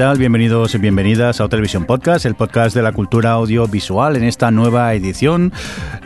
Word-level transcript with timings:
Tal? 0.00 0.16
Bienvenidos 0.16 0.74
y 0.74 0.78
bienvenidas 0.78 1.42
a 1.42 1.48
Televisión 1.50 1.84
Podcast, 1.84 2.24
el 2.24 2.34
podcast 2.34 2.74
de 2.74 2.80
la 2.80 2.92
cultura 2.92 3.32
audiovisual 3.32 4.16
en 4.16 4.24
esta 4.24 4.50
nueva 4.50 4.94
edición, 4.94 5.52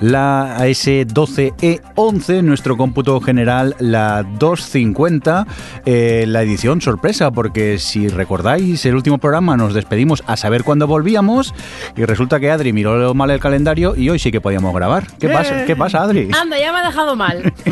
la 0.00 0.56
AS12E11, 0.58 2.42
nuestro 2.42 2.76
cómputo 2.76 3.20
general, 3.20 3.76
la 3.78 4.24
250, 4.24 5.46
eh, 5.86 6.24
la 6.26 6.42
edición 6.42 6.80
sorpresa, 6.80 7.30
porque 7.30 7.78
si 7.78 8.08
recordáis, 8.08 8.84
el 8.84 8.96
último 8.96 9.18
programa 9.18 9.56
nos 9.56 9.74
despedimos 9.74 10.24
a 10.26 10.36
saber 10.36 10.64
cuándo 10.64 10.88
volvíamos 10.88 11.54
y 11.96 12.04
resulta 12.04 12.40
que 12.40 12.50
Adri 12.50 12.72
miró 12.72 13.14
mal 13.14 13.30
el 13.30 13.38
calendario 13.38 13.94
y 13.94 14.10
hoy 14.10 14.18
sí 14.18 14.32
que 14.32 14.40
podíamos 14.40 14.74
grabar. 14.74 15.06
¿Qué 15.20 15.28
pasa? 15.28 15.66
¿Qué 15.66 15.76
pasa, 15.76 16.02
Adri? 16.02 16.30
Anda, 16.36 16.58
ya 16.58 16.72
me 16.72 16.80
ha 16.80 16.86
dejado 16.86 17.14
mal. 17.14 17.52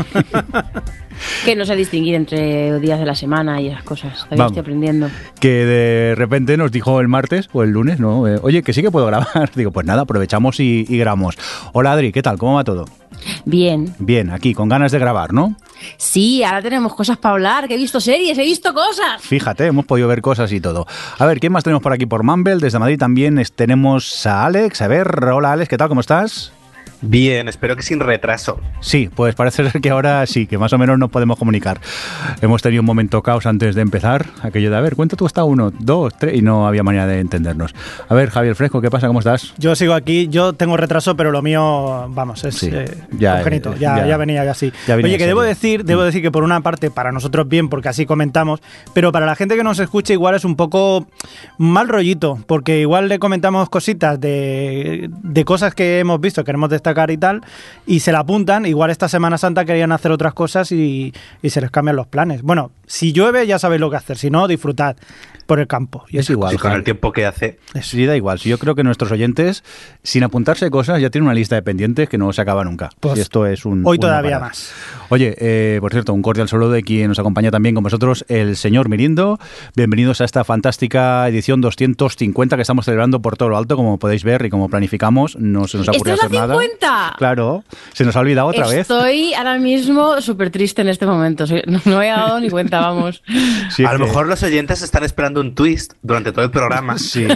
que 1.45 1.57
no 1.57 1.65
sé 1.65 1.77
distinguir 1.77 2.15
entre 2.15 2.79
días 2.81 2.99
de 2.99 3.07
la 3.07 3.15
semana 3.15 3.61
y 3.61 3.69
esas 3.69 3.83
cosas. 3.83 4.25
Todavía 4.25 4.47
estoy 4.47 4.61
aprendiendo. 4.61 5.09
que 5.41 5.65
de 5.65 6.15
repente 6.17 6.57
nos 6.57 6.71
dijo 6.73 7.01
el 7.01 7.09
martes 7.09 7.49
o 7.53 7.63
el 7.63 7.71
lunes, 7.71 7.99
¿no? 8.01 8.27
Eh, 8.29 8.39
Oye, 8.43 8.63
que 8.63 8.73
sí 8.73 8.83
que 8.83 8.91
puedo 8.91 9.07
grabar. 9.07 9.51
Digo, 9.55 9.71
pues 9.71 9.87
nada, 9.87 10.03
aprovechamos 10.03 10.61
y, 10.61 10.85
y 10.89 10.99
grabamos. 10.99 11.37
Hola 11.73 11.93
Adri, 11.93 12.13
¿qué 12.13 12.23
tal? 12.23 12.39
¿Cómo 12.39 12.55
va 12.55 12.65
todo? 12.65 12.85
Bien. 13.45 13.95
Bien, 13.99 14.31
aquí, 14.31 14.53
con 14.55 14.69
ganas 14.69 14.91
de 14.91 14.99
grabar, 14.99 15.33
¿no? 15.33 15.55
Sí, 15.97 16.43
ahora 16.43 16.63
tenemos 16.63 16.95
cosas 16.95 17.19
para 17.19 17.35
hablar, 17.35 17.69
que 17.69 17.75
he 17.75 17.77
visto 17.77 18.01
series, 18.01 18.37
he 18.37 18.43
visto 18.43 18.73
cosas. 18.75 19.21
Fíjate, 19.21 19.67
hemos 19.67 19.85
podido 19.85 20.09
ver 20.09 20.23
cosas 20.23 20.51
y 20.53 20.61
todo. 20.61 20.87
A 21.19 21.27
ver, 21.27 21.39
¿quién 21.39 21.53
más 21.53 21.63
tenemos 21.63 21.83
por 21.83 21.93
aquí 21.93 22.07
por 22.07 22.25
Mumble? 22.25 22.57
Desde 22.57 22.79
Madrid 22.79 22.99
también 22.99 23.39
es- 23.39 23.53
tenemos 23.53 24.27
a 24.27 24.45
Alex. 24.47 24.83
A 24.83 24.89
ver, 24.89 25.07
hola 25.33 25.53
Alex, 25.53 25.69
¿qué 25.69 25.77
tal? 25.79 25.89
¿Cómo 25.89 26.01
estás? 26.01 26.53
Bien, 27.03 27.49
espero 27.49 27.75
que 27.75 27.83
sin 27.83 27.99
retraso. 27.99 28.61
Sí, 28.81 29.11
pues 29.13 29.35
parece 29.35 29.69
ser 29.69 29.81
que 29.83 29.91
ahora 29.91 30.25
sí, 30.27 30.47
que 30.47 30.57
más 30.57 30.73
o 30.73 30.79
menos 30.79 30.97
nos 30.99 31.11
podemos 31.11 31.37
comunicar. 31.37 31.81
Hemos 32.41 32.63
tenido 32.63 32.81
un 32.81 32.87
momento 32.87 33.21
caos 33.23 33.45
antes 33.45 33.75
de 33.75 33.83
empezar, 33.83 34.27
aquello 34.41 34.71
de, 34.71 34.77
a 34.77 34.81
ver, 34.81 34.95
cuenta 34.95 35.17
tú 35.17 35.27
hasta 35.27 35.43
uno, 35.43 35.73
dos, 35.77 36.15
tres, 36.17 36.37
y 36.37 36.43
no 36.43 36.69
había 36.69 36.85
manera 36.85 37.09
de 37.09 37.19
entendernos. 37.19 37.75
A 38.09 38.15
ver, 38.15 38.31
Javier 38.31 38.55
Fresco, 38.55 38.81
¿qué 38.81 38.89
pasa? 38.89 39.09
¿Cómo 39.09 39.19
estás? 39.19 39.53
Yo 39.59 39.75
sigo 39.75 39.95
aquí, 39.95 40.29
yo 40.29 40.53
tengo 40.53 40.77
retraso, 40.77 41.17
pero 41.17 41.33
lo 41.33 41.43
mío, 41.43 42.07
vamos, 42.11 42.45
es 42.45 42.55
Sí, 42.55 42.71
eh, 42.73 42.89
ya, 43.19 43.35
congénito, 43.35 43.73
eh, 43.73 43.79
ya, 43.81 43.99
ya. 43.99 44.07
ya 44.07 44.17
venía 44.17 44.49
así. 44.49 44.73
Ya 44.87 44.95
venía 44.95 45.11
Oye, 45.11 45.19
que 45.19 45.27
debo 45.27 45.43
decir, 45.43 45.85
debo 45.85 46.05
decir 46.05 46.23
que 46.23 46.31
por 46.31 46.45
una 46.45 46.61
parte 46.61 46.93
para 46.93 47.11
nosotros 47.11 47.49
bien, 47.49 47.69
porque 47.69 47.89
así 47.89 48.07
comentamos, 48.07 48.61
pero 48.95 49.11
para 49.11 49.27
la 49.27 49.35
gente 49.35 49.57
que 49.57 49.65
nos 49.65 49.81
escucha 49.81 50.13
igual 50.13 50.37
es 50.37 50.45
un 50.45 50.55
poco 50.55 51.09
mal 51.59 51.89
rollito, 51.89 52.39
porque 52.47 52.79
igual 52.79 53.09
le 53.09 53.19
comentamos 53.19 53.69
cositas 53.69 54.21
de, 54.21 55.11
de 55.11 55.45
cosas 55.45 55.75
que 55.75 55.99
hemos 55.99 56.21
visto, 56.21 56.45
queremos 56.45 56.71
destacar 56.71 56.92
y 57.11 57.17
tal, 57.17 57.43
y 57.87 58.01
se 58.01 58.13
la 58.13 58.21
apuntan, 58.21 58.67
igual 58.67 58.91
esta 58.91 59.09
Semana 59.09 59.39
Santa 59.39 59.65
querían 59.65 59.93
hacer 59.93 60.13
otras 60.13 60.35
cosas 60.35 60.73
y, 60.73 61.13
y 61.43 61.51
se 61.51 61.61
les 61.61 61.71
cambian 61.71 61.97
los 61.97 62.07
planes. 62.07 62.43
Bueno, 62.43 62.71
si 62.87 63.13
llueve 63.13 63.47
ya 63.47 63.59
sabéis 63.59 63.81
lo 63.81 63.91
que 63.91 63.97
hacer, 63.97 64.19
si 64.19 64.31
no, 64.31 64.47
disfrutad 64.47 64.97
por 65.47 65.61
el 65.61 65.67
campo. 65.67 66.05
Y 66.09 66.19
Es 66.19 66.31
igual, 66.31 66.55
Y 66.55 66.59
con 66.59 66.73
el 66.73 66.83
tiempo 66.83 67.13
que 67.13 67.27
hace. 67.27 67.59
Sí, 67.83 68.07
da 68.07 68.17
igual. 68.17 68.39
Yo 68.39 68.59
creo 68.59 68.75
que 68.75 68.85
nuestros 68.85 69.11
oyentes, 69.13 69.65
sin 70.03 70.25
apuntarse 70.25 70.71
cosas, 70.71 71.01
ya 71.01 71.11
tienen 71.11 71.27
una 71.27 71.35
lista 71.35 71.57
de 71.57 71.63
pendientes 71.63 72.09
que 72.09 72.19
no 72.19 72.33
se 72.33 72.41
acaba 72.41 72.65
nunca. 72.65 72.91
Pues, 73.01 73.19
y 73.19 73.21
esto 73.21 73.47
es 73.47 73.65
un. 73.65 73.83
hoy 73.85 73.99
todavía 73.99 74.39
más. 74.39 74.73
Oye, 75.09 75.35
eh, 75.39 75.79
por 75.81 75.93
cierto, 75.93 76.15
un 76.15 76.23
cordial 76.23 76.49
saludo 76.49 76.71
de 76.71 76.83
quien 76.83 77.09
nos 77.09 77.19
acompaña 77.19 77.51
también 77.51 77.75
con 77.75 77.85
vosotros, 77.85 78.25
el 78.29 78.57
señor 78.57 78.89
Mirindo. 78.89 79.39
Bienvenidos 79.77 80.21
a 80.21 80.25
esta 80.25 80.45
fantástica 80.45 81.29
edición 81.29 81.61
250 81.61 82.57
que 82.57 82.63
estamos 82.63 82.87
celebrando 82.87 83.21
por 83.21 83.37
todo 83.37 83.51
lo 83.51 83.59
alto, 83.59 83.77
como 83.77 83.99
podéis 83.99 84.25
ver 84.25 84.47
y 84.47 84.51
como 84.51 84.69
planificamos. 84.69 85.37
No 85.37 85.69
se 85.69 85.79
nos 85.79 85.89
ha 85.89 85.93
¿Esto 85.93 86.01
ocurrido 86.01 86.17
hacer 86.17 86.33
nada. 86.33 86.55
50? 86.55 86.82
Claro, 87.19 87.65
se 87.93 88.05
nos 88.05 88.15
ha 88.17 88.21
olvidado 88.21 88.49
otra 88.49 88.67
vez. 88.67 88.79
Estoy 88.81 89.35
ahora 89.35 89.59
mismo 89.59 90.21
súper 90.21 90.51
triste 90.51 90.83
en 90.83 90.89
este 90.89 91.07
momento. 91.07 91.45
No 91.67 91.81
me 91.85 91.95
había 91.95 92.17
dado 92.17 92.41
ni 92.41 92.51
cuenta, 92.51 92.81
vamos. 92.81 93.23
Sí, 93.71 93.85
a 93.85 93.93
lo 93.93 93.99
que- 93.99 94.05
mejor 94.05 94.27
los 94.27 94.43
oyentes 94.43 94.83
están 94.83 95.05
esperando 95.05 95.41
un 95.41 95.55
twist 95.55 95.95
durante 96.03 96.33
todo 96.33 96.45
el 96.45 96.51
programa. 96.51 96.99
Sí. 96.99 97.27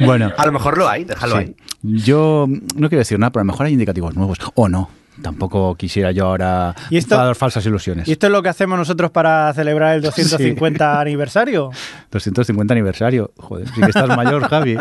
bueno. 0.00 0.32
A 0.36 0.46
lo 0.46 0.52
mejor 0.52 0.78
lo 0.78 0.88
hay, 0.88 1.04
déjalo 1.04 1.36
Sí. 1.36 1.38
ahí. 1.42 1.56
Yo 1.82 2.46
no 2.48 2.88
quiero 2.88 2.98
decir 3.00 3.18
nada, 3.18 3.30
pero 3.30 3.40
a 3.40 3.44
lo 3.44 3.52
mejor 3.52 3.66
hay 3.66 3.72
indicativos 3.72 4.14
nuevos. 4.14 4.38
O 4.54 4.68
no. 4.68 4.90
Tampoco 5.22 5.74
quisiera 5.74 6.12
yo 6.12 6.26
ahora 6.26 6.74
¿Y 6.90 6.96
esto? 6.96 7.16
dar 7.16 7.34
falsas 7.34 7.64
ilusiones. 7.66 8.08
¿Y 8.08 8.12
esto 8.12 8.26
es 8.26 8.32
lo 8.32 8.42
que 8.42 8.48
hacemos 8.48 8.78
nosotros 8.78 9.10
para 9.10 9.52
celebrar 9.54 9.96
el 9.96 10.02
250 10.02 11.00
aniversario? 11.00 11.70
250 12.10 12.72
aniversario. 12.72 13.32
Joder, 13.36 13.68
sí 13.68 13.80
que 13.80 13.86
estás 13.86 14.08
mayor, 14.08 14.48
Javi. 14.48 14.76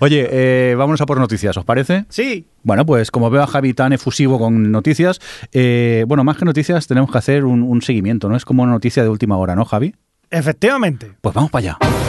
Oye, 0.00 0.28
eh, 0.30 0.74
vámonos 0.76 1.00
a 1.00 1.06
por 1.06 1.18
noticias, 1.18 1.56
¿os 1.56 1.64
parece? 1.64 2.04
Sí. 2.08 2.46
Bueno, 2.62 2.84
pues 2.86 3.10
como 3.10 3.30
veo 3.30 3.42
a 3.42 3.46
Javi 3.46 3.74
tan 3.74 3.92
efusivo 3.92 4.38
con 4.38 4.70
noticias, 4.70 5.20
eh, 5.52 6.04
bueno, 6.08 6.24
más 6.24 6.36
que 6.36 6.44
noticias 6.44 6.86
tenemos 6.86 7.10
que 7.10 7.18
hacer 7.18 7.44
un, 7.44 7.62
un 7.62 7.82
seguimiento, 7.82 8.28
¿no? 8.28 8.36
Es 8.36 8.44
como 8.44 8.62
una 8.62 8.72
noticia 8.72 9.02
de 9.02 9.08
última 9.08 9.36
hora, 9.36 9.54
¿no, 9.56 9.64
Javi? 9.64 9.94
Efectivamente. 10.30 11.12
Pues 11.20 11.34
vamos 11.34 11.50
para 11.50 11.60
allá. 11.76 12.07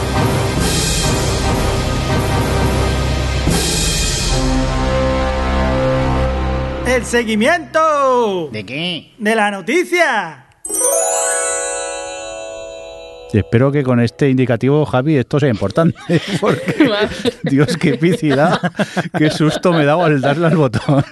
El 7.00 7.06
seguimiento 7.06 8.50
¿De 8.52 8.66
qué? 8.66 9.14
de 9.16 9.34
la 9.34 9.50
noticia. 9.50 10.44
Espero 13.32 13.70
que 13.72 13.82
con 13.82 14.00
este 14.00 14.28
indicativo, 14.28 14.84
Javi, 14.86 15.16
esto 15.16 15.38
sea 15.40 15.48
importante. 15.48 15.96
Porque, 16.40 16.90
Dios, 17.44 17.76
qué 17.76 17.90
epicidad. 17.90 18.60
Qué 19.16 19.30
susto 19.30 19.72
me 19.72 19.82
he 19.82 19.84
dado 19.84 20.04
al 20.04 20.20
darle 20.20 20.46
al 20.48 20.56
botón. 20.56 21.04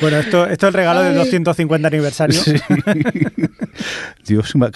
Bueno, 0.00 0.18
esto, 0.18 0.46
esto 0.46 0.66
es 0.66 0.68
el 0.68 0.74
regalo 0.74 1.00
del 1.02 1.14
250 1.14 1.88
aniversario. 1.88 2.40
Sí. 2.40 2.54
Dios, 4.26 4.56
me, 4.56 4.66
ha- 4.66 4.70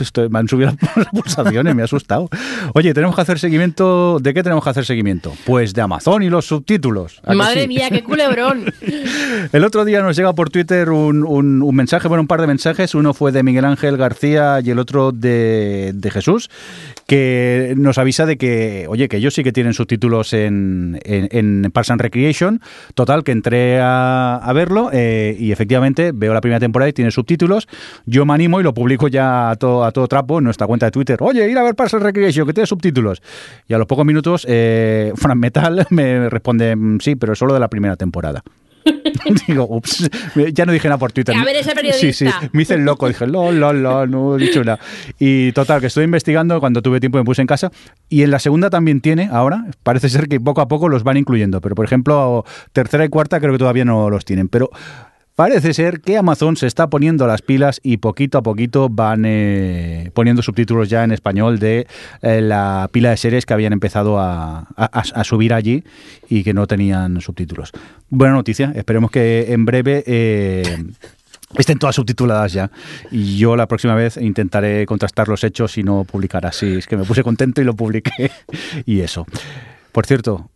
esto- 0.00 0.28
me 0.30 0.38
han 0.38 0.48
subido 0.48 0.72
las 0.96 1.06
pulsaciones, 1.12 1.74
me 1.74 1.82
ha 1.82 1.84
asustado. 1.84 2.28
Oye, 2.74 2.92
tenemos 2.94 3.14
que 3.14 3.22
hacer 3.22 3.38
seguimiento. 3.38 4.18
¿De 4.20 4.34
qué 4.34 4.42
tenemos 4.42 4.64
que 4.64 4.70
hacer 4.70 4.84
seguimiento? 4.84 5.32
Pues 5.44 5.74
de 5.74 5.82
Amazon 5.82 6.22
y 6.22 6.30
los 6.30 6.46
subtítulos. 6.46 7.20
¿a 7.24 7.30
que 7.30 7.36
Madre 7.36 7.62
sí? 7.62 7.68
mía, 7.68 7.88
qué 7.90 8.02
culebrón. 8.02 8.64
El 9.52 9.64
otro 9.64 9.84
día 9.84 10.02
nos 10.02 10.16
llega 10.16 10.34
por 10.34 10.50
Twitter 10.50 10.90
un, 10.90 11.24
un- 11.24 11.62
un 11.62 11.74
mensaje, 11.76 12.08
bueno, 12.08 12.22
un 12.22 12.26
par 12.28 12.40
de 12.40 12.46
mensajes. 12.46 12.94
Uno 12.94 13.14
fue 13.14 13.30
de 13.32 13.42
Miguel 13.42 13.64
Ángel 13.64 13.96
García 13.96 14.60
y 14.62 14.70
el 14.70 14.78
otro 14.78 15.12
de, 15.12 15.92
de 15.94 16.10
Jesús, 16.10 16.25
que 17.06 17.74
nos 17.76 17.98
avisa 17.98 18.26
de 18.26 18.36
que, 18.36 18.86
oye, 18.88 19.08
que 19.08 19.18
ellos 19.18 19.34
sí 19.34 19.44
que 19.44 19.52
tienen 19.52 19.72
subtítulos 19.74 20.32
en, 20.32 20.98
en, 21.04 21.28
en 21.30 21.72
and 21.74 22.00
Recreation. 22.00 22.60
Total, 22.94 23.22
que 23.24 23.32
entré 23.32 23.80
a, 23.80 24.36
a 24.36 24.52
verlo 24.52 24.90
eh, 24.92 25.36
y 25.38 25.52
efectivamente 25.52 26.12
veo 26.12 26.34
la 26.34 26.40
primera 26.40 26.60
temporada 26.60 26.88
y 26.88 26.92
tiene 26.92 27.10
subtítulos. 27.10 27.68
Yo 28.06 28.26
me 28.26 28.34
animo 28.34 28.60
y 28.60 28.62
lo 28.62 28.74
publico 28.74 29.08
ya 29.08 29.50
a 29.50 29.56
todo, 29.56 29.84
a 29.84 29.92
todo 29.92 30.08
trapo 30.08 30.38
en 30.38 30.44
nuestra 30.44 30.66
cuenta 30.66 30.86
de 30.86 30.92
Twitter. 30.92 31.18
Oye, 31.20 31.48
ir 31.48 31.58
a 31.58 31.62
ver 31.62 31.74
Parks 31.74 31.94
and 31.94 32.02
Recreation, 32.02 32.46
que 32.46 32.52
tiene 32.52 32.66
subtítulos. 32.66 33.22
Y 33.68 33.74
a 33.74 33.78
los 33.78 33.86
pocos 33.86 34.04
minutos, 34.04 34.44
eh, 34.48 35.12
Fran 35.16 35.38
Metal 35.38 35.86
me 35.90 36.28
responde, 36.28 36.74
"Mm, 36.74 36.98
sí, 37.00 37.16
pero 37.16 37.34
solo 37.34 37.54
de 37.54 37.60
la 37.60 37.68
primera 37.68 37.96
temporada. 37.96 38.42
Digo, 39.46 39.66
ups, 39.68 40.08
ya 40.52 40.66
no 40.66 40.72
dije 40.72 40.88
nada 40.88 40.98
por 40.98 41.12
Twitter. 41.12 41.34
A 41.36 41.44
ver, 41.44 41.56
ese 41.56 41.70
Sí, 41.92 42.12
sí, 42.12 42.24
periodista. 42.24 42.50
me 42.52 42.62
hice 42.62 42.74
el 42.74 42.84
loco, 42.84 43.08
dije, 43.08 43.26
lo, 43.26 43.52
lo, 43.52 43.72
lo, 43.72 44.06
no 44.06 44.36
he 44.36 44.38
dicho 44.38 44.62
nada. 44.64 44.78
Y 45.18 45.52
total, 45.52 45.80
que 45.80 45.86
estoy 45.88 46.04
investigando, 46.04 46.60
cuando 46.60 46.82
tuve 46.82 47.00
tiempo 47.00 47.18
me 47.18 47.24
puse 47.24 47.42
en 47.42 47.46
casa, 47.46 47.70
y 48.08 48.22
en 48.22 48.30
la 48.30 48.38
segunda 48.38 48.70
también 48.70 49.00
tiene, 49.00 49.28
ahora, 49.32 49.66
parece 49.82 50.08
ser 50.08 50.28
que 50.28 50.40
poco 50.40 50.60
a 50.60 50.68
poco 50.68 50.88
los 50.88 51.02
van 51.02 51.16
incluyendo, 51.16 51.60
pero 51.60 51.74
por 51.74 51.84
ejemplo, 51.84 52.44
tercera 52.72 53.04
y 53.04 53.08
cuarta 53.08 53.40
creo 53.40 53.52
que 53.52 53.58
todavía 53.58 53.84
no 53.84 54.10
los 54.10 54.24
tienen, 54.24 54.48
pero... 54.48 54.70
Parece 55.36 55.74
ser 55.74 56.00
que 56.00 56.16
Amazon 56.16 56.56
se 56.56 56.66
está 56.66 56.88
poniendo 56.88 57.26
las 57.26 57.42
pilas 57.42 57.78
y 57.82 57.98
poquito 57.98 58.38
a 58.38 58.42
poquito 58.42 58.88
van 58.88 59.24
eh, 59.26 60.10
poniendo 60.14 60.40
subtítulos 60.40 60.88
ya 60.88 61.04
en 61.04 61.12
español 61.12 61.58
de 61.58 61.86
eh, 62.22 62.40
la 62.40 62.88
pila 62.90 63.10
de 63.10 63.18
series 63.18 63.44
que 63.44 63.52
habían 63.52 63.74
empezado 63.74 64.18
a, 64.18 64.60
a- 64.76 65.24
subir 65.24 65.52
allí 65.52 65.84
y 66.30 66.42
que 66.42 66.54
no 66.54 66.66
tenían 66.66 67.20
subtítulos. 67.20 67.72
Buena 68.08 68.32
noticia, 68.32 68.72
esperemos 68.74 69.10
que 69.10 69.52
en 69.52 69.66
breve 69.66 70.02
eh, 70.06 70.84
estén 71.58 71.78
todas 71.78 71.96
subtituladas 71.96 72.54
ya. 72.54 72.70
Y 73.10 73.36
yo 73.36 73.56
la 73.56 73.68
próxima 73.68 73.94
vez 73.94 74.16
intentaré 74.16 74.86
contrastar 74.86 75.28
los 75.28 75.44
hechos 75.44 75.76
y 75.76 75.82
no 75.82 76.04
publicar 76.04 76.46
así. 76.46 76.78
Es 76.78 76.86
que 76.86 76.96
me 76.96 77.04
puse 77.04 77.22
contento 77.22 77.60
y 77.60 77.64
lo 77.64 77.76
publiqué. 77.76 78.30
y 78.86 79.00
eso. 79.00 79.26
Por 79.92 80.06
cierto, 80.06 80.48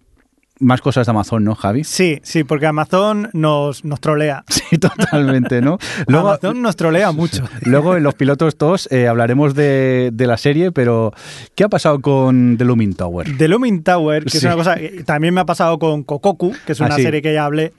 más 0.61 0.81
cosas 0.81 1.07
de 1.07 1.11
Amazon, 1.11 1.43
¿no, 1.43 1.55
Javi? 1.55 1.85
Sí, 1.85 2.21
sí, 2.23 2.45
porque 2.45 2.67
Amazon 2.67 3.29
nos, 3.33 3.85
nos 3.85 4.01
trolea. 4.01 4.45
Sí, 4.71 4.79
totalmente, 4.79 5.61
¿no? 5.61 5.79
Luego, 6.07 6.29
Amazon 6.29 6.63
nos 6.63 6.77
trolea 6.77 7.11
mucho. 7.11 7.43
luego 7.63 7.97
en 7.97 8.05
los 8.05 8.15
pilotos 8.15 8.57
todos 8.57 8.87
eh, 8.93 9.09
hablaremos 9.09 9.57
de, 9.57 10.11
de 10.13 10.27
la 10.29 10.37
serie, 10.37 10.71
pero 10.71 11.13
¿qué 11.57 11.65
ha 11.65 11.69
pasado 11.69 12.01
con 12.01 12.57
The 12.57 12.65
Looming 12.65 12.95
Tower? 12.95 13.37
The 13.37 13.49
Looming 13.49 13.83
Tower, 13.83 14.23
que 14.25 14.31
Sí. 14.31 14.37
es 14.39 14.45
una 14.45 14.55
cosa 14.55 14.77
que 14.77 15.03
también 15.05 15.35
me 15.35 15.41
ha 15.41 15.45
pasado 15.45 15.81
con 15.81 16.05
Kokoku, 16.05 16.53
que 16.67 16.73
es 16.73 16.81
Ah, 16.81 16.85
una 16.87 16.95
sí. 16.97 17.03
serie 17.03 17.21
que 17.21 17.35
ya 17.35 17.47
hablé. 17.47 17.73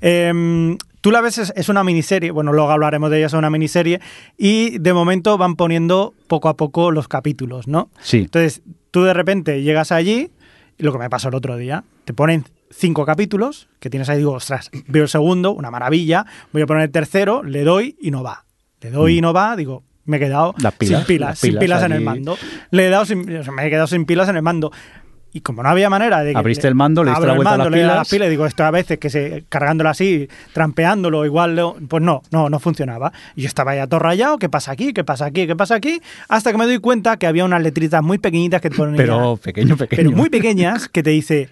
Em, 0.00 0.78
tú 1.00 1.10
la 1.10 1.20
ves, 1.20 1.38
es, 1.54 1.68
una 1.68 1.84
miniserie, 1.84 2.30
bueno, 2.30 2.52
luego 2.52 2.70
hablaremos 2.70 3.10
de 3.10 3.18
ella, 3.18 3.26
es 3.26 3.32
una 3.34 3.50
miniserie, 3.50 4.00
y 4.38 4.78
de 4.78 4.92
momento 4.94 5.36
van 5.36 5.54
poniendo 5.56 6.14
poco 6.28 6.48
a 6.48 6.56
poco 6.56 6.90
los 6.92 7.08
capítulos, 7.08 7.68
¿no? 7.68 7.90
Sí. 8.00 8.18
Entonces, 8.20 8.62
tú 8.90 9.02
de 9.04 9.12
repente 9.12 9.62
llegas 9.62 9.92
allí, 9.92 10.30
lo 10.78 10.92
que 10.92 10.98
me 10.98 11.10
pasó 11.10 11.28
el 11.28 11.34
otro 11.34 11.56
día, 11.56 11.84
te 12.04 12.12
ponen 12.14 12.44
cinco 12.70 13.04
capítulos, 13.06 13.68
que 13.80 13.90
tienes 13.90 14.08
ahí, 14.08 14.18
digo, 14.18 14.32
ostras, 14.32 14.70
veo 14.86 15.02
el 15.04 15.08
segundo, 15.08 15.52
una 15.52 15.70
maravilla, 15.70 16.26
voy 16.52 16.62
a 16.62 16.66
poner 16.66 16.84
el 16.84 16.90
tercero, 16.90 17.42
le 17.42 17.64
doy 17.64 17.96
y 18.00 18.10
no 18.10 18.22
va. 18.22 18.44
Le 18.80 18.90
doy 18.90 19.18
y 19.18 19.20
no 19.20 19.32
va, 19.32 19.56
digo, 19.56 19.82
me 20.04 20.18
he 20.18 20.20
quedado 20.20 20.52
Mm. 20.58 20.62
Las 20.62 20.74
pilas, 20.74 20.98
sin 21.00 21.06
pilas, 21.06 21.28
las 21.30 21.38
sin 21.40 21.58
pilas 21.58 21.82
en 21.82 21.92
el 21.92 22.00
mando. 22.02 22.38
Le 22.70 22.86
he 22.86 22.90
dado 22.90 23.04
sin- 23.04 23.24
me 23.26 23.66
he 23.66 23.70
quedado 23.70 23.86
sin 23.86 24.04
pilas 24.04 24.28
en 24.28 24.36
el 24.36 24.42
mando. 24.42 24.70
Y 25.32 25.40
como 25.42 25.62
no 25.62 25.68
había 25.68 25.90
manera 25.90 26.22
de 26.22 26.32
que 26.32 26.38
Abriste 26.38 26.66
el 26.68 26.74
mando, 26.74 27.04
le 27.04 27.10
diste 27.10 27.26
la 27.26 27.32
el 27.32 27.36
vuelta 27.36 27.54
a 27.54 27.58
mando, 27.58 27.70
las 27.70 27.78
le 27.78 27.84
pilas. 27.86 28.08
pilas 28.08 28.26
y 28.26 28.30
digo, 28.30 28.46
esto 28.46 28.64
a 28.64 28.70
veces 28.70 28.98
que 28.98 29.10
se 29.10 29.44
cargándolo 29.50 29.90
así, 29.90 30.26
trampeándolo, 30.54 31.24
igual, 31.26 31.54
lo- 31.54 31.76
pues 31.88 32.02
no, 32.02 32.22
no, 32.30 32.48
no 32.48 32.58
funcionaba. 32.58 33.12
Y 33.36 33.42
yo 33.42 33.46
estaba 33.48 33.74
ya 33.76 33.86
todo 33.86 34.00
rayado, 34.00 34.38
¿qué 34.38 34.48
pasa 34.48 34.72
aquí? 34.72 34.92
¿Qué 34.94 35.04
pasa 35.04 35.26
aquí? 35.26 35.46
¿Qué 35.46 35.54
pasa 35.54 35.74
aquí? 35.74 36.00
Hasta 36.28 36.50
que 36.50 36.58
me 36.58 36.64
doy 36.64 36.78
cuenta 36.78 37.18
que 37.18 37.26
había 37.26 37.44
unas 37.44 37.62
letritas 37.62 38.02
muy 38.02 38.18
pequeñitas 38.18 38.60
que 38.62 38.70
te 38.70 38.76
ponen 38.76 38.96
Pero 38.96 39.36
pequeño, 39.36 39.76
pequeño. 39.76 40.02
pero 40.02 40.16
muy 40.16 40.30
pequeñas 40.30 40.88
que 40.88 41.02
te 41.02 41.10
dice 41.10 41.50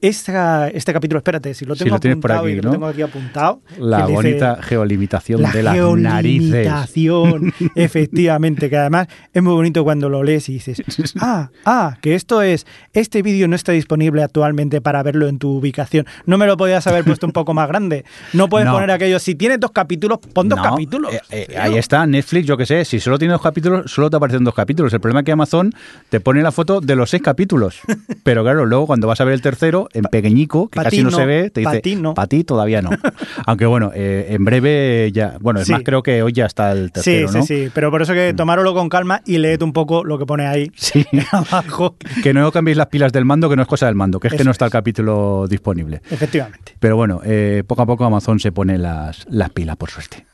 esta, 0.00 0.68
este 0.68 0.92
capítulo, 0.92 1.18
espérate, 1.18 1.52
si 1.54 1.64
lo 1.64 1.76
tengo 1.76 1.94
lo 1.94 2.00
tienes 2.00 2.18
por 2.20 2.32
aquí, 2.32 2.48
y 2.52 2.56
¿no? 2.56 2.62
lo 2.62 2.70
tengo 2.72 2.86
aquí 2.86 3.02
apuntado. 3.02 3.60
La 3.78 4.02
dice, 4.06 4.12
bonita 4.12 4.58
geolimitación 4.62 5.42
la 5.42 5.50
de 5.52 5.62
las 5.62 5.74
narices. 5.76 6.50
geolimitación, 6.50 7.52
efectivamente, 7.74 8.70
que 8.70 8.76
además 8.76 9.08
es 9.32 9.42
muy 9.42 9.52
bonito 9.52 9.84
cuando 9.84 10.08
lo 10.08 10.22
lees 10.22 10.48
y 10.48 10.54
dices, 10.54 10.82
ah, 11.20 11.50
ah, 11.64 11.98
que 12.00 12.14
esto 12.14 12.42
es, 12.42 12.66
este 12.92 13.22
vídeo 13.22 13.46
no 13.48 13.56
está 13.56 13.72
disponible 13.72 14.22
actualmente 14.22 14.80
para 14.80 15.02
verlo 15.02 15.28
en 15.28 15.38
tu 15.38 15.50
ubicación. 15.58 16.06
No 16.26 16.38
me 16.38 16.46
lo 16.46 16.56
podías 16.56 16.86
haber 16.86 17.04
puesto 17.04 17.26
un 17.26 17.32
poco 17.32 17.52
más 17.54 17.68
grande. 17.68 18.04
No 18.32 18.48
puedes 18.48 18.66
No. 18.66 18.72
poner 18.74 18.90
aquello, 18.90 19.18
si 19.18 19.34
tienes 19.34 19.60
dos 19.60 19.70
capítulos, 19.72 20.18
pon 20.32 20.48
dos 20.48 20.56
No, 20.58 20.62
capítulos. 20.62 21.12
eh, 21.12 21.20
eh, 21.30 21.56
ahí 21.58 21.76
está, 21.76 22.06
Netflix, 22.06 22.46
yo 22.46 22.56
que 22.56 22.66
sé, 22.66 22.84
si 22.84 23.00
solo 23.00 23.18
tiene 23.18 23.32
dos 23.32 23.42
capítulos, 23.42 23.90
solo 23.90 24.08
te 24.08 24.16
aparecen 24.16 24.44
dos 24.44 24.54
capítulos. 24.54 24.92
El 24.92 25.00
problema 25.00 25.20
es 25.20 25.26
que 25.26 25.32
Amazon 25.32 25.72
te 26.08 26.20
pone 26.20 26.42
la 26.42 26.52
foto 26.52 26.80
de 26.80 26.96
los 26.96 27.10
seis 27.10 27.22
capítulos. 27.22 27.80
Pero 28.22 28.42
claro, 28.42 28.64
luego 28.66 28.86
cuando 28.86 29.06
vas 29.06 29.20
a 29.20 29.24
ver 29.24 29.34
el 29.34 29.42
tercero, 29.42 29.88
en 29.92 30.02
pequeñico, 30.04 30.68
que 30.68 30.80
casi 30.80 31.02
no, 31.02 31.10
no, 31.10 31.16
se 31.16 31.26
ve, 31.26 31.50
te 31.50 31.60
dice, 31.60 31.96
no. 31.96 32.14
para 32.14 32.26
ti 32.28 32.44
todavía 32.44 32.82
no. 32.82 32.90
Aunque 33.46 33.66
bueno, 33.66 33.90
eh, 33.94 34.28
en 34.30 34.44
breve 34.44 35.10
ya, 35.12 35.36
bueno, 35.40 35.60
es 35.60 35.66
Sí. 35.66 35.72
más, 35.72 35.82
creo 35.84 36.02
que 36.02 36.22
hoy 36.22 36.32
ya 36.32 36.46
está 36.46 36.72
el 36.72 36.86
Sí, 36.86 36.92
tercero, 36.92 37.28
sí, 37.28 37.38
¿no? 37.38 37.44
sí, 37.44 37.68
pero 37.74 37.90
por 37.90 38.02
eso 38.02 38.12
que 38.14 38.32
tomároslo 38.34 38.74
con 38.74 38.88
calma 38.88 39.22
y 39.26 39.38
leed 39.38 39.62
un 39.62 39.72
poco 39.72 40.04
lo 40.04 40.18
que 40.18 40.26
pone 40.26 40.46
ahí 40.46 40.70
Sí. 40.76 41.04
abajo. 41.32 41.96
Que 42.22 42.32
no 42.34 42.50
cambiéis 42.52 42.76
las 42.76 42.86
pilas 42.88 43.12
del 43.12 43.24
mando, 43.24 43.48
que 43.50 43.56
no 43.56 43.62
es 43.62 43.68
cosa 43.68 43.86
del 43.86 43.94
mando, 43.94 44.20
que 44.20 44.28
es 44.28 44.34
que 44.34 44.44
no 44.44 44.50
está 44.50 44.64
el 44.64 44.70
capítulo 44.70 45.46
disponible. 45.48 46.02
Efectivamente. 46.10 46.74
Pero 46.78 46.96
bueno, 46.96 47.20
eh, 47.24 47.62
poco 47.66 47.82
a 47.82 47.86
poco 47.86 48.04
Amazon 48.04 48.38
se 48.40 48.52
pone 48.52 48.78
las, 48.78 49.26
las 49.28 49.50
pilas, 49.50 49.76
por 49.76 49.90
suerte. 49.90 50.26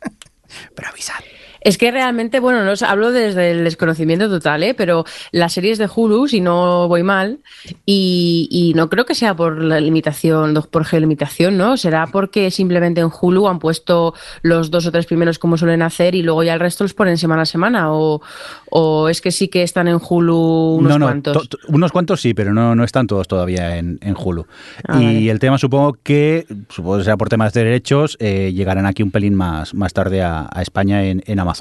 Pero 0.75 0.89
avisad. 0.89 1.15
Es 1.67 1.79
que 1.79 1.91
realmente, 1.91 2.39
bueno, 2.39 2.65
no 2.65 2.71
os 2.73 2.83
hablo 2.83 3.11
desde 3.11 3.51
el 3.51 3.65
desconocimiento 3.65 4.29
total, 4.29 4.63
¿eh? 4.63 4.75
pero 4.75 5.05
las 5.33 5.53
series 5.53 5.79
de 5.79 5.89
Hulu, 5.93 6.29
si 6.29 6.41
no 6.41 6.87
voy 6.87 7.03
mal, 7.03 7.41
y, 7.85 8.47
y 8.51 8.73
no 8.75 8.89
creo 8.89 9.05
que 9.05 9.15
sea 9.17 9.35
por 9.35 9.61
la 9.63 9.81
limitación, 9.81 10.55
por 10.71 10.85
geolimitación, 10.85 11.57
¿no? 11.59 11.77
Será 11.77 12.07
porque 12.07 12.51
simplemente 12.53 13.01
en 13.01 13.11
Hulu 13.21 13.49
han 13.49 13.59
puesto 13.59 14.15
los 14.43 14.71
dos 14.71 14.87
o 14.87 14.93
tres 14.93 15.07
primeros 15.07 15.39
como 15.41 15.57
suelen 15.57 15.83
hacer 15.83 16.15
y 16.15 16.23
luego 16.23 16.45
ya 16.45 16.55
el 16.55 16.61
resto 16.61 16.85
los 16.85 16.95
ponen 16.95 17.19
semana 17.19 17.43
a 17.43 17.47
semana, 17.47 17.93
o, 17.93 18.23
o 18.71 19.09
es 19.09 19.21
que 19.21 19.33
sí 19.33 19.49
que 19.49 19.63
están 19.65 19.89
en 19.89 19.99
Hulu 20.01 20.77
unos 20.79 20.91
no, 20.93 20.99
no, 21.01 21.07
cuantos. 21.07 21.49
to- 21.49 21.57
to- 21.57 21.59
unos 21.69 21.91
cuantos 21.91 22.21
sí, 22.21 22.33
pero 22.33 22.55
no, 22.55 22.77
no 22.77 22.85
están 22.85 23.09
todos 23.09 23.27
todavía 23.27 23.77
en, 23.77 23.99
en 24.03 24.15
Hulu. 24.17 24.47
Ah, 24.87 25.01
y 25.03 25.05
vale. 25.05 25.31
el 25.33 25.39
tema 25.41 25.59
supongo 25.59 25.97
que, 26.03 26.47
supongo 26.69 26.99
que 26.99 27.05
sea 27.05 27.17
por 27.17 27.29
temas 27.29 27.53
de 27.55 27.65
derechos, 27.65 28.17
eh, 28.21 28.53
llegarán 28.55 28.87
aquí 28.87 29.03
un 29.03 29.11
pelín 29.11 29.35
más, 29.35 29.75
más 29.75 29.93
tarde 29.93 30.23
a, 30.23 30.49
a 30.49 30.63
España 30.63 31.05
en, 31.05 31.25
en 31.27 31.41
Amazon. 31.41 31.56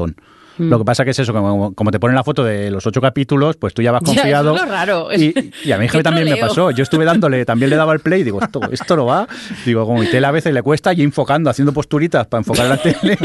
Mm. 0.58 0.70
Lo 0.70 0.78
que 0.80 0.86
pasa 0.86 1.04
que 1.04 1.12
es 1.12 1.20
eso, 1.20 1.34
como, 1.34 1.74
como 1.76 1.92
te 1.92 2.00
ponen 2.00 2.16
la 2.16 2.24
foto 2.24 2.42
de 2.42 2.72
los 2.72 2.88
ocho 2.88 3.02
capítulos, 3.02 3.58
pues 3.58 3.74
tú 3.74 3.82
ya 3.82 3.92
vas 3.92 4.02
Ya, 4.06 4.14
eso 4.14 4.22
confiado. 4.22 4.56
es 4.56 4.62
lo 4.62 4.68
raro. 4.72 5.08
Y, 5.14 5.52
y 5.66 5.72
a 5.74 5.78
mi 5.78 5.90
Qué 5.90 6.02
también 6.02 6.30
me 6.30 6.38
pasó. 6.38 6.72
Yo 6.72 6.84
estuve 6.84 7.04
dándole, 7.04 7.44
también 7.44 7.70
le 7.70 7.76
daba 7.76 7.92
el 7.92 8.00
play 8.00 8.22
y 8.22 8.24
digo, 8.24 8.42
esto, 8.42 8.62
esto 8.72 8.96
no 8.96 9.06
va. 9.06 9.28
Digo, 9.66 9.86
como 9.86 10.00
mi 10.00 10.08
tele 10.08 10.26
a 10.28 10.32
veces 10.32 10.54
le 10.54 10.62
cuesta 10.64 10.94
y 10.94 11.02
enfocando, 11.02 11.50
haciendo 11.50 11.74
posturitas 11.74 12.28
para 12.28 12.40
enfocar 12.40 12.68
la 12.68 12.78
tele. 12.78 13.18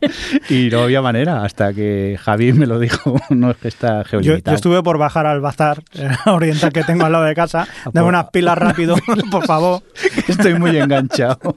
y 0.50 0.68
no 0.70 0.82
había 0.82 1.02
manera 1.02 1.42
hasta 1.42 1.74
que 1.74 2.16
Javi 2.22 2.52
me 2.52 2.66
lo 2.68 2.78
dijo. 2.78 3.16
No 3.30 3.50
es 3.50 3.56
que 3.56 3.66
está 3.66 4.04
Yo, 4.04 4.08
geolimitado. 4.10 4.52
yo 4.54 4.56
estuve 4.56 4.80
por 4.84 4.98
bajar 4.98 5.26
al 5.26 5.40
bazar 5.40 5.82
eh, 5.94 6.10
oriental 6.26 6.72
que 6.72 6.84
tengo 6.84 7.06
al 7.06 7.10
lado 7.10 7.24
de 7.24 7.34
casa. 7.34 7.66
Dame 7.86 8.04
por- 8.04 8.04
unas 8.04 8.30
pilas 8.30 8.56
rápido, 8.56 8.94
por 9.32 9.44
favor. 9.46 9.82
Estoy 10.28 10.54
muy 10.54 10.76
enganchado. 10.78 11.56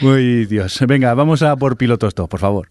Uy, 0.00 0.46
Dios. 0.46 0.78
Venga, 0.88 1.12
vamos 1.12 1.42
a 1.42 1.54
por 1.56 1.76
pilotos 1.76 2.14
2, 2.14 2.28
por 2.30 2.40
favor. 2.40 2.68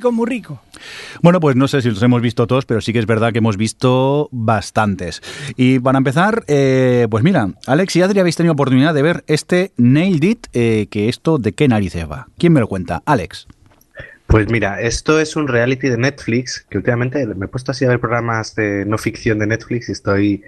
Rico, 0.00 0.12
muy 0.12 0.26
rico. 0.26 0.62
Bueno, 1.22 1.40
pues 1.40 1.56
no 1.56 1.68
sé 1.68 1.82
si 1.82 1.90
los 1.90 2.02
hemos 2.02 2.22
visto 2.22 2.46
todos, 2.46 2.64
pero 2.64 2.80
sí 2.80 2.92
que 2.92 2.98
es 2.98 3.06
verdad 3.06 3.32
que 3.32 3.38
hemos 3.38 3.58
visto 3.58 4.28
bastantes. 4.32 5.20
Y 5.56 5.78
para 5.78 5.98
empezar, 5.98 6.44
eh, 6.48 7.06
pues 7.10 7.22
mira, 7.22 7.50
Alex 7.66 7.96
y 7.96 8.02
Adri 8.02 8.18
habéis 8.20 8.36
tenido 8.36 8.54
oportunidad 8.54 8.94
de 8.94 9.02
ver 9.02 9.24
este 9.26 9.72
Nailed 9.76 10.22
It, 10.22 10.46
eh, 10.54 10.86
que 10.90 11.08
esto 11.08 11.38
de 11.38 11.52
qué 11.52 11.68
narices 11.68 12.10
va. 12.10 12.28
¿Quién 12.38 12.54
me 12.54 12.60
lo 12.60 12.66
cuenta? 12.66 13.02
Alex. 13.04 13.46
Pues 14.26 14.48
mira, 14.48 14.80
esto 14.80 15.20
es 15.20 15.36
un 15.36 15.48
reality 15.48 15.88
de 15.88 15.98
Netflix, 15.98 16.64
que 16.70 16.78
últimamente 16.78 17.26
me 17.26 17.46
he 17.46 17.48
puesto 17.48 17.72
así 17.72 17.84
a 17.84 17.88
ver 17.88 18.00
programas 18.00 18.54
de 18.54 18.86
no 18.86 18.96
ficción 18.96 19.38
de 19.40 19.48
Netflix 19.48 19.88
y 19.88 19.92
estoy 19.92 20.42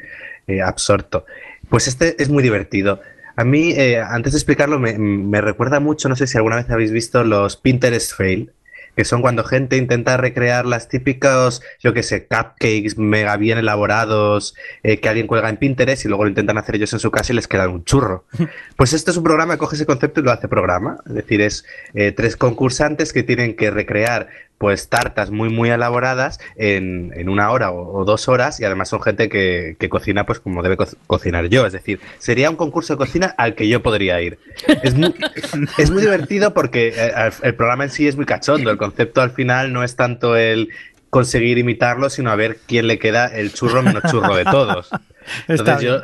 eh, 0.47 0.63
absorto. 0.63 1.27
Pues 1.69 1.89
este 1.89 2.23
es 2.23 2.31
muy 2.31 2.43
divertido. 2.43 3.01
A 3.35 3.45
mí, 3.45 3.73
eh, 3.73 4.01
antes 4.01 4.33
de 4.33 4.39
explicarlo, 4.39 4.79
me, 4.79 4.97
me 4.99 5.41
recuerda 5.41 5.81
mucho, 5.81 6.09
no 6.09 6.17
sé 6.17 6.27
si 6.27 6.37
alguna 6.39 6.57
vez 6.57 6.71
habéis 6.71 6.93
visto 6.93 7.25
los 7.25 7.57
Pinterest 7.57 8.15
Fail, 8.15 8.53
que 8.97 9.05
son 9.05 9.23
cuando 9.23 9.45
gente 9.45 9.77
intenta 9.77 10.17
recrear 10.17 10.67
las 10.67 10.89
típicos, 10.89 11.63
yo 11.81 11.93
qué 11.93 12.03
sé, 12.03 12.27
cupcakes 12.27 12.97
mega 12.97 13.37
bien 13.37 13.59
elaborados 13.59 14.55
eh, 14.83 14.99
que 14.99 15.09
alguien 15.09 15.27
cuelga 15.27 15.49
en 15.49 15.57
Pinterest 15.57 16.05
y 16.05 16.09
luego 16.09 16.25
lo 16.25 16.31
intentan 16.31 16.59
hacer 16.59 16.77
ellos 16.77 16.93
en 16.93 16.99
su 16.99 17.11
casa 17.11 17.33
y 17.33 17.37
les 17.37 17.49
queda 17.49 17.69
un 17.69 17.85
churro. 17.85 18.25
Pues 18.77 18.95
este 18.95 19.13
es 19.13 19.17
un 19.17 19.23
programa 19.23 19.55
que 19.55 19.59
coge 19.59 19.77
ese 19.77 19.87
concepto 19.87 20.21
y 20.21 20.25
lo 20.25 20.33
hace 20.33 20.49
programa. 20.49 20.99
Es 21.07 21.15
decir, 21.15 21.41
es 21.41 21.65
eh, 21.95 22.11
tres 22.11 22.37
concursantes 22.37 23.13
que 23.13 23.23
tienen 23.23 23.55
que 23.55 23.71
recrear 23.71 24.29
pues 24.63 24.89
tartas 24.89 25.33
muy 25.33 25.49
muy 25.49 25.71
elaboradas 25.71 26.39
en, 26.55 27.13
en 27.17 27.29
una 27.29 27.51
hora 27.51 27.73
o, 27.73 27.99
o 28.01 28.05
dos 28.05 28.29
horas 28.29 28.61
y 28.61 28.65
además 28.65 28.91
son 28.91 29.03
gente 29.03 29.29
que, 29.29 29.75
que 29.77 29.89
cocina 29.89 30.25
pues 30.25 30.39
como 30.39 30.63
debe 30.63 30.77
co- 30.77 30.87
cocinar 31.09 31.49
yo. 31.49 31.67
Es 31.67 31.73
decir, 31.73 31.99
sería 32.21 32.49
un 32.49 32.55
concurso 32.55 32.93
de 32.93 32.99
cocina 32.99 33.35
al 33.39 33.57
que 33.57 33.67
yo 33.67 33.83
podría 33.83 34.21
ir. 34.21 34.39
Es 34.85 34.95
muy, 34.95 35.13
es 35.79 35.91
muy 35.91 36.03
divertido 36.03 36.55
porque 36.55 36.95
eh, 36.97 37.13
el, 37.17 37.33
el 37.43 37.55
programa 37.57 37.83
en 37.83 37.91
sí 37.91 38.07
es 38.07 38.15
muy 38.15 38.25
cachondo. 38.25 38.71
El 38.71 38.77
concepto 38.79 39.21
al 39.21 39.33
final 39.33 39.73
no 39.73 39.83
es 39.83 39.97
tanto 39.97 40.37
el 40.37 40.69
conseguir 41.11 41.59
imitarlo, 41.59 42.09
sino 42.09 42.31
a 42.31 42.37
ver 42.37 42.59
quién 42.69 42.87
le 42.87 43.01
queda 43.01 43.27
el 43.27 43.53
churro 43.53 43.83
menos 43.83 44.05
churro 44.09 44.37
de 44.37 44.45
todos. 44.45 44.91
Entonces 45.49 45.81
yo 45.81 46.01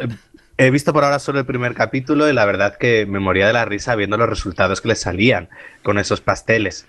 he 0.56 0.70
visto 0.72 0.92
por 0.92 1.04
ahora 1.04 1.20
solo 1.20 1.38
el 1.38 1.46
primer 1.46 1.74
capítulo 1.74 2.28
y 2.28 2.32
la 2.32 2.44
verdad 2.44 2.76
que 2.76 3.06
me 3.06 3.20
moría 3.20 3.46
de 3.46 3.52
la 3.52 3.64
risa 3.64 3.94
viendo 3.94 4.16
los 4.16 4.28
resultados 4.28 4.80
que 4.80 4.88
les 4.88 5.00
salían 5.00 5.48
con 5.84 5.96
esos 6.00 6.20
pasteles. 6.20 6.86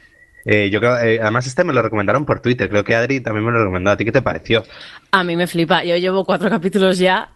Eh, 0.52 0.72
yo 0.72 0.80
creo, 0.80 0.98
eh, 1.00 1.20
además 1.22 1.46
este 1.46 1.64
me 1.64 1.74
lo 1.74 1.84
recomendaron 1.84 2.26
por 2.26 2.40
Twitter, 2.40 2.68
creo 2.70 2.84
que 2.84 2.96
Adri 2.96 3.20
también 3.22 3.46
me 3.46 3.52
lo 3.52 3.60
recomendó. 3.60 3.92
¿A 3.92 3.98
ti 3.98 4.04
qué 4.04 4.12
te 4.12 4.24
pareció? 4.24 4.64
A 5.12 5.24
mí 5.24 5.36
me 5.36 5.46
flipa. 5.46 5.84
Yo 5.84 5.96
llevo 5.98 6.26
cuatro 6.26 6.50
capítulos 6.56 6.98
ya 6.98 7.30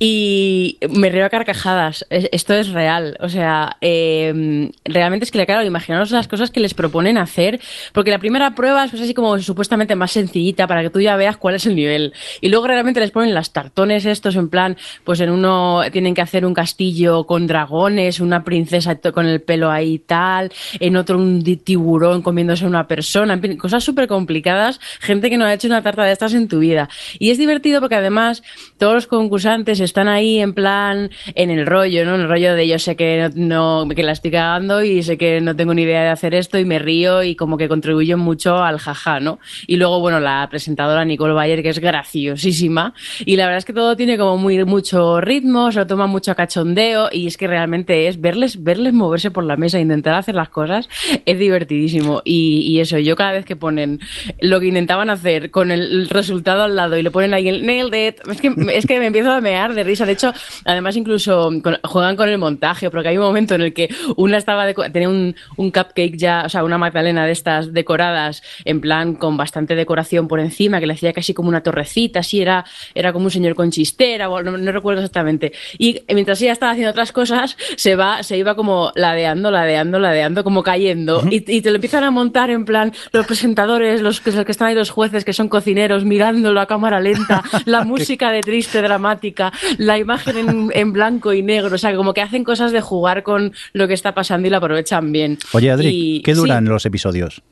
y 0.00 0.78
me 0.90 1.08
río 1.10 1.26
a 1.26 1.28
carcajadas. 1.28 2.04
Es- 2.10 2.28
Esto 2.32 2.54
es 2.54 2.70
real. 2.70 3.16
O 3.20 3.28
sea, 3.28 3.76
eh, 3.80 4.70
realmente 4.84 5.24
es 5.24 5.30
que, 5.30 5.46
claro, 5.46 5.64
imaginaros 5.64 6.10
las 6.10 6.26
cosas 6.26 6.50
que 6.50 6.58
les 6.58 6.74
proponen 6.74 7.18
hacer. 7.18 7.60
Porque 7.92 8.10
la 8.10 8.18
primera 8.18 8.54
prueba 8.56 8.84
es 8.84 8.90
pues, 8.90 9.02
así 9.02 9.14
como 9.14 9.38
supuestamente 9.38 9.94
más 9.94 10.10
sencillita 10.10 10.66
para 10.66 10.82
que 10.82 10.90
tú 10.90 11.00
ya 11.00 11.14
veas 11.16 11.36
cuál 11.36 11.54
es 11.54 11.66
el 11.66 11.76
nivel. 11.76 12.12
Y 12.40 12.48
luego 12.48 12.66
realmente 12.66 12.98
les 12.98 13.12
ponen 13.12 13.32
las 13.32 13.52
tartones 13.52 14.06
estos 14.06 14.34
en 14.34 14.48
plan, 14.48 14.76
pues 15.04 15.20
en 15.20 15.30
uno 15.30 15.82
tienen 15.92 16.14
que 16.14 16.22
hacer 16.22 16.44
un 16.44 16.54
castillo 16.54 17.26
con 17.26 17.46
dragones, 17.46 18.18
una 18.18 18.42
princesa 18.42 18.96
con 19.12 19.26
el 19.26 19.40
pelo 19.40 19.70
ahí 19.70 19.94
y 19.94 19.98
tal, 20.00 20.50
en 20.80 20.96
otro 20.96 21.16
un 21.18 21.42
tiburón 21.64 22.22
comiéndose 22.56 22.64
a 22.64 22.68
una 22.68 22.86
persona, 22.88 23.34
en 23.34 23.40
fin, 23.42 23.56
cosas 23.56 23.84
súper 23.84 24.06
complicadas, 24.08 24.80
gente 25.00 25.30
que 25.30 25.36
no 25.36 25.44
ha 25.44 25.52
hecho 25.54 25.66
una 25.68 25.82
tarta 25.82 26.04
de 26.04 26.12
estas 26.12 26.34
en 26.34 26.48
tu 26.48 26.58
vida. 26.60 26.88
Y 27.18 27.30
es 27.30 27.38
divertido 27.38 27.80
porque 27.80 27.96
además 27.96 28.42
todos 28.78 28.94
los 28.94 29.06
concursantes 29.06 29.80
están 29.80 30.08
ahí 30.08 30.38
en 30.40 30.54
plan, 30.54 31.10
en 31.34 31.50
el 31.50 31.66
rollo, 31.66 32.04
¿no? 32.04 32.14
En 32.14 32.22
el 32.22 32.28
rollo 32.28 32.54
de 32.54 32.66
yo 32.68 32.78
sé 32.78 32.96
que 32.96 33.30
no, 33.34 33.84
no- 33.84 33.94
que 33.94 34.02
la 34.02 34.12
estoy 34.12 34.30
cagando 34.30 34.82
y 34.82 35.02
sé 35.02 35.16
que 35.16 35.40
no 35.40 35.54
tengo 35.56 35.72
ni 35.74 35.82
idea 35.82 36.02
de 36.02 36.08
hacer 36.08 36.34
esto 36.34 36.58
y 36.58 36.64
me 36.64 36.78
río 36.78 37.22
y 37.22 37.34
como 37.36 37.56
que 37.56 37.68
contribuyo 37.68 38.18
mucho 38.18 38.56
al 38.62 38.78
jaja, 38.78 39.20
¿no? 39.20 39.38
Y 39.66 39.76
luego, 39.76 40.00
bueno, 40.00 40.20
la 40.20 40.46
presentadora 40.50 41.04
Nicole 41.04 41.32
Bayer, 41.34 41.62
que 41.62 41.70
es 41.70 41.78
graciosísima. 41.78 42.94
Y 43.24 43.36
la 43.36 43.44
verdad 43.46 43.58
es 43.58 43.64
que 43.64 43.72
todo 43.72 43.96
tiene 43.96 44.18
como 44.18 44.36
muy, 44.36 44.64
mucho 44.64 45.20
ritmo, 45.20 45.70
se 45.72 45.78
lo 45.80 45.86
toma 45.86 46.06
mucho 46.06 46.30
a 46.32 46.34
cachondeo 46.34 47.08
y 47.12 47.26
es 47.26 47.36
que 47.36 47.46
realmente 47.46 48.08
es 48.08 48.20
verles, 48.20 48.62
verles 48.62 48.92
moverse 48.92 49.30
por 49.30 49.44
la 49.44 49.56
mesa 49.56 49.78
e 49.78 49.82
intentar 49.82 50.14
hacer 50.14 50.34
las 50.34 50.48
cosas, 50.48 50.88
es 51.24 51.38
divertidísimo. 51.38 52.22
Y 52.36 52.80
eso, 52.80 52.98
yo 52.98 53.16
cada 53.16 53.32
vez 53.32 53.44
que 53.44 53.56
ponen 53.56 54.00
lo 54.40 54.60
que 54.60 54.66
intentaban 54.66 55.10
hacer 55.10 55.50
con 55.50 55.70
el, 55.70 56.08
resultado 56.08 56.62
al 56.64 56.76
lado 56.76 56.96
y 56.96 57.02
le 57.02 57.10
ponen 57.10 57.34
ahí 57.34 57.48
el 57.48 57.66
nailed 57.66 58.08
it, 58.08 58.28
es 58.28 58.40
que, 58.40 58.52
es 58.72 58.86
que 58.86 58.98
me 58.98 59.06
empiezo 59.06 59.32
a 59.32 59.40
mear 59.40 59.74
de 59.74 59.84
risa. 59.84 60.06
De 60.06 60.12
hecho, 60.12 60.32
además 60.64 60.96
incluso 60.96 61.50
con- 61.62 61.78
juegan 61.84 62.16
con 62.16 62.28
el 62.28 62.38
montaje, 62.38 62.90
porque 62.90 63.08
hay 63.08 63.18
un 63.18 63.24
momento 63.24 63.54
en 63.54 63.62
el 63.62 63.72
que 63.72 63.88
una 64.16 64.36
estaba 64.36 64.72
tenía 64.92 65.08
un, 65.08 65.34
un 65.56 65.70
cupcake 65.70 66.16
ya, 66.16 66.42
o 66.46 66.48
sea, 66.48 66.64
una 66.64 66.78
magdalena 66.78 67.26
de 67.26 67.32
estas 67.32 67.72
decoradas, 67.72 68.42
en 68.64 68.80
plan 68.80 69.14
con 69.14 69.36
bastante 69.36 69.74
decoración 69.74 70.28
por 70.28 70.40
encima, 70.40 70.80
que 70.80 70.86
le 70.86 70.94
hacía 70.94 71.12
casi 71.12 71.34
como 71.34 71.48
una 71.48 71.62
torrecita, 71.62 72.20
así 72.20 72.40
era, 72.40 72.64
era 72.94 73.12
como 73.12 73.26
un 73.26 73.30
señor 73.30 73.54
con 73.54 73.70
chistera, 73.70 74.28
o 74.28 74.42
no, 74.42 74.56
no 74.56 74.72
recuerdo 74.72 75.00
exactamente. 75.00 75.52
Y 75.78 76.00
mientras 76.12 76.40
ella 76.42 76.52
estaba 76.52 76.72
haciendo 76.72 76.90
otras 76.90 77.12
cosas, 77.12 77.56
se 77.76 77.96
va, 77.96 78.22
se 78.22 78.36
iba 78.36 78.54
como 78.54 78.92
ladeando, 78.94 79.50
ladeando, 79.50 79.98
ladeando, 79.98 80.44
como 80.44 80.62
cayendo. 80.62 81.22
y, 81.30 81.36
y 81.50 81.60
te 81.62 81.70
lo 81.70 81.76
empiezan 81.76 82.04
a 82.04 82.10
montar 82.10 82.25
en 82.34 82.64
plan 82.64 82.92
los 83.12 83.26
presentadores, 83.26 84.00
los 84.02 84.20
que, 84.20 84.32
los 84.32 84.44
que 84.44 84.52
están 84.52 84.68
ahí, 84.68 84.74
los 84.74 84.90
jueces, 84.90 85.24
que 85.24 85.32
son 85.32 85.48
cocineros, 85.48 86.04
mirándolo 86.04 86.60
a 86.60 86.66
cámara 86.66 87.00
lenta, 87.00 87.42
la 87.64 87.84
música 87.84 88.30
de 88.30 88.40
triste, 88.40 88.82
dramática, 88.82 89.52
la 89.78 89.98
imagen 89.98 90.36
en, 90.36 90.70
en 90.74 90.92
blanco 90.92 91.32
y 91.32 91.42
negro, 91.42 91.74
o 91.74 91.78
sea, 91.78 91.94
como 91.96 92.12
que 92.14 92.20
hacen 92.22 92.44
cosas 92.44 92.72
de 92.72 92.80
jugar 92.80 93.22
con 93.22 93.52
lo 93.72 93.88
que 93.88 93.94
está 93.94 94.14
pasando 94.14 94.46
y 94.48 94.50
lo 94.50 94.58
aprovechan 94.58 95.12
bien. 95.12 95.38
Oye, 95.52 95.70
Adri, 95.70 95.88
Y- 96.16 96.22
¿qué 96.22 96.34
duran 96.34 96.64
sí, 96.64 96.70
los 96.70 96.86
episodios? 96.86 97.42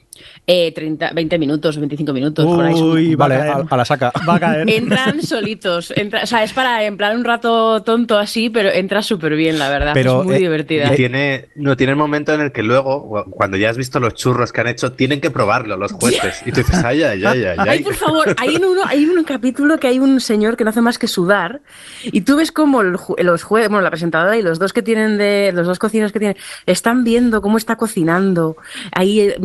Eh, 0.47 0.73
30, 0.73 1.13
20 1.15 1.39
minutos, 1.39 1.79
25 1.79 2.13
minutos, 2.13 2.45
por 2.45 2.65
ahí. 2.65 2.75
Uy, 2.75 3.15
va 3.15 3.29
Vale, 3.29 3.35
a 3.35 3.39
caer. 3.55 3.67
a, 3.71 3.75
a 3.75 3.77
la 3.79 3.85
saca. 3.85 4.13
Va 4.29 4.35
a 4.35 4.41
caer. 4.41 4.69
Entran 4.71 5.23
solitos, 5.23 5.93
entra- 5.97 6.23
o 6.25 6.27
sea, 6.27 6.43
es 6.45 6.53
para 6.53 6.85
en 6.85 6.97
plan 6.97 7.17
un 7.17 7.25
rato 7.25 7.83
tonto 7.83 8.19
así, 8.19 8.51
pero 8.51 8.71
entra 8.71 9.03
súper 9.03 9.35
bien, 9.37 9.59
la 9.59 9.71
verdad, 9.71 9.93
Pero, 9.95 10.21
es 10.21 10.27
muy 10.27 10.37
eh, 10.37 10.39
divertida. 10.41 10.93
Y 10.93 10.97
tiene, 10.97 11.47
no, 11.55 11.77
tiene 11.77 11.93
el 11.93 11.97
momento 11.99 12.33
en 12.35 12.41
el 12.43 12.53
que 12.53 12.63
luego, 12.63 13.25
cuando 13.31 13.57
ya 13.57 13.71
has 13.71 13.77
visto 13.77 14.01
los 14.01 14.15
churros 14.15 14.53
que 14.53 14.61
han 14.61 14.69
hecho, 14.69 14.93
tienen 14.93 15.21
que 15.21 15.31
probarlo 15.31 15.77
los 15.77 15.93
jueces. 15.93 16.43
Y 16.45 16.53
tú 16.53 16.59
dices, 16.59 16.85
ay, 16.85 17.03
ay, 17.03 17.25
ay, 17.25 17.45
ay, 17.45 17.57
Ay, 17.59 17.83
por 17.83 17.95
favor, 17.95 18.35
hay 18.39 18.57
en 18.57 18.65
uno, 18.65 18.83
hay 18.87 19.05
un 19.07 19.25
capítulo 19.25 19.79
que 19.79 19.87
hay 19.89 19.99
un 19.99 20.21
señor 20.21 20.57
que 20.57 20.65
no 20.65 20.71
hace 20.71 20.81
más 20.83 20.99
que 20.99 21.07
sudar 21.07 21.61
y 22.05 22.21
tú 22.23 22.37
ves 22.37 22.53
como 22.53 22.81
el 22.83 22.97
los 23.19 23.43
jueces, 23.43 23.69
bueno, 23.71 23.83
la 23.83 23.91
presentadora 23.91 24.37
y 24.37 24.43
los 24.43 24.59
dos 24.59 24.73
que 24.73 24.83
tienen 24.83 25.17
de, 25.19 25.53
los 25.55 25.67
dos 25.67 25.79
cocineros 25.79 26.13
que 26.13 26.19
tienen, 26.19 26.37
están 26.67 27.05
viendo 27.05 27.41
cómo 27.41 27.57
está 27.57 27.77
cocinando, 27.77 28.57
ahí 28.93 29.21
eh, 29.21 29.37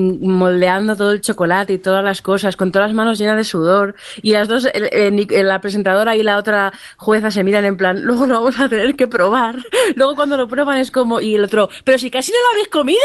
todo 0.95 1.11
el 1.11 1.21
chocolate 1.21 1.73
y 1.73 1.77
todas 1.77 2.03
las 2.03 2.21
cosas, 2.21 2.55
con 2.55 2.71
todas 2.71 2.89
las 2.89 2.95
manos 2.95 3.17
llenas 3.19 3.37
de 3.37 3.43
sudor 3.43 3.95
y 4.21 4.31
las 4.33 4.47
dos, 4.47 4.67
el- 4.73 5.27
la 5.47 5.61
presentadora 5.61 6.15
y 6.15 6.23
la 6.23 6.37
otra 6.37 6.71
jueza 6.97 7.31
se 7.31 7.43
miran 7.43 7.65
en 7.65 7.77
plan, 7.77 8.01
luego 8.03 8.25
lo 8.25 8.35
vamos 8.35 8.59
a 8.59 8.69
tener 8.69 8.95
que 8.95 9.07
probar, 9.07 9.55
luego 9.95 10.15
cuando 10.15 10.37
lo 10.37 10.47
prueban 10.47 10.77
es 10.77 10.91
como, 10.91 11.21
y 11.21 11.35
el 11.35 11.43
otro, 11.43 11.69
pero 11.83 11.97
si 11.97 12.09
casi 12.11 12.31
no 12.31 12.37
lo 12.37 12.51
habéis 12.53 12.67
comido. 12.69 12.99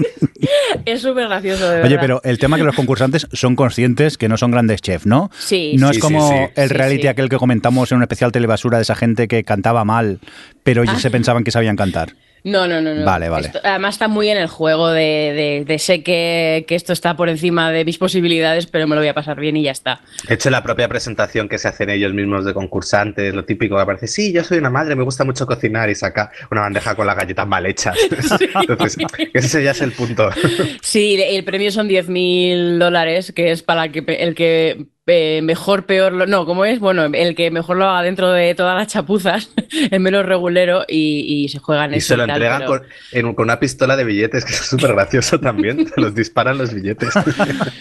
es 0.84 1.02
súper 1.02 1.26
gracioso, 1.28 1.68
de. 1.68 1.82
Oye, 1.82 1.98
pero 1.98 2.20
el 2.24 2.38
tema 2.38 2.56
que 2.56 2.62
los 2.64 2.74
concursantes 2.76 3.26
son 3.32 3.56
conscientes 3.56 4.18
que 4.18 4.28
no 4.28 4.36
son 4.36 4.50
grandes 4.50 4.80
chefs, 4.82 5.06
¿no? 5.06 5.30
Sí, 5.38 5.74
No 5.78 5.88
sí, 5.90 5.96
es 5.96 6.02
como 6.02 6.28
sí, 6.28 6.34
sí. 6.36 6.52
el 6.60 6.70
reality 6.70 7.06
aquel 7.08 7.28
que 7.28 7.36
comentamos 7.36 7.90
en 7.92 7.96
un 7.98 8.02
especial 8.02 8.32
telebasura 8.32 8.78
de 8.78 8.82
esa 8.82 8.94
gente 8.94 9.28
que 9.28 9.44
cantaba 9.44 9.84
mal, 9.84 10.20
pero 10.62 10.82
Ah. 10.82 10.84
ellos 10.84 11.02
se 11.02 11.10
pensaban 11.10 11.44
que 11.44 11.50
sabían 11.50 11.76
cantar. 11.76 12.12
No, 12.46 12.68
no, 12.68 12.80
no, 12.80 12.94
no. 12.94 13.04
Vale, 13.04 13.28
vale. 13.28 13.48
Esto- 13.48 13.58
además 13.64 13.96
está 13.96 14.06
muy 14.06 14.28
en 14.28 14.38
el 14.38 14.46
juego 14.46 14.88
de, 14.90 15.02
de- 15.02 15.64
de 15.66 15.78
sé 15.80 16.04
que, 16.04 16.64
que 16.68 16.76
esto 16.76 16.92
está 16.92 17.16
por 17.16 17.28
encima 17.28 17.72
de 17.72 17.84
mis 17.84 17.98
posibilidades, 17.98 18.68
pero 18.68 18.86
me 18.86 18.94
lo 18.94 19.00
voy 19.00 19.08
a 19.08 19.14
pasar 19.14 19.40
bien 19.40 19.56
y 19.56 19.64
ya 19.64 19.72
está. 19.72 20.00
De 20.28 20.34
hecho, 20.36 20.48
la 20.50 20.62
propia 20.62 20.86
presentación 20.88 21.48
que 21.48 21.58
se 21.58 21.66
hacen 21.66 21.90
ellos 21.90 22.14
mismos 22.14 22.44
de 22.44 22.54
concursantes, 22.54 23.34
lo 23.34 23.44
típico 23.44 23.74
que 23.74 23.82
aparece, 23.82 24.06
sí, 24.06 24.32
yo 24.32 24.44
soy 24.44 24.58
una 24.58 24.70
madre, 24.70 24.94
me 24.94 25.02
gusta 25.02 25.24
mucho 25.24 25.44
cocinar 25.44 25.90
y 25.90 25.96
saca 25.96 26.30
una 26.52 26.60
bandeja 26.60 26.94
con 26.94 27.08
las 27.08 27.16
galletas 27.16 27.48
mal 27.48 27.66
hechas. 27.66 27.96
Entonces, 28.60 28.96
ese 29.34 29.64
ya 29.64 29.72
es 29.72 29.80
el 29.82 29.90
punto. 29.90 30.30
Sí, 30.82 31.20
el 31.20 31.42
premio 31.42 31.72
son 31.72 31.88
10.000 31.88 32.78
dólares, 32.78 33.32
que 33.34 33.50
es 33.50 33.64
para 33.64 33.90
que, 33.90 34.04
el 34.20 34.36
que 34.36 34.86
eh, 35.08 35.40
mejor, 35.42 35.86
peor, 35.86 36.12
lo, 36.12 36.26
no, 36.26 36.44
¿cómo 36.46 36.64
es? 36.64 36.80
Bueno, 36.80 37.04
el 37.04 37.34
que 37.36 37.50
mejor 37.50 37.76
lo 37.76 37.88
haga 37.88 38.02
dentro 38.02 38.32
de 38.32 38.54
todas 38.56 38.76
las 38.76 38.88
chapuzas, 38.88 39.50
es 39.90 40.00
menos 40.00 40.26
regulero 40.26 40.84
y, 40.88 41.44
y 41.44 41.48
se 41.48 41.58
juegan 41.60 41.94
Y 41.94 41.98
eso 41.98 42.08
se 42.08 42.16
lo 42.16 42.24
y 42.24 42.26
tal, 42.26 42.36
entregan 42.36 42.58
pero- 42.60 42.70
con, 42.70 42.82
en- 43.12 43.34
con 43.34 43.44
una 43.44 43.60
pistola 43.60 43.96
de 43.96 44.04
billetes, 44.04 44.44
que 44.44 44.52
es 44.52 44.58
súper 44.68 44.94
gracioso 44.94 45.38
también. 45.38 45.86
Te 45.86 46.00
los 46.00 46.14
disparan 46.14 46.58
los 46.58 46.74
billetes. 46.74 47.10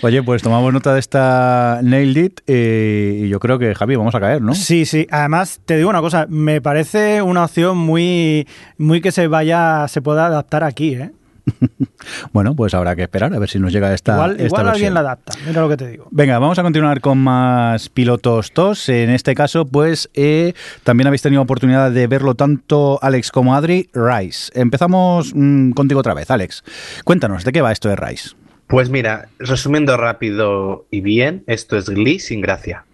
Oye, 0.02 0.22
pues 0.24 0.42
tomamos 0.44 0.72
nota 0.72 0.94
de 0.94 1.00
esta 1.00 1.80
Nailed 1.84 2.24
It 2.26 2.40
eh, 2.48 3.22
y 3.24 3.30
yo 3.30 3.40
creo 3.40 3.58
que, 3.60 3.74
Javi, 3.74 3.96
vamos 3.96 4.14
a 4.16 4.20
caer, 4.20 4.42
¿no? 4.42 4.54
Sí, 4.54 4.86
sí. 4.86 5.08
Además, 5.10 5.60
te 5.66 5.78
digo 5.78 5.90
una 5.90 6.02
cosa, 6.02 6.28
me 6.30 6.62
parece 6.62 7.22
una 7.22 7.46
opción 7.46 7.78
muy, 7.78 8.48
muy 8.78 9.02
que 9.02 9.12
se 9.12 9.28
vaya, 9.28 9.88
se 9.88 10.02
pueda 10.02 10.28
adaptar 10.28 10.64
aquí, 10.64 10.94
¿eh? 10.96 11.12
Bueno, 12.32 12.56
pues 12.56 12.74
habrá 12.74 12.96
que 12.96 13.04
esperar 13.04 13.34
a 13.34 13.40
ver 13.40 13.50
si 13.50 13.60
nos 13.60 13.72
llega 13.72 13.94
esta, 13.94 14.14
igual 14.14 14.32
esta 14.34 14.46
igual 14.46 14.68
alguien 14.70 14.94
la 14.94 15.00
adapta, 15.02 15.34
mira 15.46 15.62
lo 15.62 15.70
que 15.70 15.78
te 15.78 15.88
digo. 15.88 16.08
Venga, 16.12 16.38
vamos 16.40 16.60
a 16.60 16.64
continuar 16.64 17.02
con 17.02 17.18
más 17.18 17.90
pilotos 17.90 18.52
TOS. 18.52 18.90
En 18.90 19.10
este 19.10 19.36
caso, 19.36 19.66
pues 19.66 20.10
eh, 20.14 20.54
también 20.84 21.08
habéis 21.08 21.22
tenido 21.22 21.42
oportunidad 21.42 21.92
de 21.92 22.08
verlo 22.08 22.36
tanto 22.36 23.00
Alex 23.02 23.32
como 23.32 23.56
Adri, 23.56 23.90
Rice. 23.94 24.52
Empezamos 24.54 25.34
mm, 25.34 25.72
contigo 25.72 26.00
otra 26.00 26.14
vez, 26.14 26.30
Alex. 26.32 26.64
Cuéntanos, 27.04 27.44
¿de 27.44 27.52
qué 27.52 27.62
va 27.62 27.72
esto 27.72 27.90
de 27.90 27.96
Rice? 27.96 28.36
Pues 28.68 28.90
mira, 28.90 29.30
resumiendo 29.40 29.96
rápido 29.98 30.86
y 30.90 31.02
bien, 31.02 31.44
esto 31.48 31.78
es 31.78 31.90
Glee 31.90 32.20
sin 32.20 32.42
gracia. 32.42 32.86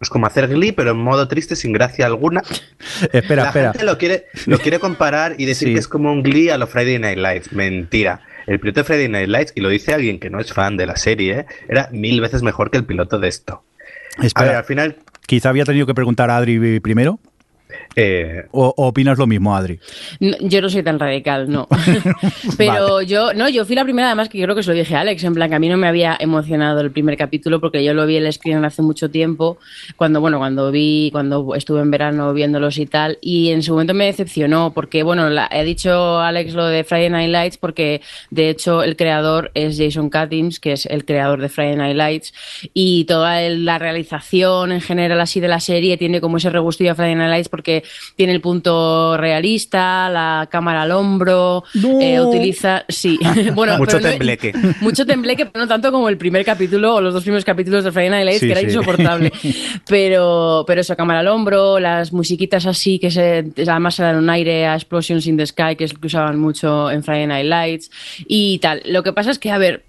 Es 0.00 0.08
como 0.08 0.26
hacer 0.26 0.48
Glee, 0.48 0.72
pero 0.72 0.92
en 0.92 0.96
modo 0.96 1.28
triste, 1.28 1.54
sin 1.56 1.72
gracia 1.74 2.06
alguna. 2.06 2.40
Espera, 3.12 3.42
la 3.42 3.48
espera. 3.48 3.72
gente 3.72 3.84
lo 3.84 3.98
quiere, 3.98 4.26
lo 4.46 4.58
quiere 4.58 4.78
comparar 4.78 5.34
y 5.38 5.44
decir 5.44 5.68
Sí. 5.68 5.74
que 5.74 5.80
es 5.80 5.88
como 5.88 6.10
un 6.10 6.22
Glee 6.22 6.48
a 6.48 6.56
los 6.56 6.70
Friday 6.70 6.98
Night 6.98 7.18
Lights. 7.18 7.52
Mentira. 7.52 8.22
El 8.46 8.58
piloto 8.58 8.80
de 8.80 8.84
Friday 8.84 9.08
Night 9.08 9.28
Lights, 9.28 9.52
y 9.54 9.60
lo 9.60 9.68
dice 9.68 9.92
alguien 9.92 10.18
que 10.18 10.30
no 10.30 10.40
es 10.40 10.52
fan 10.54 10.78
de 10.78 10.86
la 10.86 10.96
serie, 10.96 11.40
¿eh? 11.40 11.46
era 11.68 11.88
mil 11.92 12.20
veces 12.22 12.42
mejor 12.42 12.70
que 12.70 12.78
el 12.78 12.84
piloto 12.86 13.18
de 13.18 13.28
esto. 13.28 13.62
A 14.18 14.24
Espera, 14.26 14.46
ver, 14.48 14.56
al 14.56 14.64
final, 14.64 14.96
quizá 15.26 15.50
había 15.50 15.64
tenido 15.66 15.86
que 15.86 15.94
preguntar 15.94 16.30
a 16.30 16.38
Adri 16.38 16.80
primero. 16.80 17.20
Eh, 17.96 18.44
¿O, 18.52 18.72
opinas 18.76 19.18
lo 19.18 19.26
mismo, 19.26 19.54
Adri? 19.54 19.78
No, 20.20 20.36
yo 20.40 20.60
no 20.62 20.68
soy 20.68 20.82
tan 20.82 20.98
radical, 20.98 21.50
no. 21.50 21.68
Pero 22.56 23.02
yo, 23.02 23.32
no, 23.34 23.48
yo 23.48 23.64
fui 23.64 23.74
la 23.76 23.84
primera, 23.84 24.08
además, 24.08 24.28
que 24.28 24.42
creo 24.42 24.54
que 24.54 24.62
se 24.62 24.70
lo 24.70 24.76
dije 24.76 24.96
a 24.96 25.00
Alex, 25.00 25.22
en 25.24 25.34
plan 25.34 25.48
que 25.50 25.56
a 25.56 25.58
mí 25.58 25.68
no 25.68 25.76
me 25.76 25.86
había 25.88 26.16
emocionado 26.18 26.80
el 26.80 26.90
primer 26.90 27.16
capítulo 27.16 27.60
porque 27.60 27.82
yo 27.84 27.94
lo 27.94 28.06
vi 28.06 28.16
el 28.16 28.32
screen 28.32 28.64
hace 28.64 28.82
mucho 28.82 29.10
tiempo, 29.10 29.58
cuando, 29.96 30.20
bueno, 30.20 30.38
cuando 30.38 30.70
vi, 30.70 31.10
cuando 31.12 31.54
estuve 31.54 31.80
en 31.80 31.90
verano 31.90 32.32
viéndolos 32.32 32.78
y 32.78 32.86
tal, 32.86 33.18
y 33.20 33.50
en 33.50 33.62
su 33.62 33.72
momento 33.72 33.94
me 33.94 34.06
decepcionó 34.06 34.72
porque, 34.74 35.02
bueno, 35.02 35.28
la- 35.30 35.48
he 35.52 35.64
dicho 35.64 36.20
Alex 36.20 36.54
lo 36.54 36.66
de 36.66 36.84
Friday 36.84 37.10
Night 37.10 37.30
Lights 37.30 37.58
porque, 37.58 38.00
de 38.30 38.50
hecho, 38.50 38.82
el 38.82 38.96
creador 38.96 39.50
es 39.54 39.78
Jason 39.78 40.10
Katims, 40.10 40.60
que 40.60 40.72
es 40.72 40.86
el 40.86 41.04
creador 41.04 41.40
de 41.40 41.48
Friday 41.48 41.76
Night 41.76 41.96
Lights, 41.96 42.32
y 42.74 43.04
toda 43.04 43.42
el- 43.42 43.64
la 43.64 43.78
realización 43.78 44.72
en 44.72 44.80
general 44.80 45.20
así 45.20 45.40
de 45.40 45.48
la 45.48 45.60
serie 45.60 45.96
tiene 45.96 46.20
como 46.20 46.36
ese 46.38 46.50
regustillo 46.50 46.92
a 46.92 46.94
Friday 46.94 47.14
Night 47.14 47.30
Lights 47.30 47.48
porque 47.48 47.59
tiene 48.16 48.32
el 48.32 48.40
punto 48.40 49.16
realista, 49.16 50.08
la 50.08 50.48
cámara 50.50 50.82
al 50.82 50.92
hombro, 50.92 51.64
No. 51.74 52.00
eh, 52.00 52.20
utiliza, 52.20 52.84
sí, 52.88 53.18
bueno, 53.54 53.76
Mucho 53.78 53.96
pero 53.98 54.02
no- 54.04 54.08
tembleque. 54.10 54.52
mucho 54.80 55.06
tembleque, 55.06 55.46
pero 55.46 55.64
no 55.64 55.68
tanto 55.68 55.90
como 55.92 56.08
el 56.08 56.16
primer 56.16 56.44
capítulo 56.44 56.96
o 56.96 57.00
los 57.00 57.14
dos 57.14 57.22
primeros 57.22 57.44
capítulos 57.44 57.84
de 57.84 57.92
Friday 57.92 58.10
Night 58.10 58.24
Lights, 58.26 58.40
Sí, 58.40 58.46
que 58.46 58.52
era 58.52 58.60
sí. 58.60 58.66
insoportable. 58.66 59.32
Pero, 59.88 60.64
pero 60.66 60.80
eso, 60.80 60.94
cámara 60.96 61.20
al 61.20 61.28
hombro, 61.28 61.80
las 61.80 62.12
musiquitas 62.12 62.66
así 62.66 62.98
que 62.98 63.10
se, 63.10 63.44
además 63.56 63.94
se 63.94 64.02
dan 64.02 64.16
un 64.16 64.30
aire 64.30 64.66
a 64.66 64.74
Explosions 64.74 65.26
in 65.26 65.36
the 65.36 65.46
Sky, 65.46 65.74
que 65.76 65.84
es 65.84 65.92
lo 65.94 66.00
que 66.00 66.06
usaban 66.06 66.38
mucho 66.38 66.90
en 66.90 67.02
Friday 67.02 67.26
Night 67.26 67.46
Lights 67.46 67.90
y 68.26 68.58
tal. 68.58 68.82
Lo 68.86 69.02
que 69.02 69.12
pasa 69.12 69.30
es 69.30 69.38
que, 69.38 69.50
a 69.50 69.58
ver, 69.58 69.84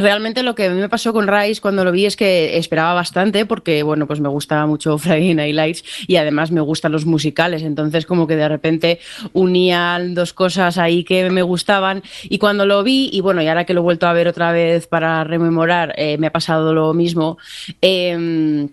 Realmente 0.00 0.42
lo 0.42 0.54
que 0.54 0.66
a 0.66 0.70
mí 0.70 0.80
me 0.80 0.88
pasó 0.88 1.12
con 1.12 1.26
Rise 1.26 1.60
cuando 1.60 1.84
lo 1.84 1.90
vi 1.90 2.06
es 2.06 2.16
que 2.16 2.56
esperaba 2.56 2.94
bastante 2.94 3.46
porque, 3.46 3.82
bueno, 3.82 4.06
pues 4.06 4.20
me 4.20 4.28
gustaba 4.28 4.66
mucho 4.66 4.96
Friday 4.98 5.34
Night 5.34 5.54
Lights 5.54 5.84
y 6.06 6.16
además 6.16 6.50
me 6.50 6.60
gustan 6.60 6.92
los 6.92 7.04
musicales, 7.04 7.62
entonces 7.62 8.06
como 8.06 8.26
que 8.26 8.36
de 8.36 8.48
repente 8.48 9.00
unían 9.32 10.14
dos 10.14 10.32
cosas 10.32 10.78
ahí 10.78 11.04
que 11.04 11.30
me 11.30 11.42
gustaban 11.42 12.02
y 12.24 12.38
cuando 12.38 12.64
lo 12.64 12.82
vi, 12.82 13.10
y 13.12 13.20
bueno, 13.20 13.42
y 13.42 13.48
ahora 13.48 13.64
que 13.64 13.74
lo 13.74 13.80
he 13.80 13.82
vuelto 13.82 14.06
a 14.06 14.12
ver 14.12 14.28
otra 14.28 14.52
vez 14.52 14.86
para 14.86 15.24
rememorar, 15.24 15.94
eh, 15.96 16.16
me 16.18 16.28
ha 16.28 16.32
pasado 16.32 16.72
lo 16.72 16.94
mismo. 16.94 17.38
Eh, 17.82 18.68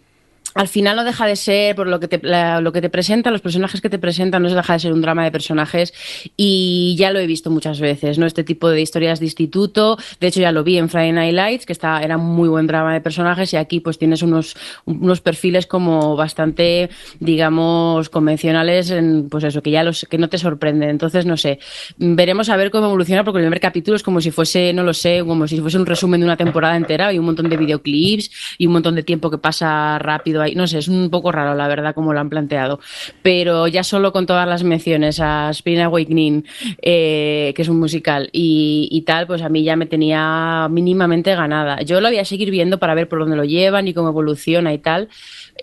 al 0.56 0.70
final 0.70 0.96
no 0.96 1.04
deja 1.04 1.28
de 1.28 1.36
ser, 1.36 1.76
por 1.76 1.88
lo 1.88 2.00
que 2.00 2.08
te, 2.08 2.20
la, 2.26 2.62
lo 2.62 2.72
que 2.72 2.82
te 2.82 2.90
presenta, 2.90 3.30
los 3.30 3.42
personajes 3.42 3.82
que 3.82 3.90
te 3.90 4.00
presentan, 4.00 4.42
no 4.42 4.50
se 4.50 4.56
deja 4.56 4.74
de 4.74 4.80
ser 4.80 4.94
un 4.94 5.02
drama 5.02 5.26
de 5.26 5.32
personajes 5.32 5.94
y 6.38 6.96
ya 6.98 7.12
lo 7.12 7.20
he 7.20 7.28
visto 7.28 7.52
muchas 7.52 7.82
veces, 7.82 8.18
¿no? 8.18 8.26
Este 8.26 8.46
tipo 8.46 8.70
de 8.70 8.82
historias 8.82 9.20
de 9.20 9.26
instituto, 9.26 9.98
de 10.22 10.28
hecho 10.28 10.40
ya 10.40 10.54
lo 10.54 10.64
vi 10.64 10.78
en 10.78 10.88
Friday 10.88 11.12
Night 11.12 11.34
Lights, 11.34 11.66
que 11.66 11.74
está, 11.74 12.02
era 12.02 12.18
muy 12.18 12.48
buen 12.48 12.68
drama 12.68 12.94
de 12.94 13.02
personajes 13.02 13.52
y 13.54 13.58
aquí 13.58 13.82
pues 13.82 14.00
tienes 14.00 14.22
unos, 14.22 14.56
unos 14.86 15.20
perfiles 15.20 15.68
como 15.68 16.16
bastante, 16.16 16.90
digamos, 17.20 18.08
convencionales, 18.08 18.92
en, 18.92 19.28
pues 19.28 19.44
eso, 19.44 19.62
que 19.62 19.72
ya 19.72 19.84
los, 19.84 20.06
que 20.10 20.18
no 20.18 20.30
te 20.30 20.38
sorprenden. 20.38 20.90
Entonces, 20.90 21.26
no 21.26 21.36
sé, 21.36 21.60
veremos 21.98 22.48
a 22.48 22.56
ver 22.56 22.72
cómo 22.72 22.86
evoluciona 22.86 23.26
porque 23.26 23.40
el 23.40 23.46
primer 23.46 23.60
capítulo 23.60 23.98
es 23.98 24.04
como 24.04 24.22
si 24.22 24.32
fuese, 24.32 24.72
no 24.72 24.84
lo 24.84 24.94
sé, 24.94 25.22
como 25.28 25.50
si 25.50 25.60
fuese 25.60 25.78
un 25.78 25.86
resumen 25.86 26.22
de 26.22 26.26
una 26.26 26.38
temporada 26.38 26.78
entera 26.78 27.12
y 27.12 27.20
un 27.20 27.26
montón 27.26 27.50
de 27.50 27.58
videoclips 27.58 28.32
y 28.58 28.68
un 28.68 28.74
montón 28.74 28.96
de 28.96 29.04
tiempo 29.04 29.30
que 29.30 29.38
pasa 29.38 30.00
rápido 30.00 30.45
no 30.54 30.68
sé, 30.68 30.80
es 30.80 30.88
un 30.88 31.10
poco 31.10 31.32
raro 31.32 31.56
la 31.56 31.68
verdad 31.68 31.96
como 31.96 32.14
lo 32.14 32.20
han 32.20 32.30
planteado, 32.30 32.80
pero 33.22 33.68
ya 33.68 33.84
solo 33.84 34.12
con 34.12 34.26
todas 34.26 34.48
las 34.48 34.64
menciones 34.64 35.20
a 35.20 35.50
Spring 35.52 35.80
Awakening, 35.80 36.46
eh, 36.82 37.54
que 37.56 37.62
es 37.62 37.70
un 37.70 37.80
musical, 37.80 38.30
y, 38.32 38.90
y, 38.92 39.02
tal, 39.02 39.28
pues 39.28 39.42
a 39.42 39.50
mí 39.50 39.64
ya 39.64 39.76
me 39.76 39.86
tenía 39.86 40.68
mínimamente 40.70 41.34
ganada. 41.36 41.82
Yo 41.82 42.02
lo 42.02 42.10
voy 42.10 42.20
a 42.20 42.26
seguir 42.26 42.52
viendo 42.52 42.78
para 42.78 42.94
ver 42.94 43.08
por 43.08 43.20
dónde 43.20 43.36
lo 43.36 43.44
llevan 43.44 43.88
y 43.88 43.94
cómo 43.94 44.10
evoluciona 44.10 44.74
y 44.74 44.78
tal, 44.80 45.10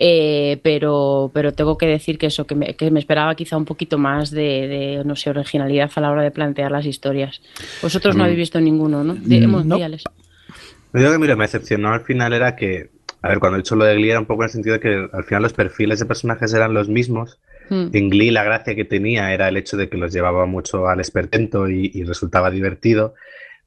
eh, 0.01 0.59
pero, 0.63 1.31
pero 1.35 1.53
tengo 1.53 1.77
que 1.77 1.87
decir 1.87 2.19
que 2.19 2.27
eso, 2.27 2.47
que 2.47 2.55
me, 2.55 2.75
que 2.75 2.91
me 2.91 3.01
esperaba 3.01 3.35
quizá 3.35 3.57
un 3.57 3.65
poquito 3.65 3.99
más 3.99 4.31
de, 4.31 4.69
de, 4.69 5.03
no 5.05 5.17
sé, 5.17 5.31
originalidad 5.31 5.91
a 5.95 6.01
la 6.01 6.11
hora 6.11 6.23
de 6.23 6.31
plantear 6.31 6.71
las 6.71 6.87
historias. 6.87 7.41
Vosotros 7.83 8.17
no 8.17 8.25
habéis 8.25 8.39
visto 8.39 8.61
ninguno, 8.61 9.05
¿no? 9.05 9.15
De, 9.15 9.41
no. 9.41 9.79
Yo 9.79 11.11
que, 11.11 11.19
mira, 11.19 11.37
me 11.37 11.45
decepcionó 11.45 11.93
al 11.93 12.03
final 12.03 12.33
era 12.33 12.55
que 12.55 12.91
a 13.23 13.29
ver, 13.29 13.39
cuando 13.39 13.57
he 13.57 13.61
dicho 13.63 13.77
lo 13.77 13.85
de 13.85 13.95
Glee 13.95 14.11
era 14.11 14.21
un 14.21 14.27
poco 14.27 14.43
en 14.43 14.47
el 14.47 14.53
sentido 14.53 14.75
de 14.75 14.81
que 14.81 15.09
al 15.13 15.25
final 15.25 15.43
los 15.43 15.53
perfiles 15.53 16.01
de 16.01 16.07
personajes 16.07 16.53
eran 16.53 16.75
los 16.75 16.89
mismos. 16.89 17.41
Mm. 17.71 17.89
En 17.93 18.11
Glee 18.11 18.33
la 18.33 18.43
gracia 18.43 18.75
que 18.75 18.85
tenía 18.85 19.33
era 19.33 19.49
el 19.49 19.57
hecho 19.57 19.77
de 19.77 19.89
que 19.89 19.97
los 19.97 20.13
llevaba 20.13 20.45
mucho 20.47 20.89
al 20.89 21.01
espertento 21.01 21.69
y, 21.69 21.91
y, 21.95 22.03
resultaba 22.03 22.51
divertido. 22.51 23.15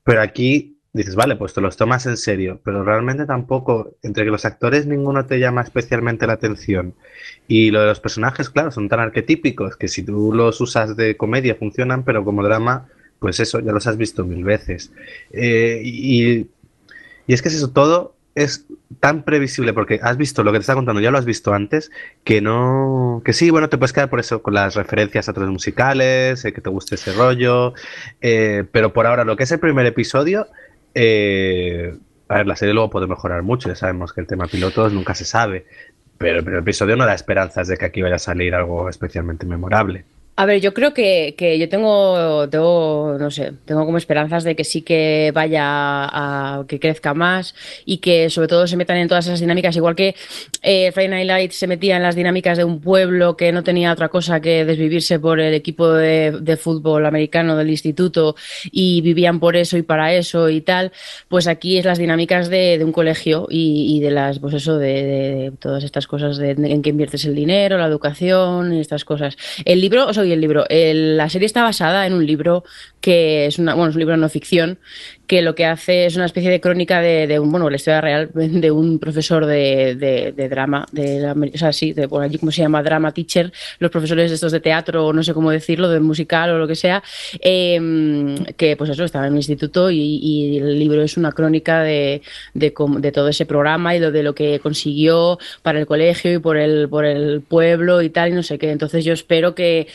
Pero 0.03 0.21
aquí 0.21 0.77
dices, 0.91 1.15
vale, 1.15 1.37
pues 1.37 1.53
te 1.53 1.61
los 1.61 1.77
tomas 1.77 2.05
en 2.05 2.17
serio, 2.17 2.59
pero 2.63 2.83
realmente 2.83 3.25
tampoco, 3.25 3.95
entre 4.03 4.25
que 4.25 4.31
los 4.31 4.45
actores 4.45 4.85
ninguno 4.85 5.25
te 5.25 5.39
llama 5.39 5.61
especialmente 5.61 6.27
la 6.27 6.33
atención 6.33 6.93
y 7.47 7.71
lo 7.71 7.81
de 7.81 7.87
los 7.87 7.99
personajes, 7.99 8.49
claro, 8.49 8.71
son 8.71 8.87
tan 8.87 9.01
arquetípicos 9.01 9.75
que 9.75 9.87
si 9.89 10.03
tú 10.03 10.31
los 10.33 10.59
usas 10.61 10.95
de 10.95 11.17
comedia 11.17 11.55
funcionan, 11.55 12.03
pero 12.03 12.23
como 12.23 12.43
drama, 12.43 12.87
pues 13.19 13.39
eso, 13.39 13.59
ya 13.59 13.71
los 13.71 13.87
has 13.87 13.97
visto 13.97 14.23
mil 14.25 14.43
veces. 14.43 14.91
Eh, 15.31 15.81
y, 15.83 16.47
y 17.27 17.33
es 17.33 17.41
que 17.41 17.49
es 17.49 17.55
eso, 17.55 17.71
todo 17.71 18.14
es 18.35 18.65
tan 18.99 19.23
previsible 19.23 19.73
porque 19.73 19.99
has 20.03 20.17
visto 20.17 20.43
lo 20.43 20.51
que 20.51 20.59
te 20.59 20.63
está 20.63 20.75
contando, 20.75 21.01
ya 21.01 21.09
lo 21.09 21.17
has 21.17 21.25
visto 21.25 21.53
antes, 21.53 21.91
que 22.23 22.41
no. 22.41 23.21
Que 23.23 23.33
sí, 23.33 23.49
bueno, 23.49 23.69
te 23.69 23.77
puedes 23.77 23.93
quedar 23.93 24.09
por 24.09 24.19
eso 24.19 24.43
con 24.43 24.53
las 24.53 24.75
referencias 24.75 25.27
a 25.27 25.31
otros 25.31 25.49
musicales, 25.49 26.43
eh, 26.43 26.53
que 26.53 26.61
te 26.61 26.69
guste 26.69 26.95
ese 26.95 27.13
rollo. 27.13 27.73
Eh, 28.21 28.65
pero 28.71 28.93
por 28.93 29.07
ahora, 29.07 29.23
lo 29.23 29.37
que 29.37 29.43
es 29.43 29.51
el 29.51 29.59
primer 29.59 29.85
episodio. 29.85 30.47
Eh, 30.93 31.97
a 32.27 32.35
ver, 32.35 32.47
la 32.47 32.55
serie 32.55 32.73
luego 32.73 32.89
puede 32.89 33.07
mejorar 33.07 33.43
mucho, 33.43 33.69
ya 33.69 33.75
sabemos 33.75 34.11
que 34.13 34.21
el 34.21 34.27
tema 34.27 34.47
pilotos 34.47 34.91
nunca 34.91 35.13
se 35.13 35.25
sabe, 35.25 35.65
pero 36.17 36.39
el 36.39 36.43
primer 36.43 36.61
episodio 36.61 36.95
no 36.95 37.05
da 37.05 37.13
esperanzas 37.13 37.67
de 37.67 37.77
que 37.77 37.85
aquí 37.85 38.01
vaya 38.01 38.15
a 38.15 38.19
salir 38.19 38.55
algo 38.55 38.89
especialmente 38.89 39.45
memorable. 39.45 40.05
A 40.37 40.45
ver, 40.45 40.59
yo 40.59 40.73
creo 40.73 40.93
que, 40.93 41.33
que, 41.37 41.57
yo 41.57 41.69
tengo, 41.69 42.49
tengo, 42.49 43.15
no 43.17 43.31
sé, 43.31 43.53
tengo 43.63 43.85
como 43.85 43.97
esperanzas 43.97 44.43
de 44.43 44.53
que 44.53 44.65
sí 44.65 44.81
que 44.81 45.31
vaya 45.33 45.63
a, 45.63 46.65
que 46.67 46.77
crezca 46.77 47.13
más 47.13 47.55
y 47.85 47.99
que 47.99 48.29
sobre 48.29 48.49
todo 48.49 48.67
se 48.67 48.75
metan 48.75 48.97
en 48.97 49.07
todas 49.07 49.27
esas 49.27 49.39
dinámicas, 49.39 49.77
igual 49.77 49.95
que 49.95 50.13
eh, 50.61 50.91
Friday 50.91 51.07
Night 51.07 51.27
Lights 51.27 51.55
se 51.55 51.67
metía 51.67 51.95
en 51.95 52.03
las 52.03 52.15
dinámicas 52.15 52.57
de 52.57 52.65
un 52.65 52.81
pueblo 52.81 53.37
que 53.37 53.53
no 53.53 53.63
tenía 53.63 53.93
otra 53.93 54.09
cosa 54.09 54.41
que 54.41 54.65
desvivirse 54.65 55.19
por 55.19 55.39
el 55.39 55.53
equipo 55.53 55.87
de, 55.89 56.31
de 56.41 56.57
fútbol 56.57 57.05
americano 57.05 57.55
del 57.55 57.69
instituto 57.69 58.35
y 58.71 58.99
vivían 58.99 59.39
por 59.39 59.55
eso 59.55 59.77
y 59.77 59.83
para 59.83 60.13
eso 60.13 60.49
y 60.49 60.59
tal, 60.59 60.91
pues 61.29 61.47
aquí 61.47 61.77
es 61.77 61.85
las 61.85 61.97
dinámicas 61.97 62.49
de, 62.49 62.77
de 62.77 62.83
un 62.83 62.91
colegio 62.91 63.47
y, 63.49 63.95
y, 63.95 64.01
de 64.01 64.11
las, 64.11 64.39
pues 64.39 64.53
eso, 64.53 64.77
de, 64.77 65.03
de 65.03 65.51
todas 65.59 65.85
estas 65.85 66.07
cosas 66.07 66.35
de, 66.35 66.51
en 66.51 66.81
que 66.81 66.89
inviertes 66.89 67.23
el 67.23 67.35
dinero, 67.35 67.77
la 67.77 67.87
educación 67.87 68.73
y 68.73 68.81
estas 68.81 69.05
cosas. 69.05 69.37
El 69.63 69.79
libro, 69.79 70.07
o 70.07 70.13
sea, 70.13 70.24
el 70.31 70.41
libro. 70.41 70.65
El, 70.69 71.17
la 71.17 71.29
serie 71.29 71.45
está 71.45 71.63
basada 71.63 72.05
en 72.05 72.13
un 72.13 72.25
libro 72.25 72.63
que 73.01 73.45
es, 73.45 73.59
una, 73.59 73.73
bueno, 73.73 73.89
es 73.89 73.95
un 73.95 73.99
libro 73.99 74.17
no 74.17 74.29
ficción 74.29 74.79
que 75.27 75.41
lo 75.41 75.55
que 75.55 75.65
hace 75.65 76.05
es 76.05 76.15
una 76.15 76.25
especie 76.25 76.49
de 76.49 76.61
crónica 76.61 77.01
de, 77.01 77.27
de 77.27 77.39
un, 77.39 77.51
bueno, 77.51 77.69
la 77.69 77.75
historia 77.75 78.01
real 78.01 78.29
de 78.33 78.71
un 78.71 78.99
profesor 78.99 79.45
de, 79.45 79.95
de, 79.95 80.49
drama, 80.49 80.85
de, 80.91 81.51
o 81.53 81.57
sea, 81.57 81.73
sí, 81.73 81.93
de 81.93 82.07
por 82.07 82.23
allí 82.23 82.37
como 82.37 82.51
se 82.51 82.61
llama, 82.61 82.83
drama 82.83 83.11
teacher, 83.11 83.51
los 83.79 83.91
profesores 83.91 84.31
estos 84.31 84.51
de 84.51 84.59
teatro, 84.59 85.07
o 85.07 85.13
no 85.13 85.23
sé 85.23 85.33
cómo 85.33 85.51
decirlo, 85.51 85.89
de 85.89 85.99
musical 85.99 86.51
o 86.51 86.57
lo 86.57 86.67
que 86.67 86.75
sea, 86.75 87.03
eh, 87.39 88.35
que 88.57 88.75
pues 88.75 88.89
eso, 88.89 89.03
estaba 89.03 89.27
en 89.27 89.33
el 89.33 89.37
instituto 89.37 89.89
y, 89.91 90.57
el 90.57 90.79
libro 90.79 91.01
es 91.01 91.17
una 91.17 91.31
crónica 91.31 91.81
de, 91.81 92.21
todo 93.13 93.29
ese 93.29 93.45
programa 93.45 93.95
y 93.95 93.99
de 93.99 94.23
lo 94.23 94.35
que 94.35 94.59
consiguió 94.59 95.37
para 95.61 95.79
el 95.79 95.85
colegio 95.85 96.33
y 96.33 96.39
por 96.39 96.57
el, 96.57 96.89
por 96.89 97.05
el 97.05 97.41
pueblo 97.41 98.01
y 98.01 98.09
tal, 98.09 98.29
y 98.29 98.33
no 98.33 98.43
sé 98.43 98.57
qué. 98.57 98.71
Entonces 98.71 99.05
yo 99.05 99.13
espero 99.13 99.55
que 99.55 99.87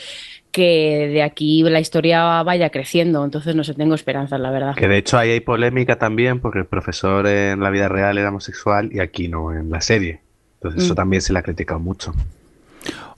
que 0.51 1.09
de 1.11 1.23
aquí 1.23 1.63
la 1.63 1.79
historia 1.79 2.43
vaya 2.43 2.69
creciendo. 2.69 3.23
Entonces 3.23 3.55
no 3.55 3.63
sé, 3.63 3.73
tengo 3.73 3.95
esperanzas, 3.95 4.39
la 4.39 4.51
verdad. 4.51 4.75
Que 4.75 4.87
de 4.87 4.97
hecho 4.97 5.17
ahí 5.17 5.31
hay 5.31 5.39
polémica 5.39 5.97
también 5.97 6.39
porque 6.39 6.59
el 6.59 6.65
profesor 6.65 7.25
en 7.27 7.59
la 7.61 7.69
vida 7.69 7.89
real 7.89 8.17
era 8.17 8.29
homosexual 8.29 8.89
y 8.93 8.99
aquí 8.99 9.27
no, 9.27 9.53
en 9.53 9.69
la 9.69 9.81
serie. 9.81 10.21
Entonces 10.55 10.81
mm. 10.81 10.85
eso 10.85 10.95
también 10.95 11.21
se 11.21 11.33
le 11.33 11.39
ha 11.39 11.43
criticado 11.43 11.79
mucho. 11.79 12.13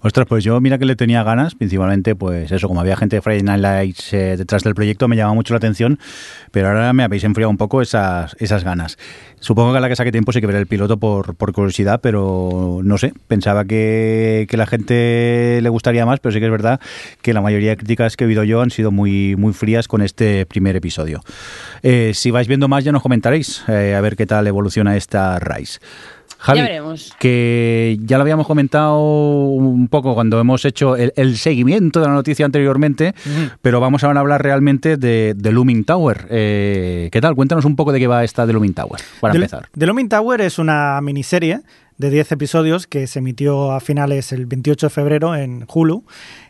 Ostras, 0.05 0.27
pues 0.27 0.43
yo 0.43 0.59
mira 0.59 0.77
que 0.77 0.83
le 0.83 0.97
tenía 0.97 1.23
ganas, 1.23 1.55
principalmente 1.55 2.13
pues 2.13 2.51
eso, 2.51 2.67
como 2.67 2.81
había 2.81 2.97
gente 2.97 3.15
de 3.15 3.21
Friday 3.21 3.41
Night 3.41 3.61
Lights 3.61 4.13
eh, 4.13 4.35
detrás 4.35 4.61
del 4.63 4.75
proyecto 4.75 5.07
me 5.07 5.15
llamaba 5.15 5.33
mucho 5.33 5.53
la 5.53 5.59
atención, 5.59 5.97
pero 6.51 6.67
ahora 6.67 6.91
me 6.91 7.03
habéis 7.03 7.23
enfriado 7.23 7.49
un 7.49 7.55
poco 7.55 7.81
esas, 7.81 8.35
esas 8.39 8.65
ganas. 8.65 8.97
Supongo 9.39 9.71
que 9.71 9.77
a 9.77 9.81
la 9.81 9.87
que 9.87 9.95
saque 9.95 10.11
tiempo 10.11 10.33
sí 10.33 10.41
que 10.41 10.47
veré 10.47 10.59
el 10.59 10.67
piloto 10.67 10.97
por, 10.97 11.35
por 11.35 11.53
curiosidad, 11.53 12.01
pero 12.01 12.81
no 12.83 12.97
sé, 12.97 13.13
pensaba 13.29 13.63
que, 13.63 14.45
que 14.49 14.57
la 14.57 14.65
gente 14.65 15.59
le 15.61 15.69
gustaría 15.69 16.05
más, 16.05 16.19
pero 16.19 16.33
sí 16.33 16.39
que 16.39 16.45
es 16.47 16.51
verdad 16.51 16.81
que 17.21 17.33
la 17.33 17.39
mayoría 17.39 17.69
de 17.69 17.77
críticas 17.77 18.17
que 18.17 18.25
he 18.25 18.27
oído 18.27 18.43
yo 18.43 18.61
han 18.61 18.71
sido 18.71 18.91
muy, 18.91 19.37
muy 19.37 19.53
frías 19.53 19.87
con 19.87 20.01
este 20.01 20.45
primer 20.45 20.75
episodio. 20.75 21.21
Eh, 21.81 22.11
si 22.13 22.29
vais 22.29 22.49
viendo 22.49 22.67
más 22.67 22.83
ya 22.83 22.91
nos 22.91 23.03
comentaréis, 23.03 23.63
eh, 23.69 23.95
a 23.95 24.01
ver 24.01 24.17
qué 24.17 24.25
tal 24.25 24.47
evoluciona 24.47 24.97
esta 24.97 25.39
Rise. 25.39 25.79
Javi, 26.43 26.59
ya 26.59 26.65
veremos. 26.65 27.13
que 27.19 27.97
ya 28.03 28.17
lo 28.17 28.23
habíamos 28.23 28.45
comentado 28.45 28.99
un 28.99 29.87
poco 29.87 30.13
cuando 30.13 30.39
hemos 30.41 30.65
hecho 30.65 30.97
el, 30.97 31.13
el 31.15 31.37
seguimiento 31.37 32.01
de 32.01 32.07
la 32.07 32.13
noticia 32.13 32.45
anteriormente, 32.45 33.13
uh 33.25 33.29
-huh. 33.29 33.51
pero 33.61 33.79
vamos 33.79 34.03
ahora 34.03 34.19
a 34.19 34.21
hablar 34.21 34.43
realmente 34.43 34.97
de, 34.97 35.35
de 35.37 35.51
Looming 35.53 35.85
Tower. 35.85 36.27
Eh, 36.29 37.07
¿Qué 37.13 37.21
tal? 37.21 37.33
Cuéntanos 37.35 37.63
un 37.63 37.77
poco 37.77 37.93
de 37.93 37.99
qué 37.99 38.07
va 38.07 38.23
esta 38.25 38.45
de 38.45 38.51
Looming 38.51 38.73
Tower, 38.73 38.99
para 39.21 39.31
The, 39.31 39.37
empezar. 39.37 39.67
The 39.77 39.85
Looming 39.85 40.09
Tower 40.09 40.41
es 40.41 40.59
una 40.59 40.99
miniserie 41.01 41.61
de 41.97 42.09
10 42.09 42.31
episodios 42.33 42.87
que 42.87 43.07
se 43.07 43.19
emitió 43.19 43.71
a 43.71 43.79
finales 43.79 44.31
el 44.33 44.45
28 44.45 44.87
de 44.87 44.89
febrero 44.89 45.35
en 45.35 45.65
Hulu 45.71 46.03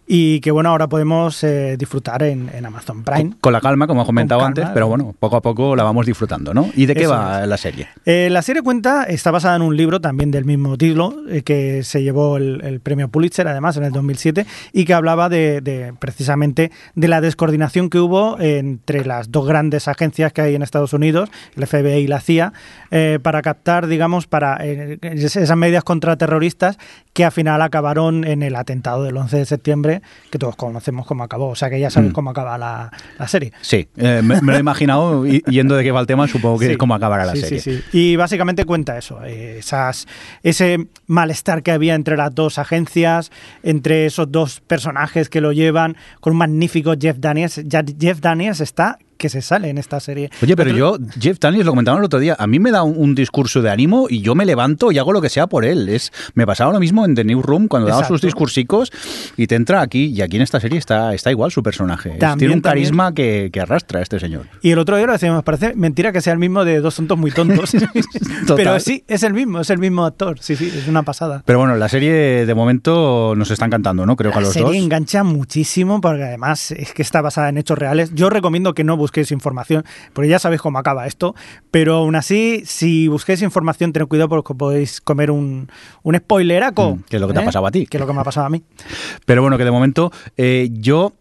y 0.05 0.41
que 0.41 0.51
bueno, 0.51 0.69
ahora 0.69 0.87
podemos 0.87 1.43
eh, 1.43 1.75
disfrutar 1.77 2.23
en, 2.23 2.49
en, 2.53 2.65
Amazon 2.65 3.03
Prime. 3.03 3.31
Con, 3.31 3.39
con, 3.39 3.53
la 3.53 3.61
calma, 3.61 3.87
como 3.87 4.03
he 4.03 4.05
comentado 4.05 4.41
calma, 4.41 4.47
antes, 4.47 4.69
pero 4.73 4.87
bueno, 4.87 5.15
poco 5.17 5.37
a 5.37 5.41
poco 5.41 5.75
la 5.75 5.83
vamos 5.83 6.05
disfrutando, 6.05 6.53
¿no? 6.53 6.69
¿Y 6.75 6.85
de 6.85 6.95
qué 6.95 7.07
va 7.07 7.43
es. 7.43 7.47
la 7.47 7.57
serie? 7.57 7.87
Eh, 8.05 8.29
la 8.29 8.41
serie 8.41 8.61
cuenta, 8.61 9.03
está 9.03 9.31
basada 9.31 9.55
en 9.55 9.61
un 9.61 9.77
libro 9.77 10.01
también 10.01 10.31
del 10.31 10.45
mismo 10.45 10.77
título, 10.77 11.15
eh, 11.29 11.43
que 11.43 11.83
se 11.83 12.03
llevó 12.03 12.37
el, 12.37 12.61
el, 12.63 12.79
premio 12.81 13.07
Pulitzer, 13.07 13.47
además, 13.47 13.77
en 13.77 13.85
el 13.85 13.91
2007, 13.93 14.45
y 14.73 14.85
que 14.85 14.93
hablaba 14.93 15.29
de, 15.29 15.61
de, 15.61 15.93
precisamente 15.97 16.71
de 16.95 17.07
la 17.07 17.21
descoordinación 17.21 17.89
que 17.89 17.99
hubo 17.99 18.39
entre 18.39 19.05
las 19.05 19.31
dos 19.31 19.47
grandes 19.47 19.87
agencias 19.87 20.33
que 20.33 20.41
hay 20.41 20.55
en 20.55 20.63
Estados 20.63 20.93
Unidos, 20.93 21.29
el 21.55 21.65
FBI 21.65 22.01
y 22.01 22.07
la 22.07 22.19
CIA, 22.19 22.51
eh, 22.91 23.19
para 23.21 23.41
captar, 23.41 23.87
digamos, 23.87 24.27
para 24.27 24.57
esas 24.57 25.57
medidas 25.57 25.83
contraterroristas 25.83 26.77
que 27.13 27.25
al 27.25 27.31
final 27.31 27.61
acabaron 27.61 28.25
en 28.25 28.43
el 28.43 28.55
atentado 28.55 29.03
del 29.03 29.15
11 29.17 29.37
de 29.37 29.45
septiembre 29.45 29.92
que 30.29 30.39
todos 30.39 30.55
conocemos 30.55 31.05
cómo 31.05 31.23
acabó. 31.23 31.49
O 31.49 31.55
sea 31.55 31.69
que 31.69 31.79
ya 31.79 31.89
saben 31.89 32.09
mm. 32.09 32.13
cómo 32.13 32.29
acaba 32.31 32.57
la, 32.57 32.91
la 33.17 33.27
serie. 33.27 33.53
Sí, 33.61 33.87
eh, 33.97 34.21
me, 34.23 34.41
me, 34.41 34.51
lo 34.51 34.57
he 34.57 34.59
imaginado 34.59 35.25
yendo 35.25 35.75
de 35.75 35.83
qué 35.83 35.91
va 35.91 35.99
el 35.99 36.07
tema, 36.07 36.27
supongo 36.27 36.59
que 36.59 36.65
sí. 36.65 36.71
es 36.73 36.77
cómo 36.77 36.95
acabará 36.95 37.25
la 37.25 37.33
sí, 37.33 37.41
serie. 37.41 37.59
Sí, 37.59 37.83
y 37.91 38.15
básicamente 38.15 38.65
cuenta 38.65 38.97
eso, 38.97 39.23
eh, 39.23 39.57
esas, 39.59 40.07
ese 40.43 40.87
malestar 41.07 41.63
que 41.63 41.71
había 41.71 41.95
entre 41.95 42.17
las 42.17 42.33
dos 42.33 42.59
agencias, 42.59 43.31
entre 43.63 44.05
esos 44.05 44.31
dos 44.31 44.61
personajes 44.61 45.29
que 45.29 45.41
lo 45.41 45.51
llevan, 45.51 45.97
con 46.19 46.33
un 46.33 46.37
magnífico 46.37 46.93
Jeff 46.99 47.17
Daniels. 47.19 47.61
Jeff 47.69 48.19
Daniels 48.19 48.61
está 48.61 48.97
que 49.23 49.29
se 49.29 49.41
sale 49.41 49.69
en 49.69 49.77
esta 49.77 50.01
serie. 50.01 50.29
Oye, 50.41 50.53
pero 50.57 50.69
yo, 50.71 50.97
Jeff 51.17 51.39
Daniels, 51.39 51.65
lo 51.65 51.71
comentaba 51.71 51.97
el 51.97 52.03
otro 52.03 52.19
día, 52.19 52.35
a 52.37 52.45
mí 52.45 52.59
me 52.59 52.71
da 52.71 52.83
un, 52.83 52.95
un 52.97 53.15
discurso 53.15 53.61
de 53.61 53.69
ánimo 53.69 54.07
y 54.09 54.19
yo 54.19 54.35
me 54.35 54.45
levanto 54.45 54.91
y 54.91 54.97
hago 54.97 55.13
lo 55.13 55.21
que 55.21 55.29
sea 55.29 55.47
por 55.47 55.63
él. 55.63 55.87
Es, 55.87 56.11
me 56.33 56.45
pasaba 56.45 56.73
lo 56.73 56.79
mismo 56.81 57.05
en 57.05 57.15
The 57.15 57.23
Newsroom 57.23 57.69
cuando 57.69 57.87
daba 57.87 58.03
sus 58.05 58.21
discursicos 58.21 58.91
y 59.37 59.47
te 59.47 59.55
entra 59.55 59.79
aquí 59.79 60.07
y 60.07 60.21
aquí 60.21 60.35
en 60.35 60.41
esta 60.41 60.59
serie 60.59 60.77
está, 60.77 61.13
está 61.13 61.31
igual 61.31 61.51
su 61.51 61.63
personaje. 61.63 62.09
También, 62.19 62.37
Tiene 62.37 62.53
un 62.55 62.61
también. 62.61 62.83
carisma 62.83 63.13
que, 63.13 63.49
que 63.53 63.61
arrastra 63.61 63.99
a 63.99 64.03
este 64.03 64.19
señor. 64.19 64.47
Y 64.61 64.71
el 64.71 64.79
otro 64.79 64.97
día 64.97 65.05
lo 65.07 65.13
decíamos, 65.13 65.41
parece 65.45 65.73
mentira 65.73 66.11
que 66.11 66.19
sea 66.19 66.33
el 66.33 66.39
mismo 66.39 66.65
de 66.65 66.81
dos 66.81 66.97
tontos 66.97 67.17
muy 67.17 67.31
tontos. 67.31 67.71
Pero 68.57 68.77
sí, 68.81 69.05
es 69.07 69.23
el 69.23 69.33
mismo, 69.33 69.61
es 69.61 69.69
el 69.69 69.77
mismo 69.79 70.05
actor. 70.05 70.37
Sí, 70.41 70.57
sí, 70.57 70.69
es 70.75 70.87
una 70.89 71.03
pasada. 71.03 71.43
Pero 71.45 71.59
bueno, 71.59 71.77
la 71.77 71.87
serie 71.87 72.45
de 72.45 72.53
momento 72.55 73.35
nos 73.37 73.49
está 73.51 73.65
encantando, 73.67 74.05
¿no? 74.05 74.17
Creo 74.17 74.31
que 74.31 74.37
a 74.39 74.41
La 74.41 74.47
los 74.47 74.53
serie 74.53 74.67
dos. 74.67 74.75
engancha 74.75 75.23
muchísimo 75.23 76.01
porque 76.01 76.23
además 76.23 76.71
es 76.71 76.93
que 76.93 77.01
está 77.01 77.21
basada 77.21 77.47
en 77.49 77.57
hechos 77.57 77.77
reales. 77.77 78.11
Yo 78.13 78.29
recomiendo 78.29 78.73
que 78.73 78.83
no 78.83 78.97
busquéis 79.13 79.31
información, 79.31 79.85
porque 80.13 80.27
ya 80.27 80.39
sabéis 80.39 80.61
cómo 80.61 80.79
acaba 80.79 81.05
esto. 81.05 81.35
Pero 81.69 81.95
aún 81.95 82.15
así, 82.15 82.63
si 82.65 83.07
busquéis 83.07 83.43
información, 83.43 83.93
tened 83.93 84.07
cuidado 84.07 84.29
porque 84.29 84.55
podéis 84.55 85.01
comer 85.01 85.29
un, 85.29 85.69
un 86.01 86.15
spoileraco. 86.15 86.95
Mm, 86.95 87.03
que 87.03 87.17
es 87.17 87.21
lo 87.21 87.27
que 87.27 87.33
te 87.33 87.39
ha 87.39 87.43
¿eh? 87.43 87.45
pasado 87.45 87.67
a 87.67 87.71
ti. 87.71 87.85
Que 87.85 87.97
es 87.97 88.01
lo 88.01 88.07
que 88.07 88.13
me 88.13 88.21
ha 88.21 88.23
pasado 88.23 88.47
a 88.47 88.49
mí. 88.49 88.63
Pero 89.25 89.43
bueno, 89.43 89.57
que 89.57 89.65
de 89.65 89.71
momento 89.71 90.11
eh, 90.35 90.69
yo 90.71 91.13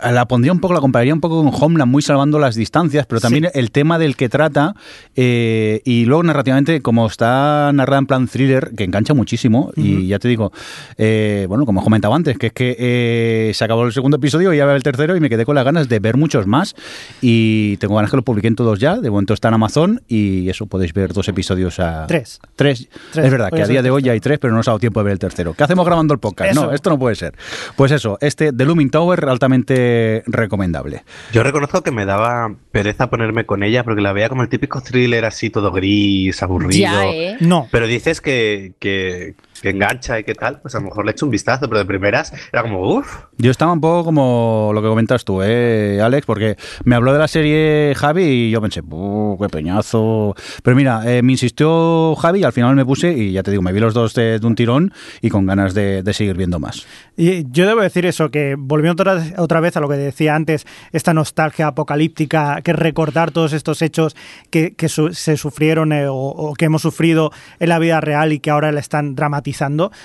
la 0.00 0.26
pondría 0.28 0.52
un 0.52 0.60
poco, 0.60 0.74
la 0.74 0.80
compararía 0.80 1.12
un 1.12 1.20
poco 1.20 1.42
con 1.42 1.52
Homeland, 1.52 1.90
muy 1.90 2.02
salvando 2.02 2.38
las 2.38 2.54
distancias, 2.54 3.06
pero 3.06 3.20
también 3.20 3.44
Sí. 3.44 3.50
el 3.54 3.70
tema 3.70 3.98
del 3.98 4.16
que 4.16 4.28
trata 4.28 4.74
eh, 5.16 5.80
y 5.84 6.04
luego 6.04 6.22
narrativamente, 6.22 6.80
como 6.80 7.06
está 7.06 7.70
narrada 7.72 7.98
en 7.98 8.06
plan 8.06 8.28
thriller, 8.28 8.70
que 8.76 8.84
engancha 8.84 9.14
muchísimo 9.14 9.72
y 9.76 10.06
ya 10.06 10.18
te 10.18 10.28
digo, 10.28 10.52
eh, 10.96 11.46
bueno, 11.48 11.66
como 11.66 11.82
comentaba 11.82 12.14
antes, 12.14 12.38
que 12.38 12.48
es 12.48 12.52
que 12.52 12.76
eh, 12.78 13.52
se 13.54 13.64
acabó 13.64 13.84
el 13.86 13.92
segundo 13.92 14.16
episodio 14.18 14.52
y 14.52 14.56
ya 14.58 14.66
va 14.66 14.76
el 14.76 14.82
tercero 14.82 15.16
y 15.16 15.20
me 15.20 15.28
quedé 15.28 15.44
con 15.44 15.54
las 15.54 15.64
ganas 15.64 15.88
de 15.88 15.98
ver 15.98 16.16
muchos 16.16 16.46
más 16.46 16.74
y 17.20 17.76
tengo 17.78 17.96
ganas 17.96 18.10
que 18.10 18.16
lo 18.16 18.22
publiquen 18.22 18.54
todos 18.54 18.78
ya, 18.78 18.96
de 18.98 19.10
momento 19.10 19.34
está 19.34 19.48
en 19.48 19.54
Amazon 19.54 20.02
y 20.08 20.48
eso 20.48 20.66
podéis 20.66 20.92
ver 20.92 21.12
dos 21.12 21.28
episodios 21.28 21.80
a... 21.80 22.06
Tres. 22.06 22.40
Tres. 22.56 22.88
Tres. 23.12 23.24
Es 23.24 23.30
verdad 23.30 23.48
Hoy 23.52 23.58
que 23.58 23.62
a 23.64 23.66
día 23.66 23.82
de 23.82 23.90
hoy 23.90 24.02
ya 24.02 24.12
hay 24.12 24.20
tres, 24.20 24.38
pero 24.38 24.52
no 24.54 24.60
os 24.60 24.68
ha 24.68 24.72
dado 24.72 24.78
tiempo 24.78 25.00
de 25.00 25.04
ver 25.04 25.12
el 25.14 25.18
tercero. 25.18 25.54
¿Qué 25.54 25.64
hacemos 25.64 25.84
grabando 25.86 26.14
el 26.14 26.20
podcast? 26.20 26.54
No, 26.54 26.62
Eso. 26.64 26.72
esto 26.72 26.90
no 26.90 26.98
puede 26.98 27.14
ser. 27.16 27.34
Pues 27.76 27.90
eso, 27.92 28.18
este 28.20 28.52
The 28.52 28.64
Looming 28.64 28.90
Tower, 28.90 29.28
altamente 29.28 29.87
recomendable. 30.26 31.04
Yo 31.32 31.42
reconozco 31.42 31.82
que 31.82 31.90
me 31.90 32.04
daba 32.04 32.54
pereza 32.72 33.10
ponerme 33.10 33.46
con 33.46 33.62
ella 33.62 33.84
porque 33.84 34.00
la 34.00 34.12
veía 34.12 34.28
como 34.28 34.42
el 34.42 34.48
típico 34.48 34.80
thriller 34.80 35.24
así 35.24 35.50
todo 35.50 35.72
gris, 35.72 36.42
aburrido. 36.42 36.80
Ya, 36.80 37.06
¿eh? 37.06 37.36
No. 37.40 37.68
Pero 37.70 37.86
dices 37.86 38.20
que, 38.20 38.74
que, 38.78 39.34
que 39.60 39.70
engancha 39.70 40.18
y 40.18 40.24
qué 40.24 40.34
tal, 40.34 40.60
pues 40.60 40.74
a 40.74 40.78
lo 40.78 40.84
mejor 40.86 41.04
le 41.04 41.12
echo 41.12 41.26
un 41.26 41.30
vistazo, 41.30 41.66
pero 41.68 41.78
de 41.78 41.84
primeras 41.84 42.32
era 42.52 42.62
como, 42.62 42.80
uff, 42.96 43.24
Yo 43.36 43.50
estaba 43.50 43.72
un 43.72 43.80
poco 43.80 44.04
como 44.04 44.70
lo 44.74 44.82
que 44.82 44.88
comentas 44.88 45.24
tú, 45.24 45.40
¿eh, 45.42 46.00
Alex? 46.02 46.26
Porque 46.26 46.56
me 46.84 46.94
habló 46.94 47.12
de 47.12 47.18
la 47.18 47.28
serie 47.28 47.94
Javi 47.96 48.22
y 48.24 48.50
yo 48.50 48.60
pensé, 48.60 48.80
"Buh, 48.80 49.38
qué 49.40 49.48
peñazo! 49.48 50.34
Pero 50.62 50.76
mira, 50.76 51.02
eh, 51.06 51.22
me 51.22 51.32
insistió 51.32 52.14
Javi 52.16 52.40
y 52.40 52.44
al 52.44 52.52
final 52.52 52.74
me 52.76 52.84
puse 52.84 53.12
y 53.12 53.32
ya 53.32 53.42
te 53.42 53.50
digo, 53.50 53.62
me 53.62 53.72
vi 53.72 53.80
los 53.80 53.94
dos 53.94 54.14
de, 54.14 54.38
de 54.38 54.46
un 54.46 54.54
tirón 54.54 54.92
y 55.22 55.28
con 55.30 55.46
ganas 55.46 55.74
de, 55.74 56.02
de 56.02 56.12
seguir 56.12 56.36
viendo 56.36 56.58
más. 56.58 56.86
Y 57.16 57.50
yo 57.50 57.66
debo 57.66 57.80
decir 57.80 58.06
eso, 58.06 58.30
que 58.30 58.54
volviendo 58.56 59.02
otra, 59.02 59.22
otra 59.38 59.60
vez 59.60 59.76
a 59.76 59.80
lo 59.80 59.88
que 59.88 59.96
decía 59.96 60.34
antes, 60.36 60.66
esta 60.92 61.14
nostalgia 61.14 61.66
apocalíptica, 61.68 62.60
que 62.62 62.72
recordar 62.72 63.30
todos 63.32 63.52
estos 63.52 63.82
hechos 63.82 64.14
que, 64.50 64.74
que 64.74 64.88
su- 64.88 65.12
se 65.14 65.36
sufrieron 65.36 65.92
eh, 65.92 66.06
o, 66.08 66.14
o 66.14 66.54
que 66.54 66.66
hemos 66.66 66.82
sufrido 66.82 67.32
en 67.58 67.68
la 67.70 67.78
vida 67.78 68.00
real 68.00 68.32
y 68.32 68.38
que 68.40 68.50
ahora 68.50 68.70
la 68.72 68.80
están 68.80 69.14
dramatizando. 69.14 69.47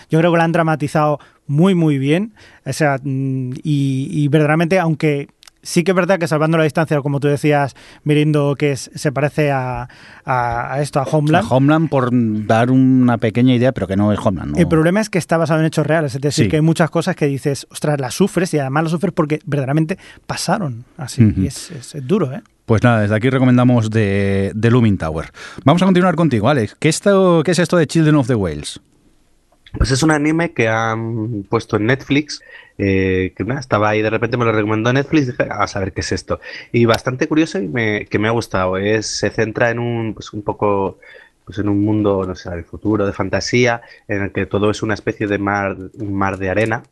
Yo 0.10 0.20
creo 0.20 0.32
que 0.32 0.38
la 0.38 0.44
han 0.44 0.52
dramatizado 0.52 1.20
muy, 1.48 1.76
muy 1.76 1.98
bien. 1.98 2.34
O 2.66 2.74
sea, 2.74 2.98
mm, 3.04 3.54
y, 3.64 4.08
y 4.12 4.28
verdaderamente, 4.30 4.80
aunque 4.80 5.28
sí 5.66 5.86
que 5.86 5.92
es 5.92 5.96
verdad 5.96 6.20
que 6.20 6.28
salvando 6.28 6.58
la 6.58 6.66
distancia, 6.66 7.00
como 7.02 7.22
tú 7.22 7.30
decías, 7.30 7.74
Mirindo, 8.04 8.56
que 8.58 8.74
es- 8.74 8.92
se 8.96 9.14
parece 9.14 9.50
a, 9.52 9.88
a- 10.26 10.74
a 10.74 10.82
esto, 10.82 11.00
a 11.00 11.04
Homeland. 11.04 11.46
A 11.50 11.56
Homeland, 11.56 11.90
por 11.90 12.10
dar 12.12 12.70
una 12.70 13.18
pequeña 13.18 13.56
idea, 13.56 13.72
pero 13.72 13.88
que 13.88 13.96
no 13.96 14.12
es 14.12 14.20
Homeland. 14.22 14.52
¿no? 14.54 14.58
El 14.58 14.68
problema 14.68 15.00
es 15.00 15.10
que 15.10 15.18
está 15.20 15.38
basado 15.38 15.62
en 15.62 15.66
hechos 15.66 15.88
reales, 15.88 16.16
es 16.16 16.22
decir, 16.22 16.46
Sí. 16.46 16.50
que 16.50 16.58
hay 16.58 16.62
muchas 16.62 16.90
cosas 16.90 17.16
que 17.16 17.28
dices, 17.28 17.66
ostras, 17.72 17.98
las 18.02 18.14
sufres 18.14 18.54
y 18.54 18.60
además 18.60 18.84
las 18.84 18.92
sufres 18.92 19.14
porque 19.14 19.40
verdaderamente 19.46 19.98
pasaron 20.28 20.84
así. 20.98 21.34
Y 21.38 21.48
es, 21.48 21.72
es- 21.72 21.96
es 21.96 22.06
duro, 22.08 22.34
¿eh? 22.34 22.42
Pues 22.66 22.82
nada, 22.84 23.02
desde 23.02 23.16
aquí 23.16 23.30
recomendamos 23.30 23.90
de, 23.90 24.52
de 24.56 24.72
Looming 24.72 24.98
Tower. 24.98 25.32
Vamos 25.66 25.82
a 25.82 25.86
continuar 25.86 26.16
contigo, 26.16 26.48
Alex. 26.50 26.76
¿Qué, 26.80 26.90
esto, 26.90 27.42
¿Qué 27.46 27.52
es 27.52 27.60
esto 27.60 27.78
de 27.78 27.88
Children 27.88 28.16
of 28.16 28.28
the 28.28 28.36
Whales? 28.36 28.82
Pues 29.78 29.92
es 29.92 30.04
un 30.04 30.12
anime 30.12 30.54
que 30.54 30.68
han 30.68 31.44
puesto 31.50 31.78
en 31.78 31.88
Netflix, 31.88 32.42
eh, 32.78 33.34
que 33.36 33.44
nada, 33.44 33.60
estaba 33.60 33.90
ahí, 33.90 34.02
de 34.02 34.10
repente 34.10 34.38
me 34.38 34.46
lo 34.46 34.52
recomendó 34.52 34.94
Netflix, 34.94 35.28
dije, 35.28 35.48
a 35.50 35.68
saber 35.68 35.94
qué 35.94 36.02
es 36.02 36.12
esto. 36.12 36.40
Y 36.72 36.86
bastante 36.86 37.28
curioso 37.28 37.60
y 37.60 37.68
me, 37.68 38.06
que 38.06 38.20
me 38.20 38.28
ha 38.28 38.32
gustado. 38.32 38.78
Es, 38.78 39.08
se 39.08 39.30
centra 39.32 39.72
en 39.72 39.80
un, 39.80 40.14
pues 40.14 40.32
un 40.34 40.44
poco, 40.44 41.00
pues 41.46 41.58
en 41.58 41.70
un 41.70 41.82
mundo, 41.84 42.24
no 42.26 42.36
sé, 42.36 42.52
del 42.52 42.66
futuro, 42.66 43.06
de 43.06 43.14
fantasía, 43.14 43.82
en 44.08 44.24
el 44.24 44.32
que 44.32 44.46
todo 44.46 44.70
es 44.70 44.84
una 44.84 44.94
especie 44.94 45.28
de 45.28 45.40
mar, 45.40 45.76
un 46.00 46.14
mar 46.14 46.38
de 46.38 46.50
arena, 46.50 46.84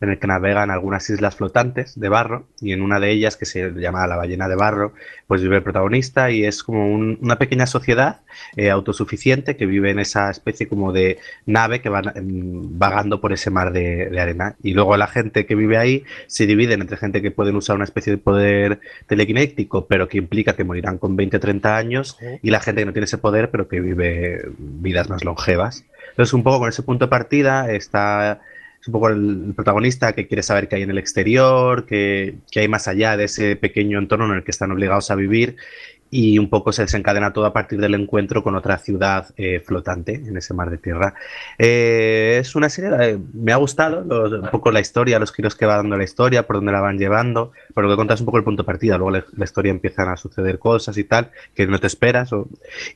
en 0.00 0.10
el 0.10 0.18
que 0.18 0.26
navegan 0.26 0.70
algunas 0.70 1.08
islas 1.10 1.36
flotantes 1.36 1.98
de 1.98 2.08
barro, 2.08 2.46
y 2.60 2.72
en 2.72 2.82
una 2.82 3.00
de 3.00 3.10
ellas, 3.10 3.36
que 3.36 3.46
se 3.46 3.70
llama 3.72 4.06
la 4.06 4.16
ballena 4.16 4.48
de 4.48 4.56
barro, 4.56 4.92
pues 5.26 5.42
vive 5.42 5.56
el 5.56 5.62
protagonista 5.62 6.30
y 6.30 6.44
es 6.44 6.62
como 6.62 6.86
un- 6.92 7.18
una 7.20 7.36
pequeña 7.38 7.66
sociedad 7.66 8.20
eh, 8.56 8.70
autosuficiente 8.70 9.56
que 9.56 9.66
vive 9.66 9.90
en 9.90 9.98
esa 9.98 10.30
especie 10.30 10.68
como 10.68 10.92
de 10.92 11.18
nave 11.46 11.80
que 11.80 11.88
va 11.88 12.02
mm, 12.02 12.78
vagando 12.78 13.20
por 13.20 13.32
ese 13.32 13.50
mar 13.50 13.72
de, 13.72 14.08
de 14.10 14.20
arena. 14.20 14.56
Y 14.62 14.72
luego 14.74 14.96
la 14.96 15.06
gente 15.08 15.46
que 15.46 15.54
vive 15.54 15.76
ahí 15.78 16.04
se 16.26 16.46
dividen 16.46 16.80
entre 16.80 16.96
gente 16.96 17.20
que 17.22 17.30
pueden 17.30 17.56
usar 17.56 17.76
una 17.76 17.84
especie 17.84 18.12
de 18.12 18.18
poder 18.18 18.80
telequinético, 19.06 19.86
pero 19.86 20.08
que 20.08 20.18
implica 20.18 20.54
que 20.54 20.64
morirán 20.64 20.98
con 20.98 21.16
20 21.16 21.36
o 21.36 21.40
30 21.40 21.76
años, 21.76 22.16
y 22.42 22.50
la 22.50 22.60
gente 22.60 22.82
que 22.82 22.86
no 22.86 22.92
tiene 22.92 23.04
ese 23.06 23.18
poder, 23.18 23.50
pero 23.50 23.68
que 23.68 23.80
vive 23.80 24.42
vidas 24.58 25.08
más 25.10 25.24
longevas. 25.24 25.84
Entonces, 26.10 26.32
un 26.34 26.42
poco 26.42 26.60
con 26.60 26.68
ese 26.68 26.82
punto 26.82 27.06
de 27.06 27.10
partida 27.10 27.70
está 27.72 28.40
es 28.80 28.88
un 28.88 28.92
poco 28.92 29.08
el, 29.08 29.52
protagonista 29.54 30.12
que 30.12 30.26
quiere 30.26 30.42
saber 30.42 30.68
qué 30.68 30.76
hay 30.76 30.82
en 30.82 30.90
el 30.90 30.98
exterior, 30.98 31.86
que 31.86 32.38
hay 32.54 32.68
más 32.68 32.88
allá 32.88 33.16
de 33.16 33.24
ese 33.24 33.56
pequeño 33.56 33.98
entorno 33.98 34.26
en 34.26 34.36
el 34.36 34.44
que 34.44 34.50
están 34.50 34.70
obligados 34.70 35.10
a 35.10 35.14
vivir 35.14 35.56
y 36.10 36.38
un 36.38 36.48
poco 36.48 36.72
se 36.72 36.82
desencadena 36.82 37.32
todo 37.32 37.46
a 37.46 37.52
partir 37.52 37.80
del 37.80 37.94
encuentro 37.94 38.42
con 38.42 38.56
otra 38.56 38.78
ciudad 38.78 39.26
eh, 39.36 39.60
flotante 39.64 40.14
en 40.14 40.36
ese 40.36 40.54
mar 40.54 40.70
de 40.70 40.78
tierra. 40.78 41.14
Eh, 41.58 42.38
es 42.40 42.54
una 42.54 42.68
serie, 42.68 42.90
eh, 43.00 43.18
me 43.34 43.52
ha 43.52 43.56
gustado 43.56 44.00
un 44.00 44.48
poco 44.50 44.70
la 44.70 44.80
historia, 44.80 45.18
los 45.18 45.32
giros 45.32 45.54
que 45.54 45.66
va 45.66 45.76
dando 45.76 45.96
la 45.96 46.04
historia, 46.04 46.46
por 46.46 46.56
dónde 46.56 46.72
la 46.72 46.80
van 46.80 46.98
llevando, 46.98 47.52
por 47.74 47.84
lo 47.84 47.90
que 47.90 47.96
contas 47.96 48.20
un 48.20 48.26
poco 48.26 48.38
el 48.38 48.44
punto 48.44 48.62
de 48.62 48.66
partida, 48.66 48.96
luego 48.96 49.10
la, 49.10 49.44
historia 49.44 49.70
empiezan 49.70 50.08
a 50.08 50.16
suceder 50.16 50.58
cosas 50.58 50.96
y 50.98 51.04
tal 51.04 51.30
que 51.54 51.66
no 51.66 51.78
te 51.78 51.86
esperas. 51.86 52.30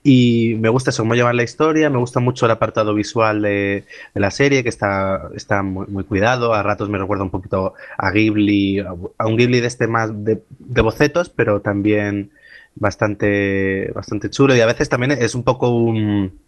y 0.03 0.57
me 0.59 0.69
gusta 0.69 0.91
eso, 0.91 1.03
cómo 1.03 1.15
llevan 1.15 1.37
la 1.37 1.43
historia, 1.43 1.91
me 1.91 1.99
gusta 1.99 2.21
mucho 2.21 2.47
el 2.47 2.53
apartado 2.53 2.95
visual 2.95 3.43
de, 3.43 3.85
la 4.15 4.31
serie, 4.31 4.63
que 4.63 4.69
está, 4.69 5.29
está 5.35 5.63
muy, 5.63 6.05
cuidado, 6.05 6.55
a 6.55 6.63
ratos 6.63 6.89
me 6.89 6.99
recuerda 6.99 7.25
un 7.25 7.31
poquito 7.31 7.75
a 7.97 8.11
Ghibli, 8.11 8.81
a, 8.81 9.27
un 9.27 9.37
Ghibli 9.37 9.61
de 9.61 9.67
este 9.67 9.87
más 9.87 10.11
de 10.15 10.83
bocetos, 10.83 11.29
pero 11.29 11.61
también 11.61 12.31
bastante, 12.75 13.91
bastante 13.95 14.31
chulo 14.31 14.55
y 14.57 14.61
a 14.61 14.67
veces 14.67 14.89
también 14.89 15.13
es 15.13 15.35
un 15.35 15.45
poco 15.45 15.71
un, 15.71 16.41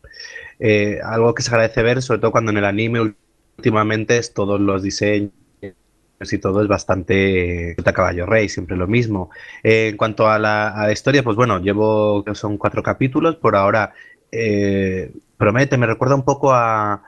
eh, 0.59 1.01
algo 1.05 1.35
que 1.35 1.43
se 1.43 1.51
agradece 1.51 1.83
ver, 1.83 2.03
sobre 2.03 2.21
todo 2.21 2.33
cuando 2.33 2.51
en 2.51 2.59
el 2.59 2.65
anime 2.65 3.15
últimamente 3.57 4.19
es 4.19 4.33
todos 4.35 4.61
los 4.61 4.83
diseños 4.83 5.33
y 6.21 6.39
todo 6.39 6.63
es 6.63 6.69
bastante 6.69 7.77
caballo 7.95 8.27
rey, 8.27 8.49
siempre 8.49 8.77
lo 8.77 8.87
mismo. 8.87 9.31
Eh, 9.63 9.89
en 9.89 9.97
cuanto 9.97 10.29
a 10.29 10.39
la, 10.39 10.69
a 10.69 10.87
la 10.87 10.93
historia, 10.93 11.23
pues 11.23 11.37
bueno, 11.37 11.59
llevo 11.61 12.25
son 12.35 12.57
cuatro 12.57 12.83
capítulos, 12.83 13.37
por 13.37 13.57
ahora 13.57 13.93
eh, 14.33 15.13
promete, 15.37 15.77
me 15.77 15.87
recuerda 15.87 16.15
un 16.15 16.25
poco 16.25 16.53
a, 16.53 17.03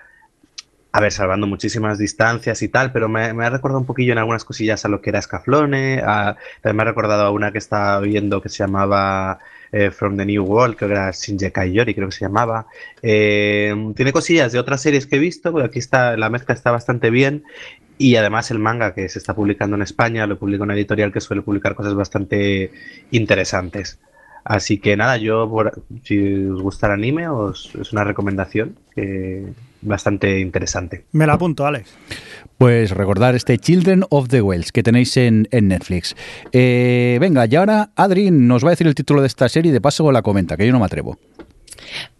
a 0.96 1.00
ver, 1.02 1.12
salvando 1.12 1.46
muchísimas 1.46 1.98
distancias 1.98 2.62
y 2.62 2.68
tal, 2.68 2.90
pero 2.90 3.06
me, 3.06 3.24
ha 3.26 3.50
recordado 3.50 3.78
un 3.80 3.84
poquillo 3.84 4.12
en 4.12 4.18
algunas 4.18 4.44
cosillas 4.46 4.82
a 4.86 4.88
lo 4.88 5.02
que 5.02 5.10
era 5.10 5.20
Scaflone, 5.20 6.00
a- 6.02 6.36
también 6.62 6.76
me 6.76 6.82
ha 6.82 6.86
recordado 6.86 7.24
a 7.24 7.30
una 7.30 7.52
que 7.52 7.58
estaba 7.58 8.00
viendo 8.00 8.40
que 8.40 8.48
se 8.48 8.58
llamaba 8.58 9.38
eh, 9.72 9.90
From 9.90 10.16
the 10.16 10.24
New 10.24 10.42
World, 10.44 10.76
que 10.76 10.86
era 10.86 11.10
Shinjekai 11.10 11.70
Yori, 11.72 11.94
creo 11.94 12.08
que 12.08 12.14
se 12.16 12.24
llamaba. 12.24 12.66
Eh, 13.02 13.74
tiene 13.94 14.10
cosillas 14.12 14.52
de 14.52 14.58
otras 14.58 14.80
series 14.80 15.06
que 15.06 15.16
he 15.16 15.18
visto, 15.18 15.52
porque 15.52 15.66
aquí 15.66 15.78
está, 15.80 16.16
la 16.16 16.30
mezcla 16.30 16.54
está 16.54 16.70
bastante 16.70 17.10
bien. 17.10 17.44
Y 17.98 18.16
además 18.16 18.50
el 18.50 18.58
manga 18.58 18.94
que 18.94 19.08
se 19.10 19.18
está 19.18 19.34
publicando 19.34 19.76
en 19.76 19.82
España 19.82 20.26
lo 20.26 20.38
publica 20.38 20.64
una 20.64 20.74
editorial 20.74 21.12
que 21.12 21.20
suele 21.20 21.42
publicar 21.42 21.74
cosas 21.74 21.94
bastante 21.94 22.70
interesantes. 23.10 23.98
Así 24.48 24.78
que 24.78 24.96
nada, 24.96 25.16
yo 25.16 25.48
por- 25.50 25.82
si 26.04 26.44
os 26.46 26.62
gusta 26.62 26.86
el 26.86 26.92
anime, 26.94 27.28
os, 27.28 27.74
es 27.80 27.92
una 27.92 28.04
recomendación 28.04 28.76
que 28.94 29.44
bastante 29.82 30.40
interesante. 30.40 31.04
Me 31.12 31.26
la 31.26 31.34
apunto, 31.34 31.66
Alex. 31.66 31.94
Pues 32.58 32.90
recordar 32.92 33.34
este 33.34 33.58
Children 33.58 34.04
of 34.08 34.28
the 34.28 34.40
Whales 34.40 34.72
que 34.72 34.82
tenéis 34.82 35.16
en, 35.16 35.46
en 35.50 35.68
Netflix. 35.68 36.16
Eh, 36.52 37.18
venga, 37.20 37.46
y 37.46 37.54
ahora 37.56 37.90
Adri 37.96 38.30
nos 38.30 38.64
va 38.64 38.68
a 38.68 38.70
decir 38.70 38.86
el 38.86 38.94
título 38.94 39.20
de 39.20 39.26
esta 39.26 39.48
serie 39.48 39.70
y 39.70 39.72
de 39.72 39.80
paso 39.80 40.10
la 40.12 40.22
comenta, 40.22 40.56
que 40.56 40.66
yo 40.66 40.72
no 40.72 40.78
me 40.78 40.86
atrevo. 40.86 41.18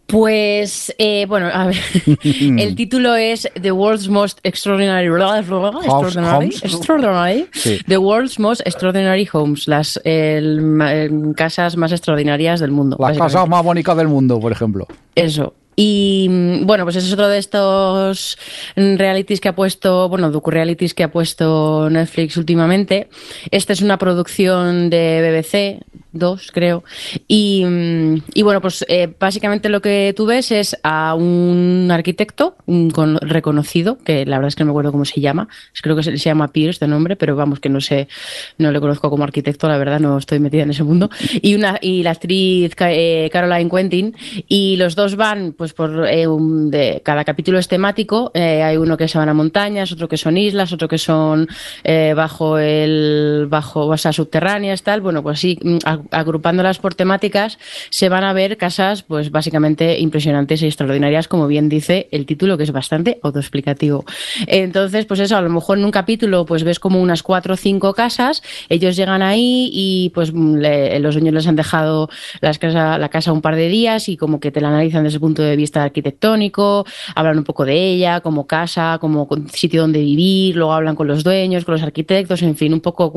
Pues, 0.06 0.94
eh, 0.98 1.26
bueno, 1.28 1.48
a 1.52 1.66
ver, 1.66 1.76
el 2.22 2.74
título 2.76 3.16
es 3.16 3.48
The 3.60 3.72
World's 3.72 4.08
Most 4.08 4.38
Extraordinary, 4.44 5.06
extraordinary, 5.08 6.46
Homes. 6.46 6.62
extraordinary 6.64 7.46
Sí. 7.52 7.78
The 7.88 7.98
World's 7.98 8.38
Most 8.38 8.60
Extraordinary 8.64 9.28
Homes, 9.32 9.66
las 9.66 10.00
el- 10.04 10.80
el- 10.80 11.34
casas 11.34 11.76
más 11.76 11.90
extraordinarias 11.90 12.60
del 12.60 12.70
mundo. 12.70 12.96
La 13.00 13.08
básicamente. 13.08 13.34
casa 13.34 13.46
más 13.46 13.64
bonita 13.64 13.94
del 13.96 14.06
mundo, 14.08 14.38
por 14.38 14.52
ejemplo. 14.52 14.86
Eso. 15.16 15.54
Y 15.78 16.28
mm, 16.30 16.66
bueno, 16.66 16.84
pues 16.84 16.96
ese 16.96 17.08
es 17.08 17.12
otro 17.12 17.28
de 17.28 17.36
estos 17.38 18.38
mm, 18.76 18.96
realities 18.96 19.40
que 19.40 19.48
ha 19.48 19.54
puesto, 19.54 20.08
bueno, 20.08 20.30
docu-realities 20.30 20.94
que 20.94 21.02
ha 21.04 21.10
puesto 21.10 21.90
Netflix 21.90 22.36
últimamente. 22.38 23.08
Esta 23.50 23.72
es 23.74 23.82
una 23.82 23.98
producción 23.98 24.88
de 24.88 25.20
BBC, 25.20 25.84
dos 26.18 26.50
creo. 26.52 26.84
Y, 27.28 27.64
mm, 27.64 28.22
y 28.34 28.42
bueno, 28.42 28.60
pues 28.60 28.84
eh, 28.88 29.12
básicamente 29.18 29.68
lo 29.68 29.80
que 29.80 30.12
tú 30.16 30.26
ves 30.26 30.50
es 30.52 30.76
a 30.82 31.14
un 31.14 31.88
arquitecto 31.90 32.56
un 32.66 32.90
con- 32.90 33.18
reconocido, 33.20 33.98
que 33.98 34.26
la 34.26 34.36
verdad 34.38 34.48
es 34.48 34.56
que 34.56 34.64
no 34.64 34.66
me 34.68 34.72
acuerdo 34.72 34.92
cómo 34.92 35.04
se 35.04 35.20
llama, 35.20 35.48
creo 35.82 35.96
que 35.96 36.02
se, 36.02 36.16
llama 36.16 36.48
Pierce 36.48 36.80
de 36.84 36.88
nombre, 36.88 37.16
pero 37.16 37.36
vamos, 37.36 37.60
que 37.60 37.68
no 37.68 37.80
sé, 37.80 38.08
no 38.58 38.72
le 38.72 38.80
conozco 38.80 39.10
como 39.10 39.24
arquitecto, 39.24 39.68
la 39.68 39.78
verdad, 39.78 40.00
no 40.00 40.18
estoy 40.18 40.38
metida 40.40 40.62
en 40.62 40.70
ese 40.70 40.82
mundo. 40.84 41.10
Y, 41.42 41.54
una, 41.54 41.78
y 41.80 42.02
la 42.02 42.10
actriz 42.12 42.72
eh, 42.80 43.28
Caroline 43.32 43.70
Quentin, 43.70 44.16
y 44.48 44.76
los 44.76 44.94
dos 44.96 45.16
van, 45.16 45.52
pues 45.56 45.72
por 45.72 46.06
eh, 46.08 46.26
un- 46.26 46.70
de, 46.70 47.00
cada 47.04 47.24
capítulo 47.24 47.58
es 47.58 47.68
temático, 47.68 48.30
eh, 48.34 48.62
hay 48.62 48.76
uno 48.76 48.96
que 48.96 49.08
se 49.08 49.18
van 49.18 49.28
a 49.28 49.34
montañas, 49.34 49.92
otro 49.92 50.08
que 50.08 50.16
son 50.16 50.36
islas, 50.36 50.72
otro 50.72 50.88
que 50.88 50.98
son 50.98 51.48
eh, 51.84 52.14
bajo 52.16 52.58
el, 52.58 53.46
bajo, 53.48 53.86
o 53.86 53.96
sea, 53.96 54.12
subterráneas, 54.12 54.82
tal, 54.82 55.00
bueno, 55.00 55.22
pues 55.22 55.38
así, 55.38 55.58
mm, 55.62 55.76
agrupándolas 56.10 56.78
por 56.78 56.94
temáticas, 56.94 57.58
se 57.90 58.08
van 58.08 58.24
a 58.24 58.32
ver 58.32 58.56
casas, 58.56 59.02
pues 59.02 59.30
básicamente 59.30 59.98
impresionantes 59.98 60.62
y 60.62 60.66
extraordinarias, 60.66 61.28
como 61.28 61.46
bien 61.46 61.68
dice 61.68 62.08
el 62.10 62.26
título, 62.26 62.56
que 62.56 62.64
es 62.64 62.72
bastante 62.72 63.18
autoexplicativo. 63.22 64.04
Entonces, 64.46 65.06
pues 65.06 65.20
eso, 65.20 65.36
a 65.36 65.40
lo 65.40 65.50
mejor 65.50 65.78
en 65.78 65.84
un 65.84 65.90
capítulo, 65.90 66.46
pues 66.46 66.64
ves 66.64 66.78
como 66.78 67.00
unas 67.00 67.22
cuatro 67.22 67.54
o 67.54 67.56
cinco 67.56 67.94
casas, 67.94 68.42
ellos 68.68 68.96
llegan 68.96 69.22
ahí 69.22 69.70
y 69.72 70.10
pues 70.14 70.32
los 70.32 71.14
dueños 71.14 71.34
les 71.34 71.46
han 71.46 71.56
dejado 71.56 72.08
las 72.40 72.58
casa, 72.58 72.98
la 72.98 73.08
casa 73.08 73.32
un 73.32 73.42
par 73.42 73.56
de 73.56 73.68
días 73.68 74.08
y 74.08 74.16
como 74.16 74.40
que 74.40 74.50
te 74.50 74.60
la 74.60 74.68
analizan 74.68 75.04
desde 75.04 75.16
el 75.16 75.20
punto 75.20 75.42
de 75.42 75.56
vista 75.56 75.82
arquitectónico, 75.82 76.86
hablan 77.14 77.38
un 77.38 77.44
poco 77.44 77.64
de 77.64 77.74
ella, 77.74 78.20
como 78.20 78.46
casa, 78.46 78.98
como 79.00 79.28
sitio 79.52 79.82
donde 79.82 80.00
vivir, 80.00 80.56
luego 80.56 80.72
hablan 80.72 80.96
con 80.96 81.06
los 81.06 81.24
dueños, 81.24 81.64
con 81.64 81.72
los 81.72 81.82
arquitectos, 81.82 82.42
en 82.42 82.56
fin, 82.56 82.72
un 82.72 82.80
poco 82.80 83.12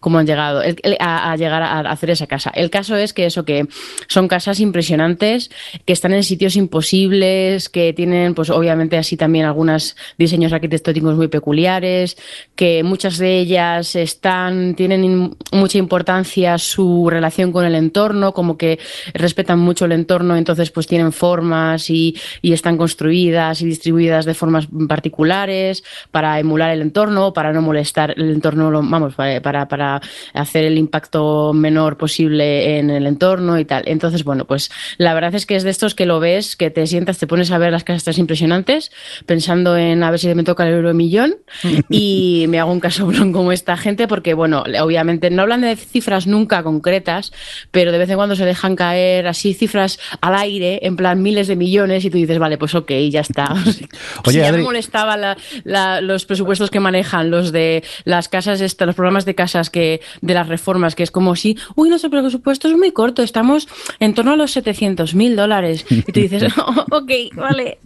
cómo 0.00 0.18
han 0.18 0.26
llegado 0.26 0.62
a, 1.00 1.32
a 1.32 1.36
llegar 1.36 1.62
a 1.62 1.80
hacer 1.80 2.10
esa 2.10 2.21
casa. 2.26 2.50
El 2.54 2.70
caso 2.70 2.96
es 2.96 3.12
que 3.12 3.26
eso, 3.26 3.44
que 3.44 3.66
son 4.08 4.28
casas 4.28 4.60
impresionantes, 4.60 5.50
que 5.84 5.92
están 5.92 6.12
en 6.14 6.24
sitios 6.24 6.56
imposibles, 6.56 7.68
que 7.68 7.92
tienen, 7.92 8.34
pues 8.34 8.50
obviamente 8.50 8.96
así 8.96 9.16
también 9.16 9.44
algunos 9.44 9.96
diseños 10.18 10.52
arquitectónicos 10.52 11.16
muy 11.16 11.28
peculiares, 11.28 12.16
que 12.54 12.82
muchas 12.82 13.18
de 13.18 13.38
ellas 13.38 13.96
están, 13.96 14.74
tienen 14.74 15.36
mucha 15.52 15.78
importancia 15.78 16.58
su 16.58 17.08
relación 17.10 17.52
con 17.52 17.64
el 17.64 17.74
entorno, 17.74 18.32
como 18.32 18.56
que 18.56 18.78
respetan 19.14 19.58
mucho 19.58 19.84
el 19.84 19.92
entorno, 19.92 20.36
entonces 20.36 20.70
pues 20.70 20.86
tienen 20.86 21.12
formas 21.12 21.90
y, 21.90 22.16
y 22.40 22.52
están 22.52 22.76
construidas 22.76 23.62
y 23.62 23.66
distribuidas 23.66 24.24
de 24.24 24.34
formas 24.34 24.68
particulares 24.88 25.84
para 26.10 26.38
emular 26.38 26.70
el 26.70 26.82
entorno, 26.82 27.32
para 27.32 27.52
no 27.52 27.62
molestar 27.62 28.14
el 28.16 28.30
entorno, 28.30 28.70
vamos, 28.70 29.14
para, 29.14 29.40
para, 29.40 29.68
para 29.68 30.00
hacer 30.34 30.64
el 30.64 30.78
impacto 30.78 31.52
menor 31.52 31.96
posible 32.02 32.78
en 32.78 32.90
el 32.90 33.06
entorno 33.06 33.60
y 33.60 33.64
tal. 33.64 33.84
Entonces, 33.86 34.24
bueno, 34.24 34.44
pues 34.44 34.70
la 34.98 35.14
verdad 35.14 35.32
es 35.36 35.46
que 35.46 35.54
es 35.54 35.62
de 35.62 35.70
estos 35.70 35.94
que 35.94 36.04
lo 36.04 36.18
ves, 36.18 36.56
que 36.56 36.68
te 36.68 36.84
sientas, 36.88 37.18
te 37.18 37.28
pones 37.28 37.52
a 37.52 37.58
ver 37.58 37.70
las 37.70 37.84
casas 37.84 38.18
impresionantes, 38.18 38.90
pensando 39.24 39.76
en 39.76 40.02
a 40.02 40.10
ver 40.10 40.18
si 40.18 40.34
me 40.34 40.42
toca 40.42 40.66
el 40.66 40.74
euro 40.74 40.92
millón 40.94 41.36
y 41.90 42.46
me 42.48 42.58
hago 42.58 42.72
un 42.72 42.80
casoplón 42.80 43.32
como 43.32 43.52
esta 43.52 43.76
gente, 43.76 44.08
porque, 44.08 44.34
bueno, 44.34 44.64
obviamente 44.82 45.30
no 45.30 45.42
hablan 45.42 45.60
de 45.60 45.76
cifras 45.76 46.26
nunca 46.26 46.64
concretas, 46.64 47.32
pero 47.70 47.92
de 47.92 47.98
vez 47.98 48.10
en 48.10 48.16
cuando 48.16 48.34
se 48.34 48.44
dejan 48.44 48.74
caer 48.74 49.28
así 49.28 49.54
cifras 49.54 50.00
al 50.20 50.34
aire, 50.34 50.80
en 50.82 50.96
plan 50.96 51.22
miles 51.22 51.46
de 51.46 51.54
millones, 51.54 52.04
y 52.04 52.10
tú 52.10 52.18
dices, 52.18 52.38
vale, 52.40 52.58
pues 52.58 52.74
ok, 52.74 52.90
ya 53.10 53.20
está. 53.20 53.54
Oye, 54.26 54.32
si 54.32 54.38
ya 54.38 54.48
Adri- 54.50 54.56
me 54.58 54.62
molestaba 54.64 55.16
la- 55.16 55.36
la- 55.62 56.00
los 56.00 56.26
presupuestos 56.26 56.70
que 56.70 56.80
manejan, 56.80 57.30
los 57.30 57.52
de 57.52 57.84
las 58.04 58.28
casas, 58.28 58.60
los 58.60 58.94
programas 58.96 59.24
de 59.24 59.34
casas 59.34 59.70
que 59.70 60.00
de 60.20 60.34
las 60.34 60.48
reformas, 60.48 60.94
que 60.94 61.02
es 61.04 61.10
como 61.10 61.36
si, 61.36 61.56
uy, 61.76 61.88
nuestro 61.92 62.10
presupuesto 62.10 62.68
es 62.68 62.76
muy 62.76 62.90
corto, 62.92 63.22
estamos 63.22 63.68
en 64.00 64.14
torno 64.14 64.32
a 64.32 64.36
los 64.36 64.50
700 64.52 65.14
mil 65.14 65.36
dólares. 65.36 65.84
Y 65.88 66.02
tú 66.02 66.20
dices, 66.20 66.44
"Oh, 66.58 66.72
ok, 66.90 67.10
vale, 67.34 67.78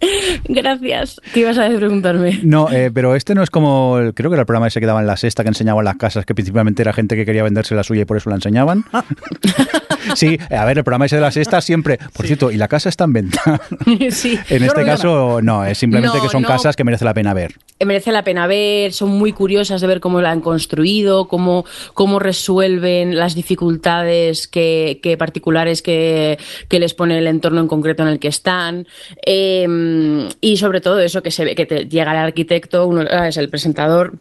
gracias. 0.45 1.21
¿Qué 1.33 1.41
ibas 1.41 1.57
a 1.57 1.67
preguntarme? 1.69 2.39
No, 2.43 2.69
eh, 2.71 2.91
pero 2.93 3.15
este 3.15 3.35
no 3.35 3.43
es 3.43 3.49
como, 3.49 3.97
creo 4.13 4.29
que 4.29 4.35
era 4.35 4.41
el 4.41 4.45
programa 4.45 4.67
ese 4.67 4.79
que 4.79 4.85
daba 4.85 5.01
en 5.01 5.07
la 5.07 5.17
sexta 5.17 5.43
que 5.43 5.49
enseñaban 5.49 5.85
las 5.85 5.97
casas, 5.97 6.25
que 6.25 6.33
principalmente 6.33 6.81
era 6.81 6.93
gente 6.93 7.15
que 7.15 7.25
quería 7.25 7.43
venderse 7.43 7.75
la 7.75 7.83
suya 7.83 8.01
y 8.01 8.05
por 8.05 8.17
eso 8.17 8.29
la 8.29 8.37
enseñaban. 8.37 8.85
sí, 10.15 10.37
a 10.49 10.65
ver, 10.65 10.77
el 10.77 10.83
programa 10.83 11.05
ese 11.05 11.15
de 11.17 11.21
la 11.21 11.31
sexta 11.31 11.61
siempre, 11.61 11.99
por 12.13 12.25
cierto, 12.25 12.51
y 12.51 12.57
la 12.57 12.67
casa 12.67 12.89
está 12.89 13.03
en 13.05 13.13
venta. 13.13 13.61
sí. 14.11 14.37
en 14.49 14.63
este 14.63 14.85
caso, 14.85 15.41
no, 15.41 15.65
es 15.65 15.77
simplemente 15.77 16.17
No, 16.17 16.23
que 16.23 16.29
son 16.29 16.41
no. 16.43 16.47
casas 16.47 16.75
que 16.75 16.83
merece 16.83 17.05
la 17.05 17.13
pena 17.13 17.33
ver. 17.33 17.53
merece 17.85 18.11
la 18.11 18.23
pena 18.23 18.47
ver, 18.47 18.93
son 18.93 19.09
muy 19.09 19.33
curiosas 19.33 19.81
de 19.81 19.87
ver 19.87 19.99
cómo 19.99 20.21
la 20.21 20.31
han 20.31 20.41
construido, 20.41 21.27
cómo, 21.27 21.65
cómo 21.93 22.19
resuelven 22.19 23.17
las 23.17 23.35
dificultades 23.35 24.47
que, 24.47 24.99
que 25.01 25.17
particulares 25.17 25.81
que, 25.81 26.37
que 26.67 26.79
les 26.79 26.93
pone 26.93 27.17
el 27.17 27.27
entorno 27.27 27.61
en 27.61 27.67
concreto 27.67 28.03
en 28.03 28.09
el 28.09 28.19
que 28.19 28.27
están. 28.27 28.87
Eh, 29.25 30.27
y 30.41 30.57
sobre 30.57 30.81
todo 30.81 30.99
eso 30.99 31.21
que 31.21 31.31
se 31.31 31.45
ve 31.45 31.55
que 31.55 31.65
te 31.65 31.85
llega 31.87 32.11
el 32.11 32.17
arquitecto, 32.17 32.85
uno 32.87 33.01
es 33.01 33.37
el 33.37 33.49
presentador. 33.49 34.13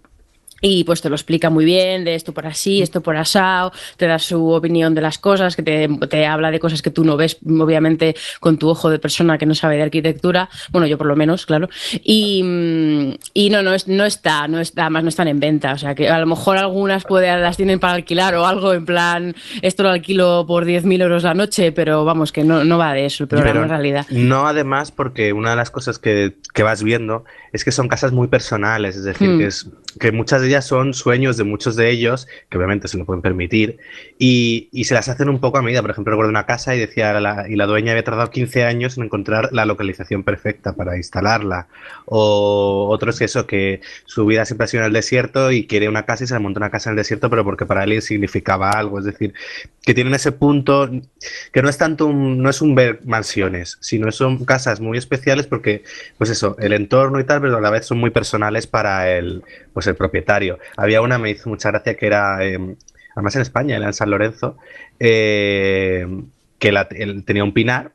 Y 0.61 0.85
pues 0.85 1.03
te 1.03 1.09
lo 1.09 1.15
explica 1.15 1.51
muy 1.51 1.65
bien, 1.65 2.05
de 2.05 2.15
esto 2.15 2.33
por 2.33 2.47
así, 2.47 2.81
esto 2.81 3.03
por 3.03 3.17
asao, 3.17 3.73
te 3.97 4.07
da 4.07 4.19
su 4.19 4.51
opinión 4.51 4.95
de 4.95 5.03
las 5.03 5.19
cosas, 5.19 5.55
que 5.55 5.63
te, 5.63 5.89
te 6.09 6.27
habla 6.27 6.51
de 6.51 6.59
cosas 6.59 6.81
que 6.81 6.91
tú 6.91 7.05
no 7.05 7.17
ves, 7.17 7.39
obviamente, 7.47 8.17
con 8.41 8.57
tu 8.57 8.69
ojo 8.69 8.89
de 8.89 8.99
persona 8.99 9.37
que 9.37 9.47
no 9.47 9.55
sabe 9.55 9.77
de 9.77 9.83
arquitectura, 9.83 10.49
bueno, 10.71 10.87
yo 10.87 10.97
por 10.97 11.07
lo 11.07 11.17
menos, 11.17 11.45
claro. 11.45 11.69
Y, 12.03 12.41
y 13.35 13.51
no, 13.51 13.63
no, 13.63 13.75
es, 13.75 13.87
no 13.87 14.05
está, 14.05 14.49
no 14.49 14.61
está, 14.61 14.83
además 14.83 15.03
no 15.03 15.09
están 15.11 15.29
en 15.29 15.41
venta, 15.41 15.73
o 15.73 15.79
sea 15.79 15.95
que 15.95 16.09
a 16.09 16.19
lo 16.19 16.27
mejor 16.27 16.57
algunas 16.57 17.05
puede, 17.05 17.27
las 17.39 17.57
tienen 17.57 17.79
para 17.79 17.95
alquilar 17.95 18.35
o 18.35 18.47
algo, 18.47 18.73
en 18.73 18.87
plan, 18.87 19.35
esto 19.63 19.83
lo 19.83 19.91
alquilo 19.91 20.45
por 20.47 20.65
10.000 20.65 21.03
euros 21.03 21.23
la 21.23 21.35
noche, 21.35 21.73
pero 21.73 22.05
vamos, 22.05 22.33
que 22.33 22.45
no, 22.45 22.65
no 22.65 22.79
va 22.79 22.95
de 22.95 23.07
eso 23.07 23.25
el 23.25 23.29
programa 23.29 23.53
Pero 23.53 23.65
en 23.65 23.71
realidad. 23.71 24.07
No, 24.11 24.47
además, 24.47 24.91
porque 24.91 25.33
una 25.33 25.51
de 25.51 25.57
las 25.57 25.71
cosas 25.71 25.99
que, 25.99 26.37
que 26.55 26.63
vas 26.63 26.83
viendo 26.83 27.25
es 27.57 27.65
que 27.65 27.73
son 27.73 27.89
casas 27.89 28.13
muy 28.13 28.29
personales, 28.29 28.97
es 28.97 29.05
decir, 29.05 29.27
Hmm. 29.27 29.39
que, 29.39 29.47
es, 29.47 29.69
que 29.99 30.13
muchas 30.13 30.41
de 30.43 30.49
ellas 30.49 30.67
son 30.67 30.95
sueños 30.95 31.37
de 31.37 31.45
muchos 31.45 31.77
de 31.77 31.91
ellos, 31.91 32.27
que 32.49 32.59
obviamente 32.59 32.89
se 32.89 32.99
lo 32.99 33.05
pueden 33.05 33.23
permitir, 33.23 33.79
y, 34.19 34.69
y 34.73 34.85
se 34.85 34.95
las 34.95 35.09
hacen 35.09 35.29
un 35.29 35.41
poco 35.41 35.59
a 35.59 35.63
medida. 35.63 35.83
Por 35.83 35.91
ejemplo, 35.91 36.13
recuerdo 36.13 36.31
una 36.31 36.47
casa 36.47 36.75
y 36.75 36.79
decía, 36.79 37.19
la, 37.21 37.49
y 37.49 37.57
la 37.57 37.67
dueña 37.67 37.93
había 37.93 38.05
tardado 38.05 38.31
15 38.31 38.65
años 38.65 38.97
en 38.97 39.05
encontrar 39.05 39.53
la 39.53 39.65
localización 39.65 40.23
perfecta 40.23 40.75
para 40.75 40.97
instalarla. 40.97 41.69
O 42.07 42.89
otros 42.91 43.19
que 43.19 43.25
eso, 43.25 43.47
que 43.47 43.81
su 44.05 44.27
vida 44.27 44.45
siempre 44.45 44.65
ha 44.65 44.69
sido 44.69 44.83
en 44.83 44.89
el 44.89 44.93
desierto 44.93 45.51
y 45.53 45.67
quiere 45.67 45.89
una 45.89 46.05
casa 46.05 46.25
y 46.25 46.27
se 46.27 46.35
le 46.35 46.41
monta 46.41 46.61
una 46.61 46.71
casa 46.71 46.91
en 46.91 46.95
el 46.95 46.99
desierto, 46.99 47.31
pero 47.31 47.45
porque 47.45 47.67
para 47.67 47.85
él 47.85 48.01
significaba 48.03 48.71
algo. 48.71 48.99
Es 48.99 49.05
decir, 49.05 49.35
que 49.83 49.95
tienen 49.95 50.15
ese 50.15 50.33
punto 50.33 50.91
que 51.53 51.63
no 51.63 51.69
es 51.69 51.79
tanto 51.79 52.07
un, 52.07 52.43
no 52.43 52.51
es 52.51 52.61
un 52.61 52.75
ver 52.75 53.01
mansiones, 53.05 53.79
sino 53.81 54.11
son 54.13 54.45
casas 54.45 54.81
muy 54.81 54.99
especiales 54.99 55.47
porque, 55.47 55.85
pues 56.19 56.31
eso, 56.31 56.57
el 56.59 56.73
entorno 56.73 57.21
y 57.21 57.25
tal, 57.25 57.41
pero 57.51 57.59
a 57.59 57.61
la 57.61 57.71
vez 57.71 57.87
son 57.87 57.99
muy 57.99 58.11
personales 58.11 58.67
para 58.67 59.11
el, 59.11 59.43
pues 59.73 59.87
el 59.87 59.97
propietario. 59.97 60.59
Había 60.77 61.01
una, 61.03 61.19
me 61.19 61.31
hizo 61.31 61.49
mucha 61.49 61.71
gracia, 61.71 61.97
que 61.97 62.07
era, 62.07 62.45
eh, 62.45 62.59
además 63.15 63.37
en 63.37 63.43
España, 63.43 63.77
era 63.77 63.87
en 63.87 63.93
San 63.95 64.11
Lorenzo, 64.11 64.57
eh, 65.01 66.07
que 66.59 66.73
la- 66.73 66.89
él 66.91 67.25
tenía 67.25 67.45
un 67.45 67.53
pinar 67.53 67.93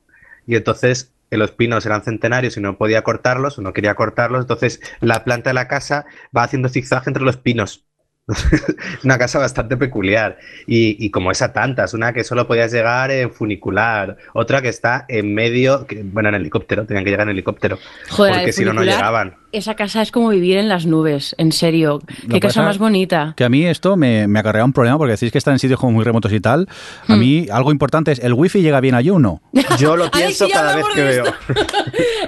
y 0.47 0.55
entonces 0.55 1.13
eh, 1.31 1.37
los 1.37 1.51
pinos 1.51 1.85
eran 1.85 2.03
centenarios 2.03 2.57
y 2.57 2.61
no 2.61 2.77
podía 2.77 3.03
cortarlos 3.03 3.57
o 3.57 3.61
no 3.61 3.73
quería 3.73 3.95
cortarlos, 3.95 4.41
entonces 4.41 4.81
la 4.99 5.23
planta 5.23 5.49
de 5.49 5.53
la 5.53 5.67
casa 5.67 6.05
va 6.35 6.43
haciendo 6.43 6.69
zigzag 6.69 7.03
entre 7.07 7.23
los 7.23 7.37
pinos. 7.37 7.85
una 9.03 9.17
casa 9.17 9.39
bastante 9.39 9.77
peculiar. 9.77 10.37
Y, 10.67 11.03
y 11.03 11.09
como 11.09 11.31
esa 11.31 11.53
tantas, 11.53 11.93
una 11.93 12.13
que 12.13 12.23
solo 12.23 12.47
podías 12.47 12.71
llegar 12.71 13.11
en 13.11 13.31
funicular, 13.31 14.17
otra 14.33 14.61
que 14.61 14.69
está 14.69 15.05
en 15.07 15.33
medio, 15.33 15.85
que, 15.87 16.03
bueno, 16.03 16.29
en 16.29 16.35
helicóptero, 16.35 16.85
tenían 16.85 17.03
que 17.03 17.09
llegar 17.09 17.27
en 17.27 17.31
helicóptero, 17.31 17.77
Joder, 18.09 18.33
porque 18.35 18.53
si 18.53 18.63
no, 18.63 18.73
no 18.73 18.83
llegaban. 18.83 19.35
Esa 19.51 19.75
casa 19.75 20.01
es 20.01 20.11
como 20.11 20.29
vivir 20.29 20.57
en 20.57 20.67
las 20.69 20.85
nubes, 20.85 21.35
en 21.37 21.51
serio. 21.51 22.01
Qué 22.29 22.39
casa 22.39 22.61
más 22.63 22.77
bonita. 22.77 23.33
Que 23.35 23.43
a 23.43 23.49
mí 23.49 23.65
esto 23.65 23.97
me, 23.97 24.27
me 24.27 24.39
acarrea 24.39 24.63
un 24.65 24.73
problema 24.73 24.97
porque 24.97 25.11
decís 25.13 25.31
que 25.31 25.37
están 25.37 25.53
en 25.53 25.59
sitios 25.59 25.79
como 25.79 25.93
muy 25.93 26.03
remotos 26.03 26.31
y 26.33 26.39
tal. 26.39 26.67
A 27.07 27.15
Hmm. 27.15 27.19
mí 27.19 27.47
algo 27.51 27.71
importante 27.71 28.11
es, 28.11 28.19
¿el 28.19 28.33
wifi 28.33 28.61
llega 28.61 28.79
bien 28.79 28.95
allí 28.95 29.09
o 29.09 29.19
no? 29.19 29.41
Yo 29.79 29.95
lo 29.97 30.05
Ay, 30.11 30.23
pienso 30.25 30.45
sí, 30.45 30.51
cada 30.51 30.75
vez 30.75 30.85
que 30.93 31.01
veo. 31.03 31.23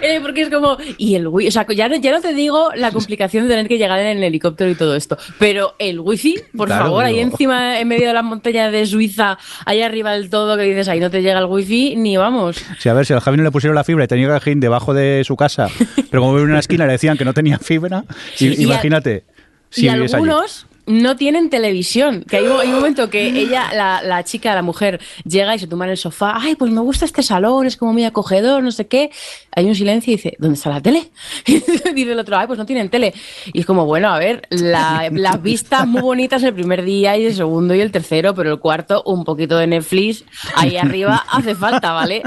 Eh, 0.01 0.19
porque 0.21 0.41
es 0.41 0.49
como. 0.49 0.75
Y 0.97 1.15
el 1.15 1.27
wifi. 1.27 1.47
O 1.47 1.51
sea, 1.51 1.65
ya 1.73 1.88
no, 1.88 1.95
ya 1.95 2.12
no 2.12 2.19
te 2.19 2.33
digo 2.33 2.69
la 2.75 2.91
complicación 2.91 3.43
de 3.47 3.49
tener 3.51 3.67
que 3.69 3.77
llegar 3.77 3.99
en 3.99 4.17
el 4.17 4.23
helicóptero 4.23 4.69
y 4.69 4.75
todo 4.75 4.95
esto. 4.95 5.17
Pero 5.39 5.75
el 5.79 5.99
wifi, 5.99 6.36
por 6.57 6.67
Claro, 6.67 6.86
favor, 6.86 7.05
ahí 7.05 7.19
encima, 7.19 7.79
en 7.79 7.88
medio 7.88 8.07
de 8.07 8.13
la 8.13 8.21
montaña 8.21 8.69
de 8.69 8.86
Suiza, 8.86 9.38
ahí 9.65 9.81
arriba 9.81 10.12
del 10.12 10.29
todo, 10.29 10.57
que 10.57 10.63
dices, 10.63 10.89
ahí 10.89 10.99
no 10.99 11.09
te 11.09 11.21
llega 11.21 11.39
el 11.39 11.45
wifi, 11.45 11.95
ni 11.95 12.17
vamos. 12.17 12.57
Si 12.79 12.89
a 12.89 12.93
ver, 12.93 13.05
si 13.05 13.13
al 13.13 13.21
Javi 13.21 13.38
no 13.38 13.43
le 13.43 13.51
pusieron 13.51 13.75
la 13.75 13.83
fibra 13.86 14.03
y 14.03 14.07
tenía 14.07 14.41
ir 14.45 14.57
debajo 14.57 14.93
de 14.93 15.23
su 15.25 15.38
casa, 15.38 15.67
pero 16.12 16.21
como 16.21 16.33
vive 16.33 16.45
en 16.45 16.49
una 16.51 16.59
esquina 16.59 16.86
le 16.86 16.91
decían 16.93 17.12
que 17.17 17.26
no 17.26 17.34
tenía 17.34 17.60
fibra, 17.60 18.04
y- 18.39 18.62
Y 18.62 18.63
imagínate. 18.63 19.23
Si 19.69 19.86
y 19.88 19.89
vivies 19.89 20.13
allí. 20.13 20.23
algunos 20.30 20.67
no 20.86 21.15
tienen 21.15 21.49
televisión. 21.49 22.26
Que 22.30 22.38
hay, 22.38 22.45
un- 22.45 22.60
hay 22.60 22.67
un 22.67 22.76
momento 22.76 23.10
que 23.10 23.28
ella, 23.28 23.69
la, 23.73 24.02
la 24.04 24.23
chica, 24.26 24.54
la 24.54 24.62
mujer, 24.62 24.99
llega 25.23 25.56
y 25.56 25.60
se 25.60 25.65
toma 25.65 25.86
en 25.86 25.91
el 25.91 25.97
sofá. 25.97 26.34
Ay, 26.36 26.56
pues 26.56 26.71
me 26.73 26.82
gusta 26.82 27.06
este 27.06 27.23
salón, 27.23 27.65
es 27.65 27.78
como 27.78 27.93
muy 27.93 28.04
acogedor, 28.04 28.62
no 28.62 28.69
sé 28.71 28.86
qué. 28.88 29.10
Hay 29.56 29.65
un 29.65 29.76
silencio 29.76 30.12
y 30.12 30.17
dice, 30.17 30.36
¿dónde 30.39 30.56
está 30.58 30.69
la 30.69 30.82
tele? 30.82 31.10
Y 31.47 31.60
dice 31.93 32.12
el 32.12 32.19
otro, 32.19 32.38
ay, 32.38 32.47
pues 32.47 32.60
no 32.60 32.65
tienen 32.65 32.89
tele. 32.89 33.13
Y 33.54 33.62
es 33.62 33.65
como, 33.65 33.86
bueno, 33.86 34.10
a 34.10 34.19
ver, 34.19 34.41
la- 34.49 35.08
las 35.12 35.41
vistas 35.41 35.88
muy 35.88 36.02
bonitas 36.02 36.43
el 36.43 36.54
primer 36.54 36.84
día 36.84 37.15
y 37.17 37.28
el 37.28 37.34
segundo 37.34 37.73
y 37.73 37.80
el 37.80 37.89
tercero, 37.91 38.36
pero 38.36 38.52
el 38.52 38.60
cuarto, 38.60 39.04
un 39.06 39.23
poquito 39.23 39.58
de 39.58 39.67
Netflix 39.67 40.26
ahí 40.56 40.76
arriba 40.76 41.23
hace 41.32 41.56
falta, 41.56 41.93
¿vale? 41.93 42.21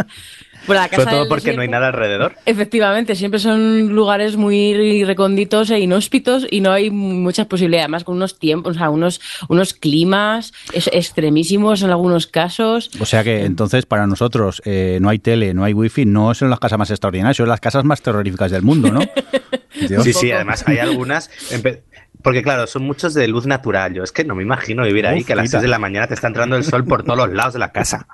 La 0.69 0.89
casa 0.89 1.03
Sobre 1.05 1.17
todo 1.17 1.29
porque 1.29 1.53
no 1.55 1.63
hay 1.63 1.69
nada 1.69 1.89
alrededor. 1.89 2.35
Efectivamente, 2.45 3.15
siempre 3.15 3.39
son 3.41 3.95
lugares 3.95 4.37
muy 4.37 5.05
recónditos 5.05 5.71
e 5.71 5.79
inhóspitos 5.81 6.47
y 6.51 6.61
no 6.61 6.73
hay 6.73 6.91
muchas 6.91 7.47
posibilidades, 7.47 7.85
además 7.85 8.05
con 8.05 8.17
unos 8.17 8.39
tiempos, 8.39 8.77
o 8.77 8.79
sea, 8.79 8.91
unos, 8.91 9.21
unos 9.49 9.75
climas 9.75 10.53
es- 10.73 10.91
extremísimos 10.93 11.83
en 11.83 11.91
algunos 11.91 12.27
casos. 12.27 12.91
O 13.01 13.07
sea 13.07 13.23
que 13.23 13.45
entonces 13.45 13.87
para 13.87 14.07
nosotros 14.07 14.61
eh, 14.65 14.99
no 15.01 15.09
hay 15.09 15.19
tele, 15.19 15.55
no 15.55 15.65
hay 15.65 15.73
wifi, 15.73 16.05
no 16.05 16.35
son 16.35 16.51
las 16.51 16.59
casas 16.59 16.79
más 16.79 16.91
extraordinarias, 16.91 17.37
son 17.37 17.49
las 17.49 17.61
casas 17.61 17.85
más 17.85 18.03
terroríficas 18.03 18.51
del 18.51 18.63
mundo, 18.63 18.91
¿no? 18.91 19.01
Sí, 20.03 20.15
sí, 20.15 20.33
además 20.33 20.65
hay 20.67 20.79
algunas. 20.79 21.31
Porque 22.23 22.43
claro, 22.43 22.67
son 22.67 22.83
muchos 22.85 23.13
de 23.13 23.29
luz 23.29 23.47
natural. 23.47 23.93
Yo 23.93 24.03
es 24.03 24.11
que 24.11 24.25
no 24.25 24.35
me 24.35 24.43
imagino 24.43 24.83
vivir 24.85 25.07
ahí, 25.07 25.21
Uf, 25.21 25.27
que 25.27 25.35
a 25.35 25.37
las 25.37 25.45
quita. 25.45 25.59
6 25.59 25.63
de 25.63 25.69
la 25.69 25.79
mañana 25.79 26.07
te 26.09 26.15
está 26.15 26.29
entrando 26.29 26.57
el 26.57 26.65
sol 26.65 26.85
por 26.87 27.05
todos 27.05 27.19
los 27.19 27.31
lados 27.33 27.53
de 27.53 27.59
la 27.61 27.73
casa. 27.73 28.09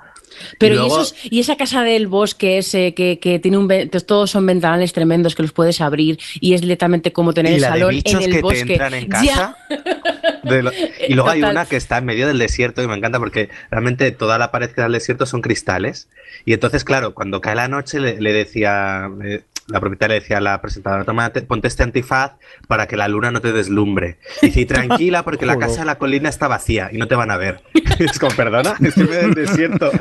Pero 0.57 0.83
Y 0.83 0.87
esos- 0.87 1.15
y 1.23 1.39
esa 1.39 1.55
casa 1.57 1.83
del 1.83 2.07
bosque 2.07 2.57
ese 2.57 2.93
que, 2.93 3.19
que 3.19 3.39
tiene 3.39 3.57
un 3.57 3.67
que 3.67 3.85
todos 4.05 4.31
son 4.31 4.45
ventanales 4.45 4.93
tremendos 4.93 5.35
que 5.35 5.41
los 5.43 5.51
puedes 5.51 5.81
abrir 5.81 6.19
y 6.39 6.53
es 6.53 6.61
directamente 6.61 7.11
como 7.13 7.33
tener 7.33 7.51
Y 7.53 7.55
el 7.55 7.61
la 7.61 7.67
de 7.71 7.73
salón 7.79 7.89
bichos 7.91 8.13
en 8.23 8.29
el 8.29 8.31
que 8.35 8.41
bosque. 8.41 8.65
te 8.65 8.73
entran 8.73 8.93
en 8.93 9.07
casa. 9.07 9.57
De 10.43 10.61
lo- 10.61 10.71
y 11.07 11.13
luego 11.13 11.29
hay 11.29 11.41
una 11.41 11.65
que 11.65 11.75
está 11.77 11.97
en 11.99 12.05
medio 12.05 12.27
del 12.27 12.37
desierto 12.37 12.83
y 12.83 12.87
me 12.87 12.95
encanta 12.95 13.19
porque 13.19 13.49
realmente 13.71 14.11
toda 14.11 14.37
la 14.37 14.51
pared 14.51 14.69
que 14.69 14.81
da 14.81 14.85
al 14.85 14.91
desierto 14.93 15.25
son 15.25 15.41
cristales. 15.41 16.07
Y 16.45 16.53
entonces, 16.53 16.83
claro, 16.83 17.13
cuando 17.13 17.39
cae 17.41 17.55
la 17.55 17.67
noche 17.69 17.99
le, 17.99 18.19
le 18.19 18.33
decía, 18.33 19.09
eh, 19.23 19.41
la 19.67 19.79
propietaria 19.79 20.15
le 20.15 20.19
decía 20.21 20.37
a 20.37 20.41
la 20.41 20.61
presentadora, 20.61 21.03
Toma, 21.05 21.31
te- 21.31 21.41
ponte 21.41 21.67
este 21.67 21.83
antifaz 21.83 22.33
para 22.67 22.87
que 22.87 22.97
la 22.97 23.07
luna 23.07 23.31
no 23.31 23.39
te 23.41 23.51
deslumbre. 23.53 24.17
Y 24.41 24.47
dice, 24.47 24.61
"Y 24.61 24.65
tranquila 24.65 25.23
porque 25.23 25.45
la 25.45 25.57
casa 25.59 25.81
de 25.81 25.85
la 25.85 25.97
colina 25.97 26.29
está 26.29 26.47
vacía 26.47 26.89
y 26.91 26.97
no 26.97 27.07
te 27.07 27.15
van 27.15 27.31
a 27.31 27.37
ver. 27.37 27.61
es 27.99 28.19
como, 28.19 28.35
perdona, 28.35 28.75
estoy 28.83 29.03
en 29.03 29.31
del 29.31 29.33
desierto. 29.47 29.91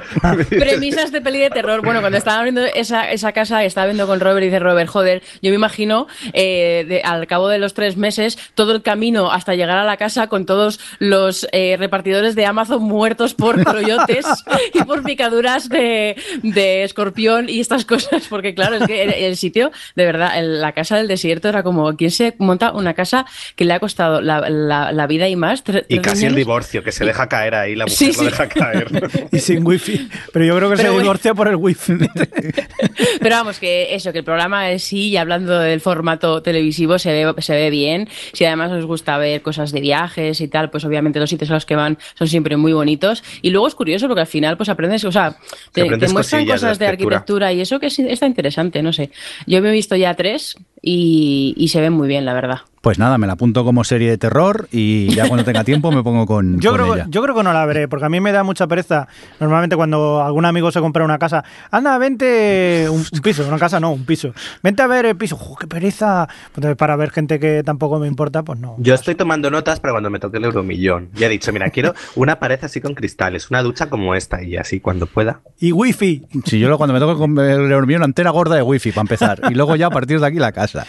Premisas 0.48 1.12
de 1.12 1.20
peli 1.20 1.38
de 1.40 1.50
terror. 1.50 1.82
Bueno, 1.82 2.00
cuando 2.00 2.18
estaba 2.18 2.38
abriendo 2.38 2.62
esa, 2.64 3.10
esa 3.10 3.32
casa, 3.32 3.64
estaba 3.64 3.86
viendo 3.86 4.06
con 4.06 4.20
Robert 4.20 4.42
y 4.42 4.46
dice 4.46 4.58
Robert, 4.58 4.88
joder, 4.88 5.22
yo 5.42 5.50
me 5.50 5.56
imagino 5.56 6.06
eh, 6.32 6.84
de- 6.88 7.02
al 7.02 7.26
cabo 7.26 7.48
de 7.48 7.58
los 7.58 7.74
tres 7.74 7.96
meses 7.96 8.38
todo 8.54 8.72
el 8.72 8.82
camino 8.82 9.30
hasta 9.30 9.54
llegar 9.54 9.78
a 9.78 9.84
la 9.84 9.96
casa 9.96 10.26
con 10.28 10.46
todos 10.46 10.80
los 10.98 11.46
eh, 11.52 11.76
repartidores 11.78 12.34
de 12.34 12.46
Amazon 12.46 12.82
muertos 12.82 13.34
por 13.34 13.62
coyotes 13.62 14.26
y 14.74 14.82
por 14.84 15.02
picaduras 15.02 15.68
de, 15.68 16.16
de 16.42 16.84
escorpión 16.84 17.48
y 17.48 17.60
estas 17.60 17.84
cosas, 17.84 18.26
porque 18.28 18.54
claro, 18.54 18.76
es 18.76 18.86
que 18.86 19.02
el, 19.02 19.10
el 19.12 19.36
sitio, 19.36 19.51
de 19.52 20.04
verdad, 20.06 20.38
el- 20.38 20.60
la 20.60 20.72
casa 20.72 20.96
del 20.96 21.08
desierto 21.08 21.48
era 21.48 21.62
como, 21.62 21.96
¿quién 21.96 22.10
se 22.10 22.34
monta 22.38 22.72
una 22.72 22.94
casa 22.94 23.26
que 23.56 23.64
le 23.64 23.72
ha 23.74 23.80
costado 23.80 24.20
la, 24.20 24.48
la- 24.48 24.92
la 24.92 25.06
vida 25.06 25.28
y 25.28 25.36
más? 25.36 25.62
Y 25.88 25.98
casi 26.00 26.26
el 26.26 26.34
divorcio, 26.34 26.82
que 26.82 26.92
se 26.92 27.04
deja 27.04 27.28
caer 27.28 27.54
ahí, 27.54 27.74
la 27.74 27.84
mujer 27.84 27.96
Sí, 27.98 28.06
lo 28.08 28.12
sí. 28.14 28.24
deja 28.26 28.48
caer. 28.48 28.88
Y 29.32 29.38
sin 29.38 29.66
wifi. 29.66 30.08
Pero 30.32 30.44
yo 30.44 30.56
creo 30.56 30.70
que 30.70 30.76
Pero 30.76 30.88
se 30.88 30.90
bueno. 30.90 31.02
divorcia 31.02 31.34
por 31.34 31.48
el 31.48 31.56
wifi. 31.56 31.92
Pero 33.20 33.36
vamos, 33.36 33.58
que 33.58 33.94
eso, 33.94 34.12
que 34.12 34.18
el 34.18 34.24
programa 34.24 34.70
en 34.70 34.78
sí, 34.80 35.08
y 35.08 35.16
hablando 35.16 35.58
del 35.58 35.80
formato 35.80 36.42
televisivo, 36.42 36.98
se 36.98 37.12
ve, 37.12 37.34
se 37.42 37.54
ve 37.54 37.70
bien. 37.70 38.08
Si 38.32 38.44
además 38.44 38.70
os 38.72 38.84
gusta 38.86 39.16
ver 39.18 39.42
cosas 39.42 39.72
de 39.72 39.80
viajes 39.80 40.40
y 40.40 40.48
tal, 40.48 40.70
pues 40.70 40.84
obviamente 40.84 41.18
los 41.20 41.30
sitios 41.30 41.50
a 41.50 41.54
los 41.54 41.66
que 41.66 41.76
van 41.76 41.98
son 42.14 42.28
siempre 42.28 42.56
muy 42.56 42.72
bonitos. 42.72 43.22
Y 43.42 43.50
luego 43.50 43.66
es 43.68 43.74
curioso 43.74 44.06
porque 44.08 44.20
al 44.22 44.26
final 44.26 44.56
pues 44.56 44.68
aprendes, 44.68 45.04
o 45.04 45.12
sea, 45.12 45.36
te, 45.72 45.84
muestran 46.08 46.44
de 46.44 46.52
cosas 46.52 46.78
de 46.78 46.86
arquitectura. 46.86 47.52
y 47.52 47.60
eso 47.60 47.78
que 47.80 47.86
está 47.86 48.26
interesante, 48.26 48.82
no 48.82 48.92
sé. 48.92 49.10
Yo 49.46 49.62
me 49.62 49.70
he 49.70 49.72
visto 49.72 49.96
ya 49.96 50.14
tres 50.14 50.56
y, 50.80 51.54
y 51.56 51.68
se 51.68 51.80
ven 51.80 51.92
muy 51.92 52.08
bien, 52.08 52.24
la 52.24 52.34
verdad. 52.34 52.60
Pues 52.82 52.98
nada, 52.98 53.16
me 53.16 53.28
la 53.28 53.34
apunto 53.34 53.64
como 53.64 53.84
serie 53.84 54.10
de 54.10 54.18
terror 54.18 54.66
y 54.72 55.06
ya 55.14 55.28
cuando 55.28 55.44
tenga 55.44 55.62
tiempo 55.62 55.92
me 55.92 56.02
pongo 56.02 56.26
con, 56.26 56.58
Yo 56.60 56.70
con 56.72 56.80
creo, 56.80 56.94
ella. 56.96 57.06
yo 57.08 57.22
creo 57.22 57.32
que 57.36 57.44
no 57.44 57.52
la 57.52 57.64
veré, 57.64 57.86
porque 57.86 58.06
a 58.06 58.08
mí 58.08 58.20
me 58.20 58.32
da 58.32 58.42
mucha 58.42 58.66
pereza. 58.66 59.06
Normalmente 59.38 59.76
cuando 59.76 60.20
algún 60.20 60.44
amigo 60.46 60.72
se 60.72 60.80
compra 60.80 61.04
una 61.04 61.16
casa, 61.16 61.44
anda, 61.70 61.96
vente 61.98 62.88
un, 62.90 63.04
un 63.12 63.20
piso, 63.20 63.46
una 63.46 63.58
casa 63.60 63.78
no, 63.78 63.92
un 63.92 64.04
piso. 64.04 64.32
Vente 64.64 64.82
a 64.82 64.88
ver 64.88 65.06
el 65.06 65.16
piso, 65.16 65.36
¡Jo, 65.36 65.54
qué 65.54 65.68
pereza! 65.68 66.28
Entonces, 66.48 66.74
para 66.76 66.96
ver 66.96 67.10
gente 67.12 67.38
que 67.38 67.62
tampoco 67.62 68.00
me 68.00 68.08
importa, 68.08 68.42
pues 68.42 68.58
no. 68.58 68.74
Yo 68.78 68.94
estoy 68.94 69.14
tomando 69.14 69.48
notas 69.48 69.78
para 69.78 69.92
cuando 69.92 70.10
me 70.10 70.18
toque 70.18 70.38
el 70.38 70.44
euromillón. 70.44 71.10
Ya 71.14 71.26
he 71.28 71.30
dicho, 71.30 71.52
mira, 71.52 71.70
quiero 71.70 71.94
una 72.16 72.40
pared 72.40 72.58
así 72.64 72.80
con 72.80 72.94
cristales, 72.94 73.48
una 73.48 73.62
ducha 73.62 73.88
como 73.90 74.16
esta 74.16 74.42
y 74.42 74.56
así 74.56 74.80
cuando 74.80 75.06
pueda. 75.06 75.40
Y 75.60 75.70
wifi. 75.70 76.26
Si 76.46 76.58
yo 76.58 76.68
lo- 76.68 76.78
cuando 76.78 76.94
me 76.94 76.98
toque 76.98 77.22
el 77.42 77.68
dormir 77.70 77.98
una 77.98 78.06
antena 78.06 78.30
gorda 78.30 78.56
de 78.56 78.62
wifi 78.62 78.90
para 78.90 79.02
empezar 79.02 79.40
y 79.48 79.54
luego 79.54 79.76
ya 79.76 79.86
a 79.86 79.90
partir 79.90 80.18
de 80.18 80.26
aquí 80.26 80.40
la 80.40 80.50
casa. 80.50 80.84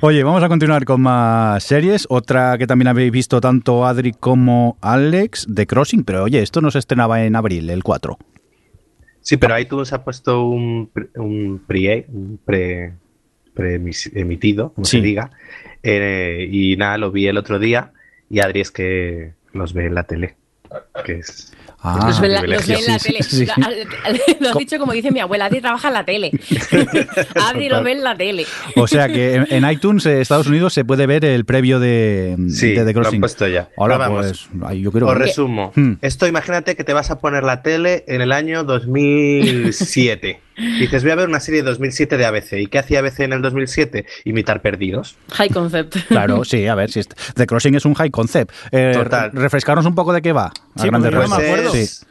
Oye, 0.00 0.22
vamos 0.22 0.42
a 0.42 0.48
continuar 0.48 0.84
con 0.84 1.00
más 1.02 1.62
series. 1.64 2.06
Otra 2.08 2.56
que 2.58 2.66
también 2.66 2.88
habéis 2.88 3.10
visto 3.12 3.40
tanto 3.40 3.84
Adri 3.86 4.12
como 4.12 4.78
Alex, 4.80 5.46
The 5.52 5.66
Crossing, 5.66 6.04
pero 6.04 6.24
oye, 6.24 6.40
esto 6.42 6.60
no 6.60 6.70
se 6.70 6.78
estrenaba 6.78 7.24
en 7.24 7.36
abril, 7.36 7.68
el 7.70 7.82
4. 7.82 8.18
Sí, 9.20 9.36
pero 9.36 9.58
iTunes 9.58 9.92
ha 9.92 10.02
puesto 10.02 10.44
un, 10.44 10.88
pre- 10.92 11.10
un 11.16 11.62
pre, 11.66 12.06
un 12.08 12.38
pre, 12.44 12.94
premis- 13.54 14.10
emitido, 14.14 14.72
como 14.72 14.84
Sí. 14.86 14.98
se 14.98 15.02
diga, 15.02 15.30
eh, 15.82 16.48
y 16.50 16.76
nada, 16.76 16.96
lo 16.98 17.10
vi 17.10 17.26
el 17.26 17.36
otro 17.36 17.58
día 17.58 17.92
y 18.30 18.40
Adri 18.40 18.60
es 18.60 18.70
que 18.70 19.32
los 19.52 19.74
ve 19.74 19.86
en 19.86 19.94
la 19.94 20.04
tele, 20.04 20.36
que 21.04 21.18
es... 21.18 21.52
Ah, 21.82 22.04
los 22.08 22.20
ve 22.20 22.26
en 22.26 22.32
la, 22.34 22.42
los 22.42 22.66
ve 22.66 22.74
en 22.74 22.86
la 22.86 22.98
sí, 22.98 23.08
tele. 23.08 23.22
sí, 23.28 23.46
sí. 23.46 23.52
Lo 24.40 24.50
has 24.50 24.56
dicho 24.58 24.78
como 24.78 24.92
dice 24.92 25.10
mi 25.10 25.20
abuela, 25.20 25.46
Adri 25.46 25.60
trabaja 25.60 25.88
en 25.88 25.94
la 25.94 26.04
tele. 26.04 26.30
Adri 27.48 27.68
lo 27.70 27.82
ve 27.82 27.92
en 27.92 28.04
la 28.04 28.14
tele. 28.14 28.44
O 28.76 28.86
sea 28.86 29.08
que 29.08 29.36
en, 29.36 29.46
en 29.50 29.70
iTunes, 29.70 30.04
eh, 30.06 30.20
Estados 30.20 30.46
Unidos, 30.46 30.74
se 30.74 30.84
puede 30.84 31.06
ver 31.06 31.24
el 31.24 31.44
previo 31.46 31.80
de, 31.80 32.36
Sí, 32.50 32.72
de 32.72 32.84
The 32.84 32.92
lo 32.92 32.98
han 32.98 33.02
Crossing. 33.04 33.20
puesto 33.20 33.48
ya. 33.48 33.70
Ahora, 33.78 33.96
vamos, 33.96 34.26
pues, 34.26 34.48
ay, 34.66 34.82
yo 34.82 34.90
quiero 34.92 35.06
Os 35.06 35.14
ver. 35.14 35.22
resumo. 35.22 35.72
Hmm. 35.74 35.94
Esto 36.02 36.26
imagínate 36.26 36.76
que 36.76 36.84
te 36.84 36.92
vas 36.92 37.10
a 37.10 37.18
poner 37.18 37.44
la 37.44 37.62
tele 37.62 38.04
en 38.08 38.20
el 38.20 38.32
año 38.32 38.62
2007. 38.64 40.40
Dices, 40.78 41.02
voy 41.02 41.12
a 41.12 41.16
ver 41.16 41.28
una 41.28 41.40
serie 41.40 41.62
de 41.62 41.70
2007 41.70 42.16
de 42.16 42.24
ABC. 42.26 42.52
¿Y 42.54 42.66
qué 42.66 42.78
hacía 42.78 42.98
ABC 43.00 43.20
en 43.20 43.32
el 43.32 43.42
2007? 43.42 44.06
Imitar 44.24 44.60
perdidos. 44.62 45.16
High 45.32 45.50
concept. 45.50 45.96
Claro, 46.08 46.44
sí, 46.44 46.66
a 46.66 46.74
ver, 46.74 46.90
si 46.90 47.00
es- 47.00 47.08
The 47.34 47.46
Crossing 47.46 47.74
es 47.74 47.84
un 47.84 47.94
high 47.94 48.10
concept. 48.10 48.52
Eh, 48.72 48.92
Total. 48.94 49.30
re- 49.32 49.40
Refrescarnos 49.40 49.86
un 49.86 49.94
poco 49.94 50.12
de 50.12 50.22
qué 50.22 50.32
va. 50.32 50.46
A 50.46 50.52
Sí, 50.82 50.88
grandes 50.88 51.12
no 51.12 51.18
me 51.18 51.24
acuerdo. 51.34 51.74
es, 51.74 52.06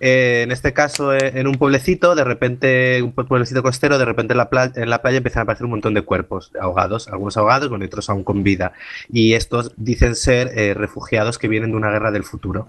eh, 0.00 0.42
en 0.44 0.52
este 0.52 0.72
caso, 0.74 1.14
eh, 1.14 1.32
en 1.36 1.46
un 1.46 1.54
pueblecito, 1.54 2.14
de 2.14 2.24
repente, 2.24 3.00
un 3.00 3.14
pue- 3.14 3.26
pueblecito 3.26 3.62
costero, 3.62 3.96
de 3.96 4.04
repente 4.04 4.32
en 4.34 4.38
la, 4.38 4.50
playa, 4.50 4.72
en 4.76 4.90
la 4.90 5.00
playa 5.00 5.18
empiezan 5.18 5.40
a 5.40 5.42
aparecer 5.44 5.64
un 5.64 5.70
montón 5.70 5.94
de 5.94 6.02
cuerpos 6.02 6.50
ahogados, 6.60 7.08
algunos 7.08 7.36
ahogados, 7.38 7.68
con 7.68 7.82
otros 7.82 8.10
aún 8.10 8.22
con 8.24 8.42
vida. 8.42 8.72
Y 9.10 9.32
estos 9.34 9.72
dicen 9.76 10.14
ser 10.16 10.50
eh, 10.58 10.74
refugiados 10.74 11.38
que 11.38 11.48
vienen 11.48 11.70
de 11.70 11.76
una 11.76 11.90
guerra 11.90 12.10
del 12.10 12.24
futuro. 12.24 12.66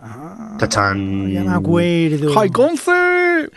¡Chachán! 0.60 1.26
Ah, 1.26 1.30
Ya 1.30 1.43
me 1.43 1.56
acuerdo. 1.56 2.34
¡High 2.34 2.52
concept! 2.52 3.54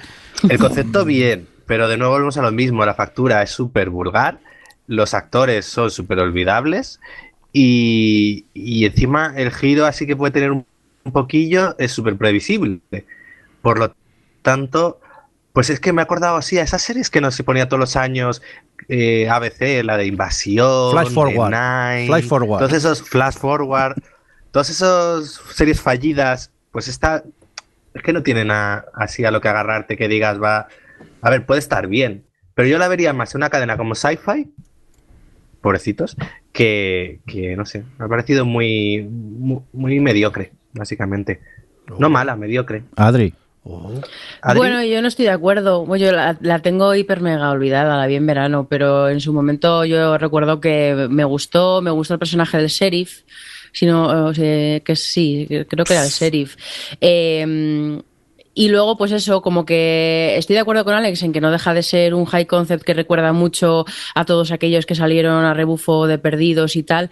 El 0.48 0.58
concepto 0.58 1.04
bien, 1.04 1.46
pero 1.68 1.86
de 1.86 1.96
nuevo 1.96 2.14
volvemos 2.14 2.36
a 2.38 2.42
lo 2.42 2.50
mismo. 2.50 2.84
La 2.84 2.94
factura 2.94 3.40
es 3.42 3.50
súper 3.50 3.90
vulgar, 3.90 4.40
los 4.88 5.14
actores 5.14 5.66
son 5.66 5.92
súper 5.92 6.18
olvidables 6.18 6.98
y, 7.52 8.46
y 8.54 8.84
encima 8.86 9.32
el 9.36 9.52
giro 9.52 9.86
así 9.86 10.06
que 10.06 10.16
puede 10.16 10.32
tener 10.32 10.50
un, 10.50 10.66
un 11.04 11.12
poquillo 11.12 11.76
es 11.78 11.92
súper 11.92 12.16
previsible. 12.16 12.80
Por 13.62 13.78
lo 13.78 13.94
tanto, 14.42 15.00
pues 15.52 15.70
es 15.70 15.78
que 15.80 15.92
me 15.92 16.02
he 16.02 16.04
acordado 16.04 16.36
así 16.36 16.58
a 16.58 16.62
esas 16.62 16.82
series 16.82 17.10
que 17.10 17.20
nos 17.20 17.34
se 17.34 17.44
ponía 17.44 17.68
todos 17.68 17.80
los 17.80 17.96
años 17.96 18.42
eh, 18.88 19.28
ABC, 19.28 19.82
la 19.84 19.96
de 19.96 20.06
Invasión, 20.06 20.92
Flash 20.92 21.12
Forward. 21.12 21.50
Nine, 21.50 22.06
Flash 22.06 22.24
Forward. 22.24 22.58
todos 22.60 22.72
esos 22.72 23.02
Flash 23.02 23.34
Forward, 23.34 23.96
todas 24.52 24.70
esas 24.70 25.40
series 25.54 25.80
fallidas, 25.80 26.50
pues 26.70 26.88
esta 26.88 27.24
es 27.94 28.02
que 28.02 28.12
no 28.12 28.22
tienen 28.22 28.50
a- 28.50 28.84
así 28.94 29.24
a 29.24 29.30
lo 29.30 29.40
que 29.40 29.48
agarrarte 29.48 29.96
que 29.96 30.08
digas 30.08 30.40
va, 30.40 30.68
a 31.20 31.30
ver, 31.30 31.46
puede 31.46 31.60
estar 31.60 31.86
bien, 31.88 32.24
pero 32.54 32.68
yo 32.68 32.78
la 32.78 32.88
vería 32.88 33.12
más 33.12 33.34
en 33.34 33.40
una 33.40 33.50
cadena 33.50 33.76
como 33.76 33.94
Sci-Fi 33.94 34.50
pobrecitos, 35.60 36.16
que, 36.52 37.20
que 37.26 37.56
no 37.56 37.66
sé, 37.66 37.84
me 37.98 38.04
ha 38.04 38.08
parecido 38.08 38.44
muy, 38.44 39.02
muy, 39.02 39.60
muy 39.72 40.00
mediocre, 40.00 40.52
básicamente. 40.72 41.40
No 41.98 42.10
mala, 42.10 42.36
mediocre. 42.36 42.84
Adri. 42.96 43.34
Adri, 44.40 44.58
Bueno, 44.58 44.82
yo 44.84 45.02
no 45.02 45.08
estoy 45.08 45.26
de 45.26 45.32
acuerdo. 45.32 45.84
Bueno, 45.84 46.06
yo 46.06 46.12
la, 46.12 46.38
la 46.40 46.60
tengo 46.60 46.94
hiper 46.94 47.20
mega 47.20 47.50
olvidada, 47.50 47.96
la 47.96 48.06
vi 48.06 48.14
en 48.14 48.26
verano, 48.26 48.66
pero 48.68 49.08
en 49.08 49.20
su 49.20 49.32
momento 49.32 49.84
yo 49.84 50.16
recuerdo 50.16 50.60
que 50.60 51.06
me 51.10 51.24
gustó, 51.24 51.82
me 51.82 51.90
gustó 51.90 52.14
el 52.14 52.20
personaje 52.20 52.56
del 52.56 52.68
sheriff, 52.68 53.22
sino 53.72 54.26
o 54.26 54.34
sea, 54.34 54.80
que 54.80 54.96
sí, 54.96 55.46
creo 55.68 55.84
que 55.84 55.92
era 55.92 56.04
el 56.04 56.10
sheriff. 56.10 56.56
Eh, 57.00 58.00
y 58.60 58.68
luego, 58.70 58.96
pues 58.96 59.12
eso, 59.12 59.40
como 59.40 59.64
que 59.64 60.34
estoy 60.36 60.54
de 60.54 60.60
acuerdo 60.60 60.84
con 60.84 60.94
Alex 60.94 61.22
en 61.22 61.32
que 61.32 61.40
no 61.40 61.52
deja 61.52 61.74
de 61.74 61.84
ser 61.84 62.12
un 62.12 62.24
high 62.24 62.46
concept 62.46 62.82
que 62.82 62.92
recuerda 62.92 63.32
mucho 63.32 63.84
a 64.16 64.24
todos 64.24 64.50
aquellos 64.50 64.84
que 64.84 64.96
salieron 64.96 65.44
a 65.44 65.54
rebufo 65.54 66.08
de 66.08 66.18
perdidos 66.18 66.74
y 66.74 66.82
tal, 66.82 67.08